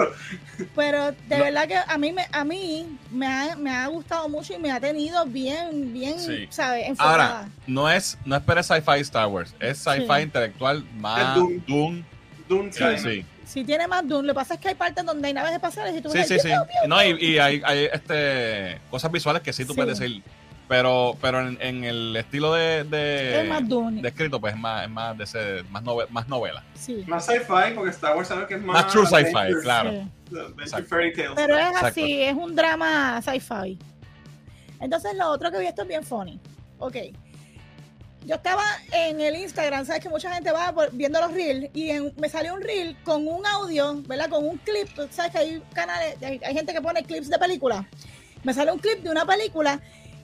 Pero 0.76 1.12
de 1.12 1.38
No. 1.38 1.44
verdad 1.44 1.68
que 1.68 1.76
a 1.76 1.98
mí 1.98 2.12
me, 2.12 2.26
a 2.32 2.44
mí 2.44 2.98
me 3.12 3.28
ha, 3.28 3.56
me 3.56 3.72
ha 3.76 3.88
gustado 3.88 4.30
mucho 4.30 4.54
y 4.54 4.60
me 4.60 4.72
ha 4.72 4.80
tenido 4.80 5.26
bien, 5.26 5.92
bien, 5.92 6.20
Sí. 6.20 6.48
¿sabes? 6.50 6.88
Enfocada. 6.88 7.12
Ahora, 7.12 7.50
no 7.68 7.90
es, 7.90 8.18
no 8.26 8.36
esperes 8.36 8.68
sci-fi 8.68 9.00
Star 9.02 9.28
Wars, 9.28 9.56
es 9.60 9.78
sci-fi 9.80 10.16
Sí. 10.18 10.22
intelectual 10.22 10.86
más 10.98 11.20
Es 11.30 11.36
Doom. 11.36 11.64
Doom. 11.68 12.04
Dune 12.48 12.72
Sí. 13.00 13.26
Si 13.46 13.64
tiene 13.64 13.88
más 13.88 14.08
Doom, 14.08 14.26
lo 14.26 14.34
que 14.34 14.36
pasa 14.36 14.54
es 14.56 14.60
que 14.60 14.68
hay 14.70 14.76
partes 14.76 15.04
donde 15.06 15.28
hay 15.28 15.34
naves 15.34 15.54
espaciales 15.54 15.96
y 15.96 16.02
tú 16.02 16.10
Sí, 16.10 16.18
ves 16.20 16.28
sí, 16.28 16.40
sí. 16.40 16.50
No, 16.88 17.04
y, 17.04 17.12
y 17.24 17.40
hay, 17.40 17.62
hay, 17.66 17.86
este, 17.92 18.80
cosas 18.90 19.12
visuales 19.12 19.42
que 19.42 19.54
sí 19.54 19.64
tú 19.66 19.74
Sí. 19.74 19.78
puedes 19.78 19.98
decir, 19.98 20.22
pero, 20.68 21.18
pero 21.22 21.42
en, 21.48 21.58
en 21.62 21.84
el 21.84 22.16
estilo 22.16 22.54
de, 22.54 22.84
de, 22.86 23.42
Es 23.42 23.48
más 23.50 23.68
Dune. 23.68 24.02
de 24.02 24.08
escrito, 24.08 24.40
pues 24.40 24.54
es 24.56 24.60
más, 24.60 24.84
es 24.84 24.90
más, 24.90 25.18
de 25.18 25.24
ese, 25.24 25.64
más, 25.70 25.84
nove- 25.84 26.08
más 26.10 26.28
novela. 26.28 26.64
Sí. 26.74 27.04
Más 27.08 27.26
sci-fi, 27.26 27.74
porque 27.76 27.92
Star 27.92 28.16
Wars 28.16 28.28
sabe 28.28 28.48
que 28.48 28.56
es 28.56 28.62
más. 28.62 28.84
Más 28.84 28.92
true 28.92 29.06
sci-fi, 29.06 29.62
claro. 29.62 29.92
sí. 30.30 30.84
fairy 30.88 31.14
tales. 31.14 31.32
Pero 31.36 31.58
es 31.58 31.66
Exacto. 31.68 31.88
así, 31.88 32.22
es 32.24 32.34
un 32.34 32.56
drama 32.56 33.22
sci-fi. 33.22 33.78
Entonces 34.80 35.14
lo 35.16 35.30
otro 35.30 35.52
que 35.52 35.60
vi 35.60 35.66
esto 35.68 35.84
es 35.84 35.88
bien 35.88 36.04
funny. 36.04 36.40
Ok. 36.80 36.98
Yo 38.26 38.36
estaba 38.36 38.64
en 38.94 39.20
el 39.20 39.36
Instagram, 39.36 39.86
sabes 39.86 40.02
que 40.02 40.08
mucha 40.08 40.34
gente 40.34 40.50
va 40.52 40.72
por- 40.72 40.92
viendo 40.94 41.20
los 41.20 41.34
reels 41.34 41.70
y 41.74 41.90
en- 41.90 42.14
me 42.18 42.30
salió 42.30 42.54
un 42.54 42.62
reel 42.62 42.96
con 43.04 43.28
un 43.28 43.46
audio, 43.46 44.02
¿verdad? 44.08 44.30
Con 44.30 44.48
un 44.48 44.58
clip, 44.60 44.88
sabes 45.12 45.32
que 45.34 45.38
hay 45.40 45.62
canales, 45.74 46.16
hay, 46.24 46.40
hay 46.44 46.54
gente 46.54 46.72
que 46.74 46.82
pone 46.82 47.04
clips 47.04 47.30
de 47.30 47.38
películas. 47.38 47.86
Me 48.44 48.54
salió 48.54 48.74
un 48.74 48.80
clip 48.80 49.00
de 49.00 49.10
una 49.10 49.26
película 49.26 49.82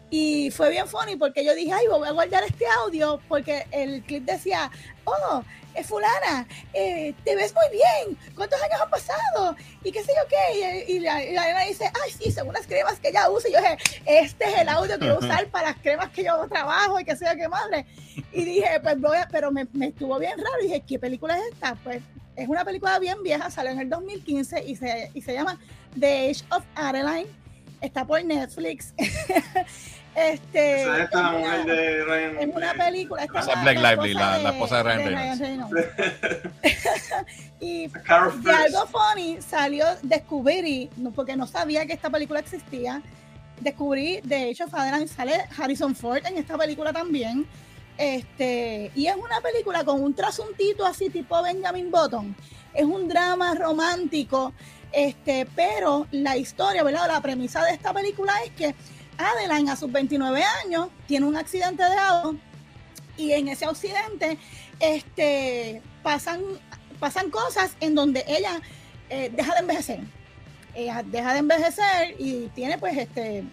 y 0.09 0.51
fue 0.51 0.69
bien 0.69 0.87
funny 0.87 1.15
porque 1.15 1.43
yo 1.45 1.53
dije, 1.53 1.71
ay, 1.73 1.87
voy 1.87 2.07
a 2.07 2.11
guardar 2.11 2.43
este 2.43 2.65
audio 2.83 3.19
porque 3.27 3.65
el 3.71 4.01
clip 4.03 4.25
decía, 4.25 4.71
oh, 5.05 5.43
es 5.75 5.87
fulana, 5.87 6.47
eh, 6.73 7.13
te 7.23 7.35
ves 7.35 7.53
muy 7.53 7.65
bien, 7.71 8.17
¿cuántos 8.35 8.61
años 8.61 8.81
han 8.81 8.89
pasado? 8.89 9.55
Y 9.83 9.91
qué 9.91 10.03
sé 10.03 10.11
yo 10.15 10.27
qué, 10.27 10.85
y, 10.87 10.95
y 10.95 10.99
la, 10.99 11.23
y 11.23 11.33
la 11.33 11.45
nena 11.45 11.61
dice, 11.61 11.91
ay, 12.03 12.11
sí, 12.11 12.31
según 12.31 12.53
las 12.53 12.65
cremas 12.65 12.99
que 12.99 13.09
ella 13.09 13.29
usa, 13.29 13.49
y 13.49 13.53
yo 13.53 13.59
dije, 13.59 13.77
este 14.05 14.45
es 14.45 14.57
el 14.59 14.69
audio 14.69 14.97
que 14.97 15.05
voy 15.05 15.15
a 15.15 15.19
usar 15.25 15.47
para 15.47 15.69
las 15.69 15.77
cremas 15.77 16.09
que 16.09 16.23
yo 16.23 16.47
trabajo 16.49 16.99
y 16.99 17.05
qué 17.05 17.15
sé 17.15 17.25
yo 17.25 17.35
qué 17.35 17.47
madre. 17.47 17.85
Y 18.31 18.43
dije, 18.43 18.79
pues 18.81 18.99
voy 18.99 19.17
a, 19.17 19.27
pero 19.31 19.51
me, 19.51 19.67
me 19.73 19.87
estuvo 19.87 20.17
bien 20.17 20.37
raro, 20.37 20.61
y 20.61 20.67
dije, 20.67 20.83
¿qué 20.87 20.99
película 20.99 21.37
es 21.37 21.43
esta? 21.53 21.75
Pues 21.75 22.01
es 22.35 22.47
una 22.47 22.65
película 22.65 22.97
bien 22.99 23.21
vieja, 23.21 23.51
salió 23.51 23.71
en 23.71 23.79
el 23.79 23.89
2015 23.89 24.63
y 24.65 24.75
se, 24.75 25.11
y 25.13 25.21
se 25.21 25.33
llama 25.33 25.59
The 25.99 26.29
Age 26.29 26.43
of 26.51 26.63
Adeline, 26.75 27.27
está 27.81 28.05
por 28.05 28.23
Netflix. 28.23 28.93
este, 30.19 30.81
Esa 30.81 30.97
es 30.97 31.03
esta, 31.05 31.21
la 31.21 31.29
es 31.29 31.33
una- 31.33 31.39
mujer 31.39 31.65
de 31.65 32.03
Ryan. 32.05 32.37
es 32.49 32.55
una 32.55 32.73
película. 32.73 33.23
esta 33.23 33.39
Esa 33.39 33.53
es 33.53 33.61
Blake 33.61 33.79
Lively, 33.79 34.13
la- 34.13 34.37
la 34.39 34.49
esposa 34.51 34.77
de 34.77 34.83
Ryan 34.83 34.99
Reynolds. 35.39 35.39
Reynolds. 35.39 35.87
y 37.59 37.87
de 37.87 38.51
algo 38.51 38.87
funny 38.87 39.37
salió, 39.41 39.85
descubrí, 40.01 40.89
porque 41.15 41.35
no 41.35 41.47
sabía 41.47 41.85
que 41.85 41.93
esta 41.93 42.09
película 42.09 42.39
existía, 42.39 43.01
descubrí, 43.59 44.21
de 44.23 44.49
hecho, 44.49 44.67
Fadeline 44.67 45.07
sale 45.07 45.33
Harrison 45.57 45.95
Ford 45.95 46.25
en 46.25 46.37
esta 46.37 46.57
película 46.57 46.93
también. 46.93 47.45
Este, 47.97 48.91
y 48.95 49.07
es 49.07 49.15
una 49.17 49.41
película 49.41 49.83
con 49.83 50.01
un 50.01 50.13
trasuntito 50.13 50.85
así 50.85 51.09
tipo 51.09 51.41
Benjamin 51.43 51.91
Button. 51.91 52.33
Es 52.73 52.85
un 52.85 53.09
drama 53.09 53.53
romántico, 53.55 54.53
este, 54.93 55.45
pero 55.53 56.07
la 56.11 56.37
historia, 56.37 56.81
¿verdad? 56.83 57.07
La 57.09 57.19
premisa 57.19 57.61
de 57.65 57.71
esta 57.73 57.93
película 57.93 58.33
es 58.45 58.51
que 58.51 58.73
Adeline 59.19 59.69
a 59.69 59.75
sus 59.75 59.91
29 59.91 60.41
años 60.65 60.87
tiene 61.07 61.25
un 61.25 61.35
accidente 61.35 61.83
de 61.83 61.95
auto 61.97 62.35
y 63.17 63.33
en 63.33 63.49
ese 63.49 63.65
accidente 63.65 64.37
este, 64.79 65.81
pasan, 66.01 66.41
pasan 66.99 67.29
cosas 67.29 67.71
en 67.81 67.95
donde 67.95 68.23
ella 68.27 68.61
eh, 69.09 69.29
deja 69.35 69.53
de 69.53 69.59
envejecer. 69.59 69.99
Ella 70.73 71.03
deja 71.05 71.33
de 71.33 71.39
envejecer 71.39 72.15
y 72.17 72.47
tiene 72.55 72.77
pues 72.77 72.97
este 72.97 73.43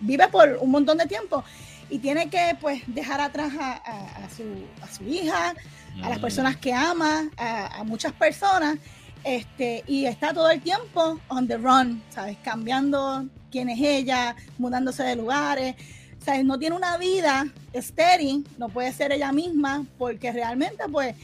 vive 0.00 0.28
por 0.28 0.58
un 0.60 0.70
montón 0.70 0.96
de 0.96 1.04
tiempo 1.06 1.44
y 1.90 1.98
tiene 1.98 2.30
que 2.30 2.56
pues 2.60 2.82
dejar 2.86 3.20
atrás 3.20 3.52
a, 3.60 3.72
a- 3.72 4.24
a 4.24 4.30
su, 4.30 4.44
a 4.82 4.86
su 4.94 5.04
hija, 5.04 5.54
a 6.02 6.08
las 6.08 6.18
Mm. 6.18 6.22
personas 6.22 6.56
que 6.56 6.72
ama, 6.72 7.28
a 7.36 7.82
muchas 7.84 8.12
personas, 8.12 8.78
este, 9.24 9.84
y 9.86 10.06
está 10.06 10.32
todo 10.32 10.50
el 10.50 10.60
tiempo 10.60 11.20
on 11.28 11.46
the 11.46 11.56
run, 11.56 12.02
¿sabes? 12.10 12.36
Cambiando 12.42 13.26
quién 13.50 13.68
es 13.68 13.80
ella, 13.80 14.36
mudándose 14.58 15.02
de 15.02 15.16
lugares, 15.16 15.76
¿sabes? 16.24 16.44
No 16.44 16.58
tiene 16.58 16.76
una 16.76 16.96
vida 16.96 17.46
estéril, 17.72 18.46
no 18.58 18.68
puede 18.68 18.92
ser 18.92 19.12
ella 19.12 19.32
misma, 19.32 19.84
porque 19.98 20.32
realmente, 20.32 20.84
pues, 20.90 21.14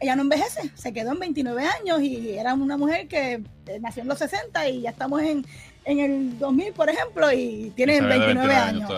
ella 0.00 0.16
no 0.16 0.22
envejece, 0.22 0.70
se 0.74 0.92
quedó 0.92 1.12
en 1.12 1.20
29 1.20 1.64
años 1.64 2.02
y 2.02 2.30
era 2.30 2.54
una 2.54 2.76
mujer 2.76 3.08
que 3.08 3.42
eh, 3.66 3.78
nació 3.80 4.02
en 4.02 4.08
los 4.08 4.18
60 4.18 4.68
y 4.68 4.80
ya 4.82 4.90
estamos 4.90 5.22
en, 5.22 5.46
en 5.84 6.00
el 6.00 6.38
2000, 6.38 6.72
por 6.72 6.88
ejemplo, 6.88 7.30
y 7.32 7.72
tiene 7.76 7.96
Se 7.96 8.02
ve 8.02 8.08
de 8.08 8.18
29, 8.18 8.54
años. 8.54 8.90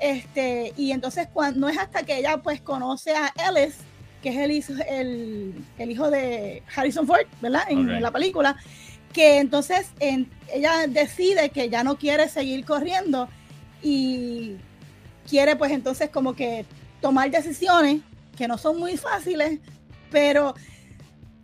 Este, 0.00 0.72
y 0.76 0.92
entonces 0.92 1.28
cuando, 1.32 1.60
no 1.60 1.68
es 1.68 1.78
hasta 1.78 2.04
que 2.04 2.18
ella 2.18 2.36
pues 2.38 2.60
conoce 2.60 3.14
a 3.16 3.32
Ellis, 3.48 3.78
que 4.22 4.30
es 4.30 4.36
el 4.36 4.50
hijo, 4.50 4.72
el, 4.88 5.54
el 5.78 5.90
hijo 5.90 6.10
de 6.10 6.62
Harrison 6.74 7.06
Ford, 7.06 7.26
¿verdad? 7.40 7.62
En, 7.68 8.00
la 8.02 8.10
película, 8.10 8.56
que 9.12 9.38
entonces 9.38 9.86
en- 10.00 10.28
ella 10.52 10.86
decide 10.88 11.50
que 11.50 11.68
ya 11.70 11.84
no 11.84 11.96
quiere 11.98 12.28
seguir 12.28 12.64
corriendo 12.64 13.28
y 13.82 14.56
quiere 15.28 15.56
pues 15.56 15.72
entonces 15.72 16.10
como 16.10 16.34
que 16.34 16.64
tomar 17.00 17.30
decisiones 17.30 18.00
que 18.36 18.48
no 18.48 18.58
son 18.58 18.78
muy 18.78 18.96
fáciles, 18.96 19.60
pero 20.10 20.54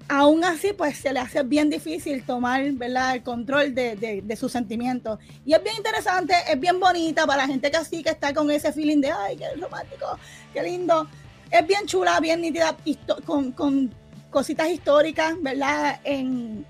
aún 0.08 0.44
así 0.44 0.72
pues 0.76 0.98
se 0.98 1.12
le 1.12 1.20
hace 1.20 1.42
bien 1.44 1.70
difícil 1.70 2.24
tomar 2.24 2.70
¿verdad? 2.72 3.14
el 3.16 3.22
control 3.22 3.74
de, 3.74 3.96
de- 3.96 4.20
de 4.22 4.36
sus 4.36 4.52
sentimientos. 4.52 5.18
Y 5.46 5.54
es 5.54 5.62
bien 5.62 5.76
interesante, 5.76 6.34
es 6.50 6.58
bien 6.60 6.78
bonita 6.80 7.26
para 7.26 7.42
la 7.42 7.46
gente 7.48 7.70
que 7.70 7.76
así, 7.76 8.02
que 8.02 8.10
está 8.10 8.34
con 8.34 8.50
ese 8.50 8.72
feeling 8.72 9.00
de, 9.00 9.10
ay, 9.12 9.36
qué 9.36 9.46
romántico, 9.60 10.18
qué 10.52 10.62
lindo. 10.62 11.08
Es 11.54 11.64
bien 11.68 11.86
chula, 11.86 12.18
bien 12.18 12.40
nítida, 12.40 12.76
con, 13.24 13.52
con 13.52 13.94
cositas 14.28 14.68
históricas, 14.68 15.34
¿verdad? 15.40 16.00
En, 16.02 16.66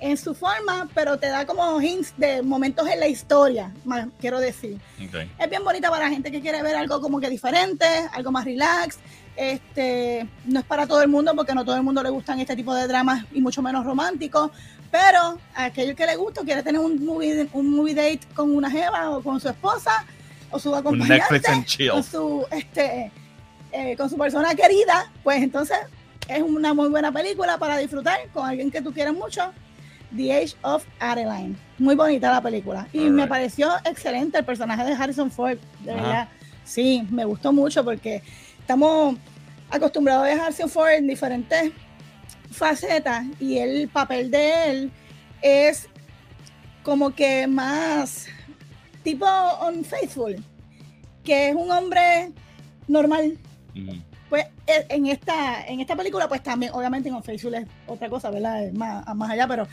en 0.00 0.16
su 0.18 0.34
forma, 0.34 0.86
pero 0.94 1.16
te 1.16 1.28
da 1.28 1.46
como 1.46 1.80
hints 1.80 2.12
de 2.18 2.42
momentos 2.42 2.86
en 2.90 3.00
la 3.00 3.08
historia, 3.08 3.72
más, 3.86 4.08
quiero 4.20 4.38
decir. 4.38 4.78
Ok. 5.08 5.14
Es 5.38 5.48
bien 5.48 5.64
bonita 5.64 5.88
para 5.88 6.04
la 6.04 6.10
gente 6.10 6.30
que 6.30 6.42
quiere 6.42 6.62
ver 6.62 6.76
algo 6.76 7.00
como 7.00 7.20
que 7.20 7.30
diferente, 7.30 7.86
algo 8.12 8.30
más 8.30 8.44
relax. 8.44 8.98
Este, 9.34 10.28
no 10.44 10.60
es 10.60 10.66
para 10.66 10.86
todo 10.86 11.00
el 11.00 11.08
mundo 11.08 11.32
porque 11.34 11.54
no 11.54 11.64
todo 11.64 11.76
el 11.76 11.82
mundo 11.82 12.02
le 12.02 12.10
gustan 12.10 12.38
este 12.38 12.54
tipo 12.54 12.74
de 12.74 12.86
dramas 12.86 13.24
y 13.32 13.40
mucho 13.40 13.62
menos 13.62 13.82
románticos, 13.82 14.50
pero 14.90 15.38
a 15.54 15.64
aquel 15.64 15.96
que 15.96 16.04
le 16.04 16.16
gusta 16.16 16.42
quiere 16.42 16.62
tener 16.62 16.82
un 16.82 17.02
movie, 17.02 17.48
un 17.54 17.70
movie 17.70 17.94
date 17.94 18.20
con 18.34 18.54
una 18.54 18.70
jeva 18.70 19.08
o 19.08 19.22
con 19.22 19.40
su 19.40 19.48
esposa 19.48 20.04
o 20.50 20.58
su 20.58 20.68
Un 20.70 20.76
acompañante 20.76 21.14
Netflix 21.14 21.48
and 21.48 21.64
chill. 21.64 22.04
su 22.04 22.44
este 22.50 23.10
eh, 23.72 23.96
con 23.96 24.08
su 24.10 24.16
persona 24.16 24.54
querida, 24.54 25.10
pues 25.22 25.42
entonces 25.42 25.78
es 26.28 26.42
una 26.42 26.74
muy 26.74 26.88
buena 26.88 27.12
película 27.12 27.58
para 27.58 27.76
disfrutar 27.78 28.18
con 28.32 28.46
alguien 28.46 28.70
que 28.70 28.82
tú 28.82 28.92
quieres 28.92 29.14
mucho. 29.14 29.52
The 30.16 30.32
Age 30.32 30.54
of 30.62 30.84
Adeline. 31.00 31.56
Muy 31.78 31.94
bonita 31.94 32.30
la 32.30 32.42
película. 32.42 32.86
Y 32.92 33.08
me 33.08 33.26
pareció 33.26 33.70
excelente 33.84 34.38
el 34.38 34.44
personaje 34.44 34.84
de 34.84 34.92
Harrison 34.92 35.30
Ford. 35.30 35.58
De 35.80 35.94
verdad. 35.94 36.28
Sí, 36.64 37.06
me 37.10 37.24
gustó 37.24 37.52
mucho 37.52 37.82
porque 37.82 38.22
estamos 38.60 39.16
acostumbrados 39.70 40.28
a 40.28 40.44
Harrison 40.44 40.68
Ford 40.68 40.90
en 40.90 41.06
diferentes 41.06 41.72
facetas 42.50 43.24
y 43.40 43.58
el 43.58 43.88
papel 43.88 44.30
de 44.30 44.70
él 44.70 44.92
es 45.40 45.88
como 46.82 47.14
que 47.14 47.46
más 47.46 48.26
tipo 49.02 49.26
unfaithful, 49.66 50.36
que 51.24 51.48
es 51.48 51.54
un 51.54 51.70
hombre 51.70 52.32
normal. 52.86 53.38
Pues 54.28 54.46
e- 54.66 54.86
en 54.88 55.06
esta, 55.06 55.66
en 55.66 55.80
esta 55.80 55.94
película, 55.96 56.28
pues 56.28 56.42
también, 56.42 56.72
obviamente 56.74 57.08
en 57.08 57.14
Unfaithful 57.14 57.54
es 57.54 57.66
otra 57.86 58.08
cosa, 58.08 58.30
¿verdad? 58.30 58.64
Es 58.64 58.72
más, 58.74 59.04
más 59.14 59.30
allá, 59.30 59.46
pero 59.46 59.66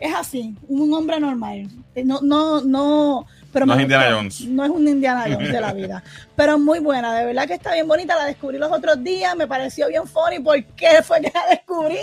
es 0.00 0.14
así, 0.14 0.54
un 0.68 0.92
hombre 0.92 1.18
normal. 1.20 1.68
Eh, 1.94 2.04
No, 2.04 2.20
no, 2.22 2.60
no, 2.62 3.26
pero 3.52 3.64
No 3.66 3.74
es 3.74 3.80
Indiana. 3.82 4.06
Jones. 4.16 4.40
No 4.42 4.64
es 4.64 4.70
un 4.70 4.86
Indiana 4.88 5.24
Jones 5.32 5.52
de 5.52 5.60
la 5.60 5.72
vida. 5.74 6.02
Pero 6.36 6.58
muy 6.58 6.78
buena, 6.80 7.14
de 7.14 7.24
verdad 7.26 7.46
que 7.46 7.54
está 7.54 7.72
bien 7.72 7.88
bonita. 7.88 8.16
La 8.16 8.26
descubrí 8.26 8.58
los 8.58 8.70
otros 8.72 9.02
días, 9.02 9.34
me 9.36 9.46
pareció 9.46 9.88
bien 9.88 10.06
funny 10.06 10.38
porque 10.40 11.02
fue 11.02 11.20
que 11.20 11.32
la 11.34 11.46
descubrí. 11.50 11.98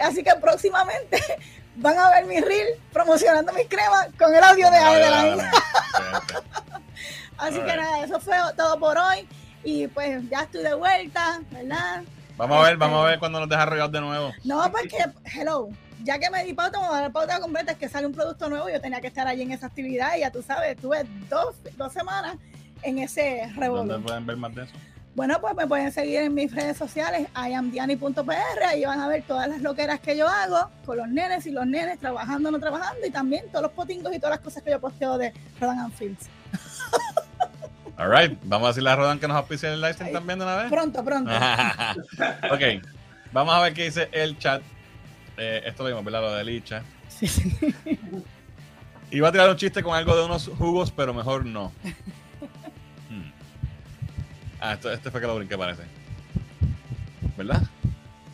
Así 0.00 0.22
que 0.22 0.32
próximamente 0.40 1.18
van 1.76 1.98
a 1.98 2.10
ver 2.10 2.26
mi 2.26 2.40
reel 2.40 2.68
promocionando 2.92 3.52
mis 3.52 3.66
cremas 3.68 4.08
con 4.18 4.34
el 4.34 4.42
audio 4.42 4.70
de 4.70 4.76
Adeline. 4.76 5.40
Excelente. 5.40 6.38
Así 7.38 7.60
que 7.60 7.76
nada, 7.76 8.04
eso 8.04 8.18
fue 8.20 8.34
todo 8.56 8.78
por 8.80 8.98
hoy. 8.98 9.26
Y 9.64 9.86
pues 9.88 10.28
ya 10.30 10.42
estoy 10.42 10.62
de 10.62 10.74
vuelta, 10.74 11.40
¿verdad? 11.50 12.02
Vamos 12.36 12.56
a 12.58 12.62
ver, 12.62 12.72
Este- 12.74 12.78
vamos 12.84 13.04
a 13.04 13.08
ver 13.08 13.18
cuando 13.18 13.40
nos 13.40 13.48
deja 13.48 13.66
rollar 13.66 13.90
de 13.90 14.00
nuevo. 14.00 14.32
No, 14.44 14.62
porque, 14.70 14.98
hello, 15.34 15.68
ya 16.04 16.18
que 16.18 16.30
me 16.30 16.44
di 16.44 16.54
pauta, 16.54 16.80
me 16.80 16.86
voy 16.88 16.96
a 16.96 17.00
dar 17.02 17.12
pauta 17.12 17.40
completa, 17.40 17.72
es 17.72 17.78
que 17.78 17.88
sale 17.88 18.06
un 18.06 18.12
producto 18.12 18.48
nuevo, 18.48 18.68
yo 18.68 18.80
tenía 18.80 19.00
que 19.00 19.08
estar 19.08 19.26
allí 19.26 19.42
en 19.42 19.50
esa 19.52 19.66
actividad 19.66 20.16
y 20.16 20.20
ya 20.20 20.30
tú 20.30 20.42
sabes, 20.42 20.76
tuve 20.76 21.04
dos, 21.28 21.56
dos 21.76 21.92
semanas 21.92 22.36
en 22.82 22.98
ese 22.98 23.40
¿Dónde 23.46 23.60
revolver. 23.60 24.00
pueden 24.02 24.26
ver 24.26 24.36
más 24.36 24.54
de 24.54 24.62
eso? 24.64 24.72
Bueno, 25.16 25.40
pues 25.40 25.56
me 25.56 25.66
pueden 25.66 25.90
seguir 25.90 26.20
en 26.20 26.32
mis 26.34 26.54
redes 26.54 26.76
sociales, 26.76 27.26
iamdiani.pr, 27.34 28.62
ahí 28.68 28.84
van 28.84 29.00
a 29.00 29.08
ver 29.08 29.24
todas 29.26 29.48
las 29.48 29.60
loqueras 29.60 29.98
que 29.98 30.16
yo 30.16 30.28
hago 30.28 30.70
con 30.86 30.96
los 30.96 31.08
nenes 31.08 31.44
y 31.46 31.50
los 31.50 31.66
nenes 31.66 31.98
trabajando 31.98 32.50
o 32.50 32.52
no 32.52 32.60
trabajando 32.60 33.04
y 33.04 33.10
también 33.10 33.46
todos 33.48 33.62
los 33.64 33.72
potingos 33.72 34.14
y 34.14 34.18
todas 34.20 34.36
las 34.36 34.40
cosas 34.44 34.62
que 34.62 34.70
yo 34.70 34.80
posteo 34.80 35.18
de 35.18 35.32
Rodan 35.60 35.80
and 35.80 35.92
Fields. 35.94 36.28
Alright, 37.98 38.38
vamos 38.44 38.66
a 38.66 38.68
decirle 38.68 38.90
a 38.90 38.96
Rodan 38.96 39.18
que 39.18 39.26
nos 39.26 39.36
auspicie 39.36 39.68
el 39.72 39.80
live 39.80 39.92
stream 39.92 40.08
Ahí. 40.08 40.12
también 40.12 40.38
de 40.38 40.44
una 40.44 40.54
vez. 40.54 40.70
Pronto, 40.70 41.04
pronto. 41.04 41.32
ok, 42.52 42.62
vamos 43.32 43.52
a 43.52 43.60
ver 43.60 43.74
qué 43.74 43.84
dice 43.86 44.08
el 44.12 44.38
chat. 44.38 44.62
Eh, 45.36 45.62
esto 45.66 45.82
lo 45.82 45.88
vimos, 45.88 46.04
¿verdad? 46.04 46.20
Lo 46.20 46.32
de 46.32 46.44
Licha. 46.44 46.82
Sí, 47.08 47.26
sí. 47.26 47.58
Iba 49.10 49.28
a 49.28 49.32
tirar 49.32 49.50
un 49.50 49.56
chiste 49.56 49.82
con 49.82 49.96
algo 49.96 50.14
de 50.16 50.24
unos 50.24 50.46
jugos, 50.46 50.92
pero 50.92 51.12
mejor 51.12 51.44
no. 51.44 51.72
Hmm. 53.10 53.32
Ah, 54.60 54.74
esto, 54.74 54.92
este 54.92 55.10
fue 55.10 55.18
que 55.20 55.26
lo 55.26 55.34
brinqué, 55.36 55.56
parece. 55.56 55.82
¿Verdad? 57.38 57.62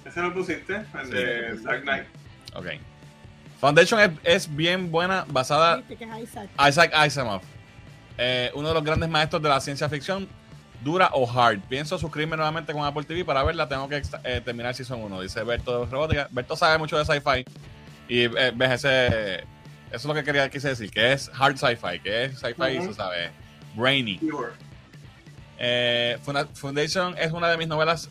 Ese 0.04 0.20
lo 0.20 0.34
pusiste, 0.34 0.84
el 1.00 1.10
de 1.10 1.58
Dark 1.62 1.82
Knight. 1.82 2.06
Ok. 2.54 2.66
Foundation 3.60 4.00
es, 4.00 4.10
es 4.24 4.56
bien 4.56 4.90
buena, 4.90 5.24
basada 5.28 5.76
Viste 5.76 5.96
que 5.96 6.04
es 6.04 6.22
Isaac. 6.24 6.50
Isaac 6.68 6.90
Asimov, 6.92 7.40
eh, 8.18 8.50
uno 8.54 8.68
de 8.68 8.74
los 8.74 8.84
grandes 8.84 9.08
maestros 9.08 9.42
de 9.42 9.48
la 9.48 9.60
ciencia 9.60 9.88
ficción, 9.88 10.28
dura 10.82 11.10
o 11.12 11.28
hard. 11.30 11.60
Pienso 11.68 11.98
suscribirme 11.98 12.36
nuevamente 12.36 12.72
con 12.72 12.84
Apple 12.84 13.04
TV 13.04 13.24
para 13.24 13.42
verla. 13.42 13.68
Tengo 13.68 13.88
que 13.88 14.02
eh, 14.24 14.40
terminar 14.44 14.74
Season 14.74 15.00
1, 15.02 15.20
dice 15.22 15.42
Berto 15.42 15.84
de 15.84 15.90
Robótica. 15.90 16.28
Berto 16.30 16.56
sabe 16.56 16.78
mucho 16.78 16.98
de 16.98 17.04
sci-fi 17.04 17.44
y 18.08 18.20
eh, 18.24 18.52
ves 18.54 18.84
ese. 18.84 19.34
Eso 19.36 19.44
es 19.92 20.04
lo 20.06 20.14
que 20.14 20.24
quería 20.24 20.48
quise 20.50 20.68
decir, 20.68 20.90
que 20.90 21.12
es 21.12 21.30
hard 21.38 21.56
sci-fi, 21.56 22.00
que 22.02 22.24
es 22.24 22.38
sci-fi, 22.38 22.78
Ujú. 22.78 22.88
se 22.88 22.94
sabe, 22.94 23.30
brainy. 23.76 24.18
Eh, 25.58 26.18
Foundation 26.54 27.16
es 27.18 27.32
una 27.32 27.48
de 27.48 27.56
mis 27.56 27.68
novelas, 27.68 28.10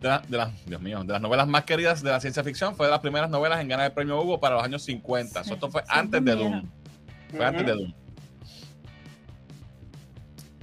de, 0.00 0.08
la- 0.08 0.22
de 0.26 0.36
las, 0.36 0.64
Dios 0.66 0.80
mío, 0.80 1.02
de 1.02 1.12
las 1.12 1.20
novelas 1.20 1.48
más 1.48 1.64
queridas 1.64 2.02
de 2.02 2.10
la 2.10 2.20
ciencia 2.20 2.44
ficción. 2.44 2.76
Fue 2.76 2.86
de 2.86 2.92
las 2.92 3.00
primeras 3.00 3.28
novelas 3.28 3.60
en 3.60 3.68
ganar 3.68 3.86
el 3.86 3.92
premio 3.92 4.20
Hugo 4.22 4.38
para 4.40 4.54
los 4.56 4.64
años 4.64 4.82
50. 4.84 5.42
So, 5.44 5.54
esto 5.54 5.70
fue 5.70 5.82
Sí, 5.82 5.88
antes 5.90 6.24
de. 6.24 6.36
Doom. 6.36 6.70
Fue 7.36 7.44
antes 7.44 7.66
de 7.66 7.72
Doom. 7.72 7.92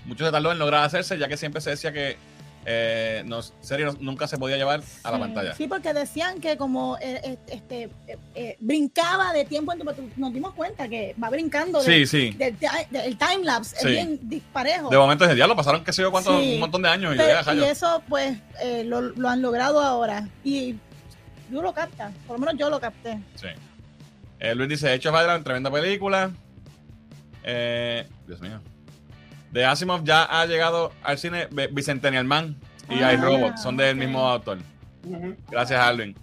Mucho 0.05 0.25
se 0.25 0.31
tardó 0.31 0.51
en 0.51 0.59
lograr 0.59 0.83
hacerse, 0.83 1.17
ya 1.17 1.27
que 1.27 1.37
siempre 1.37 1.61
se 1.61 1.69
decía 1.71 1.91
que 1.93 2.17
eh, 2.65 3.23
no, 3.25 3.41
serie 3.41 3.85
no- 3.85 3.97
nunca 3.99 4.25
se 4.25 4.37
podía 4.37 4.55
llevar 4.55 4.81
a 5.03 5.11
la 5.11 5.17
Sí, 5.17 5.21
pantalla. 5.21 5.53
Sí, 5.55 5.67
porque 5.67 5.93
decían 5.93 6.39
que 6.39 6.55
como 6.55 6.97
eh, 7.01 7.19
eh, 7.23 7.37
este, 7.47 7.83
eh, 8.07 8.17
eh, 8.35 8.57
brincaba 8.61 9.33
de 9.33 9.43
tiempo 9.43 9.73
en 9.73 9.79
tiempo, 9.79 9.93
nos 10.15 10.33
dimos 10.33 10.53
cuenta 10.53 10.87
que 10.87 11.13
va 11.21 11.29
brincando 11.29 11.83
de, 11.83 11.85
Sí, 11.85 12.05
sí. 12.05 12.31
del 12.37 12.57
del 12.89 13.17
time 13.17 13.43
lapse, 13.43 13.75
Sí. 13.77 13.87
es 13.87 13.91
bien 13.93 14.19
disparejo. 14.29 14.89
De 14.89 14.97
momento 14.97 15.25
ese 15.25 15.35
día 15.35 15.45
lo 15.45 15.57
pasaron, 15.57 15.83
qué 15.83 15.91
sé 15.91 16.03
yo, 16.03 16.11
cuántos, 16.11 16.41
Sí. 16.41 16.53
un 16.53 16.59
montón 16.61 16.81
de 16.81 16.87
años. 16.89 17.13
Y, 17.15 17.63
eso, 17.65 18.01
pues, 18.07 18.37
eh, 18.61 18.85
lo, 18.85 19.01
lo 19.01 19.27
han 19.27 19.41
logrado 19.41 19.81
ahora. 19.81 20.29
Y 20.45 20.75
tú 21.51 21.61
lo 21.61 21.73
captas, 21.73 22.13
por 22.25 22.39
lo 22.39 22.45
menos 22.45 22.57
yo 22.57 22.69
lo 22.69 22.79
capté. 22.79 23.19
Sí. 23.35 23.47
Eh, 24.39 24.55
Luis 24.55 24.69
dice, 24.69 24.93
Hecho 24.93 25.13
of 25.13 25.43
tremenda 25.43 25.69
película. 25.69 26.31
Eh, 27.43 28.07
Dios 28.25 28.39
mío. 28.39 28.61
De 29.53 29.65
Asimov 29.65 30.03
ya 30.03 30.23
ha 30.23 30.45
llegado 30.45 30.91
al 31.03 31.17
cine 31.17 31.47
Bicentennial 31.71 32.25
Man 32.25 32.55
y 32.89 33.01
Ah, 33.01 33.13
iRobot, 33.13 33.57
son 33.57 33.77
del 33.77 33.95
mismo 33.95 34.27
autor. 34.27 34.57
Gracias, 35.49 35.79
Alvin. 35.79 36.15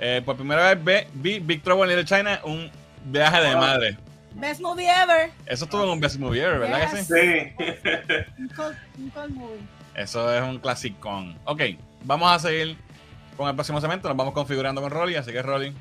Eh, 0.00 0.20
por 0.24 0.36
primera 0.36 0.74
vez 0.74 0.84
ve- 0.84 1.08
vi 1.14 1.38
Big 1.38 1.62
Trouble 1.62 1.84
in 1.84 1.96
Little 1.98 2.04
China, 2.04 2.40
un 2.44 2.70
viaje 3.04 3.40
de 3.40 3.54
madre. 3.56 3.96
Best 4.34 4.60
movie 4.60 4.88
ever. 4.88 5.30
Eso 5.46 5.64
estuvo 5.64 5.84
en 5.84 5.90
un 5.90 6.00
Best 6.00 6.18
Movie 6.18 6.42
Ever, 6.42 6.58
¿verdad 6.58 6.90
que 6.90 6.96
sí? 6.96 7.04
Sí. 7.04 7.64
Un 8.98 9.10
cult 9.10 9.30
movie. 9.30 9.60
Eso 9.94 10.34
es 10.34 10.42
un 10.42 10.58
clasicón. 10.58 11.36
Ok, 11.44 11.60
vamos 12.04 12.32
a 12.32 12.38
seguir 12.38 12.76
con 13.36 13.48
el 13.48 13.54
próximo 13.54 13.78
segmento. 13.80 14.08
Nos 14.08 14.16
vamos 14.16 14.32
configurando 14.32 14.80
con 14.80 14.90
Rolly. 14.90 15.16
Así 15.16 15.30
que, 15.32 15.42
Rolly, 15.42 15.74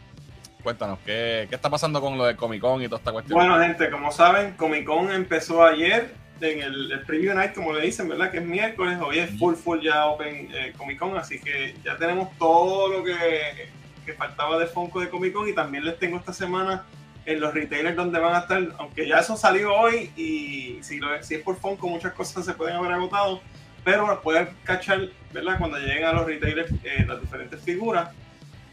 cuéntanos, 0.64 1.00
¿qué, 1.06 1.48
qué 1.50 1.56
está 1.56 1.70
pasando 1.70 2.02
con 2.02 2.18
lo 2.18 2.26
de 2.26 2.36
Comic 2.36 2.60
Con 2.62 2.82
y 2.84 2.88
toda 2.90 3.00
esta 3.00 3.14
cuestión? 3.14 3.38
Bueno, 3.40 3.58
gente, 3.60 3.90
como 3.90 4.12
saben, 4.12 4.52
Comic 4.58 4.86
Con 4.86 5.10
empezó 5.12 5.64
ayer 5.66 6.14
en 6.42 6.62
el, 6.62 7.02
Preview 7.06 7.34
Night, 7.34 7.54
como 7.54 7.74
le 7.74 7.82
dicen, 7.82 8.10
¿verdad? 8.10 8.32
Que 8.32 8.38
es 8.38 8.46
miércoles. 8.46 8.98
Hoy 9.02 9.20
es 9.20 9.38
full, 9.38 9.56
full 9.56 9.80
ya 9.82 10.08
Open 10.08 10.50
eh, 10.54 10.74
Comic 10.78 11.00
Con. 11.00 11.18
Así 11.18 11.40
que 11.40 11.76
ya 11.84 11.98
tenemos 11.98 12.36
todo 12.38 12.90
lo 12.90 13.04
que, 13.04 13.70
que 14.06 14.14
faltaba 14.14 14.58
de 14.58 14.68
Funko 14.68 15.00
de 15.00 15.10
Comic 15.10 15.34
Con. 15.34 15.48
Y 15.48 15.54
también 15.54 15.86
les 15.86 15.98
tengo 16.00 16.18
esta 16.18 16.34
semana 16.34 16.86
en 17.26 17.40
los 17.40 17.54
retailers 17.54 17.96
donde 17.96 18.20
van 18.20 18.36
a 18.36 18.40
estar. 18.40 18.62
Aunque 18.80 19.08
ya 19.08 19.20
eso 19.20 19.38
salió 19.38 19.74
hoy. 19.74 20.12
Y 20.16 20.80
si, 20.82 21.00
lo, 21.00 21.22
si 21.24 21.36
es 21.36 21.42
por 21.42 21.58
Funko, 21.58 21.88
muchas 21.88 22.14
cosas 22.14 22.46
se 22.46 22.54
pueden 22.54 22.76
haber 22.76 22.94
agotado. 22.94 23.42
Pero 23.84 24.22
pueden 24.22 24.50
cachar, 24.64 25.10
¿verdad? 25.34 25.58
Cuando 25.58 25.78
lleguen 25.78 26.06
a 26.06 26.14
los 26.14 26.26
retailers 26.26 26.72
eh, 26.84 27.06
las 27.08 27.22
diferentes 27.22 27.62
figuras. 27.62 28.10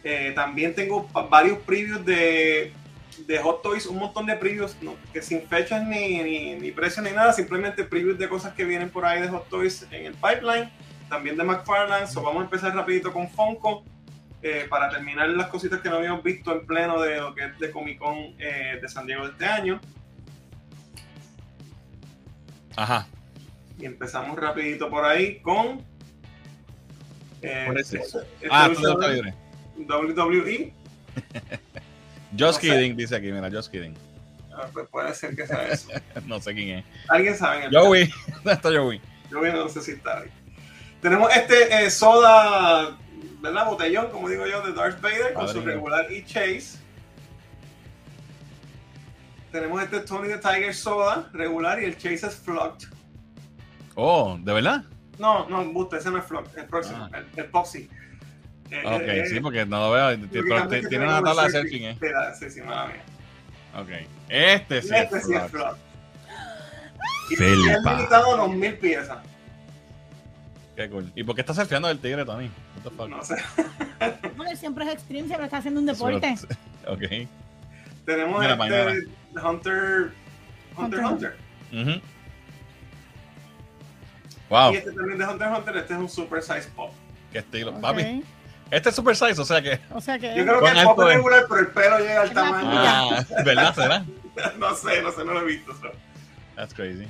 Eh, 0.05 0.33
también 0.35 0.75
tengo 0.75 1.09
varios 1.29 1.59
previews 1.59 2.05
de, 2.05 2.73
de 3.27 3.39
Hot 3.39 3.63
Toys, 3.63 3.87
un 3.87 3.99
montón 3.99 4.27
de 4.27 4.37
previews 4.37 4.77
¿no? 4.83 4.95
que 5.13 5.21
sin 5.23 5.43
fechas 5.49 5.85
ni, 5.87 6.23
ni, 6.23 6.55
ni 6.55 6.71
precios 6.73 7.05
ni 7.05 7.11
nada, 7.13 7.33
simplemente 7.33 7.85
previews 7.85 8.19
de 8.19 8.29
cosas 8.29 8.55
que 8.55 8.65
vienen 8.65 8.91
por 8.91 9.05
ahí 9.05 9.21
de 9.21 9.29
Hot 9.29 9.49
Toys 9.49 9.87
en 9.91 10.07
el 10.07 10.15
pipeline, 10.15 10.71
también 11.09 11.37
de 11.37 11.45
McFarlane. 11.45 12.07
So 12.07 12.23
vamos 12.23 12.41
a 12.43 12.45
empezar 12.45 12.75
rapidito 12.75 13.13
con 13.13 13.29
Funko 13.29 13.85
eh, 14.43 14.67
para 14.71 14.89
terminar 14.89 15.29
las 15.31 15.49
cositas 15.49 15.81
que 15.81 15.89
no 15.91 15.97
habíamos 15.97 16.23
visto 16.23 16.53
en 16.53 16.65
pleno 16.67 17.01
de 17.03 17.17
lo 17.17 17.35
que 17.35 17.45
es 17.47 17.59
de 17.59 17.71
Comic 17.71 17.99
Con 17.99 18.17
eh, 18.39 18.79
de 18.81 18.89
San 18.89 19.05
Diego 19.07 19.25
de 19.27 19.33
este 19.33 19.47
año. 19.47 19.81
Ajá. 22.77 23.07
Y 23.79 23.85
empezamos 23.87 24.39
rapidito 24.39 24.89
por 24.89 25.05
ahí 25.05 25.41
con... 25.41 25.83
eh, 27.43 27.65
¿Cuál 27.67 27.79
es 27.79 27.93
este- 27.93 28.19
este 28.41 28.49
Ah. 28.51 28.71
WWE. 29.77 30.73
Just 32.33 32.41
No 32.41 32.53
sé. 32.53 32.61
kidding, 32.61 32.97
dice 32.97 33.17
aquí, 33.17 33.33
mira, 33.33 33.51
just 33.51 33.71
kidding. 33.71 33.95
Ah, 34.53 34.67
pues 34.73 34.89
puede 34.89 35.15
ser 35.15 35.35
que 35.37 35.47
sea 35.47 35.69
eso. 35.69 35.89
no 36.27 36.41
sé 36.41 36.53
quién 36.55 36.79
es. 36.79 36.85
¿Alguien 37.09 37.37
sabe? 37.37 37.59
en 37.59 37.75
el 37.75 37.77
Joey, 37.81 38.11
¿dónde 38.35 38.53
está 38.55 38.69
Joey? 38.71 39.01
Bien, 39.31 39.55
no 39.55 39.69
sé 39.69 39.81
si 39.83 39.93
está 39.93 40.21
ahí. 40.21 40.29
Tenemos 41.01 41.35
este 41.35 41.85
eh, 41.85 41.91
soda, 41.91 42.97
¿verdad? 43.41 43.67
Botellón, 43.67 44.11
como 44.11 44.29
digo 44.29 44.47
yo, 44.47 44.61
de 44.67 44.73
Darth 44.73 45.01
Vader 45.01 45.33
con 45.35 45.49
su 45.49 45.61
regular 45.61 46.11
y 46.11 46.25
Chase. 46.25 46.79
Tenemos 49.53 49.83
este 49.83 50.01
Tony 50.01 50.29
the 50.29 50.39
Tiger 50.39 50.75
soda 50.75 51.31
regular 51.33 51.81
y 51.81 51.87
el 51.87 51.97
Chase 51.97 52.27
es 52.27 52.37
Flocked. 52.37 52.89
Oh, 53.95 54.37
¿de 54.41 54.53
verdad? 54.53 54.85
No, 55.19 55.49
no, 55.49 55.65
Busta, 55.73 55.97
ese 55.99 56.11
no 56.11 56.19
es 56.19 56.25
Flocked, 56.25 56.57
el 56.59 56.67
próximo, 56.67 57.09
Ah. 57.13 57.19
el, 57.19 57.27
el 57.37 57.51
Popsy. 57.51 57.89
Eh, 58.71 58.83
Ok, 58.85 59.03
eh, 59.03 59.25
sí, 59.29 59.37
eh, 59.37 59.41
porque 59.41 59.65
no 59.67 59.79
lo 59.81 59.91
veo. 59.93 60.29
Tiene, 60.29 61.05
una 61.07 61.23
tabla 61.23 61.43
de 61.43 61.49
el 61.49 61.53
surfing, 61.63 61.83
¿eh? 61.85 61.97
Sí, 62.01 62.07
la- 62.13 62.35
sí, 62.35 62.51
sí, 62.51 62.61
mala 62.63 62.87
mía. 62.87 63.03
Ok. 63.81 63.89
Este 64.29 64.83
sí 64.83 64.91
este 64.95 65.17
es 65.19 65.27
sí 65.27 65.35
es. 65.35 65.51
Flocked. 65.51 65.79
Y 67.31 67.35
es 67.35 67.41
limitado 67.41 68.35
a 68.35 68.37
los 68.39 68.55
mil 68.55 68.75
piezas. 68.79 69.19
Qué 70.77 70.89
cool. 70.89 71.11
¿Y 71.15 71.25
por 71.25 71.35
qué 71.35 71.41
estás 71.43 71.57
surfeando 71.57 71.89
del 71.89 71.99
tigre, 71.99 72.25
Tony? 72.25 72.51
No 73.09 73.25
sé. 73.25 73.35
Porque 74.37 74.57
siempre 74.57 74.85
es 74.87 74.93
extreme, 74.95 75.27
siempre 75.27 75.45
está 75.47 75.59
haciendo 75.59 75.81
un 75.81 75.87
deporte. 75.87 76.35
Ok. 76.87 77.03
Tenemos 78.07 78.41
Mira, 78.41 78.55
este. 78.55 79.09
Hunter 79.45 80.13
Hunter 80.77 81.05
Hunter. 81.05 81.37
Hunter. 81.73 82.03
Wow, 84.49 84.73
Y 84.73 84.77
este 84.77 84.93
también 84.93 85.19
de 85.19 85.27
Hunter 85.27 85.49
x 85.49 85.59
Hunter, 85.59 85.77
este 85.77 85.93
es 85.95 85.99
un 86.01 86.09
Super 86.09 86.43
Size 86.43 86.71
Pop. 86.75 86.93
qué 87.33 87.39
estilo. 87.41 87.73
Ok. 87.73 87.81
Papi, 87.81 88.25
este 88.71 88.89
es 88.91 88.95
super 88.95 89.17
size, 89.17 89.41
o 89.41 89.45
sea 89.45 89.63
que. 89.63 89.81
O 89.93 90.01
sea 90.01 90.19
que. 90.19 90.35
Yo 90.35 90.45
creo 90.45 90.55
que 90.57 90.61
¿Cuán 90.61 90.77
el 90.77 90.85
pop 90.85 90.99
alto 91.01 91.09
es 91.09 91.11
es? 91.11 91.17
regular, 91.17 91.45
pero 91.49 91.61
el 91.61 91.67
pelo 91.69 91.99
llega 91.99 92.21
al 92.21 92.29
Es 92.29 92.35
tamaño. 92.35 92.69
Ah, 92.73 93.25
¿verdad? 93.45 93.75
¿Será? 93.75 94.05
no 94.59 94.75
sé, 94.75 95.03
no 95.03 95.13
sé, 95.13 95.25
no 95.25 95.33
lo 95.33 95.41
he 95.43 95.45
visto. 95.45 95.73
so. 95.75 95.91
That's 96.57 96.75
crazy. 96.75 97.07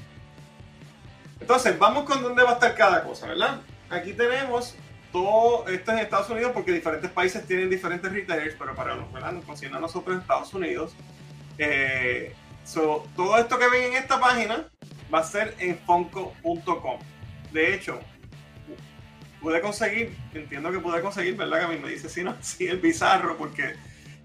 Entonces, 1.40 1.78
vamos 1.78 2.04
con 2.04 2.22
dónde 2.22 2.42
va 2.42 2.50
a 2.50 2.54
estar 2.54 2.74
cada 2.74 3.02
cosa, 3.02 3.26
¿verdad? 3.26 3.60
Aquí 3.90 4.12
tenemos 4.12 4.74
todo 5.12 5.66
esto 5.68 5.92
en 5.92 5.98
Estados 5.98 6.28
Unidos 6.28 6.52
porque 6.52 6.72
diferentes 6.72 7.10
países 7.10 7.46
tienen 7.46 7.70
diferentes 7.70 8.12
retailers, 8.12 8.54
pero 8.58 8.74
para 8.74 8.94
los 8.94 9.10
¿verdad? 9.12 9.32
nos 9.32 9.44
concierne 9.44 9.78
a 9.78 9.80
nosotros 9.80 10.14
en 10.16 10.20
Estados 10.20 10.52
Unidos. 10.52 10.94
Eh, 11.56 12.34
so, 12.64 13.06
todo 13.16 13.38
esto 13.38 13.58
que 13.58 13.68
ven 13.68 13.84
en 13.84 13.94
esta 13.94 14.20
página 14.20 14.66
va 15.12 15.20
a 15.20 15.24
ser 15.24 15.54
en 15.58 15.78
Funko.com. 15.78 16.98
De 17.52 17.74
hecho, 17.74 17.98
pude 19.40 19.60
conseguir, 19.60 20.16
entiendo 20.34 20.70
que 20.70 20.78
pude 20.80 21.00
conseguir, 21.00 21.36
¿verdad? 21.36 21.58
Que 21.60 21.64
a 21.64 21.68
mí 21.68 21.76
me 21.78 21.88
dice 21.90 22.08
si 22.08 22.22
no, 22.24 22.34
sí, 22.40 22.66
el 22.66 22.78
bizarro, 22.78 23.36
porque 23.36 23.74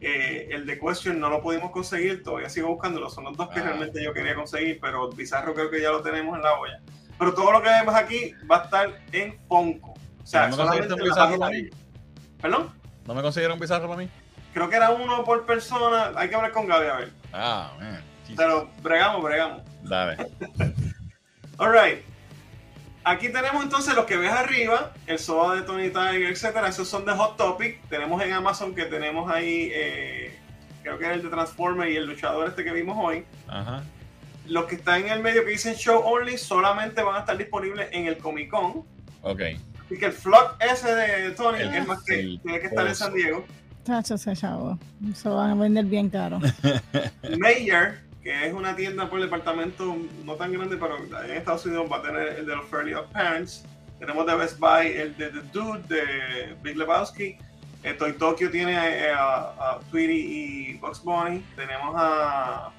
eh, 0.02 0.50
el 0.52 0.66
de 0.66 0.80
Question 0.80 1.20
no 1.20 1.30
lo 1.30 1.42
pudimos 1.42 1.72
conseguir, 1.72 2.24
todavía 2.24 2.50
sigo 2.50 2.70
buscándolo, 2.70 3.10
son 3.10 3.24
los 3.26 3.38
dos 3.38 3.50
que 3.50 3.60
Ah. 3.60 3.64
realmente 3.64 4.04
yo 4.04 4.14
quería 4.14 4.36
conseguir, 4.36 4.80
pero 4.82 5.10
el 5.10 5.16
bizarro 5.16 5.54
creo 5.54 5.70
que 5.70 5.82
ya 5.82 5.92
lo 5.92 6.02
tenemos 6.02 6.36
en 6.36 6.44
la 6.44 6.54
olla. 6.60 6.80
Pero 7.18 7.34
todo 7.34 7.52
lo 7.52 7.62
que 7.62 7.70
vemos 7.70 7.94
aquí 7.96 8.34
va 8.52 8.62
a 8.62 8.64
estar 8.66 8.90
en 9.12 9.38
Funko. 9.48 9.92
O 9.92 10.26
sea, 10.26 10.48
¿No 10.48 10.56
solamente 10.56 10.94
un 10.94 11.00
bizarro, 11.02 11.38
de 11.48 11.58
ellos. 11.58 11.76
¿Perdón? 12.42 12.72
¿No 13.06 13.14
me 13.14 13.22
consiguieron 13.22 13.60
bizarro 13.60 13.88
para 13.88 14.00
mí? 14.02 14.10
Creo 14.54 14.70
que 14.70 14.76
era 14.76 14.90
uno 14.92 15.24
por 15.24 15.46
persona. 15.46 16.12
Hay 16.16 16.30
que 16.30 16.36
hablar 16.36 16.52
con 16.52 16.68
Gaby 16.68 16.88
a 16.88 16.96
ver. 16.96 17.12
Ah, 17.32 17.72
man. 17.80 18.02
Jesus. 18.24 18.36
Pero 18.38 18.70
bregamos, 18.82 19.24
bregamos. 19.24 19.62
Dale. 19.84 20.18
Alright. 21.58 22.04
Aquí 23.06 23.30
tenemos 23.30 23.64
entonces 23.64 23.94
los 23.96 24.06
que 24.06 24.16
ves 24.18 24.32
arriba, 24.32 24.94
el 25.08 25.20
soda 25.20 25.56
de 25.56 25.62
Tony 25.64 25.90
Tiger, 25.90 26.24
etcétera. 26.32 26.70
Esos 26.70 26.88
son 26.88 27.06
de 27.06 27.12
Hot 27.12 27.36
Topic. 27.38 27.82
Tenemos 27.90 28.22
en 28.24 28.32
Amazon 28.32 28.74
que 28.74 28.86
tenemos 28.86 29.30
ahí, 29.30 29.70
eh, 29.74 30.38
creo 30.84 30.98
que 30.98 31.06
es 31.06 31.12
el 31.12 31.24
de 31.24 31.30
Transformer 31.30 31.90
y 31.90 31.98
el 31.98 32.06
luchador 32.06 32.48
este 32.48 32.64
que 32.64 32.72
vimos 32.72 32.98
hoy. 33.00 33.26
Ajá. 33.48 33.84
Los 34.48 34.66
que 34.66 34.76
están 34.76 35.02
en 35.06 35.10
el 35.10 35.22
medio 35.22 35.44
que 35.44 35.52
dicen 35.52 35.76
Show 35.76 36.02
Only 36.06 36.38
solamente 36.38 37.02
van 37.04 37.16
a 37.16 37.20
estar 37.20 37.38
disponibles 37.38 37.90
en 37.92 38.08
el 38.08 38.18
Comic 38.18 38.50
Con. 38.50 38.84
Ok. 39.22 39.42
Así 39.86 39.98
que 39.98 40.06
el 40.06 40.14
flock 40.14 40.56
ese 40.62 40.96
de 40.96 41.32
Tony 41.32 41.60
El- 41.60 41.74
es 41.76 41.88
más 41.88 42.04
que 42.04 42.20
el 42.20 42.40
tiene 42.42 42.60
que 42.62 42.68
estar 42.68 42.88
en. 42.88 42.96
San 42.96 43.14
Diego. 43.14 43.46
Chacho, 43.86 44.16
ese 44.16 44.34
chavo. 44.34 44.80
Se 45.14 45.28
van 45.28 45.50
a 45.52 45.56
vender 45.56 45.84
bien 45.86 46.10
caro. 46.10 46.40
Mayer, 47.40 48.00
que 48.24 48.48
es 48.48 48.54
una 48.54 48.76
tienda 48.76 49.10
por 49.10 49.22
departamento 49.22 49.98
no 50.24 50.36
tan 50.36 50.54
grande, 50.54 50.78
pero 50.78 50.98
en 50.98 51.32
Estados 51.32 51.66
Unidos 51.66 51.88
va 51.92 51.98
a 51.98 52.02
tener 52.02 52.28
el 52.40 52.46
de 52.46 52.56
los 52.56 52.66
Fairly 52.70 52.94
Odd 52.94 53.12
Parents. 53.12 53.66
Tenemos 54.00 54.26
de 54.26 54.36
Best 54.36 54.60
Buy 54.60 54.88
el 54.88 55.16
de 55.18 55.30
The 55.30 55.42
Dude 55.52 55.84
de 55.88 56.56
Big 56.62 56.78
Lebowski. 56.78 57.38
Eh, 57.84 57.94
Toy 57.96 58.14
Tokyo 58.14 58.50
tiene 58.50 58.74
eh, 58.74 59.12
a, 59.12 59.36
a 59.60 59.80
Tweety 59.92 60.14
y 60.14 60.74
Bugs 60.76 61.04
Bunny. 61.04 61.44
Tenemos 61.58 61.94
a 61.98 62.72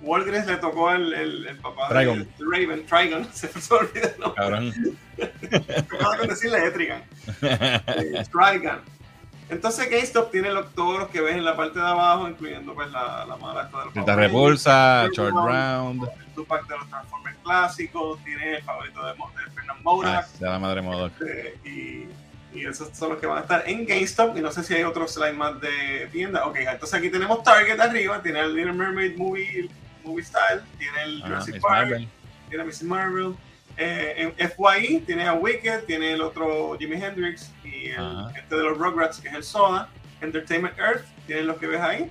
Walgreens, 0.00 0.46
le 0.46 0.56
tocó 0.58 0.92
el, 0.92 1.12
el, 1.12 1.46
el 1.46 1.58
papá 1.58 1.88
de, 1.88 1.94
Trigon. 1.94 2.18
de 2.20 2.44
Raven, 2.50 2.86
Trigon, 2.86 3.28
se 3.32 3.48
me 3.48 3.76
olvidó 3.78 4.08
el 4.08 4.20
nombre. 4.20 4.36
Cabrón. 4.36 4.72
Acabo 5.98 6.22
de 6.22 6.28
decirle 6.28 6.66
Etrigan. 6.66 7.02
Eh, 7.42 8.24
Trigon. 8.30 8.93
Entonces 9.50 9.90
GameStop 9.90 10.30
tiene 10.30 10.50
lo- 10.50 10.64
todos 10.66 10.98
los 11.00 11.08
que 11.10 11.20
ves 11.20 11.36
en 11.36 11.44
la 11.44 11.54
parte 11.56 11.78
de 11.78 11.86
abajo, 11.86 12.28
incluyendo 12.28 12.74
pues 12.74 12.90
la, 12.90 13.24
la 13.26 13.36
mala 13.36 13.64
esta 13.64 13.78
de 13.78 13.84
los. 14.06 14.16
Repulsa, 14.16 15.06
Short 15.12 15.34
Round. 15.34 16.02
el 16.04 16.34
Tupac 16.34 16.66
de 16.66 16.76
los 16.78 16.88
Transformers 16.88 17.36
clásicos, 17.44 18.18
tiene 18.24 18.56
el 18.56 18.62
favorito 18.62 19.04
de, 19.04 19.12
de 19.12 19.50
Fernand 19.54 19.78
Ah, 19.78 19.82
Morak, 19.82 20.26
sea 20.26 20.50
la 20.50 20.58
madre 20.58 20.80
modo. 20.82 21.10
eh, 21.28 21.58
y, 21.64 22.58
y 22.58 22.66
esos 22.66 22.88
son 22.96 23.10
los 23.10 23.18
que 23.18 23.26
van 23.26 23.38
a 23.38 23.40
estar 23.42 23.62
en 23.66 23.84
GameStop. 23.86 24.36
Y 24.36 24.40
no 24.40 24.50
sé 24.50 24.62
si 24.64 24.74
hay 24.74 24.82
otros 24.84 25.12
slide 25.12 25.34
más 25.34 25.60
de 25.60 26.08
tienda. 26.10 26.46
Ok, 26.46 26.56
entonces 26.60 26.94
aquí 26.98 27.10
tenemos 27.10 27.42
Target 27.42 27.78
arriba, 27.80 28.22
tiene 28.22 28.40
el 28.40 28.54
Little 28.54 28.72
Mermaid 28.72 29.16
Movie, 29.16 29.68
movie 30.04 30.24
Style, 30.24 30.62
tiene 30.78 31.02
el 31.02 31.18
Ajá, 31.18 31.26
Jurassic 31.28 31.54
Miss 31.54 31.62
Park, 31.62 31.80
Marvel. 31.90 32.08
tiene 32.48 32.64
Mrs. 32.64 32.82
Marvel. 32.84 33.34
Eh, 33.76 34.32
en 34.38 34.50
FYE 34.50 35.00
tiene 35.04 35.26
a 35.26 35.34
Wicked, 35.34 35.84
tiene 35.84 36.12
el 36.12 36.22
otro 36.22 36.76
Jimi 36.78 36.94
Hendrix 37.02 37.50
y 37.64 37.88
el, 37.90 37.98
Ajá. 37.98 38.30
este 38.38 38.54
de 38.54 38.62
los 38.62 38.78
Rugrats 38.78 39.20
que 39.20 39.28
es 39.28 39.34
el 39.34 39.42
Soda. 39.44 39.88
Entertainment 40.20 40.78
Earth, 40.78 41.04
tiene 41.26 41.42
los 41.42 41.56
que 41.58 41.66
ves 41.66 41.80
ahí. 41.80 42.10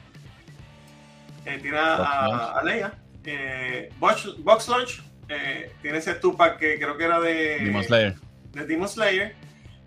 Eh, 1.45 1.59
tiene 1.61 1.77
a, 1.77 2.27
Box 2.27 2.57
a, 2.57 2.63
Leia. 2.63 2.93
Eh, 3.25 3.89
Box, 3.97 4.35
Box 4.39 4.67
Lunch 4.67 5.03
eh, 5.29 5.71
tiene 5.81 5.97
ese 5.99 6.13
Tupac 6.15 6.57
que 6.59 6.77
creo 6.77 6.97
que 6.97 7.03
era 7.05 7.19
de 7.21 7.59
Demon 7.59 7.83
Slayer. 7.83 8.15
de 8.51 8.65
Demon 8.65 8.87
Slayer. 8.89 9.35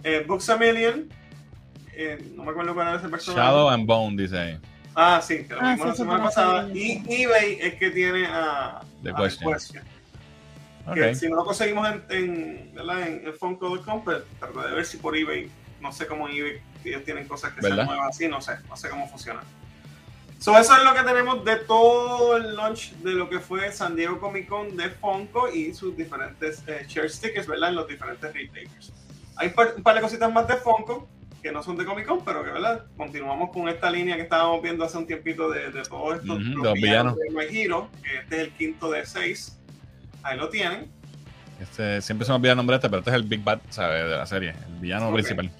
Eh, 0.02 0.24
Books 0.26 0.48
a 0.50 0.56
Million. 0.56 1.08
eh, 1.94 2.18
no 2.34 2.44
me 2.44 2.50
acuerdo 2.50 2.74
cuál 2.74 2.88
era 2.88 2.96
ese 2.98 3.08
personaje. 3.08 3.40
Shadow 3.42 3.68
and 3.68 3.86
Bone, 3.86 4.22
dice 4.22 4.38
ahí. 4.38 4.58
Ah, 4.94 5.20
sí, 5.22 5.44
que 5.46 5.54
lo 5.54 5.60
Ah, 5.60 5.72
vimos 5.74 5.80
sí, 5.82 5.88
la 5.88 5.94
semana 5.94 6.24
pasada. 6.24 6.68
Y 6.74 7.02
eBay 7.06 7.58
es 7.60 7.74
que 7.74 7.90
tiene 7.90 8.26
a, 8.26 8.80
The 9.02 9.10
a 9.10 9.14
Question. 9.14 9.82
Que 10.94 11.08
Ok. 11.10 11.14
si 11.14 11.28
no 11.28 11.36
lo 11.36 11.44
conseguimos 11.44 11.88
en, 11.88 12.04
en, 12.10 12.74
¿verdad? 12.74 13.08
en, 13.08 13.26
en 13.26 13.34
Funko.com, 13.34 14.04
pues 14.04 14.22
traté 14.38 14.58
de 14.68 14.74
ver 14.74 14.84
si 14.86 14.96
por 14.98 15.16
eBay, 15.16 15.50
no 15.80 15.90
sé 15.92 16.06
cómo 16.06 16.28
eBay, 16.28 16.60
ellos 16.84 17.02
tienen 17.04 17.26
cosas 17.26 17.52
que 17.52 17.60
¿Verdad? 17.60 17.76
sean 17.78 17.86
nuevas 17.88 18.08
así, 18.10 18.28
no 18.28 18.40
sé, 18.40 18.52
no 18.68 18.76
sé 18.76 18.88
cómo 18.88 19.08
funciona. 19.08 19.40
So, 20.38 20.56
eso 20.58 20.76
es 20.76 20.84
lo 20.84 20.92
que 20.94 21.02
tenemos 21.02 21.44
de 21.44 21.56
todo 21.56 22.36
el 22.36 22.54
launch 22.56 22.92
de 22.96 23.12
lo 23.12 23.28
que 23.30 23.40
fue 23.40 23.72
San 23.72 23.96
Diego 23.96 24.20
Comic 24.20 24.46
Con 24.46 24.76
de 24.76 24.90
Funko 24.90 25.48
y 25.50 25.72
sus 25.74 25.96
diferentes 25.96 26.62
eh, 26.66 26.84
share 26.86 27.08
stickers, 27.10 27.46
¿verdad? 27.46 27.70
En 27.70 27.76
los 27.76 27.88
diferentes 27.88 28.32
retailers. 28.32 28.92
Hay 29.36 29.48
par- 29.50 29.72
un 29.76 29.82
par 29.82 29.94
de 29.96 30.02
cositas 30.02 30.30
más 30.32 30.46
de 30.46 30.56
Funko 30.56 31.08
que 31.42 31.50
no 31.52 31.62
son 31.62 31.76
de 31.76 31.84
Comic 31.86 32.06
Con, 32.06 32.22
pero 32.24 32.44
que, 32.44 32.50
¿verdad? 32.50 32.84
Continuamos 32.96 33.50
con 33.50 33.68
esta 33.68 33.90
línea 33.90 34.16
que 34.16 34.22
estábamos 34.22 34.62
viendo 34.62 34.84
hace 34.84 34.98
un 34.98 35.06
tiempito 35.06 35.48
de, 35.50 35.70
de 35.70 35.82
todos 35.84 36.16
estos 36.20 36.36
Ujú, 36.38 36.44
los 36.58 36.64
los 36.64 36.74
villanos. 36.74 37.16
de 37.16 37.30
My 37.30 37.44
Hero, 37.58 37.88
que 38.02 38.16
este 38.18 38.36
es 38.36 38.42
el 38.42 38.52
quinto 38.52 38.90
de 38.90 39.06
seis. 39.06 39.58
Ahí 40.26 40.36
lo 40.36 40.48
tienen. 40.48 40.90
Este, 41.60 42.02
siempre 42.02 42.26
se 42.26 42.32
me 42.32 42.36
olvida 42.36 42.50
el 42.52 42.56
nombre 42.56 42.74
de 42.74 42.78
este, 42.78 42.88
pero 42.88 42.98
este 42.98 43.10
es 43.10 43.16
el 43.16 43.22
Big 43.22 43.42
Bad, 43.44 43.60
¿sabes? 43.70 44.02
De 44.04 44.10
la 44.16 44.26
serie. 44.26 44.54
El 44.68 44.74
villano 44.80 45.12
principal. 45.12 45.50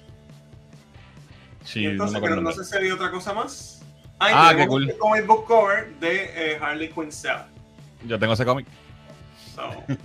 Sí, 1.63 1.81
Y 1.81 1.85
no 1.85 1.91
entonces, 1.91 2.15
acuerdo 2.17 2.35
pero 2.35 2.41
no 2.43 2.51
sé 2.51 2.63
si 2.65 2.75
había 2.75 2.93
otra 2.93 3.09
cosa 3.11 3.33
más. 3.33 3.81
Ahí 4.19 4.33
Ah, 4.35 4.53
qué 4.55 4.67
cool. 4.67 4.89
el 4.89 4.97
comic 4.97 5.25
book 5.25 5.45
cover 5.45 5.93
de 5.99 6.53
eh, 6.53 6.57
Harley 6.61 6.89
Quinn 6.89 7.11
Cell. 7.11 7.41
Yo 8.05 8.19
tengo 8.19 8.33
ese 8.33 8.45
cómic. 8.45 8.67
So, 9.55 9.71
eh, 9.89 9.97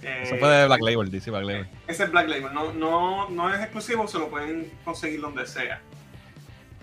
Eso 0.22 0.36
fue 0.36 0.48
de 0.48 0.66
Black 0.66 0.80
Label, 0.80 1.10
dice 1.10 1.30
Black 1.30 1.44
Label. 1.44 1.68
Ese 1.88 2.04
es 2.04 2.10
Black 2.10 2.28
Label, 2.28 2.54
no, 2.54 2.72
no, 2.72 3.28
no 3.30 3.52
es 3.54 3.60
exclusivo, 3.60 4.06
se 4.06 4.18
lo 4.18 4.28
pueden 4.30 4.70
conseguir 4.84 5.20
donde 5.20 5.44
sea. 5.46 5.80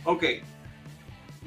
Ok, 0.04 0.24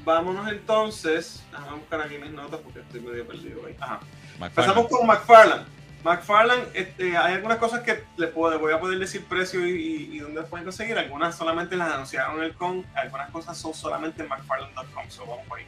vámonos 0.05 0.51
entonces. 0.51 1.45
Déjame 1.53 1.77
buscar 1.79 2.01
aquí 2.01 2.17
mis 2.19 2.31
notas 2.33 2.61
porque 2.61 2.81
estoy 2.81 3.01
medio 3.01 3.27
perdido 3.27 3.67
ahí. 3.67 3.77
Ajá. 3.81 4.01
McFarlane. 4.39 4.73
Empezamos 4.73 4.89
con 4.89 5.07
McFarlane. 5.07 5.65
McFarlane, 6.05 6.65
este, 6.75 7.17
hay 7.17 7.35
algunas 7.35 7.59
cosas 7.59 7.81
que 7.81 8.05
le 8.17 8.29
puedo, 8.29 8.59
voy 8.59 8.73
a 8.73 8.81
poder 8.81 8.99
decir 8.99 9.25
precio 9.25 9.67
y, 9.67 10.11
y, 10.13 10.19
dónde 10.21 10.43
pueden 10.45 10.65
conseguir. 10.65 10.97
Algunas 10.97 11.37
solamente 11.37 11.77
las 11.77 11.93
anunciaron 11.93 12.39
en 12.39 12.45
el 12.45 12.55
con, 12.55 12.87
algunas 12.95 13.31
cosas 13.31 13.59
son 13.59 13.75
solamente 13.75 14.23
en 14.23 14.29
McFarlane.com. 14.29 15.05
So 15.09 15.27
vamos 15.27 15.47
por 15.47 15.59
ahí. 15.59 15.67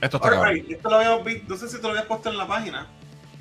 Esto 0.00 0.16
está 0.16 0.52
esto 0.52 0.90
lo 0.90 0.96
habíamos 0.96 1.24
visto, 1.24 1.44
no 1.48 1.56
sé 1.56 1.68
si 1.68 1.76
te 1.76 1.82
lo 1.82 1.88
habías 1.90 2.06
puesto 2.06 2.30
en 2.30 2.38
la 2.38 2.46
página. 2.46 2.86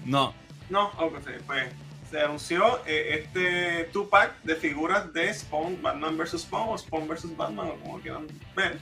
No. 0.06 0.34
No, 0.70 0.88
ok, 0.98 1.20
sí, 1.26 1.32
pues 1.46 1.68
se 2.10 2.22
anunció 2.22 2.82
eh, 2.86 3.20
este 3.22 3.90
two-pack 3.92 4.42
de 4.44 4.56
figuras 4.56 5.12
de 5.14 5.34
Spawn, 5.34 5.82
Batman 5.82 6.18
vs. 6.18 6.42
Spawn 6.42 6.70
o 6.70 6.78
Spawn 6.78 7.08
vs. 7.08 7.36
Batman, 7.36 7.68
o 7.68 7.76
como 7.76 8.00
quieran 8.00 8.28
ver. 8.56 8.80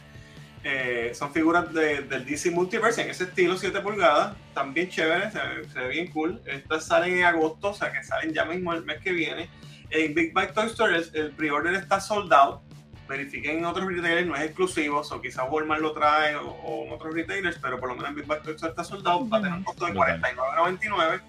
Eh, 0.67 1.11
son 1.13 1.31
figuras 1.31 1.71
de- 1.71 2.01
del 2.01 2.25
DC 2.25 2.49
Multiverse 2.49 3.03
en 3.03 3.11
ese 3.11 3.25
estilo, 3.25 3.55
7 3.55 3.81
pulgadas, 3.81 4.35
también 4.55 4.89
chéveres, 4.89 5.31
se, 5.31 5.37
ve- 5.39 5.69
se 5.69 5.79
ve 5.79 5.87
bien 5.89 6.07
cool. 6.11 6.41
Estas 6.47 6.87
salen 6.87 7.19
en 7.19 7.23
agosto, 7.25 7.69
o 7.69 7.73
sea 7.75 7.91
que 7.91 8.03
salen 8.03 8.33
ya 8.33 8.45
mismo 8.45 8.73
el 8.73 8.83
mes 8.83 8.99
que 8.99 9.11
viene. 9.11 9.47
En 9.91 10.15
Big 10.15 10.33
Bang 10.33 10.51
Toy 10.53 10.65
Store 10.65 10.95
el, 11.13 11.31
pre-order 11.33 11.75
está 11.75 11.99
sold 11.99 12.33
out. 12.33 12.61
Verifiquen 13.07 13.59
en 13.59 13.65
otros 13.65 13.85
retailers, 13.85 14.25
no 14.25 14.35
es 14.35 14.41
exclusivo, 14.41 15.01
o 15.07 15.21
quizás 15.21 15.45
Walmart 15.47 15.79
lo 15.81 15.91
trae 15.91 16.35
o, 16.35 16.47
o 16.49 16.85
en 16.87 16.93
otros 16.93 17.13
retailers, 17.13 17.59
pero 17.61 17.79
por 17.79 17.89
lo 17.89 17.95
menos 17.95 18.09
en 18.09 18.15
Big 18.15 18.25
Bang 18.25 18.41
Toy 18.41 18.55
Store 18.55 18.71
está 18.71 18.83
sold 18.83 19.07
out, 19.07 19.31
va 19.31 19.37
a 19.37 19.41
tener 19.41 19.55
un 19.59 19.63
costo 19.63 19.85
de 19.85 19.91
Brutal. 19.91 20.19
49.99. 20.19 21.21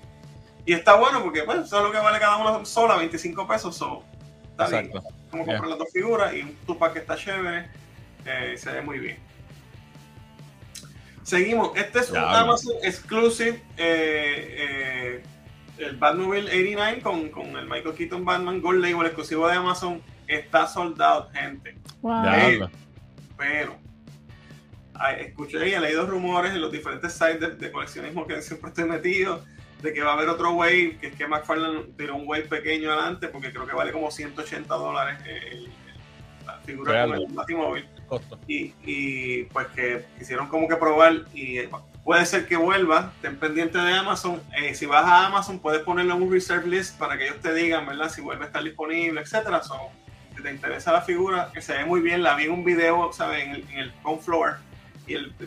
Y 0.65 0.73
está 0.73 0.95
bueno 0.95 1.23
porque, 1.23 1.43
bueno, 1.43 1.63
eso 1.63 1.77
es 1.77 1.83
lo 1.83 1.93
que 1.93 1.99
vale 1.99 2.19
cada 2.19 2.39
una 2.39 2.65
sola, 2.65 2.97
25 2.97 3.47
pesos. 3.47 3.77
So, 3.77 4.03
está 4.53 4.67
bien. 4.69 4.91
Como 5.31 5.45
Yeah. 5.45 5.59
comprar 5.59 5.69
las 5.69 5.79
dos 5.79 5.89
figuras 5.93 6.33
y 6.33 6.41
un 6.41 6.55
Tupac 6.67 6.95
que 6.95 7.01
está 7.01 7.17
chévere. 7.17 7.69
eh, 8.25 8.57
se 8.57 8.73
ve 8.73 8.81
muy 8.83 8.99
bien. 8.99 9.19
Seguimos. 11.27 11.77
Este 11.77 11.99
es 11.99 12.11
un. 12.11 12.19
Amazon 12.19 12.75
Exclusive. 12.83 13.61
eh, 13.77 14.57
eh, 15.19 15.23
el 15.79 15.97
Batmobile 15.97 16.47
89 16.47 17.01
con, 17.03 17.29
con 17.31 17.57
el 17.57 17.67
Michael 17.69 17.95
Keaton 17.97 18.25
Batman 18.25 18.61
Gold 18.63 18.81
Label 18.83 19.07
exclusivo 19.07 19.47
de 19.49 19.55
Amazon. 19.57 20.01
Está 20.29 20.67
soldado, 20.67 21.29
gente. 21.33 21.77
Wow. 22.01 22.23
Diablo. 22.23 22.71
Pero 23.37 23.77
ay, 24.95 25.17
escuché 25.27 25.69
y 25.69 25.75
he 25.75 25.81
leído 25.81 26.07
rumores 26.07 26.53
en 26.53 26.61
los 26.61 26.73
diferentes 26.73 27.13
sites 27.13 27.41
de, 27.41 27.57
de 27.57 27.71
coleccionismo 27.73 28.27
que 28.27 28.41
siempre 28.41 28.69
estoy 28.71 28.85
metido 28.85 29.45
de 29.83 29.93
que 29.93 30.01
va 30.03 30.13
a 30.13 30.15
haber 30.15 30.29
otro 30.31 30.53
wave, 30.53 30.97
que 30.99 31.09
es 31.09 31.15
que 31.17 31.27
McFarlane 31.27 31.83
tiró 31.99 32.17
un 32.17 32.27
wave 32.27 32.45
pequeño 32.45 32.91
adelante 32.93 33.29
porque 33.29 33.53
creo 33.53 33.67
que 33.67 33.75
vale 33.75 33.93
como 33.93 34.11
180 34.11 34.75
dólares 34.75 35.19
el- 35.27 35.37
el- 35.67 35.71
la 36.47 36.55
figura 36.61 36.93
Real. 36.93 37.09
con 37.11 37.19
el 37.21 37.27
Batimóvil 37.35 37.89
Costo. 38.07 38.39
y, 38.47 38.73
y, 38.85 39.43
pues 39.45 39.67
que 39.69 40.05
quisieron 40.19 40.49
como 40.49 40.69
que 40.69 40.77
probar 40.77 41.13
y 41.35 41.59
puede 42.05 42.25
ser 42.27 42.47
que 42.47 42.57
vuelva, 42.57 43.13
estén 43.17 43.37
pendiente 43.37 43.79
de 43.79 43.93
Amazon, 43.95 44.41
Eh, 44.57 44.75
si 44.75 44.87
vas 44.87 45.05
a 45.05 45.27
Amazon 45.27 45.59
puedes 45.59 45.83
ponerlo 45.83 46.15
en 46.15 46.23
un 46.23 46.33
reserve 46.33 46.69
list 46.69 46.99
para 46.99 47.19
que 47.19 47.25
ellos 47.27 47.41
te 47.41 47.53
digan, 47.53 47.85
¿verdad? 47.87 48.09
Si 48.11 48.21
vuelve 48.21 48.45
a 48.45 48.47
estar 48.47 48.63
disponible, 48.63 49.21
etcétera. 49.21 49.63
So, 49.63 49.75
si 50.37 50.43
te 50.43 50.51
interesa 50.53 50.93
la 50.93 51.03
figura, 51.03 51.51
que 51.53 51.61
se 51.63 51.73
ve 51.73 51.85
muy 51.85 52.01
bien, 52.01 52.23
la 52.23 52.35
vi 52.37 52.45
en 52.45 52.53
un 52.53 52.65
video, 52.65 53.13
¿sabes? 53.13 53.43
En 53.45 53.51
el, 53.53 53.69
en 53.71 53.79
el 53.79 53.93
y 55.09 55.15
el, 55.15 55.33
se 55.39 55.47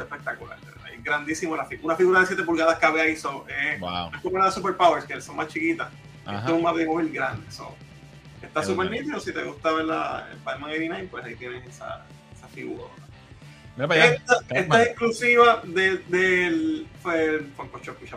ve 0.00 0.04
espectacular. 0.04 0.58
Es 0.92 1.04
grandísimo, 1.04 1.56
la 1.56 1.64
fi- 1.64 1.78
una 1.82 1.94
figura 1.96 2.20
de 2.20 2.26
7 2.26 2.42
pulgadas 2.42 2.78
cabe 2.78 3.00
ahí, 3.00 3.16
so, 3.16 3.44
eh, 3.48 3.76
Wow. 3.80 4.10
es 4.14 4.20
como 4.22 4.38
la 4.38 4.46
de 4.46 4.52
Superpowers, 4.52 5.04
que 5.04 5.20
son 5.20 5.36
más 5.36 5.48
chiquitas. 5.48 5.88
Esto 6.26 6.46
es 6.46 6.52
un 6.52 6.62
Batmobile 6.62 7.10
grande. 7.10 7.50
So. 7.50 7.74
Está 8.42 8.62
súper 8.62 8.90
nítido. 8.90 9.20
Si 9.20 9.32
te 9.32 9.42
gusta 9.44 9.72
ver 9.72 9.84
la, 9.86 10.28
el 10.32 10.38
Batman 10.38 10.70
89, 10.70 11.08
pues 11.10 11.24
ahí 11.24 11.34
tienes 11.36 11.66
esa, 11.66 12.04
esa 12.36 12.48
figura. 12.48 12.84
Mira 13.76 13.88
para 13.88 14.04
allá. 14.04 14.14
Esta, 14.14 14.34
es 14.80 14.86
exclusiva 14.86 15.62
de- 15.64 15.98
del, 16.08 16.86
fue 17.02 17.24
el 17.36 17.52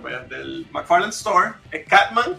para 0.01 0.17
allá, 0.19 0.27
del 0.27 0.67
McFarlane 0.71 1.11
Store. 1.11 1.51
Es 1.71 1.85
Catman. 1.87 2.37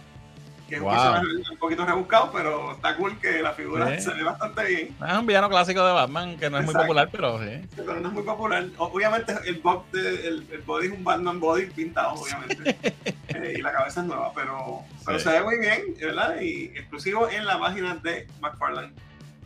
Que 0.69 0.77
es 0.77 0.81
un 0.81 0.87
Wow. 0.87 0.95
personaje 0.95 1.27
un 1.53 1.59
poquito 1.59 1.85
rebuscado, 1.87 2.31
pero 2.33 2.73
está 2.73 2.97
cool 2.97 3.19
que 3.21 3.43
la 3.43 3.53
figura 3.53 3.95
Sí. 3.97 4.03
se 4.05 4.15
ve 4.15 4.23
bastante 4.23 4.65
bien. 4.65 4.97
Es 5.09 5.19
un 5.19 5.27
villano 5.27 5.49
clásico 5.49 5.85
de 5.87 5.93
Batman 5.93 6.37
que 6.39 6.49
no 6.51 6.59
es 6.59 6.65
muy 6.65 6.75
popular, 6.75 7.09
pero 7.13 7.39
sí. 7.41 7.61
pero 7.77 7.95
no 8.01 8.09
es 8.09 8.15
muy 8.15 8.23
popular. 8.23 8.65
Obviamente 8.79 9.35
el, 9.47 9.63
de- 9.93 10.29
el, 10.29 10.47
el 10.51 10.61
body 10.63 10.87
es 10.87 10.93
un 10.93 11.05
Batman 11.05 11.41
body 11.41 11.67
pintado, 11.67 12.15
obviamente. 12.15 12.77
Eh, 13.35 13.55
y 13.59 13.63
la 13.63 13.73
cabeza 13.73 14.03
es 14.03 14.07
nueva, 14.07 14.31
pero, 14.35 14.81
pero 15.07 15.19
Sí. 15.19 15.25
se 15.25 15.31
ve 15.31 15.43
muy 15.43 15.59
bien, 15.59 15.83
¿verdad? 15.99 16.39
Y 16.43 16.65
exclusivo 16.77 17.31
en 17.31 17.47
la 17.47 17.59
página 17.59 17.95
de 17.97 18.27
McFarlane 18.43 18.93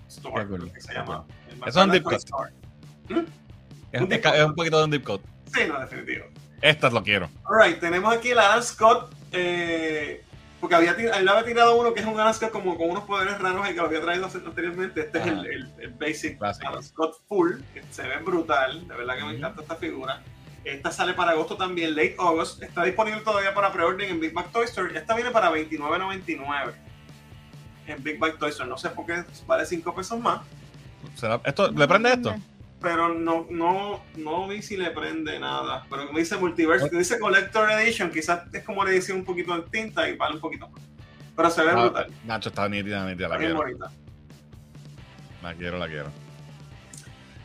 Store, 0.08 0.42
Qué 0.42 0.48
cool, 0.48 0.58
creo 0.62 0.72
que 0.72 0.80
se 0.80 0.88
qué 0.88 0.94
llama. 0.94 1.24
El 1.64 1.78
un 1.84 1.90
deep 1.92 2.02
cut. 2.02 2.12
Store. 2.14 2.50
Es, 3.92 4.00
Un 4.00 4.12
es 4.12 4.24
es 4.24 4.46
poquito 4.56 4.78
de 4.78 4.84
un 4.84 4.90
deep 4.90 5.04
cut. 5.04 5.22
Sí, 5.54 5.60
no, 5.68 5.78
definitivo. 5.78 6.26
Estas 6.60 6.92
lo 6.92 7.02
quiero. 7.04 7.30
Alright, 7.44 7.78
tenemos 7.78 8.12
aquí 8.12 8.32
Alan 8.32 8.62
Scott, 8.62 9.14
eh, 9.30 10.24
porque 10.68 10.74
había, 10.74 10.92
él 11.18 11.28
había 11.28 11.44
tirado 11.44 11.76
uno 11.78 11.94
que 11.94 12.00
es 12.00 12.06
un 12.06 12.16
Scott 12.34 12.50
como 12.50 12.76
con 12.76 12.90
unos 12.90 13.04
poderes 13.04 13.38
raros 13.38 13.64
y 13.68 13.74
que 13.74 13.76
lo 13.76 13.84
había 13.86 14.00
traído 14.00 14.26
anteriormente. 14.26 15.00
Este 15.00 15.18
es 15.18 15.26
el, 15.26 15.46
el- 15.46 15.72
el 15.78 15.90
basic 15.90 16.38
Scott 16.82 17.16
Full, 17.28 17.52
que 17.72 17.82
se 17.90 18.02
ve 18.02 18.16
brutal, 18.18 18.86
de 18.88 18.94
verdad 18.96 19.16
que 19.16 19.24
me 19.24 19.36
encanta 19.36 19.62
esta 19.62 19.76
figura. 19.76 20.22
Esta 20.64 20.90
sale 20.90 21.14
para 21.14 21.30
agosto 21.30 21.56
también, 21.56 21.94
late 21.94 22.16
August. 22.18 22.60
Está 22.62 22.82
disponible 22.82 23.20
todavía 23.20 23.54
para 23.54 23.72
preorden 23.72 24.10
en 24.10 24.18
Big 24.18 24.34
Mac 24.34 24.50
Toy 24.50 24.64
Store. 24.64 24.98
Esta 24.98 25.14
viene 25.14 25.30
para 25.30 25.52
$29.99 25.52 26.72
en 27.86 28.02
Big 28.02 28.18
Mac 28.18 28.36
Toy 28.38 28.50
Store. 28.50 28.68
No 28.68 28.76
sé 28.76 28.90
por 28.90 29.06
qué 29.06 29.22
vale 29.46 29.64
5 29.64 29.94
pesos 29.94 30.18
más, 30.18 30.40
¿Será- 31.14 31.40
esto, 31.44 31.70
¿Le 31.70 31.86
prende 31.86 32.12
esto? 32.12 32.34
Pero 32.80 33.14
no, 33.14 33.46
no, 33.50 34.02
no 34.16 34.48
vi 34.48 34.62
si 34.62 34.76
le 34.76 34.90
prende 34.90 35.38
nada. 35.38 35.84
Pero 35.90 36.06
como 36.06 36.18
dice 36.18 36.36
Multiverse, 36.36 36.90
que 36.90 36.98
dice 36.98 37.18
Collector 37.18 37.70
Edition, 37.72 38.10
quizás 38.10 38.42
es 38.52 38.62
como 38.64 38.84
le 38.84 38.90
edición 38.92 39.18
un 39.18 39.24
poquito 39.24 39.54
de 39.56 39.62
tinta 39.70 40.08
y 40.08 40.16
vale 40.16 40.34
un 40.36 40.40
poquito 40.40 40.68
más. 40.68 40.82
Pero 41.34 41.50
se 41.50 41.62
ve 41.62 41.70
Ah, 41.74 41.82
brutal, 41.82 42.06
Nacho 42.24 42.48
está 42.48 42.68
nítida, 42.68 43.04
nítida. 43.08 43.28
La 43.28 43.38
quiero. 43.38 43.56
bonita. 43.56 43.90
La 45.42 45.54
quiero, 45.54 45.78
la 45.78 45.86
quiero. 45.88 46.10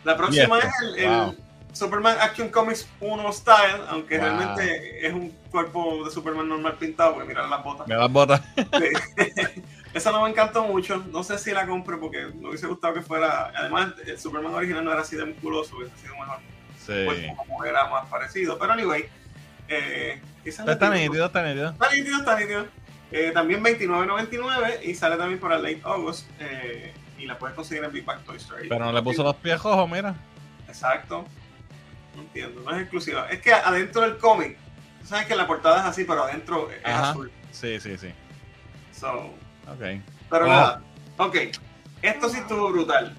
La 0.04 0.18
próxima 0.18 0.60
es 0.60 0.74
el. 0.98 1.38
Superman 1.74 2.18
Action 2.20 2.50
Comics 2.50 2.86
1 3.00 3.32
Style, 3.32 3.82
aunque 3.88 4.18
Wow. 4.18 4.26
realmente 4.26 5.08
es 5.08 5.14
un 5.14 5.30
cuerpo 5.50 6.04
de 6.04 6.12
Superman 6.12 6.50
normal 6.50 6.76
pintado, 6.78 7.14
porque 7.14 7.30
mirar 7.30 7.48
las 7.48 7.64
botas. 7.64 7.88
Me 7.88 7.96
das 7.96 8.12
botas. 8.12 8.42
Sí. 8.58 9.62
Esa 9.94 10.12
no 10.12 10.24
me 10.24 10.30
encantó 10.30 10.64
mucho. 10.64 11.04
No 11.12 11.24
sé 11.24 11.38
si 11.38 11.52
la 11.52 11.68
compro 11.68 12.00
porque 12.00 12.28
me 12.28 12.50
hubiese 12.50 12.68
gustado 12.68 12.94
que 12.94 13.02
fuera. 13.02 13.52
Además, 13.56 13.94
el 14.06 14.18
Superman 14.18 14.54
original 14.54 14.84
no 14.86 14.92
era 14.92 15.02
así 15.02 15.16
de 15.16 15.26
musculoso, 15.26 15.76
hubiese 15.78 15.96
sido 15.98 16.14
mejor. 16.16 16.40
Sí. 16.78 17.04
Pues, 17.06 17.38
como 17.38 17.64
era 17.66 17.88
más 17.90 18.08
parecido. 18.08 18.58
Pero, 18.58 18.72
anyway, 18.74 19.10
eh, 19.68 20.22
Está 20.44 20.90
nítido, 20.90 21.26
está 21.26 21.44
nítido. 21.44 21.70
Está 21.70 21.92
nítido, 21.92 22.18
está 22.18 22.40
nítido. 22.40 22.66
Eh, 23.12 23.32
también 23.34 23.62
29.99 23.64 24.84
y 24.84 24.96
sale 24.96 25.18
también 25.18 25.40
para 25.40 25.58
late 25.58 25.82
August. 25.84 26.28
eh, 26.40 26.94
y 27.20 27.28
la 27.28 27.38
puedes 27.38 27.56
conseguir 27.56 27.84
en 27.84 27.92
Big 27.92 28.04
Bang 28.04 28.24
Toy 28.24 28.38
Story. 28.38 28.68
Pero 28.68 28.84
no 28.84 28.92
le 28.92 29.04
puso 29.04 29.22
los 29.24 29.36
pies 29.36 29.64
ojos, 29.64 29.88
mira. 29.88 30.16
Exacto. 30.68 31.24
No 32.16 32.22
entiendo, 32.24 32.62
no 32.62 32.72
es 32.76 32.82
exclusiva. 32.82 33.28
Es 33.30 33.42
que 33.42 33.54
adentro 33.54 34.02
del 34.02 34.18
cómic, 34.18 34.58
tú 35.02 35.06
sabes 35.08 35.28
que 35.28 35.36
la 35.36 35.46
portada 35.46 35.82
es 35.82 35.86
así, 35.86 36.04
pero 36.04 36.24
adentro 36.24 36.72
es 36.72 36.84
Ajá. 36.84 37.12
azul. 37.12 37.32
Sí, 37.52 37.80
sí, 37.80 37.96
sí. 37.98 38.12
So, 38.92 39.32
Ok. 39.74 40.02
pero 40.30 40.46
Oh. 40.46 40.50
nada. 40.50 40.82
Ok. 41.18 41.38
Esto 42.02 42.30
sí 42.30 42.40
estuvo 42.40 42.72
brutal. 42.72 43.16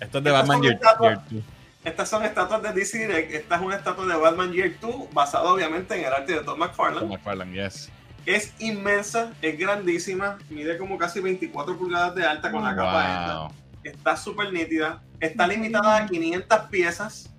Esto 0.00 0.18
es 0.18 0.24
de 0.24 0.30
Batman 0.30 0.56
son 0.56 0.62
Year, 0.62 0.74
estatuas. 0.74 1.28
Year 1.30 1.42
2. 1.42 1.56
Estas 1.84 2.08
son 2.08 2.24
estatuas 2.24 2.62
de 2.62 2.72
DC 2.72 2.98
Direct. 2.98 3.32
Esta 3.32 3.56
es 3.56 3.62
una 3.62 3.76
estatua 3.76 4.06
de 4.06 4.16
Batman 4.16 4.52
Year 4.52 4.72
2, 4.80 5.14
basada 5.14 5.44
obviamente 5.44 5.94
en 5.98 6.04
el 6.04 6.12
arte 6.12 6.32
de 6.32 6.40
Todd 6.40 6.58
McFarlane. 6.58 7.06
McFarlane, 7.06 7.52
yes. 7.52 7.90
Es 8.26 8.52
inmensa, 8.58 9.32
es 9.40 9.56
grandísima, 9.56 10.38
mide 10.50 10.76
como 10.78 10.98
casi 10.98 11.20
24 11.20 11.78
pulgadas 11.78 12.14
de 12.16 12.26
alta 12.26 12.50
con 12.50 12.64
la 12.64 12.74
capa 12.74 13.00
esta. 13.00 13.38
Wow. 13.38 13.52
Está 13.84 14.16
súper 14.16 14.52
nítida. 14.52 15.00
Está 15.20 15.46
limitada 15.46 15.96
a 15.98 16.06
500 16.06 16.60
piezas 16.62 17.30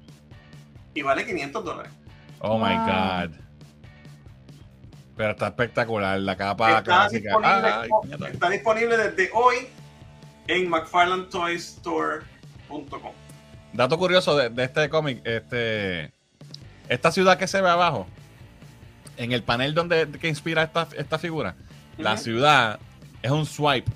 y 0.93 1.01
vale 1.01 1.25
500 1.25 1.63
dólares. 1.65 1.91
Oh 2.39 2.57
my. 2.57 2.75
God. 2.75 3.46
Pero 5.17 5.31
está 5.31 5.47
espectacular. 5.47 6.19
La 6.19 6.37
capa 6.37 6.69
Está 6.69 6.83
clásica. 6.83 7.29
disponible, 7.31 7.69
Ay, 7.73 7.89
está 8.31 8.49
disponible 8.49 8.97
desde 8.97 9.29
hoy 9.33 9.55
en 10.47 10.69
McFarlandToysStore.com. 10.69 13.11
Dato 13.73 13.97
curioso 13.97 14.37
de, 14.37 14.49
de 14.49 14.63
este 14.63 14.87
cómic, 14.89 15.21
este, 15.25 16.11
esta 16.87 17.11
ciudad 17.11 17.37
que 17.37 17.47
se 17.47 17.61
ve 17.61 17.69
abajo, 17.69 18.07
en 19.17 19.31
el 19.33 19.43
panel 19.43 19.73
donde 19.73 20.07
que 20.19 20.27
inspira 20.29 20.63
esta, 20.63 20.87
esta 20.97 21.19
figura, 21.19 21.55
la 21.97 22.17
ciudad 22.17 22.79
es 23.21 23.31
un 23.31 23.45
swipe 23.45 23.91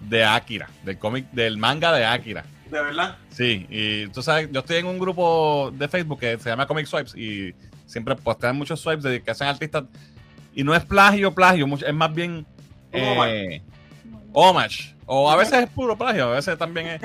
de 0.00 0.24
Akira, 0.24 0.68
del 0.84 0.98
cómic, 0.98 1.30
del 1.32 1.58
manga 1.58 1.92
de 1.92 2.04
Akira. 2.04 2.44
De 2.70 2.82
verdad. 2.82 3.16
Sí, 3.30 3.66
y 3.68 4.06
tú 4.08 4.22
sabes, 4.22 4.48
yo 4.50 4.60
estoy 4.60 4.76
en 4.76 4.86
un 4.86 4.98
grupo 4.98 5.70
de 5.74 5.88
Facebook 5.88 6.20
que 6.20 6.38
se 6.38 6.48
llama 6.48 6.66
Comic 6.66 6.86
Swipes 6.86 7.14
y 7.14 7.54
siempre 7.86 8.16
postean 8.16 8.56
muchos 8.56 8.80
swipes 8.80 9.02
de 9.02 9.22
que 9.22 9.30
hacen 9.30 9.48
artistas 9.48 9.84
y 10.54 10.64
no 10.64 10.74
es 10.74 10.84
plagio, 10.84 11.34
plagio, 11.34 11.66
es 11.86 11.94
más 11.94 12.12
bien 12.14 12.46
eh, 12.92 13.62
homage. 14.32 14.94
O 15.06 15.30
a 15.30 15.36
veces 15.36 15.54
es 15.64 15.68
puro 15.70 15.96
plagio, 15.96 16.26
a 16.28 16.34
veces 16.34 16.56
también 16.56 16.86
es. 16.88 17.00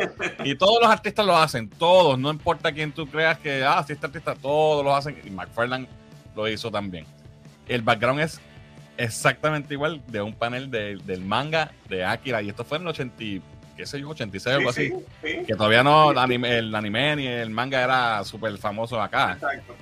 Y 0.45 0.55
todos 0.55 0.79
los 0.81 0.89
artistas 0.89 1.25
lo 1.25 1.35
hacen, 1.35 1.69
todos, 1.69 2.17
no 2.17 2.29
importa 2.31 2.71
quién 2.71 2.91
tú 2.91 3.07
creas 3.07 3.37
que, 3.39 3.63
ah, 3.65 3.83
si 3.85 3.93
este 3.93 4.05
artista, 4.05 4.35
todos 4.35 4.83
lo 4.83 4.95
hacen. 4.95 5.19
Y 5.25 5.29
McFarlane 5.29 5.87
lo 6.35 6.47
hizo 6.47 6.71
también. 6.71 7.05
El 7.67 7.81
background 7.81 8.21
es 8.21 8.39
exactamente 8.97 9.73
igual 9.73 10.01
de 10.07 10.21
un 10.21 10.33
panel 10.33 10.71
de- 10.71 10.97
del 11.05 11.21
manga 11.21 11.71
de 11.89 12.05
Akira. 12.05 12.41
Y 12.41 12.49
esto 12.49 12.63
fue 12.63 12.77
en 12.77 12.83
el 12.83 12.89
80, 12.89 13.23
y- 13.23 13.41
qué 13.75 13.85
sé 13.85 13.99
yo, 13.99 14.09
86 14.09 14.55
o 14.55 14.59
algo 14.59 14.73
Sí, 14.73 14.81
así. 14.85 15.05
sí, 15.23 15.27
sí. 15.39 15.45
Que 15.45 15.55
todavía 15.55 15.83
no, 15.83 16.11
el 16.11 16.17
anime, 16.17 16.57
el 16.57 16.73
anime 16.73 17.15
ni 17.17 17.27
el 17.27 17.49
manga 17.49 17.81
era 17.83 18.23
súper 18.23 18.57
famoso 18.57 19.01
acá. 19.01 19.33
Exacto. 19.33 19.75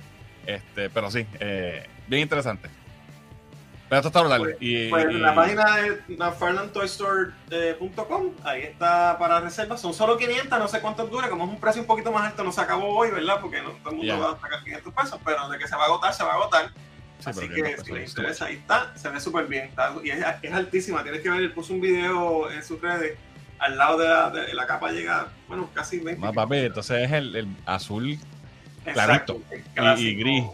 Este, 0.46 0.90
pero 0.90 1.10
sí, 1.10 1.26
eh, 1.40 1.84
bien 2.08 2.22
interesante. 2.22 2.68
Pero 3.88 4.00
esto 4.00 4.08
está 4.08 4.20
brutal. 4.20 4.38
Pues- 4.40 4.56
y, 4.60 4.88
Pues 4.88 5.04
en 5.04 5.10
y- 5.12 5.20
la 5.20 5.34
página 5.34 5.76
de 5.76 6.00
McFarlandToystore.com, 6.16 8.30
ahí 8.44 8.62
está 8.62 9.16
para 9.18 9.40
reservas. 9.40 9.80
Son 9.80 9.94
solo 9.94 10.16
500, 10.16 10.58
no 10.58 10.68
sé 10.68 10.80
cuánto 10.80 11.06
dura. 11.06 11.28
Como 11.28 11.44
es 11.44 11.50
un 11.50 11.60
precio 11.60 11.80
un 11.82 11.86
poquito 11.86 12.10
más 12.12 12.24
alto, 12.24 12.42
no 12.44 12.52
se 12.52 12.60
acabó 12.60 12.96
hoy, 12.96 13.10
¿verdad? 13.10 13.38
Porque 13.40 13.60
no 13.62 13.70
todo 13.70 13.90
el 13.90 13.96
mundo 13.96 14.14
Ya. 14.14 14.18
va 14.18 14.32
a 14.32 14.40
sacar 14.40 14.62
500 14.64 14.92
pesos, 14.92 15.20
pero 15.24 15.48
de 15.48 15.58
que 15.58 15.68
se 15.68 15.76
va 15.76 15.82
a 15.82 15.86
agotar, 15.86 16.12
se 16.14 16.24
va 16.24 16.32
a 16.32 16.34
agotar. 16.34 16.70
Sí, 17.20 17.30
Así 17.30 17.48
que 17.48 17.62
que- 17.62 17.78
si 17.78 17.92
les 17.92 18.10
interesa, 18.10 18.44
ahí 18.46 18.56
está. 18.56 18.92
Se 18.96 19.08
ve 19.08 19.20
súper 19.20 19.46
bien. 19.46 19.66
está- 19.68 19.94
y 20.04 20.10
es, 20.10 20.24
es 20.42 20.52
altísima. 20.52 21.02
Tienes 21.02 21.22
que 21.22 21.30
ver, 21.30 21.40
él 21.40 21.52
puso 21.52 21.72
un 21.72 21.80
video 21.80 22.50
en 22.50 22.62
sus 22.62 22.80
redes. 22.80 23.16
Al 23.58 23.78
lado 23.78 23.96
de 23.98 24.06
la, 24.08 24.28
de 24.30 24.52
la 24.52 24.66
capa 24.66 24.90
llega, 24.92 25.28
bueno, 25.48 25.70
casi 25.72 25.98
20. 25.98 26.20
No, 26.26 26.30
papi, 26.32 26.58
entonces 26.58 27.04
es 27.06 27.12
el, 27.12 27.34
el 27.36 27.48
azul 27.64 28.18
Exacto, 28.84 29.40
clarito. 29.40 29.42
el 29.50 29.60
y, 29.60 29.62
clásico. 29.74 30.08
y 30.10 30.14
gris, 30.16 30.44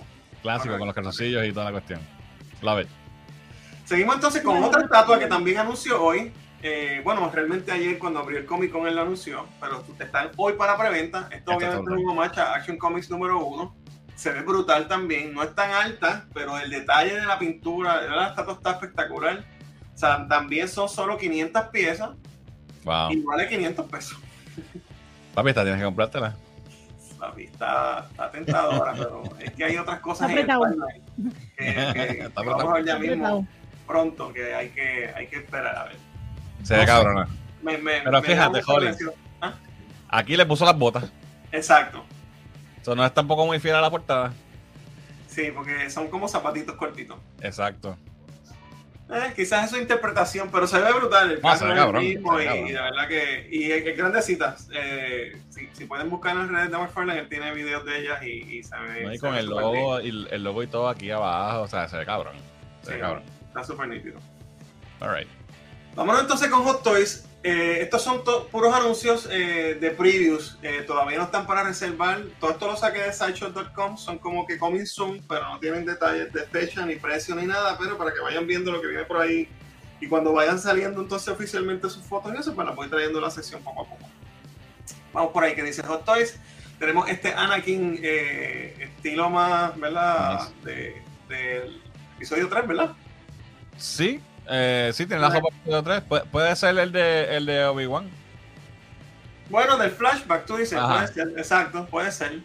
clásico, 0.41 0.79
con 0.79 0.87
los 0.87 0.95
calzoncillos 0.95 1.45
y 1.45 1.53
toda 1.53 1.65
la 1.67 1.73
cuestión. 1.73 2.01
Love 2.61 2.83
it. 2.83 2.89
Seguimos 3.93 4.15
entonces 4.15 4.41
con 4.43 4.65
otra 4.65 4.81
estatua 4.85 5.19
que 5.19 5.27
también 5.27 5.59
anunció 5.59 6.03
hoy. 6.03 6.33
Eh, 6.63 7.03
bueno, 7.05 7.31
realmente 7.31 7.71
ayer 7.73 7.99
cuando 7.99 8.21
abrió 8.21 8.39
el 8.39 8.47
Comic 8.47 8.73
Con 8.73 8.87
él 8.87 8.95
lo 8.95 9.03
anunció, 9.03 9.47
pero 9.61 9.85
están 9.99 10.31
hoy 10.39 10.55
para 10.55 10.79
preventa. 10.79 11.29
Esto 11.31 11.51
obviamente 11.57 11.81
está 11.81 11.95
es 11.95 12.01
un 12.03 12.09
homage 12.09 12.41
a 12.41 12.55
Action 12.55 12.79
Comics 12.79 13.11
número 13.11 13.45
uno. 13.45 13.77
Se 14.15 14.33
ve 14.33 14.41
brutal 14.41 14.89
también, 14.89 15.35
no 15.35 15.43
es 15.43 15.55
tan 15.55 15.73
alta, 15.73 16.25
pero 16.33 16.57
el 16.59 16.71
detalle 16.71 17.17
de 17.17 17.27
la 17.27 17.39
pintura, 17.39 18.01
de 18.01 18.09
la 18.09 18.29
estatua 18.29 18.55
está 18.55 18.71
espectacular. 18.71 19.45
O 19.95 19.99
sea, 19.99 20.27
también 20.27 20.69
son 20.69 20.89
solo 20.89 21.19
500 21.19 21.65
piezas 21.67 22.11
Wow. 22.85 23.11
y 23.11 23.21
vale 23.21 23.47
500 23.47 23.87
pesos. 23.91 24.19
Papi, 25.35 25.51
esta 25.51 25.65
tienes 25.65 25.81
que 25.81 25.85
comprártela. 25.85 26.35
Papi, 27.19 27.43
está, 27.45 28.07
está 28.11 28.31
tentadora, 28.31 28.95
pero 28.95 29.23
es 29.39 29.51
que 29.53 29.65
hay 29.65 29.77
otras 29.77 30.01
cosas 30.01 30.31
en 30.31 30.39
el 30.39 30.45
Está 31.59 31.93
que, 31.93 32.07
que- 32.09 32.17
que 32.17 32.23
Está 32.23 32.43
vamos 32.43 32.65
a 32.65 32.73
ver 32.73 32.85
ya 32.87 32.99
mismo. 32.99 33.47
Pronto, 33.87 34.33
que 34.33 34.55
hay 34.55 34.71
que, 34.71 35.13
hay 35.15 35.27
que 35.27 35.37
esperar 35.37 35.77
a 35.77 35.85
ver. 35.85 35.97
Se 36.63 36.77
ve 36.77 36.87
cabrona. 36.87 37.29
Me- 37.63 37.79
me- 37.79 38.01
Pero 38.03 38.21
me 38.21 38.27
fíjate, 38.27 38.61
Holly. 38.67 38.89
¿Ah? 39.41 39.55
Aquí 40.09 40.37
le 40.37 40.47
puso 40.47 40.65
las 40.65 40.77
botas. 40.77 41.11
Exacto. 41.53 42.05
Eso 42.81 42.95
no 42.95 43.05
es 43.05 43.13
tampoco 43.15 43.47
muy 43.47 43.61
fiel 43.61 43.75
a 43.77 43.81
la 43.81 43.91
portada. 43.91 44.33
Sí, 45.29 45.51
porque 45.55 45.89
son 45.91 46.09
como 46.09 46.29
zapatitos 46.29 46.75
cortitos. 46.77 47.17
Exacto. 47.41 47.97
Eh, 49.11 49.33
quizás 49.37 49.65
es 49.65 49.71
su 49.71 49.77
interpretación, 49.77 50.49
pero 50.51 50.67
se 50.67 50.81
ve 50.81 50.91
brutal. 50.93 51.31
El 51.33 51.37
No, 51.37 51.43
caso 51.43 51.67
cabrón, 51.67 52.03
mismo 52.03 52.41
y, 52.41 52.45
y 52.45 52.73
de 52.73 52.81
verdad 52.81 53.09
que. 53.09 53.49
Y 53.51 53.71
es, 53.71 53.97
grandecitas. 53.97 54.69
Eh, 54.75 55.37
si, 55.51 55.69
si 55.73 55.85
pueden 55.85 56.09
buscar 56.09 56.33
en 56.33 56.39
las 56.39 56.49
redes 56.51 56.71
de 56.71 56.79
McFarlane, 56.79 57.21
él 57.21 57.29
tiene 57.29 57.53
videos 57.53 57.85
de 57.85 57.99
ellas 58.01 58.23
y, 58.23 58.59
y 58.59 58.63
se 58.63 58.75
ve. 58.77 59.05
¿no? 59.05 59.13
Y 59.15 59.19
con 59.19 59.35
el 59.35 59.47
logo, 59.47 60.01
y 60.01 60.09
el 60.31 60.43
logo 60.43 60.63
y 60.63 60.67
todo 60.67 60.89
aquí 60.89 61.11
abajo. 61.11 61.63
O 61.63 61.69
sea, 61.69 61.89
se 61.89 61.99
ve 61.99 62.07
cabrón. 62.07 62.37
Se 62.83 62.95
ve 62.95 63.01
cabrón. 63.01 63.23
Está 63.53 63.65
súper 63.65 63.89
nítido. 63.89 64.19
Alright. 65.01 65.29
Vámonos 65.95 66.23
entonces 66.23 66.49
con 66.49 66.63
Hot 66.65 66.83
Toys. 66.83 67.27
Eh, 67.45 67.81
estos 67.83 68.03
son 68.03 68.23
to- 68.25 68.47
puros 68.49 68.73
anuncios 68.73 69.29
eh, 69.31 69.77
de 69.79 69.91
previews. 69.91 70.57
Eh, 70.63 70.85
todavía 70.87 71.19
no 71.19 71.25
están 71.25 71.47
para 71.47 71.65
reservar. 71.65 72.23
Todo 72.41 72.53
esto 72.53 72.67
lo 72.69 72.77
saqué 72.77 73.01
de 73.01 73.13
sideshot.com. 73.13 73.99
Son 73.99 74.19
como 74.19 74.47
que 74.47 74.59
coming 74.59 74.87
soon, 74.87 75.23
pero 75.29 75.47
no 75.49 75.59
tienen 75.59 75.85
detalles 75.85 76.33
de 76.33 76.45
fecha, 76.45 76.87
ni 76.87 76.97
precio, 76.97 77.35
ni 77.35 77.45
nada. 77.47 77.77
Pero 77.79 77.99
para 77.99 78.13
que 78.15 78.21
vayan 78.21 78.47
viendo 78.47 78.73
lo 78.73 78.81
que 78.81 78.87
viene 78.87 79.05
por 79.05 79.21
ahí 79.21 79.49
Y 80.01 80.09
cuando 80.09 80.33
vayan 80.33 80.59
saliendo 80.59 81.01
entonces 81.03 81.29
oficialmente 81.29 81.91
sus 81.91 82.05
fotos 82.05 82.33
y 82.35 82.39
eso, 82.39 82.55
pues 82.55 82.67
las 82.67 82.75
voy 82.77 82.89
trayendo 82.89 83.19
a 83.19 83.23
la 83.23 83.31
sección 83.31 83.63
poco 83.63 83.83
a 83.83 83.89
poco. 83.89 84.09
Vamos 85.13 85.33
por 85.33 85.45
ahí 85.45 85.55
que 85.55 85.63
dice 85.63 85.83
Hot 85.83 86.05
Toys. 86.05 86.39
Tenemos 86.79 87.09
este 87.09 87.33
Anakin 87.35 88.01
estilo 88.03 89.29
más, 89.31 89.79
¿verdad? 89.79 90.49
De, 90.65 91.03
del 91.29 91.83
episodio 92.17 92.49
3, 92.49 92.67
¿verdad? 92.67 92.97
Sí, 93.77 94.21
eh, 94.49 94.91
sí, 94.95 95.07
tiene 95.07 95.23
la 95.23 95.31
ropa 95.31 95.49
de 95.65 95.83
3. 95.83 96.03
Pu- 96.09 96.25
puede 96.31 96.55
ser 96.57 96.79
el 96.79 96.93
de, 96.93 97.37
el 97.37 97.47
de 97.47 97.65
Obi-Wan. 97.67 98.09
Bueno, 99.51 99.77
del 99.77 99.91
flashback, 99.91 100.47
tú 100.47 100.57
dices, 100.57 100.79
Ajá. 100.79 100.95
puede 100.95 101.09
ser, 101.09 101.29
exacto, 101.39 101.87
puede 101.87 102.11
ser. 102.13 102.41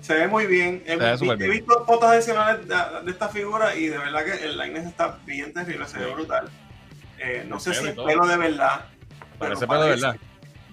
Se 0.00 0.14
ve 0.14 0.26
muy 0.26 0.46
bien. 0.46 0.82
He, 0.86 0.96
vi- 0.96 1.48
visto 1.48 1.84
fotos 1.86 2.10
adicionales 2.10 2.66
de, 2.66 2.74
de 3.04 3.10
esta 3.10 3.28
figura 3.28 3.74
y 3.76 3.86
de 3.86 3.98
verdad 3.98 4.24
que 4.24 4.32
el 4.44 4.58
line 4.58 4.80
está 4.80 5.18
bien 5.24 5.52
terrible, 5.52 5.86
se 5.86 5.98
ve 5.98 6.06
Sí. 6.06 6.12
brutal. 6.12 6.50
Eh, 7.18 7.44
no 7.48 7.60
sé 7.60 7.72
si 7.72 7.86
es 7.86 7.94
todo. 7.94 8.06
pelo 8.06 8.26
de 8.26 8.36
verdad. 8.36 8.86
pero 9.38 9.54
Parece 9.54 9.66
pelo 9.68 9.82
de 9.84 9.90
verdad. 9.90 10.16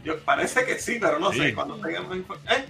Yo, 0.04 0.20
parece 0.22 0.66
que 0.66 0.80
sí, 0.80 0.98
pero 1.00 1.20
no 1.20 1.32
Sí. 1.32 1.40
sé. 1.40 1.54
Cuando 1.54 1.76
tengamos 1.76 2.18
¿Eh? 2.18 2.66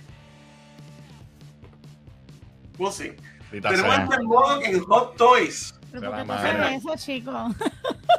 We'll 2.78 2.92
see. 2.92 3.16
Tenemos 3.52 3.98
este 4.00 4.24
modo 4.24 4.62
en 4.62 4.80
Hot 4.84 5.16
Toys. 5.16 5.74
¿Pero 5.92 6.12
tú 6.12 6.34
eso, 6.34 6.96
chico? 6.98 7.50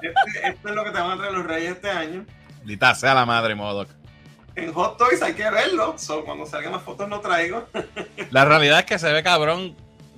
Este, 0.02 0.48
esto 0.48 0.68
es 0.70 0.74
lo 0.74 0.82
que 0.84 0.90
te 0.92 0.98
van 1.00 1.10
a 1.10 1.16
traer 1.18 1.32
los 1.34 1.44
reyes 1.46 1.72
este 1.72 1.90
año. 1.90 2.24
Maldita 2.58 2.94
sea 2.94 3.12
la 3.12 3.26
madre, 3.26 3.54
Modoc. 3.54 3.88
En 4.56 4.72
Hot 4.72 4.96
Toys 4.96 5.20
hay 5.20 5.34
que 5.34 5.50
verlo. 5.50 5.98
So, 5.98 6.24
cuando 6.24 6.46
salgan 6.46 6.72
las 6.72 6.82
fotos 6.82 7.08
lo 7.08 7.20
traigo. 7.20 7.68
La 8.30 8.44
realidad 8.46 8.78
es 8.80 8.84
que 8.86 8.98
se 8.98 9.12
ve 9.12 9.22
cabrón 9.22 9.76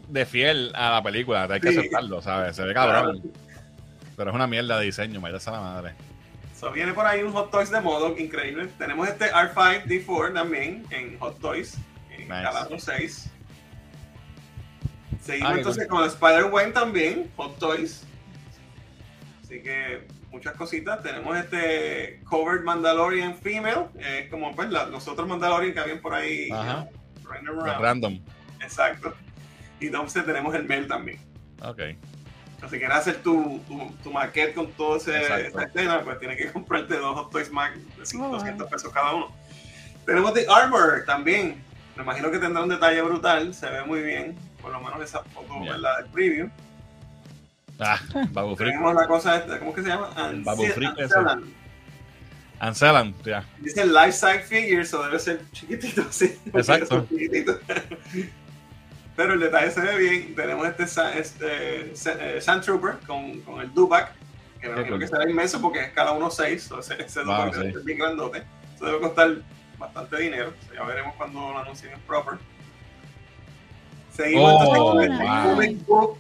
de 0.09 0.25
fiel 0.25 0.73
a 0.77 0.91
la 0.91 1.03
película. 1.03 1.49
Hay 1.51 1.61
que 1.61 1.73
Sí. 1.73 1.79
aceptarlo, 1.79 2.23
¿sabes? 2.23 2.55
Se 2.55 2.63
ve 2.63 2.73
cabrón. 2.75 3.23
Pero 4.17 4.31
es 4.31 4.35
una 4.37 4.47
mierda 4.47 4.79
de 4.79 4.85
diseño, 4.85 5.21
maldita 5.21 5.41
sea 5.41 5.55
la 5.55 5.61
madre. 5.61 5.95
So, 6.59 6.71
viene 6.71 6.93
por 6.93 7.05
ahí 7.07 7.23
un 7.23 7.33
Hot 7.33 7.51
Toys 7.51 7.71
de 7.71 7.81
modo 7.81 8.17
increíble. 8.17 8.69
Tenemos 8.79 9.09
este 9.09 9.33
R5D4 9.33 10.33
también 10.33 10.87
en 10.91 11.19
Hot 11.19 11.41
Toys, 11.41 11.77
en 12.11 12.21
Nice. 12.21 12.29
Caladro 12.43 12.79
6. 12.79 13.31
Seguimos 15.23 15.53
qué 15.53 15.59
entonces 15.59 15.87
con 15.89 16.03
el 16.03 16.09
Spider-Gwen 16.09 16.73
también, 16.73 17.31
Hot 17.37 17.59
Toys. 17.59 18.05
Así 19.43 19.63
que 19.63 20.07
muchas 20.31 20.55
cositas. 20.57 21.03
Tenemos 21.03 21.37
este 21.37 22.21
Covered 22.25 22.63
Mandalorian 22.65 23.37
Female, 23.37 23.87
eh, 23.99 24.23
es 24.25 24.31
como 24.31 24.55
pues 24.55 24.71
la- 24.71 24.87
los 24.87 25.07
otros 25.09 25.29
Mandalorian 25.29 25.73
que 25.75 25.81
habían 25.81 26.01
por 26.01 26.15
ahí. 26.15 26.49
Ajá. 26.51 26.89
around. 27.31 27.81
Random. 27.81 28.21
Exacto. 28.61 29.15
Y 29.81 29.87
entonces 29.87 30.25
tenemos 30.27 30.55
el 30.55 30.65
Mel 30.65 30.87
también. 30.87 31.19
Ok. 31.63 31.81
Si 32.71 32.79
quieres 32.79 32.97
hacer 32.97 33.17
tu, 33.23 33.59
tu, 33.67 33.91
tu 34.05 34.13
maquete 34.13 34.55
con 34.55 34.71
toda 34.73 34.99
esa 34.99 35.41
escena, 35.41 36.01
pues 36.05 36.19
tienes 36.21 36.37
que 36.39 36.47
comprarte 36.53 36.97
dos 36.97 37.15
Hot 37.17 37.31
Toys 37.33 37.51
Mac 37.51 37.75
de 37.75 38.03
Oh, 38.17 38.19
wow. 38.19 38.33
200 38.33 38.69
pesos 38.71 38.93
cada 38.93 39.15
uno. 39.15 39.33
Tenemos 40.07 40.33
The 40.35 40.47
Armor 40.49 41.05
también. 41.07 41.63
Me 41.97 42.03
imagino 42.05 42.31
que 42.31 42.39
tendrá 42.39 42.63
un 42.63 42.69
detalle 42.69 43.03
brutal. 43.03 43.53
Se 43.55 43.69
ve 43.69 43.83
muy 43.85 44.03
bien. 44.03 44.37
Por 44.63 44.71
lo 44.73 44.81
menos 44.81 45.03
esa 45.03 45.23
foto, 45.25 45.53
Ya. 45.65 45.73
¿verdad? 45.73 45.99
Del 45.99 46.07
preview. 46.07 46.49
Ah, 47.81 47.99
Babu 48.31 48.55
Freak. 48.57 48.71
Tenemos 48.71 48.95
la 48.95 49.07
cosa 49.09 49.37
esta, 49.37 49.59
¿cómo 49.59 49.75
que 49.75 49.83
se 49.83 49.89
llama? 49.89 50.11
Babu 50.45 50.65
Freak 50.67 50.93
ese. 50.99 51.03
Ancelan. 51.19 51.45
Ancelan, 52.61 53.15
ya. 53.25 53.45
Dice 53.59 53.85
Life 53.85 54.13
Size 54.13 54.41
Figure, 54.45 54.83
eso 54.83 55.03
debe 55.03 55.19
ser 55.19 55.41
chiquitito, 55.51 56.05
sí. 56.13 56.39
Exacto. 56.55 57.07
Pero 59.17 59.35
el 59.35 59.41
detalle 59.41 59.71
se 59.71 59.81
ve 59.81 59.99
bien. 59.99 60.35
Tenemos 60.35 60.67
este, 60.67 60.85
este 61.19 62.37
eh, 62.37 62.41
Sand 62.41 62.63
Trooper 62.65 62.99
con, 63.07 63.41
con 63.43 63.61
el 63.61 63.73
Dubac, 63.75 64.13
que 64.61 64.69
me 64.69 64.75
imagino 64.77 64.99
que 64.99 65.07
será 65.09 65.29
inmenso 65.29 65.61
porque 65.61 65.81
es 65.81 65.89
escala 65.89 66.13
1.6, 66.13 66.71
o 66.73 66.79
ese, 66.81 67.03
ese 67.03 67.23
Wow, 67.25 67.53
sí. 67.53 67.59
debe 67.59 67.73
ser 67.73 67.83
bien 67.83 67.99
grandote. 67.99 68.43
Eso 68.75 68.87
debe 68.87 69.01
costar 69.01 69.37
bastante 69.79 70.17
dinero. 70.19 70.55
O 70.59 70.65
sea, 70.67 70.81
ya 70.81 70.85
veremos 70.87 71.15
cuando 71.17 71.41
lo 71.41 71.59
anuncien 71.59 71.93
en 71.93 72.01
proper. 72.03 72.39
Seguimos 74.15 74.53
Oh, 74.53 74.63
entonces 74.63 74.79
con 74.83 75.03
el 75.03 75.19
wow. 75.19 75.55
Comic 75.55 75.87
Book 75.87 76.19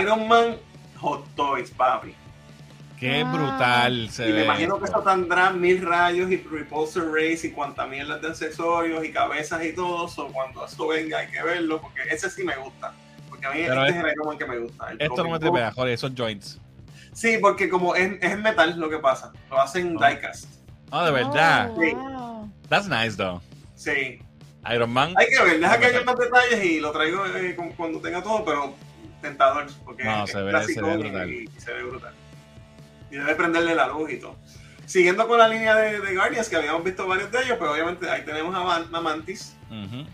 Iron 0.00 0.28
Man 0.28 0.56
Hot 1.00 1.24
Toys, 1.36 1.70
papi. 1.70 2.14
Qué 2.98 3.22
brutal 3.22 4.10
se 4.10 4.24
Y 4.28 4.32
me 4.32 4.38
ve. 4.38 4.44
imagino 4.44 4.78
que 4.78 4.86
esto. 4.86 4.98
eso 5.00 5.08
tendrá 5.08 5.50
mil 5.50 5.80
rayos 5.86 6.30
y 6.32 6.36
repulsor 6.38 7.12
rays 7.12 7.44
y 7.44 7.52
cuanta 7.52 7.86
mierda 7.86 8.18
de 8.18 8.26
accesorios 8.26 9.04
y 9.04 9.12
cabezas 9.12 9.64
y 9.64 9.72
todo 9.72 10.06
eso. 10.08 10.26
Cuando 10.32 10.64
eso 10.66 10.88
venga 10.88 11.18
hay 11.18 11.28
que 11.28 11.40
verlo 11.42 11.80
porque 11.80 12.00
ese 12.10 12.28
sí 12.28 12.42
me 12.42 12.56
gusta. 12.56 12.92
Porque 13.28 13.46
a 13.46 13.50
mí 13.52 13.60
Pero 13.68 13.84
este 13.86 13.90
es- 13.90 13.96
es 13.98 14.04
el 14.04 14.12
Iron 14.12 14.26
Man 14.26 14.38
que 14.38 14.46
me 14.46 14.58
gusta. 14.58 14.90
el 14.90 15.00
Esto 15.00 15.22
no 15.22 15.30
me 15.30 15.38
tripea, 15.38 15.70
joder, 15.72 15.92
esos 15.94 16.12
joints. 16.16 16.60
Sí, 17.12 17.38
porque 17.40 17.68
como 17.68 17.94
es, 17.94 18.18
es 18.20 18.36
metal 18.38 18.78
lo 18.80 18.90
que 18.90 18.98
pasa. 18.98 19.32
Lo 19.48 19.60
hacen 19.60 19.96
Oh. 19.96 20.04
diecast. 20.04 20.46
Ah, 20.90 21.04
de 21.04 21.12
verdad. 21.12 21.70
Oh, 21.76 21.80
Sí. 21.80 21.96
That's 22.68 22.88
nice, 22.88 23.16
though. 23.16 23.40
Sí. 23.76 24.20
Iron 24.74 24.90
Man. 24.90 25.14
Hay 25.16 25.26
que 25.28 25.42
ver, 25.42 25.60
deja 25.60 25.78
que 25.78 25.86
haya 25.86 26.02
más 26.04 26.16
detalles 26.18 26.64
y 26.64 26.80
lo 26.80 26.90
traigo 26.92 27.24
eh, 27.26 27.54
cu- 27.56 27.72
cuando 27.76 28.00
tenga 28.00 28.22
todo, 28.22 28.44
pero 28.44 28.74
tentador. 29.22 29.66
Porque 29.84 30.04
No, 30.04 30.24
es 30.24 30.30
se 30.30 30.42
ve- 30.42 30.50
clásico 30.50 30.80
se 30.80 30.86
ve 30.86 30.94
y- 30.94 30.98
brutal. 31.02 31.30
Y, 31.30 31.50
y 31.56 31.60
se 31.60 31.72
ve 31.72 31.82
brutal. 31.84 32.14
Y 33.10 33.16
debe 33.16 33.34
prenderle 33.34 33.74
la 33.74 33.86
luz 33.88 34.10
y 34.12 34.18
todo. 34.18 34.36
Siguiendo 34.84 35.26
con 35.28 35.38
la 35.38 35.48
línea 35.48 35.74
de, 35.76 36.00
de 36.00 36.14
Guardians, 36.14 36.48
que 36.48 36.56
habíamos 36.56 36.82
visto 36.84 37.06
varios 37.06 37.30
de 37.30 37.38
ellos, 37.42 37.56
pero 37.58 37.72
obviamente 37.72 38.08
ahí 38.10 38.22
tenemos 38.24 38.54
a, 38.54 38.62
Man- 38.62 38.88
a 38.92 39.00
Mantis 39.00 39.54
Ujú. 39.70 40.06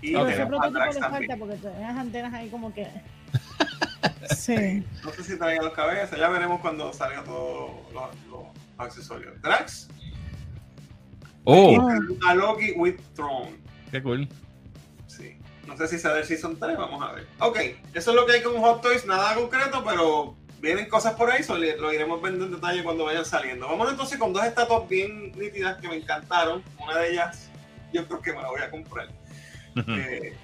y 0.00 0.12
Pero 0.12 0.22
Ok. 0.24 0.30
ese 0.30 0.46
prototipo 0.46 0.78
le 0.78 0.92
falta 1.00 1.36
porque 1.36 1.56
tiene 1.56 1.80
las 1.80 1.96
antenas 1.96 2.34
ahí 2.34 2.48
como 2.48 2.72
que. 2.72 2.86
Sí. 4.36 4.84
No 5.04 5.10
sé 5.12 5.24
si 5.24 5.36
traiga 5.38 5.62
los 5.62 5.72
cabezas, 5.74 6.16
ya 6.18 6.28
veremos 6.28 6.60
cuando 6.60 6.92
salga 6.92 7.22
todos 7.24 7.70
los, 7.92 8.04
los 8.30 8.42
accesorios. 8.78 9.40
Drax 9.42 9.88
Oh, 11.44 11.88
a 12.26 12.34
Loki 12.34 12.72
with 12.72 12.96
Throne. 13.14 13.56
qué 13.90 14.02
cool. 14.02 14.28
Sí. 15.06 15.36
No 15.66 15.76
sé 15.76 15.88
si 15.88 15.98
sea 15.98 16.12
del 16.14 16.24
Season 16.24 16.58
3, 16.58 16.76
vamos 16.76 17.02
a 17.02 17.12
ver. 17.12 17.26
Ok, 17.40 17.58
eso 17.94 18.10
es 18.10 18.16
lo 18.16 18.26
que 18.26 18.32
hay 18.32 18.42
con 18.42 18.56
Hot 18.60 18.80
Toys, 18.82 19.04
nada 19.06 19.34
concreto, 19.34 19.82
pero 19.84 20.36
vienen 20.60 20.88
cosas 20.88 21.14
por 21.14 21.30
ahí, 21.30 21.42
so 21.42 21.56
le- 21.58 21.76
lo 21.76 21.92
iremos 21.92 22.22
viendo 22.22 22.44
en 22.44 22.52
detalle 22.52 22.82
cuando 22.84 23.04
vayan 23.04 23.24
saliendo. 23.24 23.66
Vamos 23.66 23.90
entonces 23.90 24.18
con 24.18 24.32
dos 24.32 24.44
estatuas 24.44 24.88
bien 24.88 25.32
nítidas 25.32 25.78
que 25.80 25.88
me 25.88 25.96
encantaron. 25.96 26.62
Una 26.82 26.98
de 26.98 27.12
ellas, 27.12 27.48
yo 27.92 28.06
creo 28.06 28.20
que 28.22 28.32
me 28.32 28.42
la 28.42 28.48
voy 28.48 28.60
a 28.60 28.70
comprar. 28.70 29.08
Eh, 29.88 30.36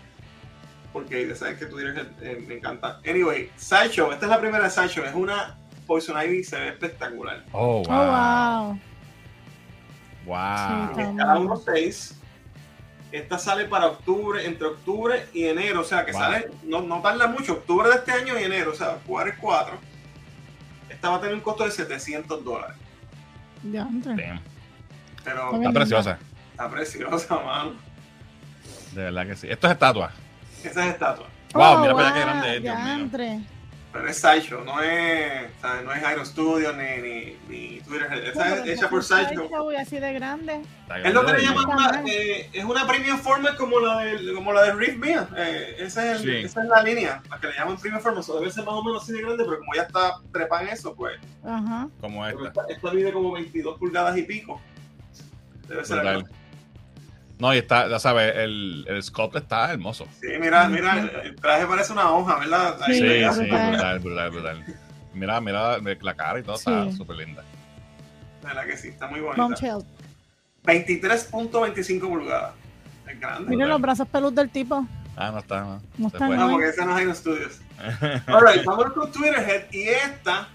porque 0.92 1.28
ya 1.28 1.36
sabes 1.36 1.58
que 1.58 1.66
tú 1.66 1.78
eres 1.78 1.96
el- 1.96 2.14
eh, 2.26 2.44
me 2.46 2.54
encanta. 2.54 3.00
Anyway, 3.06 3.50
Sideshow, 3.56 4.10
esta 4.10 4.26
es 4.26 4.30
la 4.30 4.40
primera 4.40 4.64
de 4.64 4.70
Sideshow, 4.70 5.04
es 5.04 5.14
una 5.14 5.56
Poison 5.86 6.20
Ivy, 6.22 6.42
se 6.44 6.58
ve 6.58 6.68
espectacular. 6.68 7.44
Oh, 7.52 7.82
Oh, 7.88 8.66
wow. 8.68 8.78
Wow. 10.28 10.94
Wow. 10.94 10.96
Sí, 10.96 11.16
cada 11.16 11.38
uno 11.38 11.56
seis. 11.56 12.14
Esta 13.10 13.38
sale 13.38 13.64
para 13.64 13.86
octubre, 13.86 14.44
entre 14.44 14.66
octubre 14.66 15.26
y 15.32 15.44
enero, 15.46 15.80
o 15.80 15.84
sea 15.84 16.04
que 16.04 16.12
Wow. 16.12 16.20
sale, 16.20 16.50
no, 16.64 16.82
no 16.82 17.00
tarda 17.00 17.26
mucho, 17.26 17.54
octubre 17.54 17.88
de 17.88 17.94
este 17.96 18.12
año 18.12 18.38
y 18.38 18.44
enero, 18.44 18.72
o 18.72 18.74
sea, 18.74 18.98
jugar 19.06 19.28
es 19.28 19.36
4. 19.38 19.74
Esta 20.90 21.08
va 21.10 21.16
a 21.16 21.20
tener 21.20 21.34
un 21.34 21.40
costo 21.40 21.64
de 21.64 21.70
700 21.70 22.44
dólares, 22.44 22.76
Ya, 23.72 23.88
pero 25.24 25.46
Está 25.46 25.56
Está 25.56 25.72
preciosa. 25.72 26.18
está 26.52 26.68
preciosa, 26.70 27.34
mano. 27.44 27.72
De 28.92 29.02
verdad 29.04 29.26
que 29.26 29.36
sí. 29.36 29.46
Esto 29.50 29.66
es 29.68 29.72
estatua. 29.72 30.10
Esa 30.62 30.86
es 30.86 30.92
estatua, 30.92 31.26
Wow, 31.54 31.80
mira 31.80 31.94
para 31.94 32.08
allá 32.08 32.14
qué 32.14 32.20
grande 32.20 32.56
es, 32.56 32.62
Dios 32.62 32.76
mío. 32.78 33.08
Pero 33.92 34.06
es 34.08 34.16
Sideshow, 34.18 34.62
no 34.64 34.80
es, 34.82 35.46
o 35.56 35.60
sea, 35.60 35.80
no 35.82 35.92
es 35.92 36.02
Iron 36.12 36.26
Studio 36.26 36.72
ni, 36.74 37.02
ni, 37.02 37.36
ni 37.48 37.80
Twitter, 37.80 38.12
esta 38.26 38.56
es 38.56 38.66
hecha 38.68 38.88
por 38.90 39.02
Sideshow. 39.02 39.70
así 39.78 39.98
de 39.98 40.12
grande. 40.12 40.60
Es 41.04 41.14
lo 41.14 41.24
que 41.24 41.32
le 41.32 41.42
llaman 41.42 41.64
una, 41.66 42.02
eh, 42.06 42.50
es 42.52 42.64
una 42.64 42.86
premium 42.86 43.18
format 43.18 43.56
como 43.56 43.80
la 43.80 43.98
de, 44.00 44.34
como 44.34 44.52
la 44.52 44.62
de 44.64 44.72
Rift 44.74 44.98
mía. 44.98 45.28
Eh, 45.36 45.76
esa, 45.78 46.12
es 46.12 46.20
el- 46.20 46.26
Sí. 46.40 46.46
esa 46.46 46.62
es 46.62 46.68
la 46.68 46.82
línea, 46.82 47.22
la 47.30 47.38
que 47.40 47.46
le 47.48 47.54
llaman 47.54 47.78
premium 47.78 48.02
format. 48.02 48.22
So, 48.24 48.38
debe 48.38 48.50
ser 48.50 48.64
más 48.64 48.74
o 48.74 48.84
menos 48.84 49.02
así 49.02 49.12
de 49.12 49.22
grande, 49.22 49.44
pero 49.44 49.58
como 49.58 49.74
ya 49.74 49.82
está 49.82 50.20
trepa 50.32 50.62
en 50.62 50.68
eso, 50.68 50.94
pues. 50.94 51.18
Ajá. 51.44 51.88
Como 52.00 52.26
esta. 52.26 52.46
Esta, 52.48 52.62
esta 52.68 52.92
mide 52.92 53.12
como 53.12 53.32
22 53.32 53.78
pulgadas 53.78 54.16
y 54.18 54.22
pico. 54.22 54.60
Debe 55.66 55.84
ser. 55.84 56.24
No, 57.38 57.54
y 57.54 57.58
está, 57.58 57.88
ya 57.88 57.98
sabes, 58.00 58.34
el, 58.36 58.84
el 58.88 59.02
sculpt 59.02 59.36
está 59.36 59.70
hermoso. 59.72 60.06
Sí, 60.20 60.26
mira, 60.40 60.68
mira, 60.68 60.98
el, 60.98 61.08
el 61.26 61.36
traje 61.36 61.66
parece 61.66 61.92
una 61.92 62.10
hoja, 62.10 62.38
¿verdad? 62.40 62.78
Sí, 62.86 62.94
Sí, 62.94 63.00
pegado. 63.00 63.34
sí, 63.34 63.40
brutal. 63.42 63.70
brutal, 63.70 63.98
brutal, 64.00 64.30
brutal. 64.30 64.64
Mira, 65.14 65.40
mira 65.40 65.78
la 65.78 66.14
cara 66.14 66.40
y 66.40 66.42
todo, 66.42 66.56
está 66.56 66.90
súper 66.92 67.16
linda. 67.16 67.42
De 68.42 68.46
verdad 68.48 68.64
que 68.66 68.76
sí, 68.76 68.88
está 68.88 69.06
muy 69.08 69.20
bonita. 69.20 69.42
Bombshell. 69.42 69.84
23.25 70.64 72.00
pulgadas. 72.00 72.54
Es 73.06 73.20
grande. 73.20 73.50
Miren 73.50 73.68
los 73.68 73.80
brazos 73.80 74.08
peludos 74.08 74.34
del 74.34 74.50
tipo. 74.50 74.86
Ah, 75.16 75.30
no 75.32 75.38
está, 75.38 75.60
no. 75.60 75.82
No 75.96 76.06
está. 76.08 76.28
No, 76.28 76.36
no. 76.36 76.50
porque 76.52 76.68
esa 76.68 76.84
no 76.84 76.96
es 76.96 77.02
Iron 77.02 77.14
Studios. 77.16 77.60
Alright, 78.26 78.64
vamos 78.64 78.92
con 78.92 79.10
Twitterhead. 79.10 79.64
Y 79.72 79.88
esta, 79.88 80.48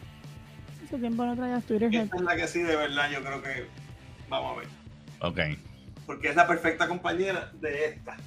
Hace 0.85 0.97
tiempo 0.97 1.25
no 1.25 1.35
traía 1.35 1.59
Twitter. 1.61 1.93
esta 1.93 2.15
es 2.15 2.21
la 2.21 2.35
que 2.35 2.47
sí, 2.47 2.61
de 2.61 2.75
verdad, 2.75 3.09
yo 3.09 3.21
creo 3.23 3.41
que 3.41 3.67
vamos 4.29 4.55
a 4.55 4.59
ver. 4.59 4.67
Ok. 5.19 5.59
Porque 6.05 6.29
es 6.29 6.35
la 6.35 6.47
perfecta 6.47 6.87
compañera 6.87 7.51
de 7.59 7.85
esta. 7.85 8.17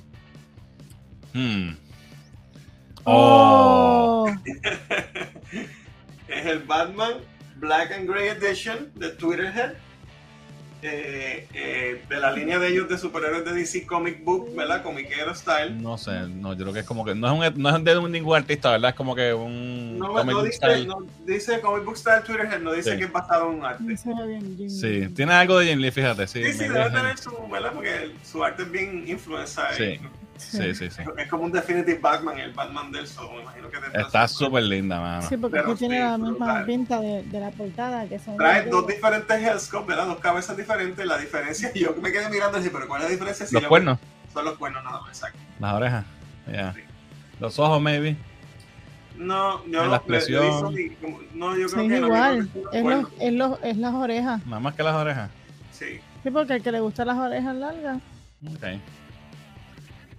Hmm. 1.33 1.77
Oh. 3.05 4.31
Es 6.29 6.45
el 6.45 6.59
Batman 6.61 7.21
Black 7.57 7.93
and 7.93 8.09
Grey 8.09 8.29
Edition 8.29 8.91
de 8.97 9.11
Twitterhead. 9.11 9.75
Eh, 10.83 11.47
eh, 11.55 11.86
de 12.17 12.21
la 12.23 12.33
línea 12.33 12.59
de 12.59 12.69
ellos 12.69 12.89
de 12.89 12.97
superhéroes 12.99 13.45
de 13.45 13.53
DC 13.53 13.87
Comic 13.87 14.25
Book, 14.25 14.55
¿verdad? 14.57 14.83
Comiquero 14.83 15.35
style. 15.35 15.81
No 15.81 15.97
sé, 15.99 16.13
no, 16.29 16.53
yo 16.55 16.61
creo 16.65 16.73
que 16.73 16.81
es 16.81 16.87
como 16.87 17.05
que 17.05 17.15
no 17.15 17.27
es, 17.43 17.53
un, 17.55 17.63
no 17.63 17.77
es 17.77 17.85
de 17.85 17.99
un- 17.99 18.11
ningún 18.11 18.37
artista, 18.37 18.71
¿verdad? 18.73 18.91
Es 18.91 18.97
como 18.97 19.15
que 19.15 19.33
un 19.35 19.99
No, 19.99 20.09
comic 20.15 20.35
no 20.35 20.43
dice, 20.43 20.57
style. 20.57 20.87
no, 20.87 20.99
dice 21.25 21.61
Comic 21.61 21.85
Book 21.85 21.97
Style 21.99 22.23
Twitterhead, 22.25 22.61
no 22.61 22.73
dice 22.73 22.93
Sí. 22.93 22.99
que 22.99 23.05
es 23.05 23.13
basado 23.13 23.51
en 23.53 23.59
un 23.59 23.65
arte. 23.65 23.97
Sí, 24.69 25.09
tiene 25.15 25.33
algo 25.35 25.59
de 25.59 25.67
Jim 25.67 25.79
Lee, 25.79 25.91
fíjate, 25.91 26.27
sí. 26.27 26.43
Sí, 26.45 26.53
sí, 26.53 26.59
debe 26.65 26.91
tener 26.91 27.19
su, 27.19 27.31
¿verdad? 27.51 27.73
Porque 27.75 28.13
su 28.25 28.43
arte 28.43 28.63
es 28.63 28.71
bien 28.71 29.05
influenciado. 29.07 29.75
Sí. 29.77 30.01
Sí, 30.39 30.75
sí, 30.75 30.91
sí. 30.91 31.03
Es 31.17 31.29
como 31.29 31.45
un 31.45 31.53
Definitive 31.53 31.99
Batman, 31.99 32.39
el 32.39 32.53
Batman 32.53 32.91
del 32.93 33.07
Sol. 33.07 33.29
Me 33.37 33.43
imagino 33.43 33.69
que 33.69 33.77
Está 34.01 34.29
súper 34.29 34.63
linda, 34.65 35.01
mano. 35.01 35.29
Sí, 35.29 35.37
porque 35.37 35.59
aquí 35.59 35.75
tiene 35.75 36.01
la 36.01 36.19
misma 36.19 36.33
brutal. 36.47 36.65
pinta 36.67 37.01
de, 37.01 37.23
de 37.25 37.41
la 37.41 37.51
portada, 37.51 38.07
que 38.07 38.19
son... 38.19 38.37
Trae 38.37 38.67
dos 38.69 38.87
diferentes 38.87 39.43
Hellscope, 39.43 39.87
¿verdad? 39.89 40.07
Dos 40.07 40.19
cabezas 40.21 40.57
diferentes. 40.57 41.05
La 41.07 41.19
diferencia, 41.19 41.71
yo 41.75 41.95
me 42.01 42.13
quedé 42.13 42.29
mirando 42.31 42.59
y 42.59 42.61
dije, 42.63 42.73
pero 42.73 42.87
¿cuál 42.89 43.03
es 43.03 43.07
la 43.09 43.13
diferencia? 43.13 43.47
Si 43.47 43.55
Los 43.55 43.65
cuernos, 43.67 43.99
Son 44.33 44.45
los 44.45 44.57
cuernos 44.59 44.83
nada 44.85 45.01
más, 45.01 45.09
exacto. 45.11 45.39
las 45.59 45.75
orejas. 45.75 46.05
ya. 46.53 46.73
Sí. 46.75 46.81
Los 47.41 47.59
ojos, 47.59 47.81
maybe. 47.81 48.17
No, 49.17 49.65
yo 49.67 49.81
La 49.83 49.87
no, 49.89 49.95
expresión. 49.97 50.75
le- 50.75 50.89
le 50.89 50.95
como- 50.97 51.21
no, 51.33 51.57
yo 51.57 51.69
creo 51.69 51.83
es 51.85 51.89
que 51.93 52.01
no. 52.01 52.07
igual, 52.07 52.49
que 52.53 52.79
es, 52.79 52.85
los, 52.85 53.07
es, 53.19 53.33
los, 53.33 53.59
es 53.63 53.77
las 53.79 53.95
orejas. 53.95 54.47
Nada 54.47 54.61
más 54.61 54.75
que 54.75 54.83
las 54.83 54.95
orejas. 54.95 55.31
Sí. 55.73 56.01
Sí, 56.23 56.31
porque 56.31 56.55
al 56.55 56.63
que 56.63 56.73
le 56.73 56.81
gustan 56.81 57.07
las 57.07 57.17
orejas 57.19 57.55
largas. 57.57 57.99
Ok. 58.47 58.65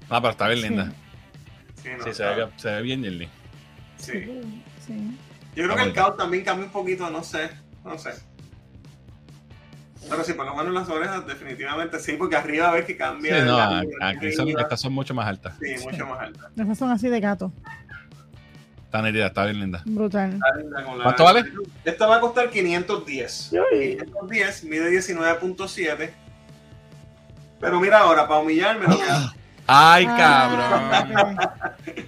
Ah, 0.09 0.21
pero 0.21 0.31
está 0.31 0.47
bien 0.47 0.59
Sí. 0.61 0.67
linda. 0.69 0.91
Sí, 1.81 1.89
no, 1.97 2.03
Sí, 2.03 2.13
se 2.13 2.23
ve, 2.25 2.47
se 2.57 2.71
ve 2.71 2.81
bien, 2.81 3.01
Lee. 3.01 3.29
sí. 3.97 4.13
sí. 4.85 5.17
Yo 5.55 5.63
creo 5.65 5.75
que 5.75 5.83
el 5.83 5.93
caos 5.93 6.17
también 6.17 6.43
cambia 6.43 6.65
un 6.65 6.71
poquito, 6.71 7.09
no 7.09 7.23
sé, 7.23 7.49
no 7.83 7.97
sé. 7.97 8.11
Pero 10.09 10.23
sí, 10.23 10.33
por 10.33 10.45
lo 10.45 10.55
menos 10.55 10.73
las 10.73 10.87
orejas 10.89 11.25
definitivamente 11.27 11.99
sí, 11.99 12.13
porque 12.13 12.35
arriba 12.35 12.71
ves 12.71 12.85
que 12.85 12.93
Sí, 12.93 12.97
cambia. 12.97 13.43
no, 13.43 13.57
la- 13.57 13.83
aquí 14.09 14.31
son, 14.31 14.47
estas 14.49 14.79
son 14.79 14.93
mucho 14.93 15.13
más 15.13 15.27
altas. 15.27 15.55
Sí, 15.59 15.75
mucho 15.83 16.05
más 16.05 16.19
alta. 16.21 16.49
Esas 16.55 16.77
son 16.77 16.91
así 16.91 17.09
de 17.09 17.19
gato. 17.19 17.51
Está 18.85 19.01
nítida, 19.01 19.27
está 19.27 19.43
bien 19.45 19.59
linda. 19.59 19.81
Brutal. 19.85 20.33
Está 20.35 20.55
linda 20.55 20.83
con 20.85 20.97
la- 20.99 21.03
¿Cuánto 21.03 21.23
vale? 21.25 21.43
Esta 21.83 22.07
va 22.07 22.17
a 22.17 22.19
costar 22.21 22.49
510. 22.49 23.49
510, 23.51 24.63
mide 24.63 24.89
19.7. 24.91 26.13
Pero 27.59 27.79
mira 27.81 27.99
ahora, 27.99 28.27
para 28.27 28.39
humillarme, 28.39 28.87
lo 28.87 28.97
que 28.97 29.03
hace. 29.03 29.36
Ay, 29.67 30.05
Ah, 30.09 30.17
cabrón. 30.17 32.07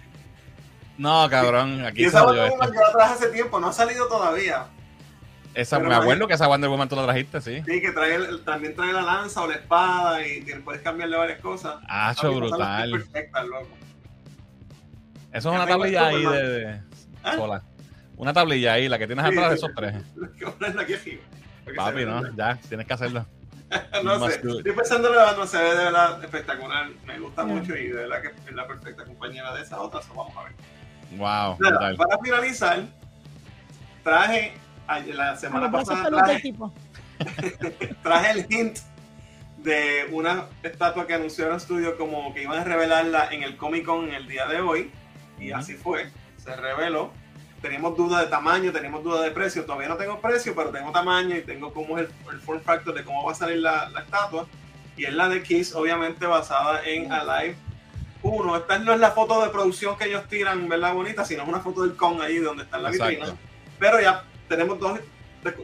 No, 0.97 1.29
cabrón. 1.29 1.79
Y 1.81 1.85
Aquí 1.85 2.03
esa 2.05 2.19
salió 2.23 2.41
Wonder. 2.41 2.51
Woman 2.51 2.73
yo 2.73 2.81
la 2.81 2.91
traje 2.91 3.13
hace 3.13 3.27
tiempo, 3.29 3.59
no 3.59 3.67
ha 3.67 3.73
salido 3.73 4.07
todavía. 4.07 4.65
Esa, 5.53 5.79
me 5.79 5.89
no 5.89 5.95
acuerdo 5.95 6.23
es- 6.23 6.27
que 6.27 6.33
esa 6.35 6.47
Wonder 6.47 6.69
Woman 6.69 6.87
tú 6.89 6.95
la 6.95 7.03
trajiste, 7.03 7.41
sí. 7.41 7.61
Sí, 7.65 7.81
que 7.81 7.91
trae 7.91 8.15
el- 8.15 8.43
también 8.43 8.75
trae 8.75 8.93
la 8.93 9.01
lanza 9.01 9.41
o 9.41 9.47
la 9.47 9.55
espada 9.55 10.25
y 10.25 10.43
que 10.43 10.55
puedes 10.57 10.81
cambiarle 10.81 11.17
varias 11.17 11.41
cosas. 11.41 11.75
Las 11.87 12.21
brutal. 12.21 12.91
Perfectas, 12.91 13.45
loco. 13.47 13.67
Eso 15.31 15.37
es 15.37 15.43
Ya 15.43 15.51
una 15.51 15.67
tablilla 15.67 16.07
ahí 16.07 16.25
de, 16.25 16.49
de- 16.49 16.81
¿Ah? 17.23 17.35
sola. 17.35 17.63
Una 18.17 18.33
tablilla 18.33 18.73
ahí, 18.73 18.89
la 18.89 18.97
que 18.97 19.07
tienes 19.07 19.25
Sí, 19.25 19.31
atrás 19.31 19.49
de 19.49 19.55
esos 19.55 19.71
tres. 19.75 19.95
Que 21.65 21.73
que 21.73 21.73
Papi. 21.75 22.03
¿no? 22.05 22.35
Ya, 22.35 22.57
tienes 22.67 22.87
que 22.87 22.93
hacerlo. 22.93 23.25
no 24.03 24.27
sé. 24.27 24.35
Estoy 24.35 24.71
pensando 24.73 25.09
en 25.09 25.15
la 25.15 25.23
banda, 25.25 25.47
se 25.47 25.57
ve 25.57 25.69
de 25.69 25.75
verdad 25.75 26.23
espectacular. 26.23 26.89
Me 27.05 27.19
gusta 27.19 27.45
Yeah. 27.45 27.53
mucho 27.55 27.75
y 27.75 27.87
de 27.87 27.93
verdad 27.93 28.21
que 28.21 28.27
es 28.49 28.55
la 28.55 28.67
perfecta 28.67 29.05
compañera 29.05 29.53
de 29.53 29.61
esa 29.61 29.79
otra. 29.79 30.01
so 30.01 30.13
vamos 30.13 30.35
a 30.37 30.43
ver. 30.43 30.53
Wow, 31.17 31.57
Nada, 31.59 31.95
para 31.95 32.19
finalizar, 32.19 32.83
traje 34.03 34.53
la 35.13 35.35
semana 35.37 35.71
pasada 35.71 36.09
traje, 38.03 38.31
el 38.31 38.45
hint 38.49 38.79
de 39.57 40.07
una 40.11 40.45
estatua 40.63 41.05
que 41.05 41.13
anunciaron 41.13 41.57
estudio 41.57 41.97
como 41.97 42.33
que 42.33 42.43
iban 42.43 42.59
a 42.59 42.63
revelarla 42.63 43.27
en 43.31 43.43
el 43.43 43.57
Comic 43.57 43.85
Con 43.85 44.07
en 44.07 44.13
el 44.13 44.27
día 44.27 44.45
de 44.47 44.61
hoy. 44.61 44.91
Y 45.39 45.51
así 45.51 45.73
fue. 45.73 46.09
Se 46.37 46.55
reveló. 46.55 47.11
Teníamos 47.61 47.97
duda 47.97 48.21
de 48.21 48.27
tamaño, 48.27 48.71
teníamos 48.71 49.03
duda 49.03 49.21
de 49.21 49.31
precio. 49.31 49.65
Todavía 49.65 49.89
no 49.89 49.97
tengo 49.97 50.19
precio, 50.21 50.53
pero 50.55 50.69
tengo 50.69 50.91
tamaño 50.91 51.35
y 51.35 51.41
tengo 51.41 51.73
cómo 51.73 51.97
es 51.97 52.07
el, 52.07 52.33
el 52.33 52.39
form 52.39 52.61
factor 52.61 52.93
de 52.93 53.03
cómo 53.03 53.25
va 53.25 53.31
a 53.33 53.35
salir 53.35 53.57
la, 53.57 53.89
la 53.89 54.01
estatua. 54.01 54.47
Y 54.95 55.05
es 55.05 55.13
la 55.13 55.29
de 55.29 55.43
Kiss, 55.43 55.73
obviamente 55.75 56.25
basada 56.25 56.83
en 56.85 57.11
Alive 57.11 57.55
1. 58.21 58.57
Esta 58.57 58.79
no 58.79 58.93
es 58.93 58.99
la 58.99 59.11
foto 59.11 59.41
de 59.43 59.49
producción 59.49 59.97
que 59.97 60.05
ellos 60.05 60.27
tiran, 60.27 60.67
¿verdad? 60.69 60.93
Bonita, 60.93 61.23
sino 61.25 61.43
es 61.43 61.49
una 61.49 61.59
foto 61.59 61.81
del 61.83 61.95
con 61.95 62.21
ahí 62.21 62.37
donde 62.37 62.63
está 62.63 62.77
en 62.77 62.83
la 62.83 62.89
vitrina. 62.91 63.11
Exacto. 63.25 63.37
Pero 63.79 64.01
ya 64.01 64.23
tenemos 64.49 64.77
dos, 64.79 64.99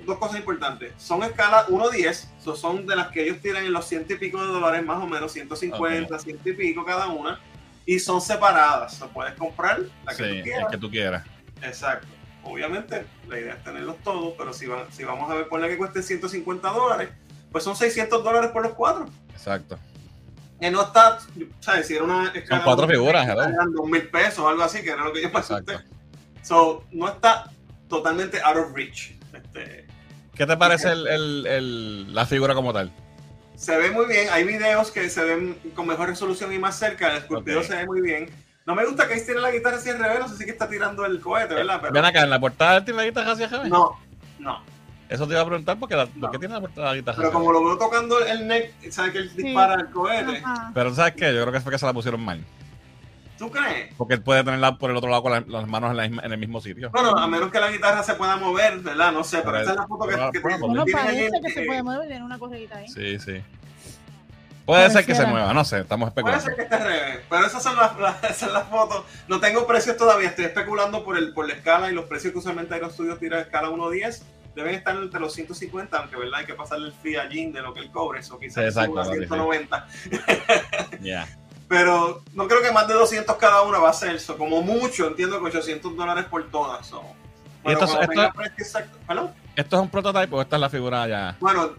dos 0.06 0.18
cosas 0.18 0.38
importantes. 0.38 0.94
Son 0.98 1.22
escala 1.24 1.66
1.10, 1.68 2.28
so 2.42 2.56
son 2.56 2.86
de 2.88 2.96
las 2.96 3.08
que 3.10 3.24
ellos 3.24 3.42
tiran 3.42 3.66
en 3.66 3.74
los 3.74 3.86
ciento 3.88 4.14
y 4.14 4.18
pico 4.18 4.40
de 4.42 4.48
dólares, 4.48 4.86
más 4.86 5.04
o 5.04 5.08
menos 5.08 5.32
150, 5.34 6.18
ciento 6.20 6.50
y 6.50 6.54
pico 6.54 6.86
cada 6.86 7.08
una. 7.08 7.40
Y 7.86 8.00
son 8.00 8.22
separadas, 8.22 8.96
so 8.98 9.10
puedes 9.10 9.34
comprar 9.36 9.80
la 10.06 10.16
que 10.16 10.24
Sí, 10.24 10.24
tú 10.24 10.36
el 10.36 10.44
quieras. 10.44 10.72
que 10.72 10.78
tú 10.78 10.90
quieras. 10.90 11.24
Exacto. 11.68 12.08
Obviamente, 12.44 13.06
la 13.28 13.40
idea 13.40 13.54
es 13.56 13.64
tenerlos 13.64 13.98
todos, 14.04 14.34
pero 14.38 14.54
si, 14.54 14.68
van, 14.68 14.92
si 14.92 15.04
vamos 15.04 15.30
a 15.32 15.36
ver, 15.36 15.48
ponle 15.48 15.68
que 15.68 15.78
cueste 15.78 16.04
150 16.04 16.70
dólares, 16.70 17.10
pues 17.52 17.64
son 17.64 17.76
600 17.76 18.24
dólares 18.24 18.52
por 18.52 18.62
los 18.64 18.74
cuatro. 18.74 19.08
Exacto. 19.32 19.80
Que 20.60 20.70
no 20.72 20.84
está, 20.84 21.18
¿sabes? 21.60 21.88
Si 21.88 21.96
era 21.96 22.04
una 22.04 22.28
escala. 22.28 22.62
Son 22.62 22.64
cuatro 22.64 22.88
figuras, 22.88 23.28
eran 23.28 23.74
dos 23.74 23.88
mil 23.90 24.08
pesos 24.10 24.40
o 24.40 24.48
algo 24.48 24.64
así, 24.64 24.82
que 24.84 24.92
era 24.92 25.04
lo 25.04 25.12
que 25.12 25.22
yo 25.24 25.32
pasé. 25.32 25.56
So, 26.44 26.84
no 26.92 27.08
está 27.08 27.50
totalmente 27.90 28.40
out 28.42 28.58
of 28.58 28.74
reach. 28.74 29.12
Este, 29.34 29.86
¿Qué 30.36 30.46
te 30.46 30.56
parece 30.58 30.92
el, 30.92 31.08
el- 31.08 31.48
el- 31.48 32.14
la 32.14 32.26
figura 32.26 32.54
como 32.54 32.72
tal? 32.74 32.92
se 33.56 33.76
ve 33.78 33.90
muy 33.90 34.06
bien. 34.06 34.28
Hay 34.32 34.44
videos 34.44 34.92
que 34.92 35.10
se 35.10 35.24
ven 35.24 35.58
con 35.76 35.88
mejor 35.88 36.10
resolución 36.10 36.52
y 36.54 36.60
más 36.60 36.78
cerca. 36.78 37.10
El 37.12 37.18
esculpido 37.18 37.64
se 37.64 37.76
ve 37.78 37.86
muy 37.86 38.02
bien. 38.02 38.30
No 38.66 38.74
me 38.74 38.84
gusta 38.86 39.08
que 39.08 39.14
ahí 39.14 39.22
tiene 39.24 39.42
la 39.42 39.52
guitarra 39.52 39.78
así 39.78 39.90
al 39.92 40.00
revés. 40.00 40.20
No 40.20 40.28
sé 40.28 40.38
si 40.38 40.46
que 40.46 40.52
está 40.52 40.68
tirando 40.68 41.06
el 41.06 41.20
cohete, 41.22 41.54
¿verdad? 41.54 41.78
Pero, 41.82 41.94
Ven 41.94 42.06
acá, 42.06 42.24
en 42.24 42.30
la 42.32 42.40
portada 42.40 42.84
tiene 42.84 42.98
la 43.00 43.06
guitarra 43.06 43.32
hacia 43.34 43.46
arriba. 43.46 43.66
no, 43.68 43.92
no. 44.40 44.60
Eso 45.08 45.28
te 45.28 45.34
iba 45.34 45.42
a 45.42 45.46
preguntar 45.46 45.78
porque 45.80 45.96
la, 45.96 46.08
¿por 46.08 46.18
No. 46.18 46.32
qué 46.32 46.40
tiene 46.40 46.56
la 46.56 46.62
portada 46.62 46.88
la 46.90 46.96
guitarra 46.96 47.18
Pero 47.18 47.28
hacia 47.30 47.40
como 47.40 47.52
lo 47.52 47.64
veo 47.64 47.78
tocando 47.78 48.20
el 48.26 48.48
neck, 48.48 48.90
¿sabes 48.90 49.12
que 49.12 49.18
él 49.20 49.30
Sí. 49.30 49.44
dispara 49.44 49.76
el 49.76 49.86
cohete? 49.92 50.38
Ajá. 50.44 50.72
Pero 50.74 50.96
¿sabes 50.96 51.14
qué? 51.14 51.26
Yo 51.32 51.42
creo 51.44 51.52
que 51.52 51.60
fue 51.60 51.72
que 51.72 51.78
se 51.78 51.86
la 51.86 51.94
pusieron 51.94 52.22
mal. 52.26 52.44
¿Tú 53.38 53.52
crees? 53.52 53.94
Porque 53.98 54.16
él 54.16 54.24
puede 54.24 54.44
tenerla 54.44 54.80
por 54.80 54.90
el 54.90 54.98
otro 54.98 55.12
lado 55.12 55.22
con 55.22 55.32
la- 55.34 55.44
las 55.46 55.68
manos 55.68 55.92
en, 55.92 55.98
la 55.98 56.04
misma- 56.08 56.24
en 56.26 56.32
el 56.32 56.40
mismo 56.40 56.60
sitio. 56.60 56.90
Bueno, 56.90 57.10
a 57.16 57.28
menos 57.28 57.52
que 57.52 57.60
la 57.60 57.70
guitarra 57.70 58.02
se 58.02 58.16
pueda 58.16 58.36
mover, 58.38 58.80
¿verdad? 58.80 59.12
No 59.12 59.24
sé, 59.24 59.40
pero 59.40 59.52
Pero- 59.52 59.62
esa 59.62 59.72
es 59.74 59.78
la 59.78 59.86
foto 59.88 60.08
que, 60.08 60.16
que 60.16 60.40
tiene- 60.42 60.58
Bueno, 60.58 60.84
tiene 60.86 61.00
parece 61.00 61.32
que 61.44 61.50
se 61.52 61.62
eh, 61.64 61.66
puede 61.68 61.84
mover, 61.84 62.08
tiene 62.08 62.24
una 62.26 62.40
corredita 62.40 62.78
ahí. 62.78 62.88
Sí, 62.88 63.20
sí. 63.20 63.44
Puede 64.66 64.90
ser 64.90 65.06
que 65.06 65.14
se 65.16 65.26
mueva, 65.28 65.54
no 65.54 65.64
sé, 65.64 65.80
estamos 65.82 66.12
Puede 66.14 66.36
especulando. 66.36 66.46
ser 66.46 66.56
que 66.56 66.62
esté 66.64 66.76
al 66.76 66.84
revés, 66.84 67.20
pero 67.30 67.46
esas 67.46 67.62
son 67.64 67.76
las, 67.76 67.98
las- 68.00 68.24
esas 68.24 68.38
son 68.38 68.54
las 68.54 68.68
fotos. 68.68 69.04
No 69.28 69.40
tengo 69.40 69.68
precios 69.68 69.96
todavía, 69.98 70.30
estoy 70.30 70.46
especulando 70.46 71.04
por, 71.06 71.18
el, 71.18 71.34
por 71.34 71.48
la 71.48 71.54
escala 71.54 71.92
y 71.92 71.94
los 71.94 72.06
precios 72.06 72.34
que 72.34 72.40
usualmente 72.40 72.74
Aero 72.74 72.90
Studios 72.90 73.20
tira 73.20 73.38
de 73.38 73.44
escala 73.44 73.70
1.10. 73.70 74.22
Deben 74.56 74.74
estar 74.74 74.96
entre 74.96 75.20
los 75.20 75.34
150, 75.34 75.98
aunque 75.98 76.16
verdad 76.16 76.40
hay 76.40 76.46
que 76.46 76.54
pasarle 76.54 76.88
el 76.88 76.94
fee 76.94 77.18
a 77.18 77.28
Jin 77.30 77.52
de 77.52 77.62
lo 77.62 77.74
que 77.74 77.82
él 77.82 77.92
cobre, 77.92 78.22
eso 78.22 78.40
quizás 78.40 78.56
Sí, 78.56 78.62
exacto, 78.62 78.92
suba 78.94 79.02
a 79.04 79.06
papi, 79.06 79.20
sí. 79.20 79.28
190. 79.28 79.88
Ya. 81.02 81.28
Pero 81.68 82.22
no 82.34 82.48
creo 82.48 82.62
que 82.62 82.72
más 82.72 82.88
de 82.88 82.94
200 82.94 83.36
cada 83.38 83.64
una 83.64 83.80
va 83.80 83.90
a 83.90 83.94
ser 83.94 84.16
eso. 84.16 84.38
Como 84.38 84.62
mucho, 84.62 85.08
entiendo 85.08 85.40
que 85.40 85.48
800 85.48 85.96
dólares 85.96 86.26
por 86.26 86.50
todas. 86.50 86.86
so. 86.88 87.04
Bueno, 87.66 87.80
esto- 87.80 87.86
cuando 87.96 88.02
esto- 88.02 88.22
tenga 88.22 88.34
precio 88.34 88.56
exacto- 88.58 88.98
¿Perdón? 89.08 89.32
¿Esto 89.56 89.76
es 89.78 89.82
un 89.82 89.90
prototipo 89.90 90.38
o 90.38 90.42
esta 90.42 90.56
es 90.56 90.60
la 90.62 90.70
figura 90.70 91.08
ya? 91.08 91.36
Bueno, 91.40 91.72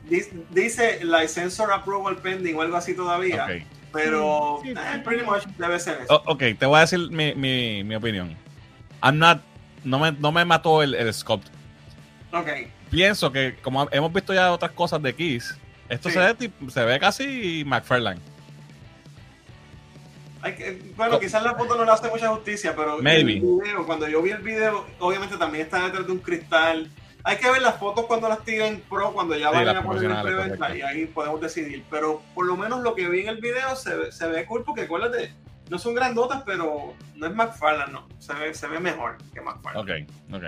dice 0.51 1.01
Licensor 1.05 1.73
Approval 1.73 2.17
Pending 2.17 2.55
o 2.57 2.63
algo 2.63 2.77
así 2.77 2.95
todavía, 2.95 3.47
pero 3.93 4.59
Sí, 4.63 4.69
sí, 4.69 4.75
eh, 4.75 4.81
sí. 4.95 5.01
pretty 5.05 5.25
much 5.25 5.45
debe 5.59 5.79
ser 5.79 6.01
eso. 6.03 6.23
Ok, 6.27 6.43
te 6.59 6.67
voy 6.67 6.79
a 6.79 6.81
decir 6.81 7.11
mi, 7.11 7.35
mi, 7.35 7.85
mi 7.85 7.95
opinión. 7.95 8.37
I'm 9.03 9.19
not, 9.19 9.41
no, 9.85 9.99
me, 9.99 10.13
no 10.13 10.33
me 10.33 10.45
mató 10.45 10.83
el, 10.83 10.95
el 10.95 11.13
sculpt. 11.13 11.49
Ok. 12.33 12.49
Pienso 12.91 13.31
que, 13.33 13.57
como 13.63 13.89
hemos 13.91 14.13
visto 14.13 14.33
ya 14.33 14.53
otras 14.53 14.73
cosas 14.73 15.03
de 15.03 15.15
Kiss, 15.15 15.57
esto 15.89 16.09
Sí. 16.09 16.15
se, 16.15 16.21
ve, 16.21 16.51
se 16.71 16.85
ve 16.85 16.99
casi 16.99 17.63
McFarlane. 17.67 18.21
Hay 20.47 20.55
que- 20.55 20.81
bueno, 20.97 21.19
quizás 21.19 21.43
la 21.43 21.55
foto 21.55 21.77
no 21.77 21.85
le 21.85 21.91
hace 21.91 22.09
mucha 22.09 22.29
justicia, 22.29 22.75
pero 22.77 22.99
Maybe. 22.99 23.33
el 23.35 23.41
video, 23.41 23.85
cuando 23.87 24.09
yo 24.09 24.23
vi 24.23 24.31
el 24.31 24.43
video, 24.43 24.87
obviamente 25.01 25.37
también 25.37 25.65
está 25.65 25.85
detrás 25.85 26.07
de 26.07 26.13
un 26.13 26.19
cristal. 26.21 26.89
Hay 27.25 27.37
que 27.39 27.51
ver 27.51 27.61
las 27.61 27.77
fotos 27.77 28.07
cuando 28.07 28.29
las 28.29 28.45
tiren 28.45 28.81
pro, 28.89 29.13
cuando 29.13 29.35
ya 29.37 29.49
Sí, 29.49 29.55
vayan 29.57 29.75
las 29.75 29.77
a 29.77 29.83
poner 29.87 30.05
el 30.05 30.09
profesionales, 30.11 30.57
preventa 30.59 30.77
y 30.77 30.83
ahí 30.83 31.07
podemos 31.07 31.41
decidir. 31.41 31.83
Pero 31.91 32.23
por 32.35 32.47
lo 32.47 32.57
menos 32.57 32.81
lo 32.83 32.95
que 32.95 33.09
vi 33.09 33.23
en 33.23 33.29
el 33.29 33.39
video 33.41 33.75
se, 33.75 33.97
ve- 33.97 34.13
se 34.13 34.29
ve 34.29 34.47
cool 34.47 34.63
porque 34.63 34.83
acuérdate, 34.83 35.33
no 35.69 35.81
son 35.81 35.95
grandotas, 35.97 36.43
pero 36.47 36.95
no 37.17 37.27
es 37.27 37.35
McFarlane, 37.35 37.93
no. 37.93 38.07
Se 38.21 38.33
ve, 38.35 38.55
se 38.55 38.69
ve 38.69 38.79
mejor 38.79 39.17
que 39.35 39.41
McFarlane. 39.41 40.07
Ok, 40.07 40.37
ok. 40.37 40.45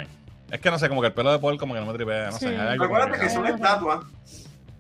Es 0.53 0.61
que 0.61 0.71
no 0.71 0.79
sé, 0.79 0.89
como 0.89 1.01
que 1.01 1.09
el 1.09 1.13
pelo 1.15 1.33
de 1.33 1.41
Paul 1.41 1.59
como 1.59 1.75
que 1.75 1.81
no 1.81 1.87
me 1.87 1.93
tripea, 1.95 2.27
no 2.31 2.39
Sí. 2.39 2.47
sé. 2.47 2.57
algo 2.57 2.85
Acuérdate 2.85 3.19
que 3.19 3.27
que- 3.27 3.31
son 3.31 3.47
estatuas. 3.49 4.05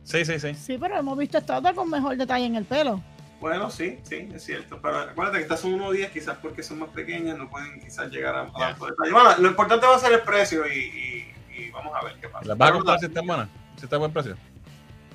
Sí, 0.04 0.24
sí, 0.24 0.38
sí. 0.38 0.54
Sí, 0.54 0.78
pero 0.78 0.96
hemos 0.98 1.18
visto 1.18 1.36
estatuas 1.38 1.74
con 1.74 1.90
mejor 1.90 2.16
detalle 2.16 2.46
en 2.46 2.54
el 2.54 2.64
pelo. 2.64 3.02
Bueno, 3.40 3.70
sí, 3.70 4.00
sí, 4.02 4.28
es 4.34 4.42
cierto. 4.44 4.80
Pero 4.82 4.98
acuérdate 4.98 5.38
que 5.38 5.42
estas 5.44 5.60
son 5.60 5.78
1.10, 5.78 6.10
quizás 6.10 6.38
porque 6.38 6.62
son 6.62 6.80
más 6.80 6.88
pequeñas, 6.90 7.38
no 7.38 7.48
pueden 7.48 7.80
quizás 7.80 8.10
llegar 8.10 8.34
a, 8.34 8.40
a 8.42 8.52
tanto 8.52 8.86
detalle. 8.86 9.12
Bueno, 9.12 9.30
lo 9.38 9.48
importante 9.48 9.86
va 9.86 9.94
a 9.96 9.98
ser 9.98 10.12
el 10.12 10.20
precio 10.22 10.66
y, 10.66 10.78
y- 10.78 11.34
y 11.60 11.70
vamos 11.70 11.92
a 11.96 12.04
ver 12.04 12.14
qué 12.20 12.28
pasa. 12.28 12.46
¿Las 12.46 12.58
vas 12.58 12.70
a 12.70 12.72
comprar 12.72 12.98
si 13.00 13.06
está 13.06 13.20
buena? 13.20 13.48
Si 13.76 13.84
está 13.84 13.96
a 13.96 13.98
buen 14.00 14.12
precio. 14.12 14.36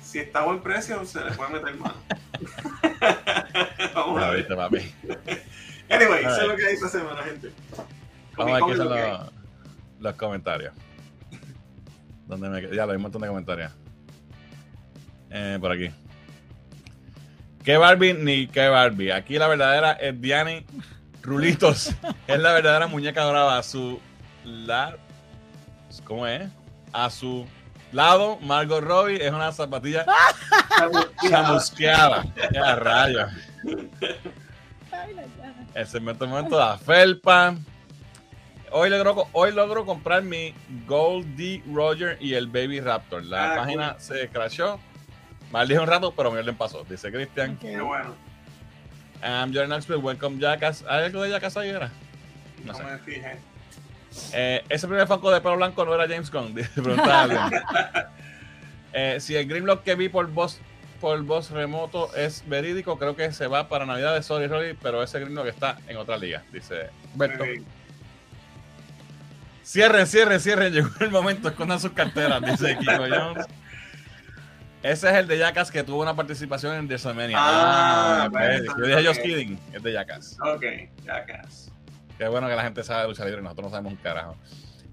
Si 0.02 0.18
está 0.18 0.38
a 0.40 0.44
buen 0.44 0.60
precio, 0.60 1.04
se 1.06 1.24
le 1.24 1.32
puede 1.32 1.50
meter 1.50 1.74
mano. 1.76 1.94
vamos 3.94 4.22
a 4.22 4.30
ver. 4.30 4.36
viste, 4.38 4.54
papi. 4.56 4.94
Anyway, 5.90 6.24
eso 6.24 6.40
es 6.42 6.48
lo 6.48 6.56
que 6.56 6.66
hay 6.66 6.74
esta 6.74 6.88
semana, 6.88 7.22
gente. 7.22 7.50
Vamos 8.36 8.52
a 8.52 8.66
ver 8.66 8.72
qué 8.72 8.76
son 8.76 8.88
lo 8.88 8.96
los, 8.96 9.32
los 10.00 10.14
comentarios. 10.16 10.72
¿Dónde 12.26 12.48
me? 12.48 12.74
Ya, 12.74 12.84
hay 12.84 12.96
un 12.96 13.02
montón 13.02 13.22
de 13.22 13.28
comentarios. 13.28 13.70
Eh, 15.30 15.58
por 15.60 15.72
aquí. 15.72 15.90
¿Qué 17.64 17.76
Barbie 17.78 18.14
ni 18.14 18.46
qué 18.46 18.68
Barbie? 18.68 19.10
Aquí 19.12 19.38
la 19.38 19.48
verdadera 19.48 19.92
es 19.92 20.20
Diani 20.20 20.66
Rulitos. 21.22 21.94
es 22.26 22.38
la 22.38 22.52
verdadera 22.52 22.86
muñeca 22.86 23.22
dorada. 23.22 23.58
A 23.58 23.62
su 23.62 24.00
la, 24.44 24.96
¿Cómo 26.04 26.26
es? 26.26 26.42
A 26.92 27.08
su 27.10 27.46
lado, 27.92 28.38
Margot 28.42 28.82
Robbie 28.84 29.24
es 29.24 29.32
una 29.32 29.50
zapatilla 29.52 30.04
chamusqueada. 31.28 32.24
Ya 32.52 32.76
rayos. 32.76 33.30
Ay, 34.92 35.14
la 35.14 35.22
llana. 35.22 35.66
El 35.74 35.86
segmento 35.86 36.24
de 36.24 36.30
momento 36.30 36.56
de 36.58 36.64
la 36.64 36.78
felpa. 36.78 37.54
Hoy 38.70 38.90
logro, 38.90 39.28
hoy 39.32 39.52
logro 39.52 39.86
comprar 39.86 40.22
mi 40.22 40.52
Gold 40.86 41.36
D 41.36 41.62
Roger 41.72 42.18
y 42.20 42.34
el 42.34 42.48
Baby 42.48 42.80
Raptor. 42.80 43.24
La 43.24 43.52
Ah, 43.52 43.56
página 43.56 43.94
se 43.98 44.28
crashó. 44.28 44.80
Maldije 45.54 45.78
un 45.78 45.86
rato, 45.86 46.12
pero 46.16 46.32
mi 46.32 46.38
orden 46.38 46.56
pasó. 46.56 46.82
Dice 46.82 47.12
Cristian. 47.12 47.56
Qué 47.58 47.80
bueno. 47.80 48.12
I'm 49.22 49.52
Jordan 49.54 49.68
Knoxville, 49.68 50.00
welcome 50.00 50.40
Jackass. 50.40 50.84
¿Hay 50.88 51.04
algo 51.04 51.22
de 51.22 51.30
Jackass 51.30 51.56
ahí 51.56 51.68
era? 51.68 51.92
No 52.64 52.72
No 52.72 52.78
sé. 52.78 52.82
me 52.84 52.98
fijé. 52.98 53.36
Eh, 54.32 54.64
ese 54.68 54.88
primer 54.88 55.06
Funko 55.06 55.30
de 55.30 55.40
pelo 55.40 55.54
blanco 55.56 55.84
no 55.84 55.94
era 55.94 56.08
James 56.08 56.28
Gunn. 56.32 56.56
Eh, 58.96 59.18
si 59.20 59.34
el 59.34 59.48
Grimlock 59.48 59.82
que 59.82 59.96
vi 59.96 60.08
por 60.08 60.28
voz 60.28 60.60
por 61.00 61.20
voz 61.22 61.50
remoto 61.50 62.14
es 62.14 62.44
verídico, 62.48 62.96
creo 62.96 63.16
que 63.16 63.32
se 63.32 63.48
va 63.48 63.68
para 63.68 63.86
Navidad 63.86 64.14
de 64.14 64.22
Sorry 64.22 64.46
Rory, 64.46 64.76
pero 64.80 65.02
ese 65.02 65.18
Grimlock 65.18 65.46
está 65.48 65.78
en 65.88 65.96
otra 65.96 66.16
liga. 66.16 66.42
Dice 66.52 66.90
Berto. 67.14 67.44
Cierren, 69.64 70.06
cierren, 70.06 70.38
cierren. 70.40 70.72
Llegó 70.72 70.90
el 71.00 71.10
momento. 71.10 71.48
Escondan 71.48 71.78
sus 71.80 71.92
carteras, 71.92 72.40
dice 72.42 72.76
Kiko 72.78 72.92
Jones. 73.08 73.46
Ese 74.84 75.08
es 75.08 75.14
el 75.14 75.26
de 75.26 75.38
Jackass 75.38 75.70
que 75.70 75.82
tuvo 75.82 76.02
una 76.02 76.14
participación 76.14 76.74
en 76.74 76.86
WrestleMania. 76.86 77.38
Ah, 77.40 78.24
ok. 78.26 78.32
bueno, 78.32 78.74
Yo 78.76 78.84
dije 78.86 79.06
just 79.06 79.20
ok. 79.20 79.24
kidding. 79.24 79.58
Es 79.72 79.82
de 79.82 79.92
Jackass. 79.94 80.36
Ok, 80.42 80.64
Jackass. 81.06 81.70
Qué 82.18 82.28
bueno 82.28 82.46
que 82.48 82.54
la 82.54 82.62
gente 82.64 82.84
sabe 82.84 83.00
de 83.02 83.08
lucha 83.08 83.24
libre 83.24 83.40
y 83.40 83.42
nosotros 83.44 83.64
no 83.64 83.70
sabemos 83.70 83.92
un 83.94 83.98
carajo. 83.98 84.36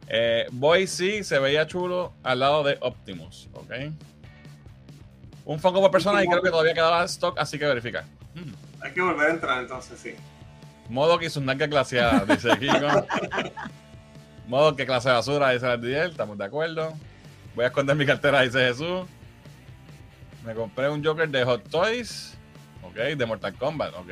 Eh, 0.07 0.47
Boy 0.53 0.87
sí 0.87 1.25
se 1.25 1.39
veía 1.39 1.67
chulo 1.67 2.13
al 2.23 2.39
lado 2.39 2.63
de 2.63 2.77
Optimus. 2.79 3.49
Ok. 3.53 3.73
Un 5.43 5.59
Funko 5.59 5.81
por 5.81 5.91
persona 5.91 6.23
y 6.23 6.27
creo 6.27 6.41
que 6.41 6.49
todavía 6.51 6.73
quedaba 6.73 7.03
stock, 7.03 7.37
así 7.37 7.59
que 7.59 7.65
verifica. 7.65 8.05
Hmm. 8.33 8.53
Hay 8.81 8.93
que 8.93 9.01
volver 9.01 9.27
a 9.27 9.31
entrar 9.33 9.61
entonces, 9.61 9.99
sí. 9.99 10.15
Modo 10.87 11.19
que 11.19 11.29
sus 11.29 11.43
nalgas 11.43 11.69
glaseadas, 11.69 12.25
dice 12.29 12.57
Kiko. 12.57 13.05
Modo 14.47 14.73
que 14.73 14.85
clase 14.85 15.09
de 15.09 15.15
basura, 15.15 15.49
dice 15.49 15.67
Ardiel, 15.67 16.11
estamos 16.11 16.37
de 16.37 16.45
acuerdo. 16.45 16.93
Voy 17.55 17.65
a 17.65 17.67
esconder 17.67 17.97
mi 17.97 18.05
cartera, 18.05 18.39
dice 18.41 18.59
Jesús. 18.59 19.01
Me 20.45 20.53
compré 20.55 20.89
un 20.89 21.03
Joker 21.03 21.29
de 21.29 21.43
Hot 21.43 21.69
Toys, 21.69 22.37
ok, 22.83 22.95
de 23.15 23.25
Mortal 23.25 23.53
Kombat, 23.55 23.93
ok. 23.95 24.11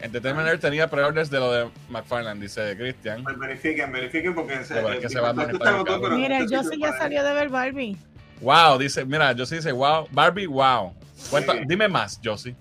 Entertainment 0.00 0.48
Earth 0.48 0.60
tenía 0.60 0.88
pre-orders 0.90 1.30
de 1.30 1.38
lo 1.38 1.52
de 1.52 1.70
McFarlane, 1.88 2.40
dice 2.40 2.76
Christian. 2.76 3.22
Pues 3.22 3.38
verifiquen, 3.38 3.92
verifiquen 3.92 4.34
porque 4.34 4.64
se, 4.64 4.74
Pero 4.74 4.92
es 4.92 4.98
que 4.98 5.06
el 5.06 5.12
se 5.12 5.20
va 5.20 5.28
a 5.28 6.10
Mira, 6.16 6.40
yo 6.44 6.64
sí 6.64 6.76
ya 6.80 6.92
salió 6.98 7.22
de 7.22 7.32
ver 7.32 7.48
Barbie. 7.48 7.96
Wow, 8.40 8.78
dice, 8.78 9.04
mira, 9.04 9.32
Josie 9.38 9.58
dice, 9.58 9.70
wow, 9.70 10.08
Barbie, 10.10 10.46
wow. 10.46 10.92
Cuenta, 11.30 11.52
Sí. 11.52 11.60
dime 11.68 11.86
más, 11.86 12.20
Josie. 12.22 12.56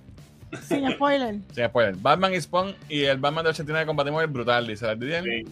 Sin 0.67 0.87
spoiler. 0.91 1.37
Sin 1.55 1.65
spoiler. 1.67 1.95
Batman 1.95 2.35
y 2.35 2.41
Spawn 2.41 2.75
y 2.87 3.05
el 3.05 3.17
Batman 3.17 3.45
de 3.45 3.49
89 3.49 3.87
combatimos 3.87 4.21
el 4.21 4.27
brutal, 4.27 4.67
dice 4.67 4.87
Ardiel. 4.87 5.23
Sí. 5.23 5.51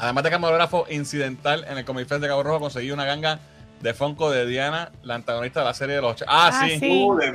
Además 0.00 0.24
de 0.24 0.30
camarógrafo 0.30 0.86
incidental 0.90 1.64
en 1.68 1.78
el 1.78 1.84
Comic 1.84 2.08
Fest 2.08 2.20
de 2.22 2.26
Cabo 2.26 2.42
Rojo, 2.42 2.58
conseguí 2.58 2.90
una 2.90 3.04
ganga 3.04 3.38
de 3.80 3.94
Funko 3.94 4.30
de 4.30 4.46
Diana, 4.46 4.92
la 5.02 5.14
antagonista 5.14 5.60
de 5.60 5.66
la 5.66 5.74
serie 5.74 5.96
de 5.96 6.02
los. 6.02 6.22
Ah, 6.26 6.50
Ah, 6.52 6.66
sí, 6.68 6.78
sí. 6.78 7.02
Uh, 7.04 7.16
de 7.16 7.30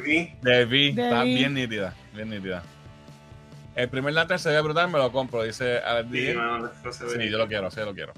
Vi. 0.65 0.91
de 0.91 1.03
Está 1.03 1.23
bien 1.23 1.53
nítida, 1.53 1.93
bien 2.13 2.29
nítida. 2.29 2.63
El 3.75 3.89
primer 3.89 4.13
lantern 4.13 4.39
se 4.39 4.49
ve 4.49 4.61
brutal, 4.61 4.89
me 4.89 4.97
lo 4.99 5.11
compro, 5.11 5.43
dice 5.43 5.81
Sí, 6.11 6.33
se 6.91 7.05
ve. 7.05 7.23
Sí, 7.25 7.29
yo 7.29 7.37
lo 7.37 7.47
quiero, 7.47 7.69
sí, 7.71 7.81
lo 7.81 7.93
quiero. 7.93 8.13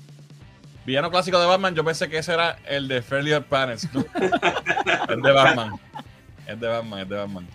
Villano 0.86 1.10
clásico 1.10 1.40
de 1.40 1.48
Batman, 1.48 1.74
yo 1.76 1.84
pensé 1.84 2.08
que 2.10 2.18
ese 2.20 2.34
era 2.34 2.60
el 2.66 2.88
de 2.88 3.02
Fairly 3.02 3.34
Odd 3.34 3.44
Parents. 3.44 3.86
es 3.86 5.22
de 5.24 5.32
Batman. 5.32 5.74
Es 6.46 6.60
de 6.60 6.68
Batman, 6.68 7.00
es 7.02 7.10
de 7.10 7.16
Batman. 7.18 7.48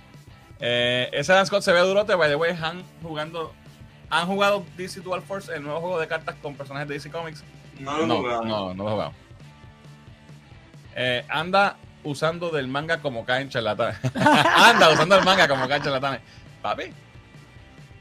Eh, 0.60 1.08
ese 1.12 1.32
Dan 1.32 1.46
Scott 1.46 1.62
se 1.62 1.72
ve 1.72 1.80
durote, 1.80 2.14
by 2.14 2.28
the 2.28 2.36
way, 2.36 2.52
han 2.60 2.82
jugando. 3.02 3.52
¿Han 4.10 4.26
jugado 4.26 4.64
DC 4.76 5.00
Dual 5.00 5.22
Force, 5.22 5.54
el 5.54 5.62
nuevo 5.62 5.80
juego 5.80 5.98
de 5.98 6.06
cartas 6.06 6.34
con 6.42 6.54
personajes 6.54 6.86
de 6.88 6.94
DC 6.94 7.10
Comics? 7.10 7.42
No 7.80 7.96
lo 7.98 8.04
he 8.04 8.06
No, 8.06 8.16
jugado. 8.18 8.44
no, 8.44 8.74
no 8.74 8.82
lo 8.84 8.88
he 8.88 8.92
jugado. 8.92 9.12
Eh, 10.94 11.24
anda 11.28 11.76
usando 12.04 12.50
del 12.50 12.68
manga 12.68 13.00
como 13.00 13.24
caen 13.24 13.48
charlatanes. 13.48 13.98
anda 14.14 14.90
usando 14.90 15.16
el 15.16 15.24
manga 15.24 15.48
como 15.48 15.68
caen 15.68 15.82
charlatanes. 15.82 16.20
Papi. 16.60 16.92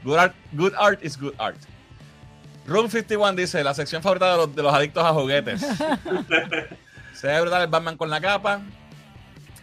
Good 0.04 0.16
art, 0.16 0.34
good 0.52 0.74
art 0.76 1.04
is 1.04 1.18
good 1.18 1.34
art. 1.38 1.56
Room 2.66 2.88
51 2.88 3.34
dice, 3.34 3.62
la 3.64 3.74
sección 3.74 4.02
favorita 4.02 4.30
de 4.32 4.36
los, 4.36 4.54
de 4.54 4.62
los 4.62 4.72
adictos 4.72 5.04
a 5.04 5.12
juguetes. 5.12 5.60
Se 7.12 7.26
ve 7.26 7.40
brutal 7.40 7.62
el 7.62 7.68
Batman 7.68 7.96
con 7.96 8.10
la 8.10 8.20
capa. 8.20 8.60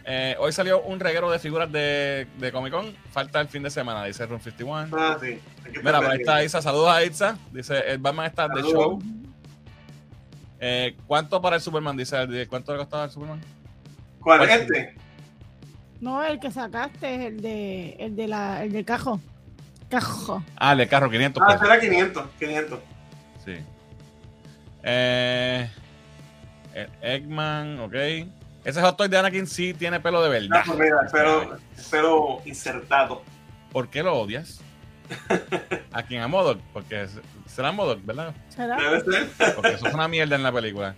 Eh, 0.04 0.34
hoy 0.38 0.52
salió 0.52 0.82
un 0.82 0.98
reguero 0.98 1.30
de 1.30 1.38
figuras 1.38 1.70
de, 1.70 2.26
de 2.38 2.52
Comic 2.52 2.72
Con. 2.72 2.94
Falta 3.12 3.40
el 3.40 3.48
fin 3.48 3.62
de 3.62 3.70
semana, 3.70 4.04
dice 4.04 4.26
Room 4.26 4.40
51. 4.40 4.96
Ah, 4.96 5.16
sí. 5.20 5.38
Mira, 5.82 6.00
por 6.00 6.10
ahí 6.10 6.20
está. 6.20 6.42
Isa. 6.42 6.62
Saludos 6.62 6.88
a 6.88 7.04
Isa. 7.04 7.38
Dice, 7.52 7.78
el 7.86 7.98
Batman 7.98 8.26
está 8.26 8.48
de 8.48 8.62
show. 8.62 9.00
Eh, 10.60 10.94
¿Cuánto 11.06 11.40
para 11.40 11.56
el 11.56 11.62
Superman? 11.62 11.96
Dice, 11.96 12.16
Ardi? 12.16 12.44
¿cuánto 12.46 12.72
le 12.72 12.78
costaba 12.78 13.04
el 13.04 13.10
Superman? 13.10 13.40
¿Cuál 14.20 14.38
¿Cuál? 14.40 14.50
es 14.50 14.60
este? 14.60 14.94
No, 16.00 16.22
el 16.22 16.38
que 16.38 16.50
sacaste 16.50 17.14
es 17.14 17.20
el 17.22 17.40
de 17.40 17.90
el 17.98 18.16
de 18.16 18.28
la 18.28 18.62
el 18.62 18.72
del 18.72 18.84
cajo. 18.84 19.20
Cajo. 19.88 20.42
Ah, 20.56 20.72
el 20.72 20.78
de 20.78 20.88
carro, 20.88 21.10
500 21.10 21.42
Ah, 21.46 21.58
será 21.58 21.80
500. 21.80 22.26
500. 22.38 22.78
Sí. 23.44 23.54
Eh, 24.82 25.68
el 26.74 26.88
Eggman, 27.02 27.80
ok. 27.80 27.94
Ese 28.64 28.80
hot 28.82 28.96
toy 28.96 29.08
de 29.08 29.18
Anakin 29.18 29.46
sí 29.46 29.74
tiene 29.74 30.00
pelo 30.00 30.22
de 30.22 30.28
verdad. 30.28 30.58
Ah, 30.60 30.62
pues 30.66 30.78
mira, 30.78 30.96
pero, 31.10 31.56
pero 31.90 32.42
insertado. 32.44 33.22
¿Por 33.72 33.88
qué 33.88 34.02
lo 34.02 34.14
odias? 34.16 34.60
¿A 35.92 36.02
quién? 36.02 36.22
A 36.22 36.28
Modok, 36.28 36.60
porque 36.72 37.02
es- 37.02 37.18
será 37.54 37.72
Modok, 37.72 38.04
¿verdad? 38.04 38.34
¿Será? 38.48 38.76
Debe 38.76 39.00
ser. 39.00 39.54
Porque 39.54 39.72
eso 39.74 39.86
es 39.86 39.94
una 39.94 40.08
mierda 40.08 40.36
en 40.36 40.42
la 40.42 40.52
película. 40.52 40.94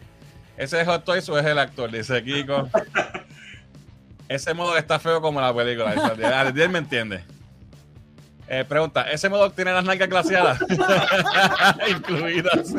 ¿Ese 0.57 0.81
es 0.81 0.87
Hot 0.87 1.05
Toys 1.05 1.29
o 1.29 1.39
es 1.39 1.47
el 1.47 1.59
actor? 1.59 1.91
Dice 1.91 2.23
Kiko. 2.23 2.69
Ese 4.29 4.55
modo 4.55 4.77
está 4.77 4.99
feo 4.99 5.21
como 5.21 5.41
la 5.41 5.55
película. 5.55 5.91
Ariel 6.41 6.69
me 6.71 6.79
entiende. 6.79 7.25
Eh, 8.49 8.65
pregunta, 8.69 9.11
¿ese 9.11 9.29
modo 9.31 9.51
tiene 9.51 9.73
las 9.73 9.85
nalgas 9.85 10.09
glaciadas? 10.11 10.59
Incluidas. 11.89 12.73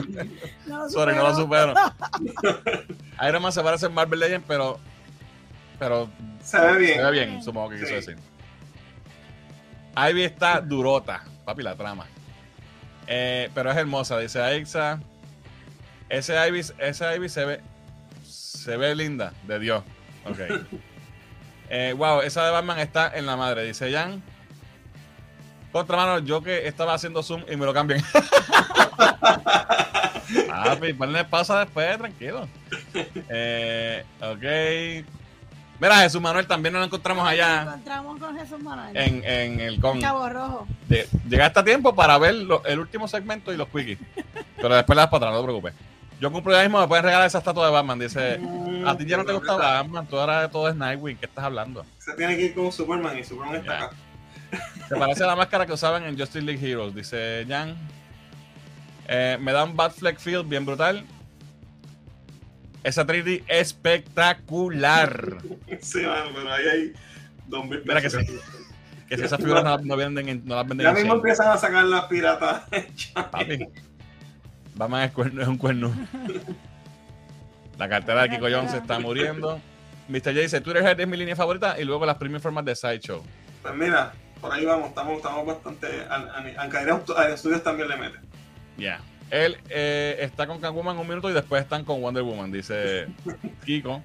No 0.68 0.88
Sorry, 0.90 1.16
no 1.16 1.24
lo 1.24 1.36
supero. 1.36 1.74
Iron 3.28 3.42
Man 3.42 3.52
se 3.52 3.62
parece 3.64 3.88
a 3.88 3.90
Marvel 3.90 4.20
Legends, 4.20 4.46
pero, 4.48 4.80
pero 5.80 6.10
Se 6.44 6.60
ve 6.60 6.78
bien. 6.78 6.96
se 6.98 7.04
ve 7.04 7.12
bien, 7.12 7.44
supongo 7.44 7.70
que 7.70 7.76
quiso 7.78 7.88
Sí. 7.88 7.94
decir. 7.96 8.18
Ivy 9.96 10.24
está 10.24 10.60
durota, 10.62 11.24
papi, 11.46 11.64
la 11.64 11.76
trama. 11.76 12.06
Eh, 13.08 13.50
pero 13.54 13.72
es 13.72 13.78
hermosa, 13.78 14.20
dice 14.20 14.42
Aixa. 14.42 15.00
Ese 16.10 16.36
Ivy, 16.48 16.62
ese 16.78 17.16
Ivy 17.16 17.30
se 17.30 17.46
ve 17.46 17.62
se 18.24 18.78
ve 18.78 18.96
linda, 18.96 19.34
de 19.48 19.60
Dios. 19.60 19.84
Ok. 20.26 20.40
Eh, 21.70 21.94
wow, 21.98 22.20
esa 22.22 22.46
de 22.46 22.52
Batman 22.52 22.78
está 22.78 23.18
en 23.18 23.26
la 23.26 23.36
madre, 23.36 23.64
dice 23.64 23.92
Jan. 23.92 24.22
Contra 25.72 25.98
mano, 25.98 26.20
yo 26.20 26.44
que 26.44 26.68
estaba 26.68 26.94
haciendo 26.94 27.24
zoom 27.24 27.44
y 27.50 27.56
me 27.56 27.66
lo 27.66 27.74
cambian. 27.74 28.04
Papi, 30.48 30.94
ponle 30.94 31.26
pausa 31.26 31.62
después, 31.62 31.98
tranquilo. 31.98 32.48
Eh, 33.28 34.06
ok. 34.22 34.44
Mira, 35.84 35.98
Jesús 35.98 36.22
Manuel 36.22 36.48
también 36.48 36.72
nos 36.72 36.80
lo 36.80 36.86
encontramos 36.86 37.24
Nos 37.26 37.34
allá 37.34 37.62
encontramos 37.64 38.18
con 38.20 38.38
Jesús 38.40 38.60
Manuel. 38.62 38.96
en, 38.96 39.24
en 39.26 39.60
el 39.60 39.82
con. 39.82 40.00
Cabo 40.00 40.30
Rojo. 40.30 40.68
de- 40.88 41.08
Llegaste 41.30 41.60
a 41.60 41.64
tiempo 41.66 41.94
para 41.94 42.18
ver 42.18 42.36
lo- 42.36 42.64
el 42.64 42.80
último 42.80 43.06
segmento 43.10 43.52
y 43.52 43.58
los 43.58 43.68
quickies. 43.68 44.00
Pero 44.56 44.76
después 44.76 44.96
le 44.96 45.02
das 45.02 45.10
para 45.10 45.26
atrás, 45.28 45.34
no 45.34 45.40
te 45.40 45.44
preocupes. 45.44 45.74
Yo 46.22 46.32
cumplo 46.32 46.54
ya 46.54 46.62
mismo, 46.62 46.80
me 46.80 46.88
pueden 46.88 47.04
regalar 47.04 47.28
esa 47.28 47.40
estatua 47.40 47.66
de 47.66 47.72
Batman. 47.74 48.00
Dice, 48.00 48.38
Mm, 48.40 48.88
a 48.88 48.98
ti 48.98 49.06
ya 49.06 49.18
no 49.18 49.26
te 49.26 49.34
gusta 49.34 49.56
Batman, 49.58 50.08
tú 50.08 50.18
ahora 50.18 50.50
todo 50.50 50.70
es 50.70 50.76
Nightwing, 50.76 51.18
¿qué 51.18 51.26
estás 51.26 51.44
hablando? 51.44 51.86
Se 52.00 52.14
tiene 52.14 52.38
que 52.38 52.44
ir 52.44 52.56
con 52.56 52.72
Superman 52.72 53.18
y 53.20 53.24
Superman 53.26 53.56
está 53.56 53.78
acá. 53.78 53.90
Se 54.88 54.96
parece 54.96 55.24
a 55.24 55.28
la 55.28 55.36
máscara 55.36 55.66
que 55.66 55.74
usaban 55.74 56.04
en 56.06 56.18
Justice 56.18 56.42
League 56.42 56.66
Heroes, 56.66 56.96
dice 56.96 57.46
Jan. 57.48 57.76
Eh, 59.08 59.38
me 59.42 59.52
da 59.52 59.64
un 59.66 59.76
Batfleck 59.76 60.18
Field 60.20 60.48
bien 60.48 60.66
brutal. 60.66 61.04
Esa 62.84 63.06
3D 63.06 63.44
espectacular. 63.48 65.38
Sí, 65.82 66.02
mano, 66.02 66.32
pero 66.34 66.52
ahí 66.54 66.66
hay 66.68 66.94
2000 67.48 67.84
Mira 67.86 68.02
que 68.02 68.10
sí. 68.10 68.18
Que 69.10 69.18
si 69.18 69.24
esas 69.26 69.40
figuras 69.40 69.64
no, 69.64 69.78
no 69.80 69.96
venden 69.98 70.30
en- 70.30 70.46
no 70.46 70.56
las 70.56 70.68
venden 70.68 70.86
Ya 70.86 70.94
mismo 70.94 71.16
empiezan 71.16 71.50
a 71.50 71.58
sacar 71.58 71.86
las 71.86 72.06
piratas. 72.06 72.64
Papi. 73.14 73.68
Batman 74.76 75.04
es, 75.04 75.12
cuerno, 75.12 75.42
es 75.42 75.48
un 75.48 75.58
cuerno. 75.58 75.94
La 77.78 77.90
cartera 77.90 78.24
de 78.24 78.30
Kiko 78.30 78.48
Jones 78.50 78.72
se 78.72 78.78
está 78.78 79.00
muriendo. 79.00 79.60
Mr. 80.08 80.24
J 80.24 80.32
dice, 80.32 80.62
Twitter 80.62 81.00
es 81.00 81.08
mi 81.08 81.18
línea 81.18 81.36
favorita 81.36 81.80
y 81.80 81.86
luego 81.86 82.06
las 82.06 82.18
premium 82.18 82.42
formas 82.42 82.66
de 82.66 82.76
Sideshow. 82.76 83.24
Pues 83.62 83.76
mira, 83.76 84.14
por 84.42 84.52
ahí 84.52 84.66
vamos, 84.66 84.90
estamos, 84.90 85.18
estamos 85.18 85.46
bastante. 85.46 85.88
Ancaire 86.58 86.94
Studios 87.38 87.64
también 87.64 87.88
le 87.90 87.98
mete. 87.98 88.18
Ya. 88.78 89.00
Él 89.30 89.58
eh, 89.70 90.18
está 90.20 90.46
con 90.48 90.60
Catwoman 90.60 90.98
un 90.98 91.08
minuto 91.08 91.30
y 91.30 91.34
después 91.34 91.64
están 91.64 91.84
con 91.84 92.02
Wonder 92.02 92.24
Woman, 92.24 92.52
dice 92.52 93.08
Kiko. 93.66 94.02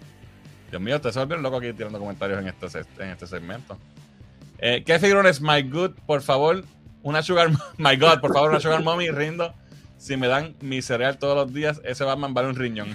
Dios 0.70 0.82
mío, 0.82 0.96
ustedes 0.96 1.14
se 1.14 1.20
volvieron 1.20 1.42
locos 1.42 1.60
aquí 1.62 1.72
tirando 1.72 1.98
comentarios 1.98 2.40
en 2.40 2.48
este, 2.48 2.66
en 3.02 3.10
este 3.10 3.26
segmento. 3.26 3.78
Eh, 4.58 4.82
¿Qué 4.84 4.98
figurones? 4.98 5.40
My 5.40 5.62
Good, 5.62 5.92
por 6.06 6.22
favor. 6.22 6.64
Una 7.02 7.22
Sugar... 7.22 7.50
My 7.78 7.96
God, 7.96 8.20
por 8.20 8.32
favor, 8.32 8.50
una 8.50 8.60
Sugar 8.60 8.82
Mommy, 8.82 9.10
rindo. 9.10 9.54
Si 9.98 10.16
me 10.16 10.28
dan 10.28 10.54
mi 10.60 10.80
cereal 10.82 11.18
todos 11.18 11.36
los 11.36 11.52
días, 11.52 11.80
ese 11.84 12.04
Batman 12.04 12.32
vale 12.32 12.48
un 12.48 12.56
riñón. 12.56 12.94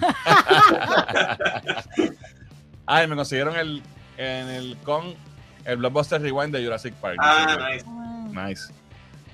Ay, 2.86 3.06
me 3.06 3.16
consiguieron 3.16 3.56
el, 3.56 3.82
en 4.16 4.48
el 4.48 4.76
con 4.84 5.14
el 5.64 5.76
Blockbuster 5.76 6.20
Rewind 6.20 6.54
de 6.54 6.64
Jurassic 6.64 6.94
Park. 6.94 7.16
Ah, 7.20 7.70
nice. 7.70 7.84
Nice. 8.30 8.72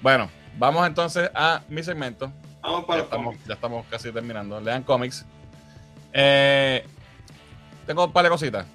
Bueno, 0.02 0.30
vamos 0.58 0.86
entonces 0.86 1.30
a 1.34 1.62
mi 1.68 1.82
segmento. 1.82 2.32
Vamos 2.62 2.80
Ya 2.82 2.86
para 2.86 2.98
los 2.98 3.04
estamos, 3.06 3.36
ya 3.46 3.54
estamos 3.54 3.86
casi 3.90 4.12
terminando. 4.12 4.60
Lean 4.60 4.82
cómics. 4.82 5.24
Eh, 6.12 6.84
tengo 7.86 8.04
un 8.06 8.12
par 8.12 8.24
de 8.24 8.30
cositas. 8.30 8.66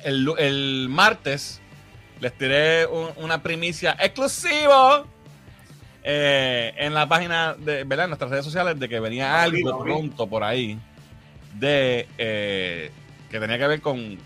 El, 0.00 0.28
el 0.38 0.86
martes 0.88 1.60
les 2.20 2.36
tiré 2.36 2.86
un- 2.86 3.10
una 3.16 3.42
primicia 3.42 3.96
exclusiva 4.00 5.04
eh, 6.04 6.72
en 6.76 6.94
la 6.94 7.08
página 7.08 7.54
de 7.54 7.84
¿verdad? 7.84 8.04
en 8.06 8.10
nuestras 8.10 8.30
redes 8.30 8.44
sociales 8.44 8.78
de 8.78 8.88
que 8.88 8.98
venía 9.00 9.42
algo 9.42 9.82
pronto 9.84 10.26
por 10.26 10.42
ahí 10.42 10.78
de 11.54 12.08
eh, 12.18 12.90
que 13.30 13.38
tenía 13.40 13.58
que 13.58 13.66
ver 13.68 13.80
con 13.80 14.18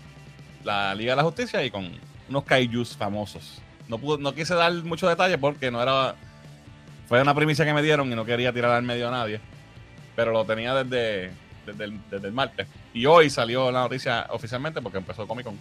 la 0.63 0.95
Liga 0.95 1.11
de 1.13 1.17
la 1.17 1.23
Justicia 1.23 1.63
y 1.63 1.69
con 1.71 1.91
unos 2.29 2.43
kaijus 2.43 2.95
famosos. 2.97 3.61
No, 3.87 3.97
pude- 3.99 4.19
no 4.19 4.33
quise 4.33 4.53
dar 4.55 4.73
mucho 4.83 5.07
detalle 5.07 5.37
porque 5.37 5.69
no 5.71 5.81
era 5.81 6.15
fue 7.07 7.21
una 7.21 7.33
primicia 7.33 7.65
que 7.65 7.73
me 7.73 7.81
dieron 7.81 8.11
y 8.11 8.15
no 8.15 8.25
quería 8.25 8.51
tirar 8.53 8.71
al 8.71 8.83
medio 8.83 9.07
a 9.07 9.11
nadie. 9.11 9.39
Pero 10.15 10.31
lo 10.31 10.45
tenía 10.45 10.73
desde, 10.73 11.31
desde, 11.65 11.83
el, 11.83 11.99
desde 12.09 12.27
el 12.27 12.33
martes. 12.33 12.67
Y 12.93 13.05
hoy 13.05 13.29
salió 13.29 13.71
la 13.71 13.81
noticia 13.81 14.27
oficialmente 14.31 14.81
porque 14.81 14.97
empezó 14.97 15.27
Comic 15.27 15.45
Con. 15.45 15.57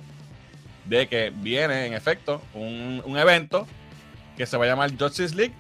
De 0.87 1.09
que 1.09 1.33
viene 1.35 1.87
en 1.87 1.93
efecto 1.95 2.43
un, 2.55 3.03
un 3.05 3.19
evento 3.19 3.67
que 4.37 4.47
se 4.47 4.57
va 4.57 4.65
a 4.65 4.69
llamar 4.69 4.91
Justice 4.99 5.35
League 5.35 5.55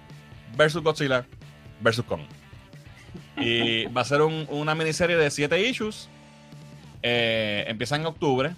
versus 0.56 0.82
Godzilla 0.82 1.24
versus 1.80 2.04
Kong. 2.04 2.22
Y 3.36 3.86
va 3.96 4.00
a 4.00 4.04
ser 4.04 4.22
un- 4.22 4.46
una 4.50 4.74
miniserie 4.74 5.16
de 5.16 5.30
siete 5.30 5.60
issues. 5.60 6.08
Eh, 7.02 7.64
empieza 7.68 7.96
en 7.96 8.06
octubre. 8.06 8.54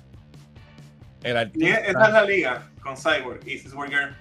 El 1.22 1.36
artista, 1.36 1.68
es 1.78 1.94
la 1.94 2.24
liga 2.24 2.68
con 2.80 2.96
Cyborg 2.96 3.40
y 3.46 3.58
Girl. 3.58 4.16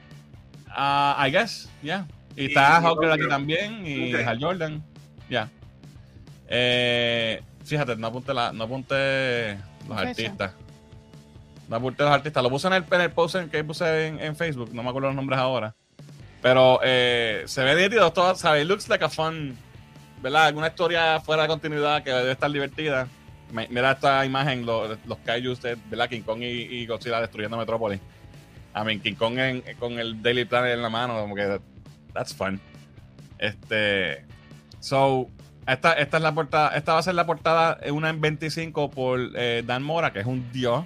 Ah, 0.69 1.23
I 1.27 1.31
guess, 1.31 1.69
yeah. 1.83 2.07
Y 2.37 2.45
está 2.47 2.79
y 2.79 2.83
Hawker 2.85 3.11
aquí 3.11 3.27
también 3.27 3.85
y. 3.85 4.13
Hal 4.13 4.39
Jordan. 4.39 4.83
Ya. 5.29 5.49
Eh, 6.47 7.41
fíjate, 7.65 7.95
no 7.95 8.07
apunté, 8.07 8.33
la, 8.33 8.51
no 8.53 8.63
apunté 8.65 9.57
los 9.87 9.97
artistas. 9.97 10.51
No 11.67 11.75
apunté 11.75 12.03
los 12.03 12.11
artistas. 12.13 12.41
Lo 12.43 12.49
puse 12.49 12.67
en 12.67 12.73
el, 12.73 12.85
en 12.89 13.01
el 13.01 13.11
post 13.11 13.35
en- 13.35 13.49
que 13.49 13.63
puse 13.63 14.07
en, 14.07 14.19
en 14.21 14.35
Facebook. 14.35 14.73
No 14.73 14.83
me 14.83 14.89
acuerdo 14.89 15.09
los 15.09 15.15
nombres 15.15 15.39
ahora. 15.39 15.75
Pero 16.41 16.79
eh, 16.83 17.43
se 17.47 17.63
ve 17.63 17.75
nítido 17.75 18.11
todo, 18.13 18.33
¿sabes? 18.35 18.65
Looks 18.65 18.87
like 18.89 19.03
a 19.03 19.09
fun. 19.09 19.57
¿Verdad? 20.21 20.45
Alguna 20.47 20.67
historia 20.67 21.19
fuera 21.19 21.43
de 21.43 21.47
continuidad 21.49 22.03
que 22.03 22.11
debe 22.11 22.31
estar 22.31 22.49
divertida. 22.51 23.07
Mira 23.69 23.91
esta 23.91 24.25
imagen, 24.25 24.65
los, 24.65 24.97
los 25.05 25.17
kaijus 25.19 25.61
de 25.61 25.77
¿verdad? 25.89 26.09
King 26.09 26.21
Kong 26.21 26.41
y, 26.41 26.45
y 26.81 26.85
Godzilla 26.85 27.21
destruyendo 27.21 27.57
Metrópolis. 27.57 27.99
I 28.75 28.83
mean, 28.83 28.99
King 28.99 29.13
Kong 29.15 29.37
en- 29.37 29.63
con 29.79 29.99
el 29.99 30.21
Daily 30.21 30.45
Planet 30.45 30.73
en 30.73 30.81
la 30.81 30.89
mano, 30.89 31.19
como 31.21 31.35
que 31.35 31.59
that's 32.17 32.33
fun. 32.33 32.59
Este, 33.39 34.25
so, 34.79 35.27
esta, 35.67 35.93
esta 35.93 36.17
es 36.17 36.23
la 36.23 36.33
portada, 36.33 36.75
esta 36.75 36.93
va 36.93 36.99
a 36.99 37.03
ser 37.03 37.15
la 37.15 37.25
portada, 37.25 37.77
una 37.91 38.09
en 38.09 38.19
25 38.21 38.89
por 38.89 39.19
eh, 39.35 39.63
Dan 39.65 39.83
Mora, 39.83 40.11
que 40.11 40.19
es 40.19 40.25
un 40.25 40.51
dios. 40.51 40.85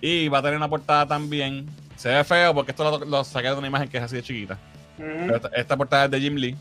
Y 0.00 0.28
va 0.28 0.38
a 0.38 0.42
tener 0.42 0.56
una 0.56 0.68
portada 0.68 1.06
también. 1.06 1.66
Se 1.96 2.08
ve 2.08 2.24
feo 2.24 2.54
porque 2.54 2.70
esto 2.72 2.98
lo, 2.98 3.04
lo 3.04 3.22
saqué 3.24 3.48
de 3.48 3.54
una 3.54 3.66
imagen 3.66 3.88
que 3.88 3.98
es 3.98 4.02
así 4.04 4.16
de 4.16 4.22
chiquita. 4.22 4.58
Ujú. 4.98 5.06
Pero 5.06 5.36
esta, 5.36 5.48
esta 5.48 5.76
portada 5.76 6.04
es 6.06 6.10
de 6.10 6.20
Jim 6.20 6.34
Lee. 6.36 6.56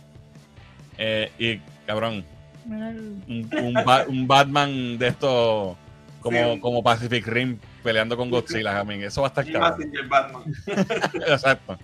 Eh, 0.98 1.32
y 1.40 1.58
cabrón, 1.88 2.26
un, 2.66 3.50
un 3.62 3.74
Ba- 3.86 4.06
un 4.08 4.28
Batman 4.28 4.98
de 4.98 5.08
esto 5.08 5.78
como, 6.20 6.54
Sí. 6.56 6.60
como 6.60 6.84
Pacific 6.84 7.26
Rim 7.26 7.58
peleando 7.82 8.18
con 8.18 8.30
Godzilla. 8.30 8.82
I 8.82 8.86
mean, 8.86 9.04
eso 9.04 9.22
va 9.22 9.28
a 9.28 9.30
estar 9.30 9.50
cabrón. 9.50 9.90
Batman. 10.10 10.44
Exacto. 11.28 11.80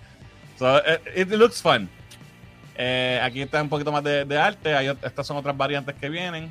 So, 0.58 0.78
eh, 0.84 1.00
it, 1.16 1.28
looks 1.30 1.62
fun. 1.62 1.88
Eh, 2.78 3.18
aquí 3.22 3.40
está 3.40 3.62
un 3.62 3.68
poquito 3.68 3.90
más 3.90 4.04
de, 4.04 4.38
arte. 4.38 4.74
Estas 5.02 5.26
son 5.26 5.36
otras 5.36 5.56
variantes 5.56 5.94
que 5.94 6.08
vienen. 6.08 6.50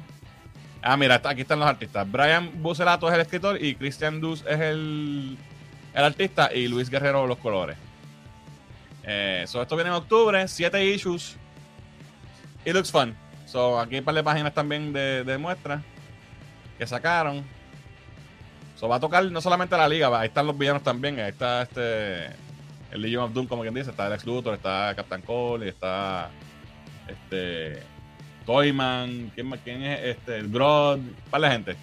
Ah, 0.81 0.97
mira, 0.97 1.21
aquí 1.23 1.41
están 1.41 1.59
los 1.59 1.67
artistas. 1.67 2.09
Brian 2.11 2.61
Bucerato 2.61 3.07
es 3.07 3.13
el 3.13 3.21
escritor 3.21 3.61
y 3.61 3.75
Christian 3.75 4.21
Dus 4.21 4.43
es 4.47 4.59
el, 4.59 5.37
el 5.93 6.03
artista 6.03 6.53
y 6.53 6.67
Luis 6.67 6.89
Guerrero 6.89 7.27
los 7.27 7.37
colores. 7.37 7.77
Eh, 9.03 9.45
so, 9.47 9.61
esto 9.61 9.75
viene 9.75 9.89
en 9.89 9.95
octubre, 9.95 10.47
siete 10.47 10.83
issues. 10.83 11.37
It 12.65 12.73
looks 12.73 12.91
fun. 12.91 13.15
So, 13.45 13.79
aquí 13.79 13.95
hay 13.95 13.99
un 13.99 14.05
par 14.05 14.15
de 14.15 14.23
páginas 14.23 14.53
también 14.53 14.91
de, 14.93 15.23
de 15.23 15.37
muestras 15.37 15.81
que 16.77 16.87
sacaron. 16.87 17.43
So, 18.75 18.87
va 18.87 18.95
a 18.95 18.99
tocar 18.99 19.23
no 19.25 19.41
solamente 19.41 19.77
la 19.77 19.87
liga, 19.87 20.07
ahí 20.19 20.27
están 20.27 20.47
los 20.47 20.57
villanos 20.57 20.81
también. 20.81 21.19
Ahí 21.19 21.29
está 21.29 21.61
este 21.61 22.44
el 22.95 23.01
Legion 23.01 23.23
of 23.23 23.33
Doom, 23.33 23.47
como 23.47 23.61
quien 23.61 23.73
dice. 23.73 23.91
Está 23.91 24.09
Lex 24.09 24.25
Luthor, 24.25 24.55
está 24.55 24.93
Captain 24.95 25.21
Cole, 25.21 25.69
está 25.69 26.29
este 27.07 27.83
Toyman, 28.45 29.31
¿quién, 29.35 29.83
es? 29.83 30.17
Este, 30.17 30.37
el 30.37 30.49
Grodd, 30.49 30.99
un 30.99 31.15
par 31.29 31.41
de 31.41 31.49
gente. 31.49 31.75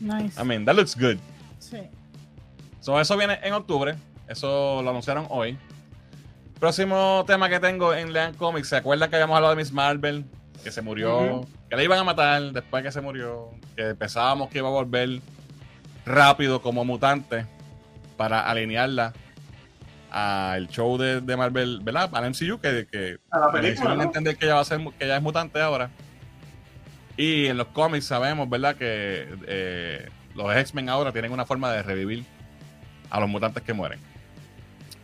Nice. 0.00 0.40
I 0.40 0.44
mean, 0.44 0.64
that 0.64 0.74
looks 0.74 0.96
good. 0.96 1.16
Sí. 1.58 1.78
So, 2.80 3.00
eso 3.00 3.16
viene 3.16 3.38
en 3.42 3.52
octubre. 3.52 3.94
Eso 4.28 4.80
lo 4.82 4.90
anunciaron 4.90 5.26
hoy. 5.28 5.58
Próximo 6.58 7.24
tema 7.26 7.48
que 7.48 7.58
tengo 7.58 7.94
en 7.94 8.12
Lean 8.12 8.34
Comics. 8.34 8.68
¿Se 8.68 8.76
acuerdan 8.76 9.10
que 9.10 9.16
habíamos 9.16 9.36
hablado 9.36 9.54
de 9.54 9.62
Miss 9.62 9.72
Marvel? 9.72 10.24
Que 10.62 10.70
se 10.70 10.82
murió. 10.82 11.46
Que 11.68 11.76
la 11.76 11.82
iban 11.82 11.98
a 11.98 12.04
matar 12.04 12.40
después 12.52 12.84
que 12.84 12.92
se 12.92 13.00
murió. 13.00 13.50
Que 13.76 13.94
pensábamos 13.94 14.50
que 14.50 14.58
iba 14.58 14.68
a 14.68 14.72
volver 14.72 15.20
rápido 16.04 16.62
como 16.62 16.84
mutante 16.84 17.46
para 18.16 18.48
alinearla 18.48 19.12
al 20.12 20.68
show 20.68 20.98
de, 20.98 21.22
de 21.22 21.36
Marvel, 21.36 21.80
¿verdad? 21.82 22.10
Al 22.12 22.28
MCU, 22.30 22.60
que, 22.60 22.86
que 22.86 23.18
A 23.30 23.94
la 23.94 24.02
entender 24.02 24.36
que 24.36 24.44
ella 24.44 24.56
va 24.56 24.60
a 24.60 24.64
ser 24.64 24.78
que 24.98 25.04
ella 25.06 25.16
es 25.16 25.22
mutante 25.22 25.58
ahora. 25.58 25.90
Y 27.16 27.46
en 27.46 27.56
los 27.56 27.68
cómics 27.68 28.06
sabemos, 28.06 28.48
¿verdad? 28.48 28.76
Que 28.76 29.26
eh, 29.46 30.08
los 30.34 30.54
X-Men 30.54 30.90
ahora 30.90 31.12
tienen 31.12 31.32
una 31.32 31.46
forma 31.46 31.72
de 31.72 31.82
revivir 31.82 32.24
a 33.08 33.20
los 33.20 33.28
mutantes 33.28 33.62
que 33.62 33.72
mueren. 33.72 33.98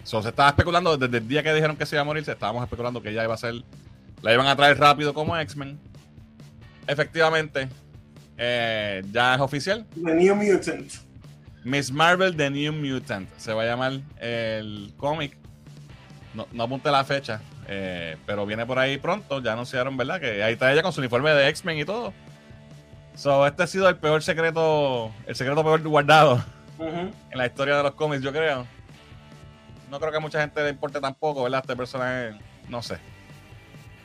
So, 0.05 0.23
se 0.23 0.29
estaba 0.29 0.51
especulando 0.51 0.97
desde 0.99 1.19
el 1.19 1.27
día 1.27 1.43
que 1.43 1.55
dijeron 1.55 1.77
que 1.77 1.87
se 1.87 1.97
iba 1.97 2.03
a 2.03 2.05
morir, 2.05 2.25
se 2.25 2.33
estábamos 2.33 2.63
especulando 2.63 3.03
que 3.03 3.09
ella 3.09 3.25
iba 3.25 3.35
a 3.35 3.39
ser, 3.39 3.55
la 4.21 4.33
iban 4.35 4.47
a 4.47 4.57
traer 4.57 4.79
rápido 4.79 5.15
como 5.15 5.37
X-Men. 5.39 5.79
Efectivamente, 6.87 7.69
eh, 8.37 9.03
ya 9.11 9.35
es 9.35 9.41
oficial. 9.41 9.87
The 9.95 10.15
New 10.15 10.35
Mutant. 10.35 11.08
Miss 11.65 11.91
Marvel 11.93 12.37
The 12.37 12.51
New 12.51 12.73
Mutant. 12.73 13.29
Se 13.37 13.53
va 13.53 13.63
a 13.63 13.67
llamar 13.67 13.93
el 14.21 14.93
cómic. 14.97 15.37
No, 16.35 16.47
no 16.53 16.63
apunte 16.65 16.91
la 16.91 17.05
fecha, 17.05 17.41
eh, 17.67 18.17
pero 18.27 18.47
viene 18.47 18.65
por 18.67 18.79
ahí 18.79 18.99
pronto. 18.99 19.43
Ya 19.43 19.53
anunciaron, 19.55 19.97
¿verdad? 19.97 20.21
Que 20.21 20.43
ahí 20.43 20.53
está 20.55 20.73
ella 20.73 20.83
con 20.83 20.93
su 20.93 21.01
uniforme 21.01 21.31
de 21.33 21.49
X-Men 21.49 21.79
y 21.79 21.85
todo. 21.85 22.13
So, 23.15 23.47
este 23.47 23.65
ha 23.65 23.67
sido 23.67 23.89
el 23.89 23.97
peor 23.97 24.23
secreto, 24.23 25.11
el 25.27 25.35
secreto 25.35 25.65
peor 25.65 25.83
guardado 25.83 26.45
en 27.33 27.39
la 27.39 27.47
historia 27.47 27.77
de 27.79 27.83
los 27.83 27.93
cómics, 27.95 28.23
yo 28.23 28.31
creo. 28.33 28.65
No 29.91 29.99
creo 29.99 30.11
que 30.13 30.19
a 30.19 30.21
mucha 30.21 30.41
gente 30.41 30.63
le 30.63 30.71
importe 30.71 31.01
tampoco, 31.01 31.43
¿verdad? 31.43 31.61
Este 31.63 31.75
personaje, 31.75 32.39
no 32.69 32.81
sé. 32.83 32.99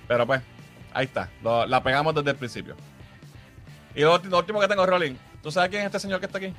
Pero 0.07 0.25
pues, 0.25 0.41
ahí 0.93 1.05
está. 1.05 1.29
Lo- 1.43 1.67
la 1.67 1.83
pegamos 1.83 2.15
desde 2.15 2.31
el 2.31 2.37
principio. 2.37 2.75
Y 3.93 4.01
lo, 4.01 4.17
lo 4.17 4.39
último 4.39 4.59
que 4.59 4.67
tengo, 4.67 4.85
Rolling. 4.85 5.13
¿Tú 5.43 5.51
sabes 5.51 5.69
quién 5.69 5.81
es 5.81 5.87
este 5.87 5.99
señor 5.99 6.19
que 6.19 6.25
está 6.25 6.37
aquí? 6.39 6.53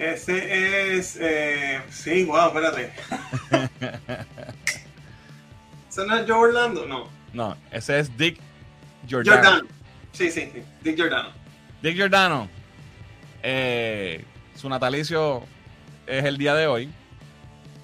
Ese 0.00 0.96
es. 0.96 1.18
Eh, 1.20 1.80
sí, 1.90 2.24
wow, 2.24 2.48
espérate. 2.48 2.90
¿Ese 5.88 6.06
no 6.06 6.16
es 6.16 6.24
Joe 6.28 6.38
Orlando? 6.38 6.86
No. 6.86 7.08
No, 7.32 7.56
ese 7.70 7.98
es 7.98 8.16
Dick 8.16 8.40
Giordano. 9.06 9.40
Giordano. 9.42 9.68
Sí, 10.12 10.30
sí, 10.30 10.50
sí. 10.52 10.62
Dick 10.82 10.96
Giordano. 10.96 11.30
Dick 11.82 11.94
Giordano. 11.96 12.48
eh, 13.42 14.24
su 14.54 14.68
natalicio 14.68 15.42
es 16.06 16.24
el 16.24 16.36
día 16.38 16.54
de 16.54 16.66
hoy. 16.66 16.90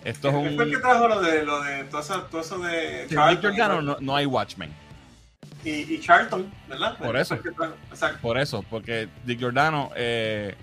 Esto 0.05 0.29
es 0.29 0.35
¿Qué 0.35 0.55
fue 0.55 0.65
el 0.65 0.71
que 0.71 0.77
un. 0.77 0.83
trajo 0.83 1.09
lo 1.09 1.21
de, 1.21 1.43
lo 1.45 1.63
de 1.63 1.85
todo, 1.85 2.01
eso, 2.01 2.23
todo 2.31 2.41
eso 2.41 2.59
de 2.61 3.07
Sin 3.09 3.19
Dick? 3.29 3.41
Giordano 3.41 3.83
no, 3.83 3.97
no 4.01 4.17
hay 4.17 4.25
Watchmen. 4.27 4.73
y, 5.65 5.95
y 5.95 6.01
Charlton, 6.01 6.53
¿verdad? 6.69 6.97
Por 6.99 7.17
eso. 7.17 7.39
Por 8.23 8.39
eso, 8.39 8.63
porque 8.71 9.09
Dick 9.25 9.39
Giordano 9.39 9.91
eh, 9.97 10.55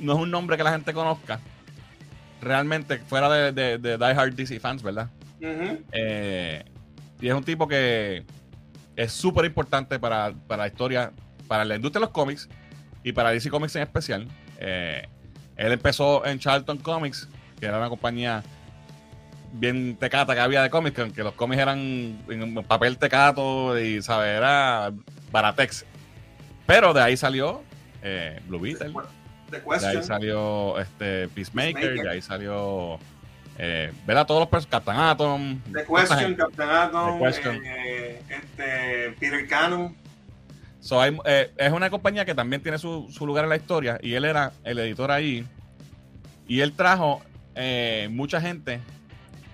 no 0.00 0.14
es 0.14 0.18
un 0.18 0.30
nombre 0.30 0.56
que 0.56 0.64
la 0.64 0.72
gente 0.72 0.92
conozca. 0.92 1.40
Realmente, 2.40 2.98
fuera 2.98 3.30
de, 3.30 3.52
de, 3.52 3.78
de 3.78 3.96
Die 3.96 4.04
Hard 4.04 4.34
DC 4.34 4.60
fans, 4.60 4.82
¿verdad? 4.82 5.08
Eh, 5.92 6.64
y 7.20 7.28
es 7.28 7.34
un 7.34 7.44
tipo 7.44 7.68
que 7.68 8.24
es 8.96 9.12
súper 9.12 9.44
importante 9.44 9.98
para, 9.98 10.32
para 10.46 10.64
la 10.64 10.68
historia, 10.68 11.12
para 11.48 11.64
la 11.64 11.76
industria 11.76 12.00
de 12.00 12.06
los 12.06 12.10
cómics 12.10 12.48
y 13.02 13.12
para 13.12 13.30
DC 13.30 13.50
Comics 13.50 13.76
en 13.76 13.82
especial. 13.82 14.28
Eh, 14.58 15.06
él 15.56 15.72
empezó 15.72 16.24
en 16.26 16.38
Charlton 16.38 16.78
Comics, 16.78 17.28
que 17.60 17.66
era 17.66 17.78
una 17.78 17.88
compañía 17.88 18.42
bien 19.52 19.96
tecata 19.96 20.34
que 20.34 20.40
había 20.40 20.62
de 20.62 20.70
cómics, 20.70 20.96
que 20.96 21.02
aunque 21.02 21.22
los 21.22 21.34
cómics 21.34 21.62
eran 21.62 21.78
en 22.28 22.54
papel 22.64 22.98
tecato 22.98 23.78
y, 23.78 24.02
¿sabes? 24.02 24.36
Era 24.36 24.92
baratex. 25.30 25.84
Pero 26.66 26.92
de 26.92 27.02
ahí 27.02 27.16
salió 27.16 27.62
eh, 28.02 28.40
Blue 28.48 28.58
Beetle. 28.60 28.92
The 29.50 29.60
De 29.60 29.86
ahí 29.86 30.02
salió 30.02 30.78
este, 30.80 31.28
Peacemaker, 31.28 31.74
Peacemaker. 31.74 32.02
de 32.04 32.10
ahí 32.10 32.22
salió. 32.22 32.98
Eh. 33.58 33.92
Todos 34.26 34.40
los 34.40 34.48
personajes. 34.48 34.66
Captain 34.70 34.96
Atom. 34.98 35.60
The 35.72 35.84
Question. 35.84 36.34
Captain 36.34 36.68
Atom, 36.70 37.18
The 37.18 37.24
Question. 37.24 37.62
eh, 37.64 38.22
este, 38.28 39.10
Peter 39.20 39.46
Cannon. 39.46 39.94
So, 40.80 41.00
hay- 41.00 41.16
eh, 41.24 41.50
es 41.56 41.72
una 41.72 41.88
compañía 41.88 42.24
que 42.24 42.34
también 42.34 42.62
tiene 42.62 42.78
su, 42.78 43.08
su 43.10 43.26
lugar 43.26 43.44
en 43.44 43.50
la 43.50 43.56
historia. 43.56 43.98
Y 44.02 44.14
él 44.14 44.24
era 44.24 44.52
el 44.64 44.78
editor 44.80 45.10
ahí. 45.10 45.46
Y 46.48 46.60
él 46.60 46.72
trajo 46.72 47.22
eh, 47.54 48.08
mucha 48.10 48.40
gente. 48.40 48.80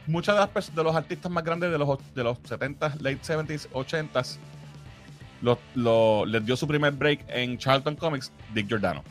Muchas 0.07 0.35
de, 0.35 0.41
las 0.55 0.75
de 0.75 0.83
los 0.83 0.97
artistas 0.97 1.31
más 1.31 1.45
grandes 1.45 1.71
de 1.71 1.79
los, 1.79 1.99
de 2.15 2.25
los 2.25 2.39
70s, 2.43 3.01
late 3.01 3.21
70s, 3.23 3.69
80s. 3.71 4.39
Lo, 5.43 5.59
lo- 5.75 6.25
les 6.27 6.45
dio 6.45 6.57
su 6.57 6.67
primer 6.67 6.93
break 6.93 7.21
en 7.29 7.59
Charlton 7.59 7.95
Comics, 7.97 8.33
Dick 8.53 8.67
Giordano. 8.67 9.05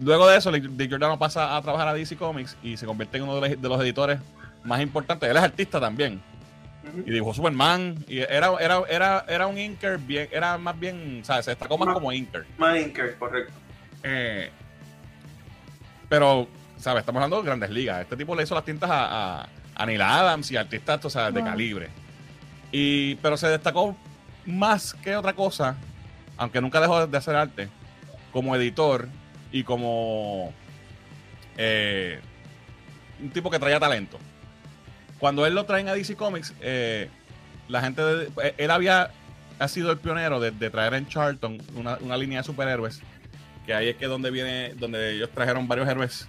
Luego 0.00 0.28
de 0.28 0.36
eso, 0.36 0.50
Dick 0.50 0.88
Giordano 0.88 1.18
pasa 1.18 1.56
a 1.56 1.62
trabajar 1.62 1.88
a 1.88 1.94
DC 1.94 2.16
Comics 2.16 2.56
y 2.62 2.76
se 2.76 2.86
convierte 2.86 3.18
en 3.18 3.24
uno 3.24 3.40
de 3.40 3.50
los, 3.50 3.62
de 3.62 3.68
los 3.68 3.80
editores 3.80 4.18
más 4.64 4.80
importantes. 4.80 5.28
Él 5.28 5.36
es 5.36 5.42
artista 5.42 5.80
también. 5.80 6.20
Y 7.06 7.10
dibujó 7.10 7.34
Superman. 7.34 8.04
Y 8.08 8.18
era, 8.18 8.52
era, 8.60 8.82
era, 8.88 9.24
era 9.28 9.46
un 9.46 9.58
inker 9.58 9.98
bien, 9.98 10.28
era 10.32 10.58
más 10.58 10.78
bien, 10.78 11.20
¿sabes? 11.24 11.44
Se 11.44 11.52
destacó 11.52 11.78
más 11.78 11.94
como 11.94 12.12
inker. 12.12 12.44
Man 12.58 12.76
Inker, 12.76 13.16
correcto. 13.16 13.52
Eh, 14.02 14.50
pero, 16.08 16.48
¿sabes? 16.78 17.00
Estamos 17.00 17.20
hablando 17.20 17.40
de 17.40 17.46
grandes 17.46 17.70
ligas. 17.70 18.02
Este 18.02 18.16
tipo 18.16 18.34
le 18.34 18.42
hizo 18.42 18.54
las 18.54 18.64
tintas 18.64 18.90
a, 18.90 19.42
a, 19.42 19.48
a 19.76 19.86
Neil 19.86 20.02
Adams 20.02 20.50
y 20.50 20.56
artistas 20.56 21.04
o 21.04 21.10
sea, 21.10 21.30
de 21.30 21.42
calibre. 21.42 21.88
Y, 22.72 23.14
pero 23.16 23.36
se 23.36 23.48
destacó 23.48 23.96
más 24.46 24.94
que 24.94 25.14
otra 25.14 25.34
cosa, 25.34 25.76
aunque 26.36 26.60
nunca 26.60 26.80
dejó 26.80 27.06
de 27.06 27.16
hacer 27.16 27.36
arte, 27.36 27.68
como 28.32 28.56
editor 28.56 29.08
y 29.50 29.62
como 29.64 30.52
eh, 31.56 32.20
un 33.20 33.30
tipo 33.30 33.50
que 33.50 33.58
traía 33.58 33.78
talento. 33.78 34.18
Cuando 35.18 35.46
él 35.46 35.54
lo 35.54 35.64
traen 35.64 35.88
a 35.88 35.94
DC 35.94 36.16
Comics, 36.16 36.54
eh, 36.60 37.08
la 37.68 37.80
gente, 37.80 38.02
de- 38.02 38.30
eh, 38.42 38.54
él 38.58 38.70
había 38.70 39.10
ha 39.58 39.68
sido 39.68 39.92
el 39.92 39.98
pionero 39.98 40.40
de, 40.40 40.50
traer 40.70 40.94
en 40.94 41.06
Charlton 41.06 41.58
una, 41.76 41.96
una 42.00 42.16
línea 42.16 42.38
de 42.40 42.44
superhéroes 42.44 43.00
que 43.64 43.72
ahí 43.72 43.88
es 43.88 43.96
que 43.96 44.06
donde 44.06 44.30
viene, 44.30 44.74
donde 44.74 45.14
ellos 45.14 45.30
trajeron 45.32 45.68
varios 45.68 45.88
héroes 45.88 46.26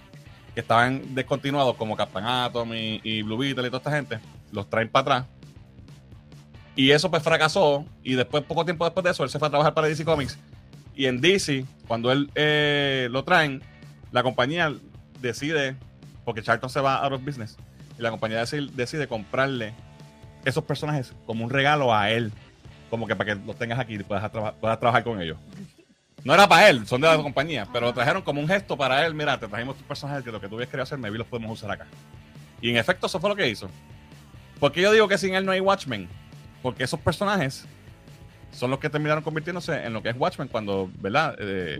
que 0.54 0.60
estaban 0.60 1.14
descontinuados, 1.14 1.74
como 1.76 1.96
Captain 1.96 2.24
Atom 2.24 2.72
y, 2.74 3.00
y 3.02 3.22
Blue 3.22 3.38
Beetle 3.38 3.66
y 3.66 3.70
toda 3.70 3.78
esta 3.78 3.90
gente, 3.90 4.20
los 4.52 4.70
traen 4.70 4.88
para 4.88 5.16
atrás. 5.16 5.26
Y 6.76 6.90
eso 6.92 7.10
pues 7.10 7.22
fracasó, 7.22 7.84
y 8.04 8.14
después, 8.14 8.44
poco 8.44 8.64
tiempo 8.64 8.84
después 8.84 9.02
de 9.02 9.10
eso, 9.10 9.24
él 9.24 9.30
se 9.30 9.38
fue 9.38 9.48
a 9.48 9.50
trabajar 9.50 9.74
para 9.74 9.88
DC 9.88 10.04
Comics. 10.04 10.38
Y 10.94 11.06
en 11.06 11.20
DC, 11.20 11.64
cuando 11.88 12.12
él 12.12 12.30
eh, 12.34 13.08
lo 13.10 13.24
traen, 13.24 13.62
la 14.12 14.22
compañía 14.22 14.72
decide, 15.20 15.76
porque 16.24 16.42
Charlton 16.42 16.70
se 16.70 16.80
va 16.80 16.96
out 17.04 17.12
of 17.12 17.24
business, 17.24 17.56
y 17.98 18.02
la 18.02 18.10
compañía 18.10 18.38
decide, 18.38 18.68
decide 18.74 19.08
comprarle 19.08 19.72
esos 20.44 20.64
personajes 20.64 21.12
como 21.26 21.44
un 21.44 21.50
regalo 21.50 21.94
a 21.94 22.10
él, 22.10 22.32
como 22.90 23.06
que 23.06 23.16
para 23.16 23.34
que 23.34 23.40
los 23.44 23.56
tengas 23.56 23.78
aquí 23.78 23.94
y 23.94 24.02
puedas, 24.02 24.30
traba- 24.30 24.52
puedas 24.54 24.78
trabajar 24.78 25.02
con 25.04 25.20
ellos. 25.20 25.38
No 26.22 26.32
era 26.32 26.48
para 26.48 26.68
él, 26.70 26.86
son 26.86 27.00
de 27.02 27.08
la 27.08 27.16
compañía, 27.18 27.66
pero 27.72 27.86
lo 27.86 27.92
trajeron 27.92 28.22
como 28.22 28.40
un 28.40 28.48
gesto 28.48 28.76
para 28.78 29.04
él. 29.04 29.14
Mira, 29.14 29.38
te 29.38 29.46
trajimos 29.46 29.76
tus 29.76 29.84
personajes 29.86 30.24
que 30.24 30.30
lo 30.32 30.40
que 30.40 30.48
tú 30.48 30.54
habías 30.54 30.68
querido 30.70 30.84
hacer, 30.84 30.96
maybe 30.98 31.18
los 31.18 31.26
podemos 31.26 31.50
usar 31.52 31.70
acá. 31.70 31.86
Y 32.62 32.70
en 32.70 32.76
efecto, 32.78 33.06
eso 33.08 33.20
fue 33.20 33.28
lo 33.28 33.36
que 33.36 33.46
hizo. 33.48 33.68
Porque 34.58 34.80
yo 34.80 34.90
digo 34.92 35.06
que 35.06 35.18
sin 35.18 35.34
él 35.34 35.44
no 35.44 35.52
hay 35.52 35.60
Watchmen? 35.60 36.08
Porque 36.62 36.84
esos 36.84 36.98
personajes 37.00 37.66
son 38.54 38.70
los 38.70 38.78
que 38.78 38.88
terminaron 38.88 39.22
convirtiéndose 39.24 39.84
en 39.84 39.92
lo 39.92 40.02
que 40.02 40.10
es 40.10 40.16
Watchmen 40.18 40.48
cuando, 40.48 40.90
¿verdad? 41.00 41.36
Eh. 41.38 41.78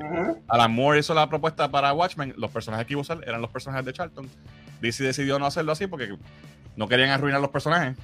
Alan 0.48 0.72
Moore 0.72 0.98
hizo 0.98 1.14
la 1.14 1.28
propuesta 1.28 1.70
para 1.70 1.92
Watchmen, 1.92 2.34
los 2.36 2.50
personajes 2.50 2.86
que 2.86 2.94
iba 2.94 3.00
a 3.00 3.02
usar 3.02 3.20
eran 3.26 3.40
los 3.40 3.50
personajes 3.50 3.84
de 3.86 3.92
Charlton. 3.92 4.28
DC 4.80 5.04
decidió 5.04 5.38
no 5.38 5.46
hacerlo 5.46 5.72
así 5.72 5.86
porque 5.86 6.16
no 6.76 6.88
querían 6.88 7.10
arruinar 7.10 7.40
los 7.40 7.50
personajes. 7.50 7.96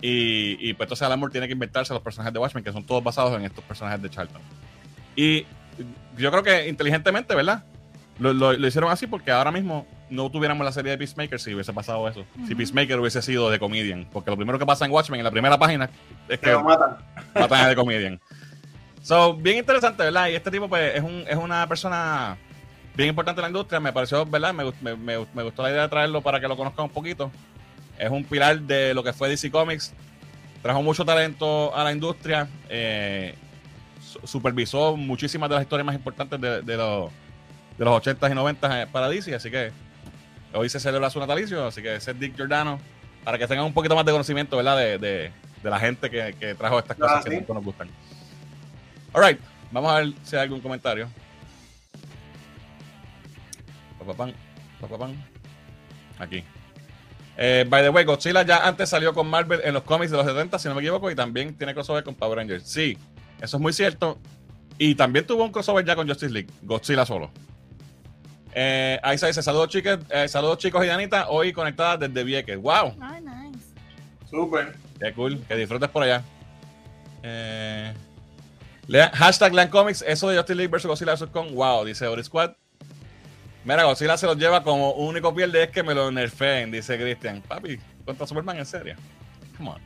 Y, 0.00 0.56
y 0.60 0.74
pues 0.74 0.86
entonces 0.86 1.02
Alan 1.06 1.18
Moore 1.18 1.32
tiene 1.32 1.46
que 1.46 1.54
inventarse 1.54 1.92
los 1.92 2.02
personajes 2.02 2.32
de 2.32 2.38
Watchmen, 2.38 2.62
que 2.62 2.72
son 2.72 2.84
todos 2.84 3.02
basados 3.02 3.36
en 3.38 3.44
estos 3.44 3.64
personajes 3.64 4.00
de 4.02 4.10
Charlton. 4.10 4.42
Y 5.16 5.44
yo 6.16 6.30
creo 6.30 6.42
que 6.42 6.68
inteligentemente, 6.68 7.34
¿verdad? 7.34 7.64
Lo, 8.18 8.32
lo- 8.32 8.52
lo 8.52 8.66
hicieron 8.66 8.90
así 8.90 9.06
porque 9.06 9.30
ahora 9.30 9.50
mismo 9.50 9.86
no 10.10 10.30
tuviéramos 10.30 10.64
la 10.64 10.72
serie 10.72 10.92
de 10.92 10.98
Peacemaker 10.98 11.38
si 11.40 11.54
hubiese 11.54 11.72
pasado 11.72 12.06
eso. 12.08 12.24
Si. 12.46 12.54
Peacemaker 12.54 12.98
hubiese 13.00 13.22
sido 13.22 13.50
de 13.50 13.58
Comedian. 13.58 14.06
Porque 14.12 14.30
lo 14.30 14.36
primero 14.36 14.58
que 14.58 14.66
pasa 14.66 14.84
en 14.84 14.92
Watchmen, 14.92 15.20
en 15.20 15.24
la 15.24 15.30
primera 15.30 15.58
página, 15.58 15.90
es 16.28 16.38
Que 16.38 16.52
lo 16.52 16.62
matan. 16.62 16.96
matan 17.34 17.64
a 17.64 17.68
The 17.68 17.76
Comedian. 17.76 18.20
So, 19.02 19.34
bien 19.34 19.58
interesante, 19.58 20.02
¿verdad? 20.02 20.28
Y 20.28 20.34
este 20.34 20.50
tipo, 20.50 20.68
pues, 20.68 20.96
es, 20.96 21.02
un, 21.02 21.24
es 21.28 21.36
una 21.36 21.66
persona 21.68 22.36
bien 22.94 23.10
importante 23.10 23.40
en 23.40 23.42
la 23.42 23.48
industria. 23.48 23.78
Me 23.80 23.92
pareció, 23.92 24.24
¿verdad? 24.26 24.52
Me, 24.54 24.64
me- 24.80 24.96
me- 24.96 25.26
me 25.32 25.42
gustó 25.42 25.62
la 25.62 25.70
idea 25.70 25.82
de 25.82 25.88
traerlo 25.88 26.20
para 26.22 26.40
que 26.40 26.48
lo 26.48 26.56
conozcan 26.56 26.84
un 26.86 26.90
poquito. 26.90 27.30
Es 27.98 28.10
un 28.10 28.24
pilar 28.24 28.60
de 28.60 28.94
lo 28.94 29.02
que 29.04 29.12
fue 29.12 29.28
DC 29.28 29.50
Comics. 29.50 29.92
Trajo 30.62 30.82
mucho 30.82 31.04
talento 31.04 31.74
a 31.76 31.84
la 31.84 31.92
industria. 31.92 32.48
eh, 32.68 33.34
su- 34.02 34.26
supervisó 34.26 34.96
muchísimas 34.96 35.48
de 35.48 35.54
las 35.56 35.62
historias 35.62 35.86
más 35.86 35.94
importantes 35.94 36.40
de, 36.40 36.62
de 36.62 36.76
los, 36.76 37.10
de 37.78 37.84
los 37.84 38.02
80s 38.02 38.30
y 38.30 38.34
90s 38.34 38.86
para 38.88 39.08
DC. 39.08 39.34
Así 39.34 39.50
que 39.50 39.70
hoy 40.56 40.68
se 40.68 40.80
celebra 40.80 41.10
su 41.10 41.20
natalicio. 41.20 41.66
Así 41.66 41.82
que 41.82 41.94
ese 41.96 42.10
es 42.12 42.18
Dick 42.20 42.34
Giordano. 42.36 42.80
Para 43.24 43.38
que 43.38 43.46
tengan 43.46 43.64
un 43.66 43.74
poquito 43.74 43.94
más 43.94 44.04
de 44.06 44.12
conocimiento, 44.12 44.56
¿verdad? 44.56 44.76
De, 44.76 44.98
de- 44.98 45.32
de 45.62 45.70
la 45.70 45.80
gente 45.80 46.08
que, 46.10 46.34
que 46.38 46.54
trajo 46.54 46.78
estas 46.78 46.96
cosas 46.96 47.16
Ah, 47.18 47.22
que 47.24 47.30
sí. 47.30 47.36
tanto 47.38 47.54
nos 47.54 47.64
gustan. 47.64 47.88
Alright, 49.12 49.40
vamos 49.72 49.90
a 49.92 49.96
ver 49.96 50.12
si 50.22 50.36
hay 50.36 50.42
algún 50.42 50.60
comentario. 50.60 51.08
Papapán, 53.98 54.34
papapán. 54.80 55.14
Aquí. 56.18 56.44
Eh, 57.36 57.64
by 57.68 57.82
the 57.82 57.90
way, 57.90 58.04
Godzilla 58.04 58.42
ya 58.42 58.66
antes 58.66 58.88
salió 58.88 59.12
con 59.12 59.28
Marvel 59.28 59.60
en 59.64 59.74
los 59.74 59.82
cómics 59.82 60.10
de 60.10 60.16
los 60.16 60.26
70, 60.26 60.58
si 60.58 60.68
no 60.68 60.74
me 60.74 60.80
equivoco, 60.80 61.10
y 61.10 61.14
también 61.14 61.54
tiene 61.56 61.74
crossover 61.74 62.04
con 62.04 62.14
Power 62.14 62.38
Rangers. 62.38 62.64
Sí, 62.64 62.96
eso 63.40 63.56
es 63.56 63.60
muy 63.60 63.72
cierto. 63.72 64.18
Y 64.78 64.94
también 64.94 65.26
tuvo 65.26 65.44
un 65.44 65.52
crossover 65.52 65.84
ya 65.84 65.96
con 65.96 66.06
Justice 66.06 66.32
League, 66.32 66.48
Godzilla 66.62 67.04
solo. 67.04 67.30
Eh, 68.58 68.98
ahí 69.02 69.18
se 69.18 69.26
dice, 69.26 69.42
saludos 69.42 69.68
chicos, 69.68 69.98
eh, 70.08 70.26
saludos 70.28 70.56
chicos 70.56 70.82
y 70.82 70.86
Danita, 70.86 71.28
hoy 71.28 71.52
conectada 71.52 71.98
desde 71.98 72.24
Vieques. 72.24 72.56
¡Wow! 72.56 72.96
Ay, 73.02 73.20
nice. 73.20 73.66
Súper. 74.30 74.74
Qué 74.98 75.12
cool, 75.12 75.38
que 75.46 75.56
disfrutes 75.56 75.90
por 75.90 76.02
allá. 76.02 76.22
Eh, 77.22 77.92
hashtag 79.12 79.68
Comics, 79.68 80.00
eso 80.00 80.30
de 80.30 80.38
Justice 80.38 80.54
League 80.54 80.74
vs. 80.74 80.86
Godzilla 80.86 81.14
vs. 81.14 81.28
Kong. 81.30 81.50
Wow, 81.52 81.84
dice 81.84 82.06
Ori 82.06 82.24
Squad. 82.24 82.52
Mira, 83.66 83.84
Godzilla 83.84 84.16
se 84.16 84.24
los 84.24 84.38
lleva 84.38 84.62
como 84.62 84.92
único 84.92 85.34
pierde 85.34 85.64
es 85.64 85.70
que 85.70 85.82
me 85.82 85.94
lo 85.94 86.10
nerfeen, 86.10 86.70
dice 86.70 86.96
Christian. 86.96 87.42
Papi, 87.42 87.78
contra 88.06 88.26
Superman, 88.26 88.56
en 88.56 88.64
serio. 88.64 88.96
Come 89.58 89.68
on. 89.68 89.82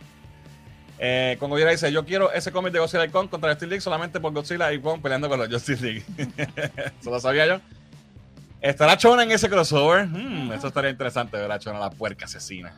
Eh, 1.00 1.36
con 1.40 1.50
Godzilla 1.50 1.70
dice: 1.70 1.90
Yo 1.90 2.04
quiero 2.04 2.30
ese 2.30 2.52
cómic 2.52 2.72
de 2.72 2.78
Godzilla 2.78 3.04
y 3.04 3.08
Kong 3.08 3.28
contra 3.28 3.50
Justice 3.50 3.66
League 3.66 3.80
solamente 3.80 4.20
por 4.20 4.32
Godzilla 4.32 4.72
y 4.72 4.80
Kong 4.80 5.02
peleando 5.02 5.28
con 5.28 5.40
los 5.40 5.48
Justice 5.48 5.82
League. 5.82 6.04
Eso 7.00 7.10
lo 7.10 7.18
sabía 7.18 7.46
yo. 7.48 7.60
¿Estará 8.60 8.96
Chona 8.96 9.22
en 9.22 9.32
ese 9.32 9.48
crossover? 9.48 10.06
Hmm, 10.06 10.52
eso 10.52 10.68
estaría 10.68 10.90
interesante 10.90 11.36
ver 11.36 11.50
a 11.50 11.58
Chona, 11.58 11.78
la 11.78 11.90
puerca 11.90 12.26
asesina. 12.26 12.74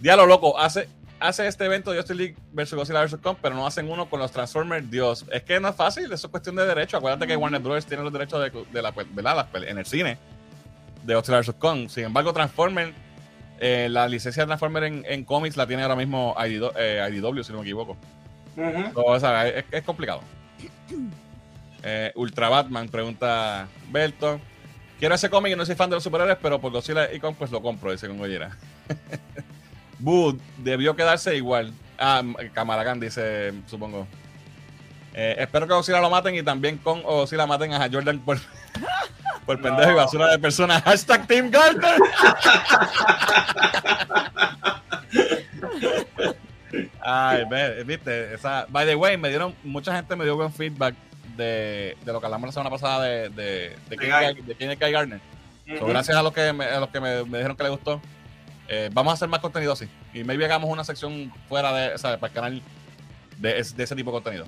Diablo 0.00 0.26
loco, 0.26 0.58
hace 0.58 0.88
hace 1.18 1.46
este 1.46 1.64
evento 1.64 1.90
de 1.92 1.96
Justice 1.96 2.14
League 2.14 2.36
versus 2.52 2.76
Godzilla 2.76 3.02
vs. 3.02 3.16
Kong, 3.22 3.38
pero 3.40 3.54
no 3.54 3.66
hacen 3.66 3.90
uno 3.90 4.08
con 4.10 4.20
los 4.20 4.30
Transformers? 4.30 4.90
Dios, 4.90 5.24
es 5.32 5.42
que 5.42 5.58
no 5.58 5.68
es 5.68 5.74
fácil, 5.74 6.04
eso 6.12 6.26
es 6.26 6.30
cuestión 6.30 6.54
de 6.56 6.66
derecho. 6.66 6.98
Acuérdate 6.98 7.26
que 7.26 7.34
Warner 7.36 7.60
Bros. 7.62 7.86
tiene 7.86 8.02
los 8.04 8.12
derechos 8.12 8.40
de, 8.40 8.50
de 8.50 8.82
la. 8.82 8.92
Las 9.34 9.46
pele- 9.50 9.70
en 9.70 9.78
el 9.78 9.86
cine 9.86 10.18
de 11.04 11.14
Godzilla 11.14 11.40
vs. 11.40 11.54
Kong. 11.58 11.88
Sin 11.88 12.04
embargo, 12.04 12.32
Transformers, 12.34 12.92
eh, 13.58 13.88
la 13.90 14.06
licencia 14.08 14.42
de 14.42 14.46
Transformers 14.48 14.86
en, 14.86 15.04
en 15.08 15.24
cómics 15.24 15.56
la 15.56 15.66
tiene 15.66 15.82
ahora 15.82 15.96
mismo 15.96 16.36
IDW, 16.38 16.70
eh, 16.76 17.08
IDW, 17.10 17.42
si 17.42 17.50
no 17.52 17.58
me 17.58 17.64
equivoco. 17.64 17.96
Ujú. 18.56 18.92
So, 18.94 19.04
o 19.04 19.18
sea, 19.18 19.48
es, 19.48 19.64
es 19.72 19.82
complicado. 19.84 20.20
Eh, 21.82 22.12
Ultra 22.14 22.48
Batman 22.48 22.88
pregunta 22.88 23.68
Berto. 23.90 24.40
Quiero 24.98 25.14
ese 25.14 25.28
cómic 25.28 25.52
y 25.52 25.56
no 25.56 25.66
soy 25.66 25.74
fan 25.74 25.90
de 25.90 25.96
los 25.96 26.02
superhéroes, 26.02 26.38
pero 26.40 26.58
por 26.60 26.72
Godzilla 26.72 27.12
y 27.12 27.20
Kong 27.20 27.34
pues 27.38 27.50
lo 27.50 27.60
compro, 27.60 27.92
dice 27.92 28.08
con 28.08 28.16
Goyera. 28.16 28.56
Boo 29.98 30.36
debió 30.58 30.96
quedarse 30.96 31.36
igual. 31.36 31.72
Ah, 31.98 32.22
Camaragan 32.54 32.98
dice, 32.98 33.52
supongo. 33.66 34.06
Eh, 35.12 35.36
espero 35.38 35.66
que 35.66 35.74
Godzilla 35.74 36.00
lo 36.00 36.08
maten 36.08 36.34
y 36.34 36.42
también 36.42 36.78
con 36.78 37.00
o 37.04 37.16
Godzilla 37.18 37.46
maten 37.46 37.74
a 37.74 37.88
Jordan 37.90 38.20
por, 38.20 38.38
por 39.46 39.60
pendejo 39.60 39.90
y 39.90 39.94
basura 39.94 40.28
de 40.28 40.38
personas. 40.38 40.82
Hashtag 40.84 41.26
Team 41.26 41.50
Gardner. 41.50 41.98
Ay, 47.00 47.44
viste, 47.84 48.34
esa, 48.34 48.66
by 48.68 48.86
the 48.86 48.94
way, 48.94 49.16
me 49.16 49.28
dieron, 49.28 49.54
mucha 49.62 49.94
gente 49.94 50.16
me 50.16 50.24
dio 50.24 50.36
buen 50.36 50.52
feedback 50.52 50.94
de, 51.36 51.96
de 52.04 52.12
lo 52.12 52.20
que 52.20 52.26
hablamos 52.26 52.48
la 52.48 52.52
semana 52.52 52.70
pasada 52.70 53.04
de, 53.04 53.28
de, 53.30 53.76
de, 53.88 53.96
quién, 53.96 54.10
Guy. 54.10 54.24
es- 54.40 54.46
de 54.46 54.54
quién 54.54 54.70
es 54.70 54.78
Guy 54.78 54.90
Gardner. 54.92 55.20
So, 55.78 55.86
gracias 55.86 56.16
a 56.16 56.22
los 56.22 56.32
que 56.32 56.52
me, 56.52 56.64
a 56.64 56.78
los 56.80 56.88
que 56.90 57.00
me, 57.00 57.24
me 57.24 57.38
dijeron 57.38 57.56
que 57.56 57.62
les 57.64 57.72
gustó. 57.72 58.00
Eh, 58.68 58.90
vamos 58.92 59.10
a 59.12 59.14
hacer 59.14 59.28
más 59.28 59.40
contenido 59.40 59.72
así. 59.72 59.88
Y 60.14 60.22
maybe 60.24 60.44
hagamos 60.44 60.70
una 60.70 60.84
sección 60.84 61.32
fuera 61.48 61.72
de, 61.72 61.94
o 61.94 61.98
sea, 61.98 62.18
para 62.18 62.28
el 62.30 62.34
canal 62.34 62.62
de, 63.38 63.48
de 63.54 63.82
ese 63.84 63.96
tipo 63.96 64.10
de 64.10 64.14
contenido. 64.14 64.46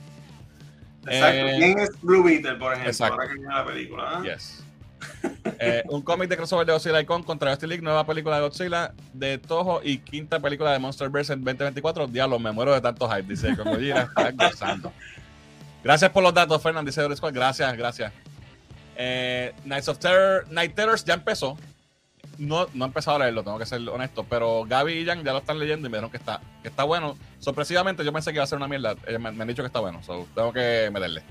Exacto. 1.06 1.36
Eh, 1.38 1.56
¿Quién 1.58 1.78
es 1.78 1.90
Blue 2.02 2.22
Beetle, 2.22 2.54
por 2.56 2.72
ejemplo? 2.72 2.90
exacto. 2.90 3.14
Ahora 3.14 3.28
que 3.28 3.34
viene 3.34 3.54
la 3.54 3.64
película. 3.64 4.02
¿ah? 4.08 4.22
Yes. 4.22 4.64
Eh, 5.60 5.82
un 5.88 6.02
cómic 6.02 6.28
de 6.28 6.36
crossover 6.36 6.66
de 6.66 6.72
Godzilla 6.72 7.04
Kong 7.06 7.24
contra 7.24 7.50
Justice 7.50 7.68
League, 7.68 7.82
nueva 7.82 8.04
película 8.04 8.36
de 8.36 8.42
Godzilla 8.42 8.92
de 9.12 9.38
Toho 9.38 9.80
y 9.82 9.98
quinta 9.98 10.40
película 10.40 10.72
de 10.72 10.78
Monsterverse 10.80 11.32
en 11.32 11.44
2024. 11.44 12.06
Diablo, 12.08 12.38
me 12.38 12.50
muero 12.52 12.74
de 12.74 12.80
tanto 12.80 13.08
hype, 13.08 13.22
dice 13.28 13.54
Gojira. 13.54 14.02
Está 14.02 14.30
gozando. 14.32 14.92
Gracias 15.88 16.10
por 16.10 16.22
los 16.22 16.34
datos, 16.34 16.62
Fernand, 16.62 16.86
dice. 16.86 17.02
Gracias, 17.32 17.74
gracias. 17.78 18.12
Eh, 18.94 19.54
Knights 19.64 19.88
of 19.88 19.98
Terror, 19.98 20.44
Night 20.50 20.74
Terrors 20.74 21.02
ya 21.02 21.14
empezó. 21.14 21.56
No, 22.36 22.66
no 22.74 22.84
he 22.84 22.88
empezado 22.88 23.16
a 23.16 23.20
leerlo, 23.20 23.42
tengo 23.42 23.58
que 23.58 23.64
ser 23.64 23.80
honesto, 23.88 24.26
pero 24.28 24.66
Gaby 24.66 24.92
y 24.92 25.06
Jan 25.06 25.24
ya 25.24 25.32
lo 25.32 25.38
están 25.38 25.58
leyendo 25.58 25.88
y 25.88 25.90
me 25.90 25.96
dijeron 25.96 26.10
que 26.10 26.18
está, 26.18 26.42
que 26.60 26.68
está 26.68 26.84
bueno. 26.84 27.16
Sorpresivamente 27.38 28.04
yo 28.04 28.12
pensé 28.12 28.32
que 28.32 28.34
iba 28.36 28.44
a 28.44 28.46
ser 28.46 28.58
una 28.58 28.68
mierda. 28.68 28.96
Me, 29.18 29.32
me 29.32 29.42
han 29.42 29.48
dicho 29.48 29.62
que 29.62 29.68
está 29.68 29.80
bueno, 29.80 30.02
so 30.02 30.28
tengo 30.34 30.52
que 30.52 30.90
meterle. 30.92 31.22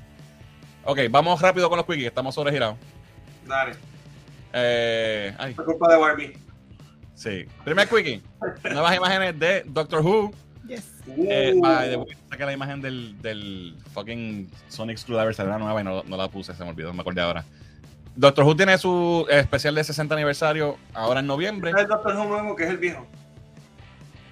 Ok, 0.86 1.02
vamos 1.12 1.40
rápido 1.40 1.70
con 1.70 1.78
los 1.78 1.86
quickies, 1.86 2.08
estamos 2.08 2.34
sobregirados. 2.34 2.78
Dale. 3.46 3.76
Eh, 4.54 5.36
ay, 5.38 5.54
Por 5.54 5.66
culpa 5.66 5.88
de 5.88 5.98
Barbie. 6.00 6.34
sí. 7.14 7.46
Primer 7.64 7.88
quickie. 7.88 8.24
Nuevas 8.72 8.96
imágenes 8.96 9.38
de 9.38 9.62
Doctor 9.68 10.02
Who. 10.04 10.34
Yes. 10.68 10.86
Eh, 11.08 11.54
Uh. 11.56 11.62
by 11.62 11.90
the 11.90 11.98
way, 11.98 12.18
saqué 12.30 12.46
la 12.46 12.54
imagen 12.54 12.82
del, 12.82 13.22
del 13.22 13.76
fucking 13.94 14.50
Sonic 14.68 14.98
Screwdriver, 14.98 15.34
salió 15.34 15.52
la 15.54 15.60
nueva 15.60 15.82
y 15.82 15.84
no, 15.84 16.04
no 16.04 16.18
la 16.18 16.28
puse, 16.30 16.54
se 16.54 16.64
me 16.64 16.70
olvidó, 16.72 16.94
me 16.94 17.02
acordé 17.02 17.22
ahora. 17.22 17.46
Doctor 18.16 18.46
Who 18.46 18.56
tiene 18.56 18.78
su 18.78 19.26
especial 19.30 19.76
de 19.76 19.84
60 19.84 20.14
aniversario 20.16 20.78
ahora 20.94 21.20
en 21.20 21.28
noviembre. 21.28 21.72
Es 21.72 21.78
el 21.78 21.88
Doctor 21.88 22.16
Who 22.16 22.26
nuevo, 22.26 22.56
que 22.56 22.64
es 22.64 22.70
el 22.72 22.78
viejo. 22.78 23.06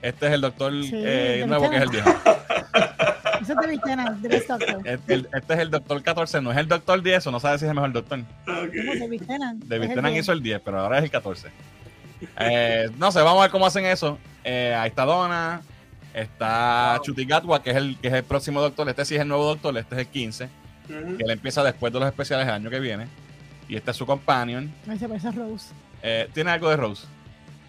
Este 0.01 0.27
es 0.27 0.33
el 0.33 0.41
doctor 0.41 0.71
Sí, 0.83 0.91
eh, 0.93 1.37
de 1.39 1.47
nuevo, 1.47 1.67
que 1.69 1.77
es 1.77 1.81
el 1.83 1.89
viejo. 1.89 2.09
Eso 3.41 3.53
te 3.61 3.67
de 3.67 4.39
Doctor. 4.47 4.81
Este, 4.87 5.13
este 5.33 5.53
es 5.53 5.59
el 5.59 5.69
doctor 5.69 6.01
14, 6.01 6.41
no 6.41 6.51
es 6.51 6.57
el 6.57 6.67
doctor 6.67 7.01
10, 7.01 7.27
o 7.27 7.31
no 7.31 7.39
sabe 7.39 7.57
si 7.59 7.65
es 7.65 7.69
el 7.69 7.75
mejor 7.75 7.91
doctor. 7.91 8.19
¿Cómo 8.45 8.61
Ok. 8.61 8.71
te 8.71 9.07
viste, 9.07 9.37
Nan? 9.39 9.59
David 9.65 9.83
Es 9.83 9.89
el 9.89 9.95
Tennant 9.95 10.13
bien. 10.13 10.23
hizo 10.23 10.31
el 10.31 10.41
10, 10.41 10.61
pero 10.63 10.79
ahora 10.79 10.97
es 10.99 11.03
el 11.05 11.11
14. 11.11 11.49
Eh, 12.39 12.89
no 12.97 13.11
sé, 13.11 13.19
vamos 13.21 13.39
a 13.39 13.43
ver 13.43 13.51
cómo 13.51 13.65
hacen 13.67 13.85
eso. 13.85 14.17
Eh, 14.43 14.73
ahí 14.77 14.89
está 14.89 15.05
Donna, 15.05 15.61
está 16.21 16.93
Wow. 16.97 17.05
Chuti 17.05 17.25
Gatwa, 17.25 17.61
que 17.61 17.71
es, 17.71 17.75
el, 17.75 17.97
que 17.99 18.07
es 18.07 18.13
el 18.13 18.23
próximo 18.23 18.61
doctor. 18.61 18.87
Este 18.89 19.05
sí 19.05 19.15
es 19.15 19.21
el 19.21 19.27
nuevo 19.27 19.45
doctor, 19.45 19.77
este 19.77 19.95
es 19.95 20.01
el 20.01 20.07
15, 20.07 20.45
Ujú. 20.45 21.17
que 21.17 21.23
él 21.23 21.31
empieza 21.31 21.63
después 21.63 21.91
de 21.93 21.99
los 21.99 22.07
especiales 22.07 22.47
el 22.47 22.53
año 22.53 22.69
que 22.69 22.79
viene. 22.79 23.07
Y 23.67 23.75
este 23.75 23.91
es 23.91 23.97
su 23.97 24.05
companion. 24.05 24.71
Me 24.85 24.97
se 24.97 25.07
parece 25.07 25.27
a 25.27 25.31
Rose. 25.31 25.73
Eh, 26.03 26.29
tiene 26.33 26.51
algo 26.51 26.69
de 26.69 26.77
Rose. 26.77 27.07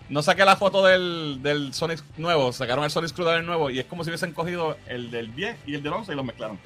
No 0.08 0.22
saqué 0.22 0.44
la 0.44 0.54
foto 0.56 0.84
del, 0.84 1.40
del 1.42 1.74
Sonic 1.74 2.02
nuevo, 2.16 2.52
sacaron 2.52 2.84
el 2.84 2.90
Sonic 2.90 3.10
Screwdriver 3.10 3.42
nuevo 3.42 3.70
y 3.70 3.80
es 3.80 3.86
como 3.86 4.04
si 4.04 4.10
hubiesen 4.10 4.32
cogido 4.32 4.76
el 4.86 5.10
del 5.10 5.34
10 5.34 5.56
y 5.66 5.74
el 5.74 5.82
del 5.82 5.92
11 5.94 6.12
y 6.12 6.14
los 6.16 6.24
mezclaron. 6.24 6.58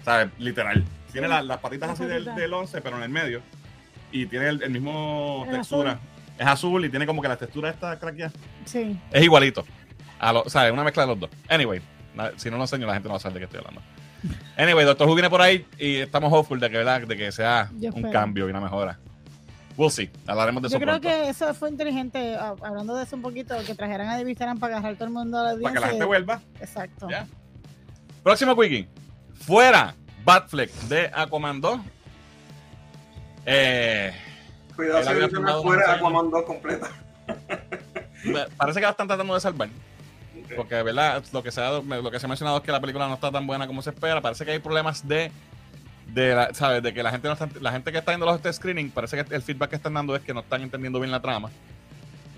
O 0.00 0.04
sea, 0.04 0.30
literal. 0.38 0.84
Tiene 1.12 1.28
la- 1.28 1.42
las 1.42 1.58
patitas 1.58 1.90
así 1.90 2.04
del, 2.04 2.24
del 2.34 2.52
11, 2.52 2.80
pero 2.82 2.98
en 2.98 3.04
el 3.04 3.08
medio. 3.08 3.40
Y 4.12 4.26
tiene 4.26 4.48
el, 4.48 4.62
el 4.62 4.70
mismo 4.70 5.44
El 5.48 5.56
textura. 5.56 5.92
azul. 5.92 6.02
Es 6.38 6.46
azul 6.46 6.84
y 6.84 6.90
tiene 6.90 7.06
como 7.06 7.22
que 7.22 7.28
la 7.28 7.36
textura 7.38 7.70
esta 7.70 7.98
craqueada. 7.98 8.32
Sí. 8.66 8.98
Es 9.10 9.22
igualito. 9.24 9.64
A 10.26 10.32
lo- 10.32 10.42
o 10.42 10.50
sea, 10.50 10.66
es 10.66 10.72
una 10.72 10.82
mezcla 10.84 11.04
de 11.04 11.08
los 11.08 11.20
dos. 11.20 11.30
Anyway, 11.48 11.80
si 12.36 12.50
no 12.50 12.56
lo 12.56 12.64
enseño, 12.64 12.86
la 12.86 12.94
gente 12.94 13.08
no 13.08 13.12
va 13.14 13.18
a 13.18 13.20
saber 13.20 13.34
de 13.34 13.40
qué 13.40 13.44
estoy 13.44 13.60
hablando. 13.60 13.80
Anyway, 14.56 14.84
Doctor 14.84 15.06
Who 15.08 15.14
viene 15.14 15.30
por 15.30 15.40
ahí 15.40 15.64
y 15.78 15.96
estamos 15.98 16.32
hopeful 16.32 16.58
de 16.58 16.68
que, 16.70 16.78
¿verdad? 16.78 17.02
De 17.02 17.16
que 17.16 17.30
sea 17.30 17.70
Yo 17.78 17.90
un 17.90 17.96
espero. 17.98 18.10
cambio 18.12 18.46
y 18.48 18.50
una 18.50 18.60
mejora. 18.60 18.98
We'll 19.76 19.90
see. 19.90 20.10
Hablaremos 20.26 20.62
de 20.62 20.68
Yo 20.70 20.76
eso 20.78 20.82
creo 20.84 20.98
pronto. 21.00 21.08
que 21.08 21.28
eso 21.28 21.52
fue 21.54 21.68
inteligente, 21.70 22.34
a- 22.34 22.54
hablando 22.62 22.96
de 22.96 23.04
eso 23.04 23.14
un 23.14 23.22
poquito, 23.22 23.54
que 23.64 23.74
trajeran 23.74 24.08
a 24.08 24.16
David 24.16 24.36
para 24.58 24.76
agarrar 24.78 24.94
todo 24.94 25.04
el 25.04 25.10
mundo 25.10 25.38
a 25.38 25.42
la 25.44 25.50
audiencia. 25.50 25.68
Para 25.74 25.74
que 25.74 25.80
la 25.86 25.88
gente 25.92 26.04
vuelva. 26.06 26.40
Exacto. 26.60 27.08
Ya. 27.10 27.26
Próximo 28.22 28.56
quickie. 28.58 28.88
Fuera 29.34 29.94
Batfleck 30.24 30.72
de 30.88 31.10
Aquaman 31.14 31.60
2. 31.60 31.80
Eh, 33.44 34.12
Cuidado 34.74 35.02
si 35.04 35.62
fuera 35.62 35.92
Aquaman 35.92 36.30
2 36.30 36.42
completa. 36.44 36.88
parece 38.56 38.80
que 38.80 38.84
la 38.86 38.90
están 38.90 39.06
tratando 39.06 39.34
de 39.34 39.40
salvar. 39.40 39.68
Porque, 40.54 40.82
¿verdad? 40.82 41.24
Lo 41.32 41.42
que, 41.42 41.50
se 41.50 41.60
ha, 41.60 41.70
lo 41.80 42.10
que 42.10 42.20
se 42.20 42.26
ha 42.26 42.28
mencionado 42.28 42.58
es 42.58 42.62
que 42.62 42.70
la 42.72 42.80
película 42.80 43.08
no 43.08 43.14
está 43.14 43.30
tan 43.32 43.46
buena 43.46 43.66
como 43.66 43.82
se 43.82 43.90
espera. 43.90 44.20
Parece 44.20 44.44
que 44.44 44.52
hay 44.52 44.58
problemas 44.60 45.06
de. 45.08 45.32
de 46.12 46.34
la- 46.34 46.54
¿Sabes? 46.54 46.82
De 46.82 46.94
que 46.94 47.02
la 47.02 47.10
gente 47.10 47.26
no 47.26 47.32
está, 47.34 47.48
la 47.60 47.72
gente 47.72 47.90
que 47.90 47.98
está 47.98 48.12
viendo 48.12 48.26
los 48.26 48.40
test 48.40 48.58
screening, 48.58 48.90
parece 48.90 49.24
que 49.24 49.34
el 49.34 49.42
feedback 49.42 49.70
que 49.70 49.76
están 49.76 49.94
dando 49.94 50.14
es 50.14 50.22
que 50.22 50.32
no 50.32 50.40
están 50.40 50.62
entendiendo 50.62 51.00
bien 51.00 51.10
la 51.10 51.20
trama. 51.20 51.50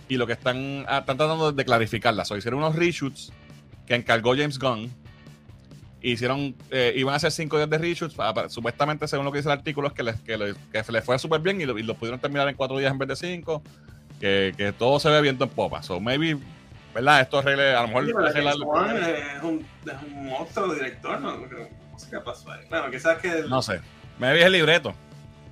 Y 0.08 0.16
lo 0.16 0.26
que 0.26 0.32
están, 0.32 0.84
ah, 0.88 0.98
están 1.00 1.18
tratando 1.18 1.52
de 1.52 1.64
clarificarla. 1.64 2.24
O 2.30 2.36
hicieron 2.36 2.60
unos 2.60 2.74
reshoots 2.76 3.30
que 3.86 3.94
encargó 3.94 4.30
James 4.34 4.58
Gunn. 4.58 4.90
Hicieron, 6.00 6.54
eh, 6.70 6.92
iban 6.96 7.12
a 7.12 7.16
hacer 7.16 7.32
cinco 7.32 7.56
días 7.56 7.68
de 7.68 7.76
reshoots. 7.76 8.14
pa- 8.14 8.48
supuestamente, 8.48 9.08
según 9.08 9.24
lo 9.26 9.32
que 9.32 9.38
dice 9.38 9.48
el 9.48 9.58
artículo, 9.58 9.88
es 9.88 9.94
que 9.94 10.02
les, 10.04 10.20
que 10.20 10.36
les, 10.38 10.54
que 10.72 10.92
les 10.92 11.04
fue 11.04 11.18
súper 11.18 11.40
bien 11.40 11.60
y 11.60 11.66
lo, 11.66 11.76
y 11.76 11.82
lo 11.82 11.94
pudieron 11.94 12.20
terminar 12.20 12.48
en 12.48 12.54
cuatro 12.54 12.78
días 12.78 12.92
en 12.92 12.98
vez 12.98 13.08
de 13.08 13.16
cinco. 13.16 13.62
Que, 14.20 14.52
que 14.56 14.72
todo 14.72 14.98
se 14.98 15.08
ve 15.10 15.20
viento 15.20 15.44
en 15.44 15.50
popa. 15.50 15.82
So, 15.82 16.00
maybe, 16.00 16.36
¿verdad? 16.98 17.20
Esto 17.22 17.38
arregle, 17.38 17.74
a 17.74 17.82
lo 17.82 17.88
mejor 17.88 18.06
Sí, 18.06 18.12
arregla- 18.12 18.52
es 19.36 19.42
un, 19.42 19.66
es 19.86 20.02
un 20.06 20.26
monstruo 20.26 20.74
director, 20.74 21.20
¿no? 21.20 21.36
No 21.36 21.98
sé 21.98 22.10
qué 22.10 22.18
pasó 22.20 22.50
ahí. 22.52 22.60
Claro, 22.68 22.90
quizás 22.90 23.18
que 23.18 23.28
el, 23.28 23.48
No 23.48 23.62
sé. 23.62 23.80
Maybe 24.18 24.40
es 24.40 24.46
el 24.46 24.52
libreto. 24.52 24.94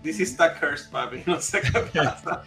This 0.03 0.21
is 0.21 0.37
the 0.37 0.45
curse, 0.61 0.89
papi. 0.91 1.23
No 1.27 1.41
sé 1.41 1.61
qué 1.63 1.81
pasa. 2.01 2.43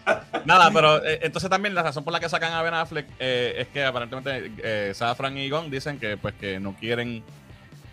Nada, 0.45 0.71
pero 0.71 1.03
eh, 1.03 1.19
entonces 1.23 1.49
también 1.49 1.76
la 1.76 1.84
razón 1.84 2.03
por 2.05 2.13
la 2.13 2.19
que 2.19 2.30
sacan 2.30 2.53
a 2.53 2.61
Ben 2.61 2.73
Affleck 2.73 3.05
eh, 3.19 3.55
es 3.57 3.67
que 3.67 3.84
aparentemente 3.84 4.51
eh, 4.63 4.93
Safran 4.93 5.38
y 5.38 5.49
Gon 5.49 5.69
dicen 5.69 5.99
que 5.99 6.15
pues 6.15 6.34
que 6.35 6.59
no 6.59 6.73
quieren 6.76 7.21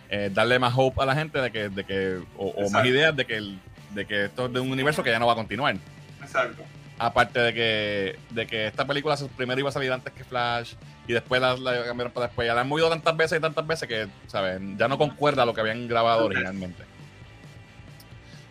eh, 0.09 0.29
darle 0.33 0.57
más 0.59 0.73
hope 0.77 1.01
a 1.01 1.05
la 1.05 1.15
gente 1.15 1.41
de 1.41 1.51
que, 1.51 1.67
de 1.69 1.83
que 1.83 2.19
o, 2.37 2.47
o 2.47 2.69
más 2.69 2.85
ideas 2.85 3.13
de 3.15 3.25
que 3.25 3.35
el- 3.37 3.59
de 3.89 4.05
que 4.05 4.25
esto 4.25 4.45
es 4.45 4.53
de 4.53 4.59
un 4.59 4.71
universo 4.71 5.01
que 5.03 5.09
ya 5.09 5.19
no 5.19 5.25
va 5.27 5.33
a 5.33 5.35
continuar. 5.37 5.75
Exacto. 6.21 6.63
Aparte 6.99 7.39
de 7.39 7.53
que, 7.53 8.19
de 8.31 8.47
que 8.47 8.65
esta 8.67 8.85
película 8.87 9.15
primero 9.35 9.59
iba 9.59 9.69
a 9.69 9.71
salir 9.71 9.91
antes 9.91 10.11
que 10.13 10.23
Flash 10.23 10.73
y 11.07 11.13
después 11.13 11.39
la, 11.39 11.55
la 11.55 11.83
cambiaron 11.85 12.11
para 12.11 12.25
después. 12.27 12.47
Ya 12.47 12.55
la 12.55 12.61
han 12.61 12.67
movido 12.67 12.89
tantas 12.89 13.15
veces 13.15 13.37
y 13.37 13.41
tantas 13.41 13.65
veces 13.67 13.87
que, 13.87 14.07
¿sabes? 14.27 14.59
Ya 14.77 14.87
no 14.87 14.97
concuerda 14.97 15.45
lo 15.45 15.53
que 15.53 15.61
habían 15.61 15.87
grabado 15.87 16.25
originalmente. 16.25 16.83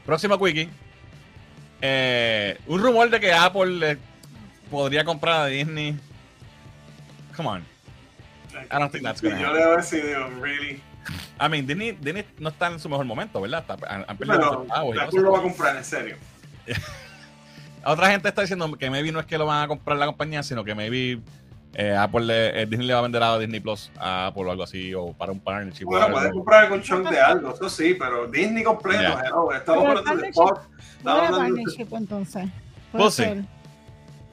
Próximo 0.05 0.39
quickie. 0.39 0.68
Eh, 1.82 2.56
un 2.68 2.81
rumor 2.81 3.10
de 3.10 3.18
que 3.20 3.32
Apple 3.32 3.66
le 3.66 3.98
podría 4.70 5.05
comprar 5.05 5.43
a 5.43 5.47
Disney. 5.47 5.98
Come 7.36 7.48
on. 7.48 7.64
I 8.70 8.78
don't 8.78 8.90
think 8.90 9.05
that's 9.05 9.20
gonna 9.20 9.39
Yo 9.39 9.48
happen. 9.48 9.59
leo 9.60 9.78
eso 9.78 9.97
y 9.97 10.01
digo, 10.02 10.28
really. 10.40 10.82
I 11.40 11.48
mean, 11.48 11.66
Disney, 11.66 11.93
Disney 11.93 12.24
no 12.39 12.48
está 12.48 12.68
en 12.68 12.81
su 12.81 12.89
mejor 12.89 13.05
momento, 13.05 13.40
¿verdad? 13.40 13.64
Está- 13.68 13.93
han, 13.94 14.05
han 14.09 14.16
perdido 14.16 14.64
y 14.64 14.94
la 14.97 15.05
cosas. 15.06 15.14
lo 15.23 15.32
va 15.32 15.39
a 15.40 15.43
comprar, 15.43 15.77
en 15.77 15.85
serio. 15.85 16.16
Otra 17.86 18.08
gente 18.10 18.28
está 18.28 18.42
diciendo 18.42 18.70
que 18.76 18.90
maybe 18.90 19.12
no 19.12 19.20
es 19.20 19.26
que 19.26 19.38
lo 19.38 19.46
van 19.46 19.62
a 19.64 19.68
comprar 19.68 19.96
la 19.98 20.06
compañía, 20.06 20.42
sino 20.42 20.64
que 20.64 20.74
maybe 20.74 21.20
eh, 21.74 21.94
Apple 21.94 22.24
le- 22.24 22.62
eh, 22.62 22.66
Disney 22.66 22.86
le 22.86 22.92
va 22.94 23.00
a 23.00 23.02
vender 23.02 23.22
a 23.22 23.38
Disney 23.38 23.60
Plus 23.60 23.90
a 23.98 24.28
Apple 24.28 24.44
o 24.44 24.50
algo 24.50 24.62
así, 24.62 24.94
o 24.94 25.12
para 25.12 25.30
un 25.32 25.40
partnership. 25.40 25.84
Bueno, 25.84 26.06
algo. 26.06 26.16
puedes 26.18 26.32
comprar 26.32 26.64
algún 26.64 26.82
chunk 26.82 27.08
de 27.10 27.20
algo, 27.20 27.52
eso 27.54 27.68
sí, 27.68 27.94
pero 27.98 28.26
Disney 28.28 28.64
completo, 28.64 29.02
hello, 29.02 29.52
estamos 29.52 29.84
Pero 29.84 29.98
hablando 29.98 30.00
de 30.02 30.04
partnership- 30.32 30.34
Fox, 30.34 30.60
estamos 30.98 31.88
de... 31.90 31.96
entonces. 31.96 32.44
Pues 32.92 33.14
sí. 33.14 33.24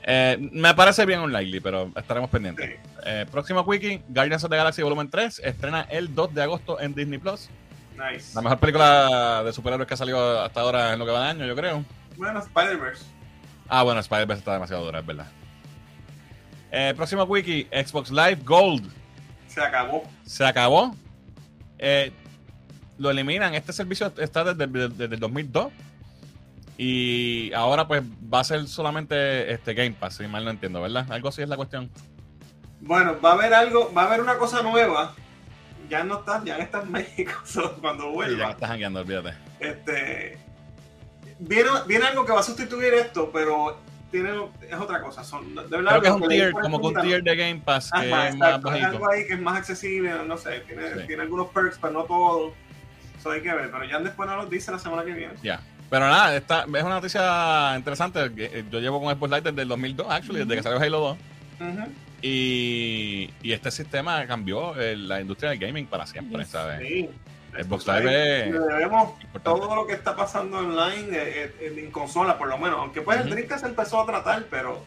Eh, 0.06 0.50
me 0.52 0.74
parece 0.74 1.06
bien 1.06 1.20
unlikely, 1.22 1.60
pero 1.60 1.90
estaremos 1.96 2.30
pendientes. 2.30 2.70
Sí. 2.70 2.76
Eh, 3.06 3.26
próximo 3.32 3.66
Quickie, 3.70 4.02
Guardians 4.10 4.44
of 4.44 4.50
the 4.50 4.58
Galaxy 4.58 4.82
Volumen 4.82 5.10
3, 5.10 5.40
estrena 5.44 5.82
el 5.90 6.14
2 6.14 6.34
de 6.34 6.44
agosto 6.44 6.80
en 6.80 6.94
Disney 6.94 7.20
Plus. 7.20 7.50
Nice. 7.98 8.34
La 8.36 8.42
mejor 8.42 8.58
película 8.60 9.44
de 9.44 9.54
superhéroes 9.54 9.88
que 9.88 9.94
ha 9.94 9.98
salido 9.98 10.42
hasta 10.42 10.62
ahora 10.62 10.94
en 10.94 11.00
lo 11.00 11.06
que 11.06 11.12
va 11.12 11.24
de 11.26 11.30
año, 11.30 11.46
yo 11.46 11.56
creo. 11.56 11.86
Bueno, 12.18 12.40
Spider-Verse. 12.40 13.06
Ah, 13.76 13.82
bueno, 13.82 14.00
Spider-Man 14.02 14.38
está 14.38 14.54
demasiado 14.54 14.86
dura, 14.86 15.00
es 15.00 15.06
verdad. 15.08 15.26
Eh, 16.72 16.94
próximo 16.96 17.24
Wiki, 17.24 17.68
Xbox 17.72 18.12
Live 18.12 18.42
Gold. 18.46 18.88
Se 19.48 19.62
acabó. 19.62 20.04
Se 20.24 20.46
acabó. 20.46 20.96
Eh, 21.80 22.12
lo 23.00 23.10
eliminan. 23.10 23.56
Este 23.56 23.74
servicio 23.74 24.14
está 24.18 24.44
desde, 24.44 24.68
desde 24.90 25.16
el 25.16 25.20
2002. 25.20 25.72
Y 26.78 27.52
ahora 27.54 27.88
pues 27.88 28.04
va 28.32 28.42
a 28.42 28.44
ser 28.44 28.68
solamente 28.68 29.52
este 29.52 29.74
Game 29.74 29.96
Pass, 30.00 30.18
si 30.18 30.28
mal 30.28 30.46
no 30.46 30.52
entiendo, 30.52 30.80
¿verdad? 30.80 31.12
Algo 31.12 31.30
así 31.30 31.42
es 31.42 31.50
la 31.50 31.56
cuestión. 31.56 31.90
Bueno, 32.82 33.20
va 33.26 33.32
a 33.32 33.34
haber 33.34 33.56
algo, 33.56 33.92
va 33.92 34.04
a 34.04 34.06
haber 34.06 34.22
una 34.22 34.38
cosa 34.38 34.62
nueva. 34.62 35.16
Ya 35.90 36.04
no 36.04 36.20
está, 36.20 36.44
ya 36.46 36.58
está 36.58 36.84
en 36.84 36.92
México 36.92 37.32
cuando 37.82 38.04
Y 38.04 38.10
ya 38.10 38.14
vuelva. 38.14 38.52
estás 38.52 38.70
hackeando, 38.70 39.00
olvídate. 39.00 39.34
Este, 39.60 40.38
viene, 41.40 41.70
viene 41.88 42.06
algo 42.06 42.26
que 42.26 42.32
va 42.32 42.40
a 42.40 42.44
sustituir 42.44 42.94
esto, 42.94 43.30
pero 43.34 43.78
tiene, 44.12 44.30
es 44.70 44.76
otra 44.80 45.02
cosa. 45.02 45.24
Son, 45.24 45.56
de 45.56 45.62
verdad, 45.64 46.00
Creo 46.00 46.02
que 46.02 46.08
es 46.08 46.14
un 46.14 46.28
tier, 46.28 46.52
como 46.52 46.80
que 46.80 46.88
un 46.88 47.02
tier 47.02 47.24
de 47.24 47.36
Game 47.36 47.62
Pass 47.64 47.90
que 47.92 47.98
Ajá, 48.12 48.28
es 48.30 48.36
más 48.36 48.50
exacto, 48.50 48.68
es 48.68 48.74
bajito. 48.74 48.88
algo 48.88 49.10
ahí 49.12 49.28
que 49.28 49.34
es 49.34 49.42
más 49.42 49.58
accesible, 49.58 50.12
no 50.28 50.38
sé, 50.38 50.60
tiene, 50.62 50.84
Sí. 50.94 51.00
tiene 51.08 51.22
algunos 51.24 51.48
perks, 51.50 51.78
pero 51.82 51.94
no 51.94 52.04
todo. 52.04 52.54
Eso 53.20 53.32
hay 53.32 53.42
que 53.42 53.54
ver, 53.54 53.72
pero 53.72 53.86
ya 53.86 54.00
después 54.00 54.30
nos 54.30 54.44
lo 54.44 54.50
dice 54.50 54.72
la 54.72 54.80
semana 54.80 55.04
que 55.06 55.14
viene. 55.14 55.34
Ya. 55.42 55.62
Pero 55.90 56.08
nada, 56.10 56.36
esta 56.36 56.64
es 56.64 56.84
una 56.84 56.96
noticia 56.96 57.74
interesante. 57.78 58.32
que, 58.36 58.46
eh, 58.46 58.66
Yo 58.72 58.80
llevo 58.80 59.02
con 59.02 59.14
Xbox 59.16 59.30
Live 59.32 59.42
desde 59.52 59.62
el 59.62 59.68
2002, 59.68 60.08
actually, 60.10 60.40
desde 60.40 60.56
que 60.56 60.64
salió 60.64 60.80
Halo 60.80 61.00
2. 61.00 61.18
Ujú. 61.62 61.92
Y, 62.22 63.30
y 63.44 63.52
este 63.52 63.70
sistema 63.70 64.26
cambió 64.26 64.80
eh, 64.80 64.96
la 64.96 65.22
industria 65.22 65.52
del 65.52 65.60
gaming 65.60 65.86
para 65.88 66.06
siempre, 66.08 66.40
Yes. 66.40 66.50
¿sabes? 66.50 66.80
Sí. 66.88 67.10
Xbox 67.62 67.88
Live 67.88 68.48
es 68.48 68.54
debemos 68.54 69.14
todo 69.44 69.76
lo 69.76 69.86
que 69.86 69.94
está 69.94 70.16
pasando 70.16 70.58
online 70.58 71.08
eh, 71.12 71.56
eh, 71.60 71.76
en 71.78 71.92
consola, 71.92 72.38
por 72.38 72.48
lo 72.48 72.58
menos. 72.58 72.80
Aunque 72.80 73.02
pues 73.02 73.20
el. 73.20 73.30
Dreamcast 73.30 73.64
se 73.64 73.70
empezó 73.70 74.02
a 74.02 74.06
tratar, 74.06 74.46
pero 74.50 74.84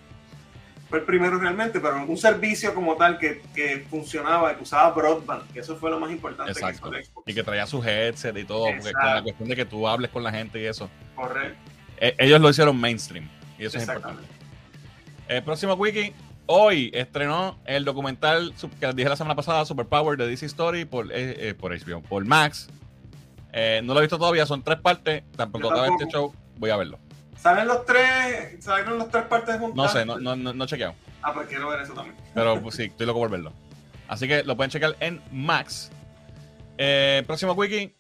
fue 0.89 0.99
el 0.99 1.05
primero 1.05 1.39
realmente. 1.39 1.81
Pero 1.81 2.05
un 2.05 2.17
servicio 2.17 2.75
como 2.75 2.97
tal 2.97 3.19
que, 3.19 3.43
que 3.55 3.87
funcionaba, 3.89 4.57
que 4.57 4.63
usaba 4.63 4.91
broadband, 4.91 5.53
que 5.53 5.61
eso 5.61 5.77
fue 5.77 5.91
lo 5.91 6.01
más 6.01 6.11
importante 6.11 6.53
Exacto. 6.53 6.91
que 6.91 6.99
hizo 6.99 6.99
el 6.99 7.05
Xbox. 7.05 7.29
Y 7.29 7.35
que 7.35 7.43
traía 7.43 7.67
su 7.67 7.83
headset 7.83 8.37
y 8.37 8.45
todo, 8.45 8.65
porque 8.65 8.89
Exacto. 8.89 9.15
la 9.15 9.23
cuestión 9.23 9.49
de 9.49 9.57
que 9.57 9.65
tú 9.65 9.87
hables 9.87 10.11
con 10.11 10.23
la 10.23 10.33
gente 10.33 10.61
y 10.61 10.67
eso. 10.67 10.91
Correcto. 11.15 11.59
Eh, 11.99 12.15
ellos 12.19 12.41
lo 12.41 12.51
hicieron 12.51 12.79
mainstream. 12.79 13.29
Y 13.59 13.65
eso 13.67 13.79
es 13.79 13.85
importante. 13.87 14.23
El 15.29 15.43
próximo 15.43 15.75
wiki, 15.75 16.13
hoy 16.47 16.91
estrenó 16.95 17.59
el 17.65 17.85
documental 17.85 18.55
que 18.81 18.87
les 18.87 18.97
dije 18.97 19.09
la 19.09 19.17
semana 19.17 19.35
pasada, 19.35 19.65
Superpower 19.65 20.17
de 20.19 20.27
DC 20.29 20.47
Story 20.47 20.85
por, 20.85 21.13
eh, 21.13 21.49
eh, 21.51 21.55
por 21.55 21.73
HBO, 21.73 22.01
por 22.03 22.25
Max. 22.25 22.69
Eh, 23.53 23.81
no 23.85 23.95
lo 23.95 24.01
he 24.01 24.03
visto 24.03 24.19
todavía, 24.19 24.45
son 24.47 24.63
tres 24.63 24.79
partes. 24.81 25.23
Tampoco 25.37 25.69
Yo 25.69 25.73
acabe 25.75 25.89
este 25.99 26.07
show, 26.13 26.35
voy 26.59 26.71
a 26.71 26.77
verlo. 26.77 26.99
¿Salen 27.37 27.67
los 27.69 27.85
tres? 27.85 28.63
¿Salieron 28.65 28.99
los 28.99 29.09
tres 29.11 29.25
partes 29.25 29.59
juntas? 29.59 29.77
No 29.77 29.89
sé, 29.89 30.05
no, 30.05 30.19
no, 30.19 30.35
no, 30.37 30.53
no 30.53 30.67
chequeado. 30.67 30.95
Ah, 31.23 31.33
pues 31.35 31.49
quiero 31.49 31.69
ver 31.69 31.81
eso 31.81 31.93
también. 31.93 32.17
Pero 32.35 32.61
pues, 32.63 32.75
sí, 32.77 32.85
estoy 32.85 33.07
loco 33.07 33.21
por 33.21 33.31
verlo. 33.31 33.53
Así 34.09 34.29
que 34.29 34.43
lo 34.45 34.57
pueden 34.57 34.71
checar 34.71 34.97
en 35.01 35.21
Max. 35.33 35.91
Eh, 36.79 37.23
próximo 37.27 37.53
wiki. 37.53 37.95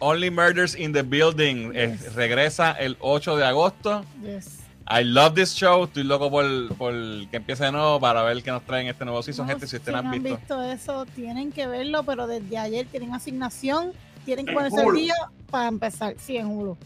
Only 0.00 0.30
Murders 0.30 0.74
in 0.74 0.92
the 0.92 1.02
Building. 1.02 1.72
eh, 1.74 1.96
Yes. 2.00 2.14
regresa 2.14 2.72
el 2.72 2.96
8 3.00 3.36
de 3.36 3.44
agosto. 3.46 4.04
Yes. 4.22 4.58
I 4.86 5.02
love 5.02 5.34
this 5.34 5.54
show. 5.54 5.84
Estoy 5.84 6.04
loco 6.04 6.30
por, 6.30 6.74
por 6.76 6.92
que 7.30 7.36
empiece 7.36 7.64
de 7.64 7.72
nuevo 7.72 7.98
para 7.98 8.22
ver 8.22 8.42
qué 8.42 8.50
nos 8.50 8.62
traen 8.64 8.86
este 8.86 9.04
nuevo 9.04 9.22
season. 9.22 9.46
No, 9.46 9.52
gente, 9.52 9.66
si 9.66 9.76
ustedes 9.76 9.92
no 9.92 9.98
han 10.00 10.14
han 10.14 10.22
visto. 10.22 10.38
visto 10.38 10.62
eso, 10.62 11.06
tienen 11.06 11.52
que 11.52 11.66
verlo, 11.66 12.02
pero 12.04 12.26
desde 12.26 12.58
ayer 12.58 12.86
tienen 12.86 13.14
asignación, 13.14 13.92
tienen 14.24 14.44
que 14.44 14.52
ponerse 14.52 14.84
Hulu. 14.84 14.98
día 14.98 15.14
para 15.50 15.68
empezar. 15.68 16.14
Sí, 16.18 16.36
en 16.36 16.46
Hulu. 16.48 16.76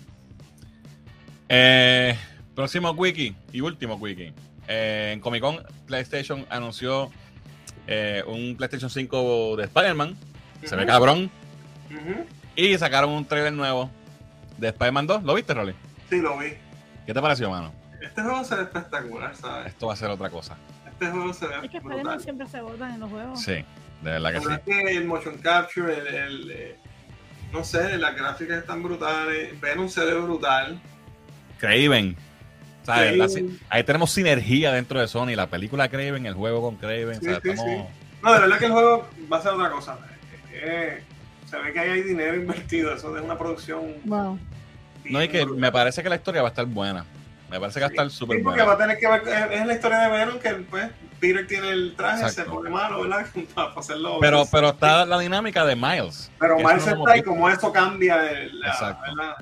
Eh, 1.49 2.17
próximo 2.55 2.91
wiki 2.93 3.35
y 3.53 3.61
último 3.61 3.95
wiki. 3.95 4.33
Eh, 4.69 5.13
en 5.15 5.21
Comic 5.21 5.41
Con, 5.41 5.63
PlayStation 5.87 6.47
anunció 6.51 7.11
eh, 7.87 8.23
un 8.27 8.55
PlayStation 8.57 8.91
5 8.91 9.57
de 9.57 9.65
Spider-Man. 9.65 10.17
Se 10.63 10.77
ve 10.77 10.87
cabrón. 10.87 11.31
Y 12.55 12.77
sacaron 12.79 13.11
un 13.11 13.25
trailer 13.25 13.53
nuevo 13.53 13.91
de 14.59 14.69
Spider-Man 14.69 15.07
2. 15.07 15.23
¿Lo 15.25 15.35
viste, 15.35 15.55
Rolly? 15.55 15.73
Sí, 16.11 16.21
lo 16.21 16.39
vi. 16.39 16.49
¿Qué 17.07 17.15
te 17.15 17.21
pareció, 17.23 17.49
mano? 17.51 17.73
Este 18.01 18.23
juego 18.23 18.45
se 18.45 18.55
ve 18.57 18.63
espectacular, 18.63 19.35
¿sabes? 19.37 19.67
Esto 19.69 19.87
va 19.89 19.93
a 19.93 19.97
ser 19.97 20.11
otra 20.11 20.31
cosa. 20.31 20.57
Este 20.89 21.07
juego 21.09 21.33
se 21.35 21.47
ve 21.47 21.55
Es 21.65 21.71
que. 21.71 21.77
Spider-Man 21.79 22.21
siempre 22.21 22.47
se 22.49 22.61
bordan 22.61 22.95
en 22.95 23.01
los 23.01 23.11
juegos. 23.11 23.41
Sí, 23.43 23.53
de 23.53 23.65
verdad 24.03 24.33
que 24.33 24.39
Pero 24.41 24.51
sí. 24.51 24.57
es 24.57 24.61
que 24.63 24.97
el 24.97 25.05
motion 25.07 25.39
capture, 25.39 25.99
el, 25.99 26.07
el, 26.07 26.51
eh, 26.51 26.77
no 27.53 27.65
sé, 27.65 27.99
las 27.99 28.15
gráficas 28.15 28.59
están 28.59 28.83
brutales, 28.83 29.61
Venom 29.61 29.89
se 29.89 30.05
ve 30.05 30.15
brutal. 30.21 30.81
Craven. 31.59 32.17
¿Sabes? 32.85 33.03
Craven. 33.03 33.19
La 33.19 33.29
si- 33.29 33.61
ahí 33.69 33.85
tenemos 33.85 34.11
sinergia 34.11 34.73
dentro 34.73 35.01
de 35.01 35.09
Sony. 35.09 35.35
La 35.35 35.47
película 35.49 35.89
Craven, 35.89 36.25
el 36.27 36.35
juego 36.35 36.63
con 36.63 36.77
Craven. 36.77 37.21
Sí, 37.21 37.27
sí, 37.27 37.33
estamos- 37.51 37.87
No, 38.23 38.33
de 38.33 38.41
verdad 38.41 38.59
que 38.59 38.67
el 38.67 38.73
juego 38.73 39.09
va 39.33 39.39
a 39.39 39.43
ser 39.43 39.53
otra 39.53 39.71
cosa. 39.71 39.99
Eh, 40.53 41.03
se 41.47 41.59
ve 41.59 41.73
que 41.73 41.79
ahí 41.81 41.91
hay 41.91 42.03
dinero 42.03 42.35
invertido, 42.37 42.93
eso 42.95 43.17
es 43.17 43.23
una 43.25 43.37
producción. 43.39 43.95
Wow. 44.05 44.39
No, 45.05 45.23
y 45.23 45.29
que 45.29 45.47
me 45.47 45.71
parece 45.73 46.03
que 46.03 46.09
la 46.09 46.17
historia 46.17 46.43
va 46.43 46.49
a 46.49 46.51
estar 46.51 46.67
buena. 46.67 47.05
Me 47.51 47.59
parece 47.59 47.79
que 47.81 47.85
va 47.85 47.87
a 47.87 47.91
estar 47.91 48.11
Sí, 48.11 48.17
súper 48.17 48.43
porque 48.43 48.63
va 48.63 48.75
a 48.75 48.79
tener 48.79 48.99
que 48.99 49.09
ver, 49.09 49.23
es, 49.53 49.67
la 49.67 49.73
historia 49.75 49.99
de 50.01 50.11
Venom 50.11 50.39
que 50.39 50.51
pues 50.69 50.91
Peter 51.19 51.47
tiene 51.47 51.71
el 51.71 51.95
traje, 51.97 52.23
Exacto. 52.23 52.43
se 52.45 52.51
pone 52.51 52.71
malo, 52.71 53.03
¿verdad? 53.03 53.27
Para 53.55 53.73
hacerlo. 53.73 54.19
Pero, 54.21 54.45
pero 54.53 54.69
está 54.71 55.05
la 55.07 55.19
dinámica 55.19 55.65
de 55.65 55.75
Miles. 55.75 56.31
Pero 56.39 56.57
Miles 56.59 56.87
no 56.87 56.99
está 57.07 57.17
y 57.17 57.23
como 57.23 57.49
eso 57.49 57.73
cambia 57.73 58.17
la, 58.53 58.69
Exacto. 58.69 59.15
la, 59.15 59.37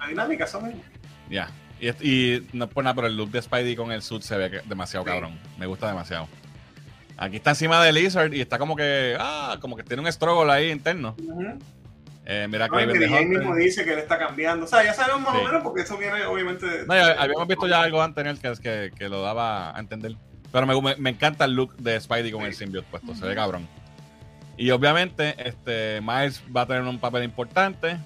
la 0.00 0.06
dinámica, 0.08 0.44
eso 0.44 0.60
mismo. 0.60 0.82
Ya. 1.30 1.48
Y, 1.80 1.88
y 2.06 2.48
no 2.52 2.64
es 2.64 2.70
por 2.72 2.82
nada, 2.82 2.94
pero 2.94 3.06
el 3.06 3.16
look 3.16 3.30
de 3.30 3.40
Spidey 3.40 3.76
con 3.76 3.92
el 3.92 4.02
suit 4.02 4.22
se 4.22 4.36
ve 4.36 4.62
demasiado 4.64 5.04
Sí. 5.04 5.10
cabrón. 5.12 5.38
Me 5.56 5.66
gusta 5.66 5.86
demasiado. 5.86 6.28
Aquí 7.16 7.36
está 7.36 7.50
encima 7.50 7.82
de 7.82 7.92
Lizard 7.92 8.32
y 8.34 8.40
está 8.40 8.58
como 8.58 8.76
que, 8.76 9.16
ah, 9.18 9.56
como 9.60 9.76
que 9.76 9.82
tiene 9.84 10.02
un 10.02 10.12
struggle 10.12 10.52
ahí 10.52 10.70
interno. 10.70 11.14
Ujú. 11.18 11.58
Eh, 12.30 12.46
mira, 12.46 12.68
No, 12.68 12.76
que 12.76 12.84
Hunter. 12.84 13.26
mismo 13.26 13.54
dice 13.56 13.84
que 13.86 13.94
él 13.94 14.00
está 14.00 14.18
cambiando. 14.18 14.66
O 14.66 14.68
sea, 14.68 14.84
ya 14.84 14.92
sabemos 14.92 15.22
más 15.22 15.32
Sí. 15.32 15.40
o 15.40 15.44
menos 15.46 15.62
porque 15.62 15.80
eso 15.80 15.96
viene 15.96 16.26
obviamente. 16.26 16.66
de- 16.66 16.86
No, 16.86 16.94
ya 16.94 17.12
habíamos 17.22 17.48
visto 17.48 17.66
ya 17.66 17.80
algo 17.80 18.02
anterior 18.02 18.36
que, 18.38 18.52
que, 18.62 18.90
que 18.94 19.08
lo 19.08 19.22
daba 19.22 19.74
a 19.74 19.80
entender. 19.80 20.14
Pero 20.52 20.66
me, 20.66 20.78
me- 20.80 20.96
me 20.96 21.10
encanta 21.10 21.46
el 21.46 21.52
look 21.54 21.74
de 21.78 21.98
Spidey 21.98 22.30
con 22.30 22.42
Sí. 22.42 22.46
el 22.48 22.54
symbiote 22.54 22.86
puesto. 22.90 23.14
Se 23.14 23.24
ve 23.26 23.34
cabrón. 23.34 23.66
Y 24.58 24.70
obviamente, 24.72 25.36
este 25.38 26.00
Miles 26.02 26.42
va 26.54 26.62
a 26.62 26.66
tener 26.66 26.82
un 26.82 26.98
papel 26.98 27.22
importante. 27.24 27.96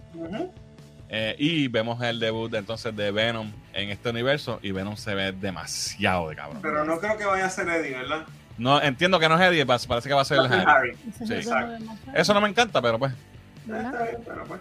Eh, 1.09 1.35
y 1.39 1.69
vemos 1.69 2.01
el 2.03 2.20
debut 2.20 2.51
de, 2.51 2.59
entonces 2.59 2.94
de 2.97 3.11
Venom 3.11 3.51
en 3.74 3.90
este 3.90 4.09
universo. 4.11 4.61
Y 4.62 4.70
Venom 4.70 4.97
se 4.97 5.15
ve 5.16 5.32
demasiado 5.32 6.28
de 6.28 6.36
cabrón. 6.36 6.61
Pero 6.62 6.85
no 6.85 6.99
creo 7.01 7.19
que 7.19 7.24
vaya 7.24 7.47
a 7.47 7.51
ser 7.51 7.69
Eddie, 7.69 7.97
¿verdad? 7.97 8.24
No, 8.57 8.81
entiendo 8.81 9.19
que 9.19 9.28
no 9.28 9.35
es 9.35 9.40
Eddie, 9.51 9.66
pa- 9.66 9.78
parece 9.89 10.09
que 10.09 10.15
va 10.15 10.23
a 10.23 10.24
ser 10.24 10.39
el 10.39 10.47
Harry. 10.47 10.65
Harry. 10.65 10.97
Sí. 11.27 11.35
el 11.35 11.89
Eso 12.15 12.32
no 12.35 12.40
me 12.40 12.49
encanta, 12.49 12.81
pero 12.81 12.99
pues. 12.99 13.12
¿Verdad? 13.66 13.93
Está 13.93 14.05
bien, 14.05 14.22
pero 14.26 14.44
pues. 14.44 14.60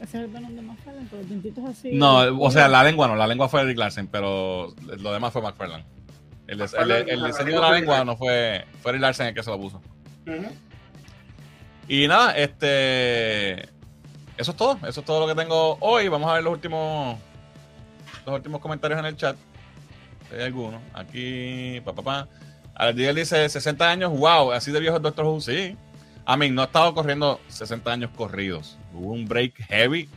Ese 0.00 0.16
es 0.18 0.24
el 0.24 0.30
Venom 0.30 0.54
de 0.56 0.62
Mafalda, 0.62 1.02
con 1.10 1.18
los 1.18 1.28
dientitos 1.28 1.64
así. 1.66 1.92
No, 1.92 2.18
o 2.42 2.50
sea, 2.50 2.68
la 2.68 2.82
lengua 2.82 3.06
no, 3.06 3.16
la 3.16 3.26
lengua 3.26 3.48
fue 3.50 3.60
Eric 3.62 3.76
Larsen, 3.76 4.06
pero 4.06 4.74
lo 4.98 5.12
demás 5.12 5.32
fue 5.32 5.42
McFarlane. 5.42 5.84
El, 6.46 6.58
des- 6.58 6.72
el- 6.74 6.90
el- 6.90 7.08
el 7.10 7.24
diseño 7.26 7.52
de 7.56 7.60
la 7.60 7.70
lengua 7.72 8.04
no 8.04 8.16
fue, 8.16 8.64
fue 8.82 8.92
Eric 8.92 9.02
Larsen 9.02 9.26
el 9.28 9.34
que 9.34 9.42
se 9.42 9.50
lo 9.50 9.58
puso. 9.60 9.80
Y 11.88 12.06
nada, 12.08 12.32
este. 12.36 13.62
Eso 14.36 14.52
es 14.52 14.56
todo. 14.56 14.78
Eso 14.86 15.00
es 15.00 15.06
todo 15.06 15.20
lo 15.20 15.26
que 15.34 15.40
tengo 15.40 15.76
hoy. 15.80 16.08
Vamos 16.08 16.30
a 16.30 16.34
ver 16.34 16.44
los 16.44 16.52
últimos. 16.52 17.18
Los 18.24 18.34
últimos 18.36 18.60
comentarios 18.60 18.98
en 19.00 19.06
el 19.06 19.16
chat. 19.16 19.36
Si 20.28 20.36
hay 20.36 20.42
alguno. 20.44 20.80
Aquí. 20.94 21.80
Pa, 21.84 21.92
pa, 21.92 22.02
pa. 22.02 22.28
Alex 22.74 23.14
dice 23.16 23.48
60 23.48 23.90
años. 23.90 24.12
Wow, 24.16 24.52
así 24.52 24.70
de 24.72 24.80
viejo 24.80 24.96
el 24.96 25.02
Doctor 25.02 25.26
Who. 25.26 25.40
Sí. 25.40 25.76
A 26.30 26.36
mí 26.36 26.48
no 26.50 26.62
ha 26.62 26.66
estado 26.66 26.94
corriendo 26.94 27.40
60 27.48 27.90
años 27.92 28.10
corridos. 28.16 28.78
Hubo 28.92 29.12
un 29.12 29.26
break 29.26 29.54
heavy 29.68 30.08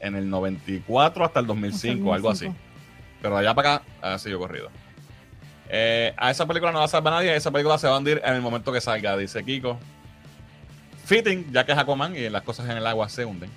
en 0.00 0.16
el 0.16 0.28
94 0.28 1.24
hasta 1.24 1.38
el 1.40 1.46
2005, 1.46 2.12
algo 2.14 2.30
así. 2.30 2.48
Pero 3.20 3.34
de 3.36 3.40
allá 3.42 3.54
para 3.54 3.74
acá 3.76 3.84
ha 4.00 4.18
sido 4.18 4.38
corrido. 4.40 4.70
Eh, 5.68 6.12
a 6.16 6.30
esa 6.32 6.46
película 6.46 6.72
no 6.72 6.80
la 6.80 6.88
salva 6.88 7.12
nadie. 7.12 7.34
Esa 7.36 7.50
película 7.52 7.78
se 7.78 7.86
va 7.86 7.94
a 7.94 7.98
hundir 7.98 8.20
en 8.24 8.34
el 8.34 8.42
momento 8.42 8.72
que 8.72 8.80
salga, 8.80 9.16
dice 9.16 9.44
Kiko. 9.44 9.78
Fitting, 11.04 11.52
ya 11.52 11.64
que 11.64 11.72
es 11.72 11.78
Aquaman 11.78 12.16
y 12.16 12.28
las 12.28 12.42
cosas 12.42 12.68
en 12.68 12.76
el 12.76 12.86
agua 12.86 13.08
se 13.08 13.24
hunden. 13.24 13.50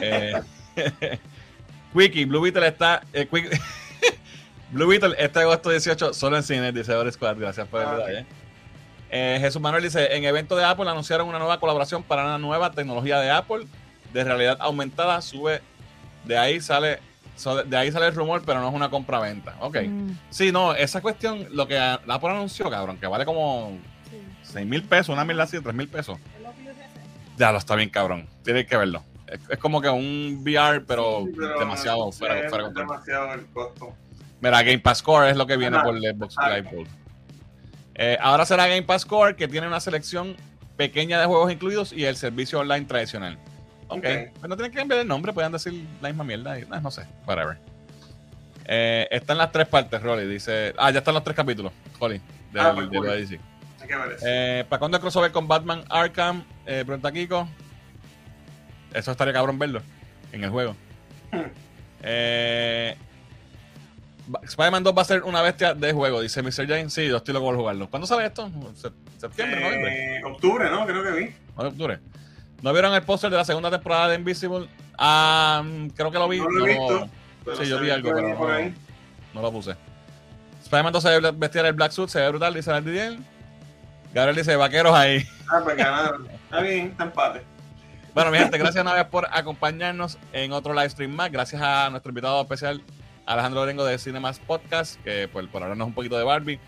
Eh, 0.00 0.34
Quickie, 1.96 2.24
Blue 2.26 2.40
Beetle 2.42 2.66
está. 2.68 3.02
eh, 3.12 3.26
Quick- 3.30 3.58
Blue 4.70 4.86
Beetle 4.88 5.14
este 5.18 5.40
agosto 5.40 5.70
18 5.70 6.14
solo 6.14 6.36
en 6.36 6.42
cine, 6.42 6.72
dice 6.72 6.92
Squad. 7.12 7.36
Gracias 7.38 7.66
por 7.68 7.80
el 7.82 7.88
Ah, 7.88 7.96
detalle. 7.96 8.26
Eh, 9.14 9.36
Jesús 9.40 9.60
Manuel 9.60 9.82
dice: 9.84 10.16
En 10.16 10.24
evento 10.24 10.56
de 10.56 10.64
Apple 10.64 10.88
anunciaron 10.90 11.28
una 11.28 11.38
nueva 11.38 11.60
colaboración 11.60 12.02
para 12.02 12.24
una 12.24 12.38
nueva 12.38 12.72
tecnología 12.72 13.20
de 13.20 13.30
Apple 13.30 13.66
de 14.12 14.24
realidad 14.24 14.56
aumentada. 14.60 15.20
Sube, 15.22 15.60
de 16.24 16.38
ahí 16.38 16.60
sale 16.60 16.98
so, 17.36 17.62
de, 17.62 17.76
ahí 17.76 17.92
sale 17.92 18.06
el 18.06 18.14
rumor, 18.14 18.42
pero 18.46 18.60
no 18.60 18.68
es 18.68 18.74
una 18.74 18.88
compra-venta. 18.90 19.54
Ok. 19.60 19.76
Mm, 19.86 20.10
Sí, 20.30 20.50
no, 20.50 20.74
esa 20.74 21.00
cuestión, 21.02 21.46
lo 21.50 21.68
que 21.68 21.78
Apple 21.78 22.30
anunció, 22.30 22.70
cabrón, 22.70 22.96
que 22.98 23.06
vale 23.06 23.24
como 23.26 23.78
sí. 24.10 24.16
6 24.42 24.66
mil 24.66 24.82
pesos, 24.82 25.10
una 25.10 25.24
mil 25.24 25.38
así, 25.40 25.60
3 25.60 25.74
mil 25.74 25.88
pesos. 25.88 26.18
Ya 27.36 27.52
lo 27.52 27.58
está 27.58 27.76
bien, 27.76 27.90
cabrón. 27.90 28.28
Tienes 28.44 28.66
que 28.66 28.76
verlo. 28.76 29.02
Es, 29.26 29.40
es 29.48 29.58
como 29.58 29.80
que 29.80 29.88
un 29.88 30.42
VR, 30.42 30.80
pero, 30.86 31.24
Sí, 31.26 31.32
pero 31.36 31.58
demasiado 31.58 32.12
fuera, 32.12 32.34
fuera 32.48 32.56
de 32.56 32.62
control. 32.72 32.86
demasiado 32.86 33.34
el 33.34 33.46
costo. 33.46 33.94
Mira, 34.40 34.62
Game 34.62 34.78
Pass 34.80 35.02
Core 35.02 35.30
es 35.30 35.36
lo 35.36 35.46
que 35.46 35.56
viene 35.56 35.76
Ajá. 35.76 35.84
por 35.86 35.96
el 35.96 36.02
Xbox. 36.02 36.36
Live 36.46 36.70
Gold. 36.72 36.88
Eh, 37.94 38.16
ahora 38.20 38.44
será 38.46 38.66
Game 38.66 38.82
Pass 38.82 39.04
Core, 39.04 39.36
que 39.36 39.48
tiene 39.48 39.66
una 39.66 39.80
selección 39.80 40.36
pequeña 40.76 41.20
de 41.20 41.26
juegos 41.26 41.52
incluidos 41.52 41.92
y 41.92 42.04
el 42.04 42.16
servicio 42.16 42.60
online 42.60 42.86
tradicional. 42.86 43.38
Ok. 43.88 43.98
Ok. 43.98 44.04
Pues 44.38 44.48
no 44.48 44.56
tienen 44.56 44.72
que 44.72 44.78
cambiar 44.78 45.00
el 45.00 45.08
nombre, 45.08 45.32
pueden 45.32 45.52
decir 45.52 45.84
la 46.00 46.08
misma 46.08 46.24
mierda. 46.24 46.58
y- 46.58 46.64
no, 46.66 46.90
sé, 46.90 47.06
whatever. 47.26 47.58
Eh, 48.66 49.06
están 49.10 49.38
las 49.38 49.52
tres 49.52 49.66
partes, 49.68 50.00
Rolly. 50.02 50.26
Dice. 50.26 50.72
Ah, 50.78 50.90
ya 50.90 50.98
están 51.00 51.14
los 51.14 51.24
tres 51.24 51.36
capítulos, 51.36 51.72
Rolly, 52.00 52.20
de, 52.52 52.60
Ah, 52.60 52.72
pues, 52.74 52.88
de 52.88 52.94
lo 52.96 53.02
cool. 53.02 53.10
de 53.10 53.16
DC. 53.20 53.40
Eh, 54.24 54.64
¿Para 54.68 54.78
cuándo 54.78 54.96
el 54.96 55.00
crossover 55.02 55.32
con 55.32 55.46
Batman 55.48 55.84
Arkham? 55.90 56.44
Eh, 56.64 56.84
pregunta 56.86 57.12
Kiko. 57.12 57.46
Eso 58.94 59.10
estaría 59.10 59.32
cabrón 59.34 59.58
verlo 59.58 59.82
en 60.32 60.44
el 60.44 60.50
juego. 60.50 60.76
Hmm. 61.32 61.40
Eh, 62.02 62.96
Spider-Man 64.44 64.84
2 64.84 64.94
va 64.96 65.02
a 65.02 65.04
ser 65.04 65.22
una 65.24 65.42
bestia 65.42 65.74
de 65.74 65.92
juego, 65.92 66.20
dice 66.20 66.42
Mr. 66.42 66.66
James. 66.68 66.92
Sí, 66.92 67.08
yo 67.08 67.16
estoy 67.18 67.34
loco 67.34 67.46
por 67.46 67.56
jugarlo. 67.56 67.88
¿Cuándo 67.90 68.06
sale 68.06 68.26
esto? 68.26 68.50
Se- 68.74 68.90
¿Septiembre, 69.18 69.60
noviembre? 69.60 70.16
Eh, 70.18 70.24
octubre, 70.24 70.70
¿no? 70.70 70.86
Creo 70.86 71.02
que 71.02 71.10
vi. 71.10 71.34
¿No 71.56 71.68
octubre? 71.68 71.98
¿No 72.62 72.72
vieron 72.72 72.94
el 72.94 73.02
póster 73.02 73.30
de 73.30 73.36
la 73.36 73.44
segunda 73.44 73.70
temporada 73.70 74.08
de 74.08 74.14
Invisible? 74.16 74.68
Ah, 74.96 75.62
mm, 75.64 75.88
creo 75.88 76.10
que 76.10 76.18
lo 76.18 76.28
vi. 76.28 76.38
No 76.38 76.48
lo 76.50 76.66
he 76.66 76.68
visto. 76.78 77.08
Pero 77.44 77.56
Sí, 77.56 77.66
yo 77.68 77.78
vi 77.80 77.86
ve 77.86 77.92
algo, 77.92 78.10
pero 78.14 78.36
por 78.38 78.48
no. 78.48 78.54
ahí. 78.54 78.74
No 79.34 79.42
lo 79.42 79.50
puse. 79.50 79.74
Spider-Man 80.62 80.92
2 80.92 81.02
se 81.02 81.08
debe 81.10 81.30
vestir 81.32 81.64
el 81.64 81.72
Black 81.72 81.90
Suit, 81.92 82.08
se 82.08 82.20
ve 82.20 82.28
brutal, 82.28 82.54
dice 82.54 82.80
Didier. 82.80 83.18
Gabriel 84.14 84.36
dice, 84.36 84.56
vaqueros 84.56 84.94
ahí. 84.94 85.26
Ah, 85.54 85.60
pues 85.62 85.76
ganaron. 85.76 86.26
Está 86.30 86.60
bien, 86.62 86.86
está 86.86 87.04
empate. 87.04 87.42
Bueno, 88.14 88.30
mi 88.30 88.38
gente, 88.38 88.56
gracias 88.56 88.80
una 88.82 88.94
vez 88.94 89.04
por 89.04 89.26
acompañarnos 89.30 90.16
en 90.32 90.52
otro 90.52 90.72
live 90.72 90.88
stream 90.88 91.10
más. 91.10 91.30
Gracias 91.30 91.60
a 91.60 91.90
nuestro 91.90 92.08
invitado 92.10 92.40
especial, 92.40 92.80
Alejandro 93.26 93.60
Lorengo 93.60 93.84
de 93.84 93.98
Cinemas 93.98 94.38
Podcast, 94.38 95.00
que 95.02 95.28
por, 95.28 95.48
por 95.48 95.62
hablarnos 95.62 95.88
un 95.88 95.94
poquito 95.94 96.18
de 96.18 96.24
Barbie. 96.24 96.60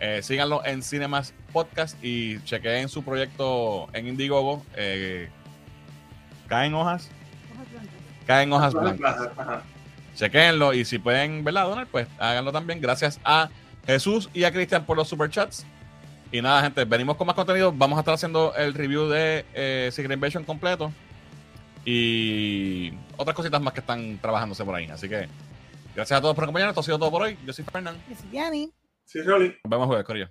Eh, 0.00 0.20
síganlo 0.22 0.64
en 0.64 0.82
Cinemas 0.82 1.34
Podcast 1.52 1.96
y 2.04 2.40
chequeen 2.44 2.88
su 2.88 3.02
proyecto 3.02 3.88
en 3.92 4.06
Indiegogo. 4.06 4.64
Eh, 4.76 5.28
caen 6.46 6.74
hojas, 6.74 7.10
caen 8.26 8.52
hojas 8.52 8.74
blancas. 8.74 9.28
Chequenlo 10.14 10.72
y 10.74 10.84
si 10.84 10.98
pueden 10.98 11.44
¿verdad, 11.44 11.64
donar, 11.64 11.86
pues 11.86 12.08
háganlo 12.18 12.52
también. 12.52 12.80
Gracias 12.80 13.20
a 13.24 13.50
Jesús 13.86 14.28
y 14.34 14.44
a 14.44 14.52
Cristian 14.52 14.84
por 14.84 14.96
los 14.96 15.08
superchats. 15.08 15.64
Y 16.30 16.42
nada, 16.42 16.62
gente, 16.62 16.84
venimos 16.84 17.16
con 17.16 17.26
más 17.26 17.36
contenido. 17.36 17.72
Vamos 17.72 17.96
a 17.96 18.00
estar 18.00 18.14
haciendo 18.14 18.54
el 18.54 18.74
review 18.74 19.08
de 19.08 19.44
eh, 19.54 19.88
Secret 19.92 20.14
Invasion 20.14 20.44
completo. 20.44 20.92
Y 21.84 22.92
otras 23.16 23.34
cositas 23.34 23.62
más 23.62 23.72
que 23.72 23.80
están 23.80 24.18
trabajándose 24.18 24.64
por 24.64 24.74
ahí. 24.74 24.86
Así 24.86 25.08
que 25.08 25.28
gracias 25.98 26.16
a 26.16 26.22
todos 26.22 26.36
por 26.36 26.44
acompañarnos. 26.44 26.72
Esto 26.72 26.80
ha 26.80 26.84
sido 26.84 26.98
todo 26.98 27.10
por 27.10 27.22
hoy. 27.22 27.36
Yo 27.44 27.52
soy 27.52 27.64
Fernán. 27.64 28.00
Que 28.08 28.14
si 28.14 28.30
Yanni. 28.30 28.72
Sí, 29.04 29.20
Rolly. 29.20 29.48
Nos 29.64 29.70
vemos 29.70 29.86
jueves, 29.88 30.06
Corillo. 30.06 30.30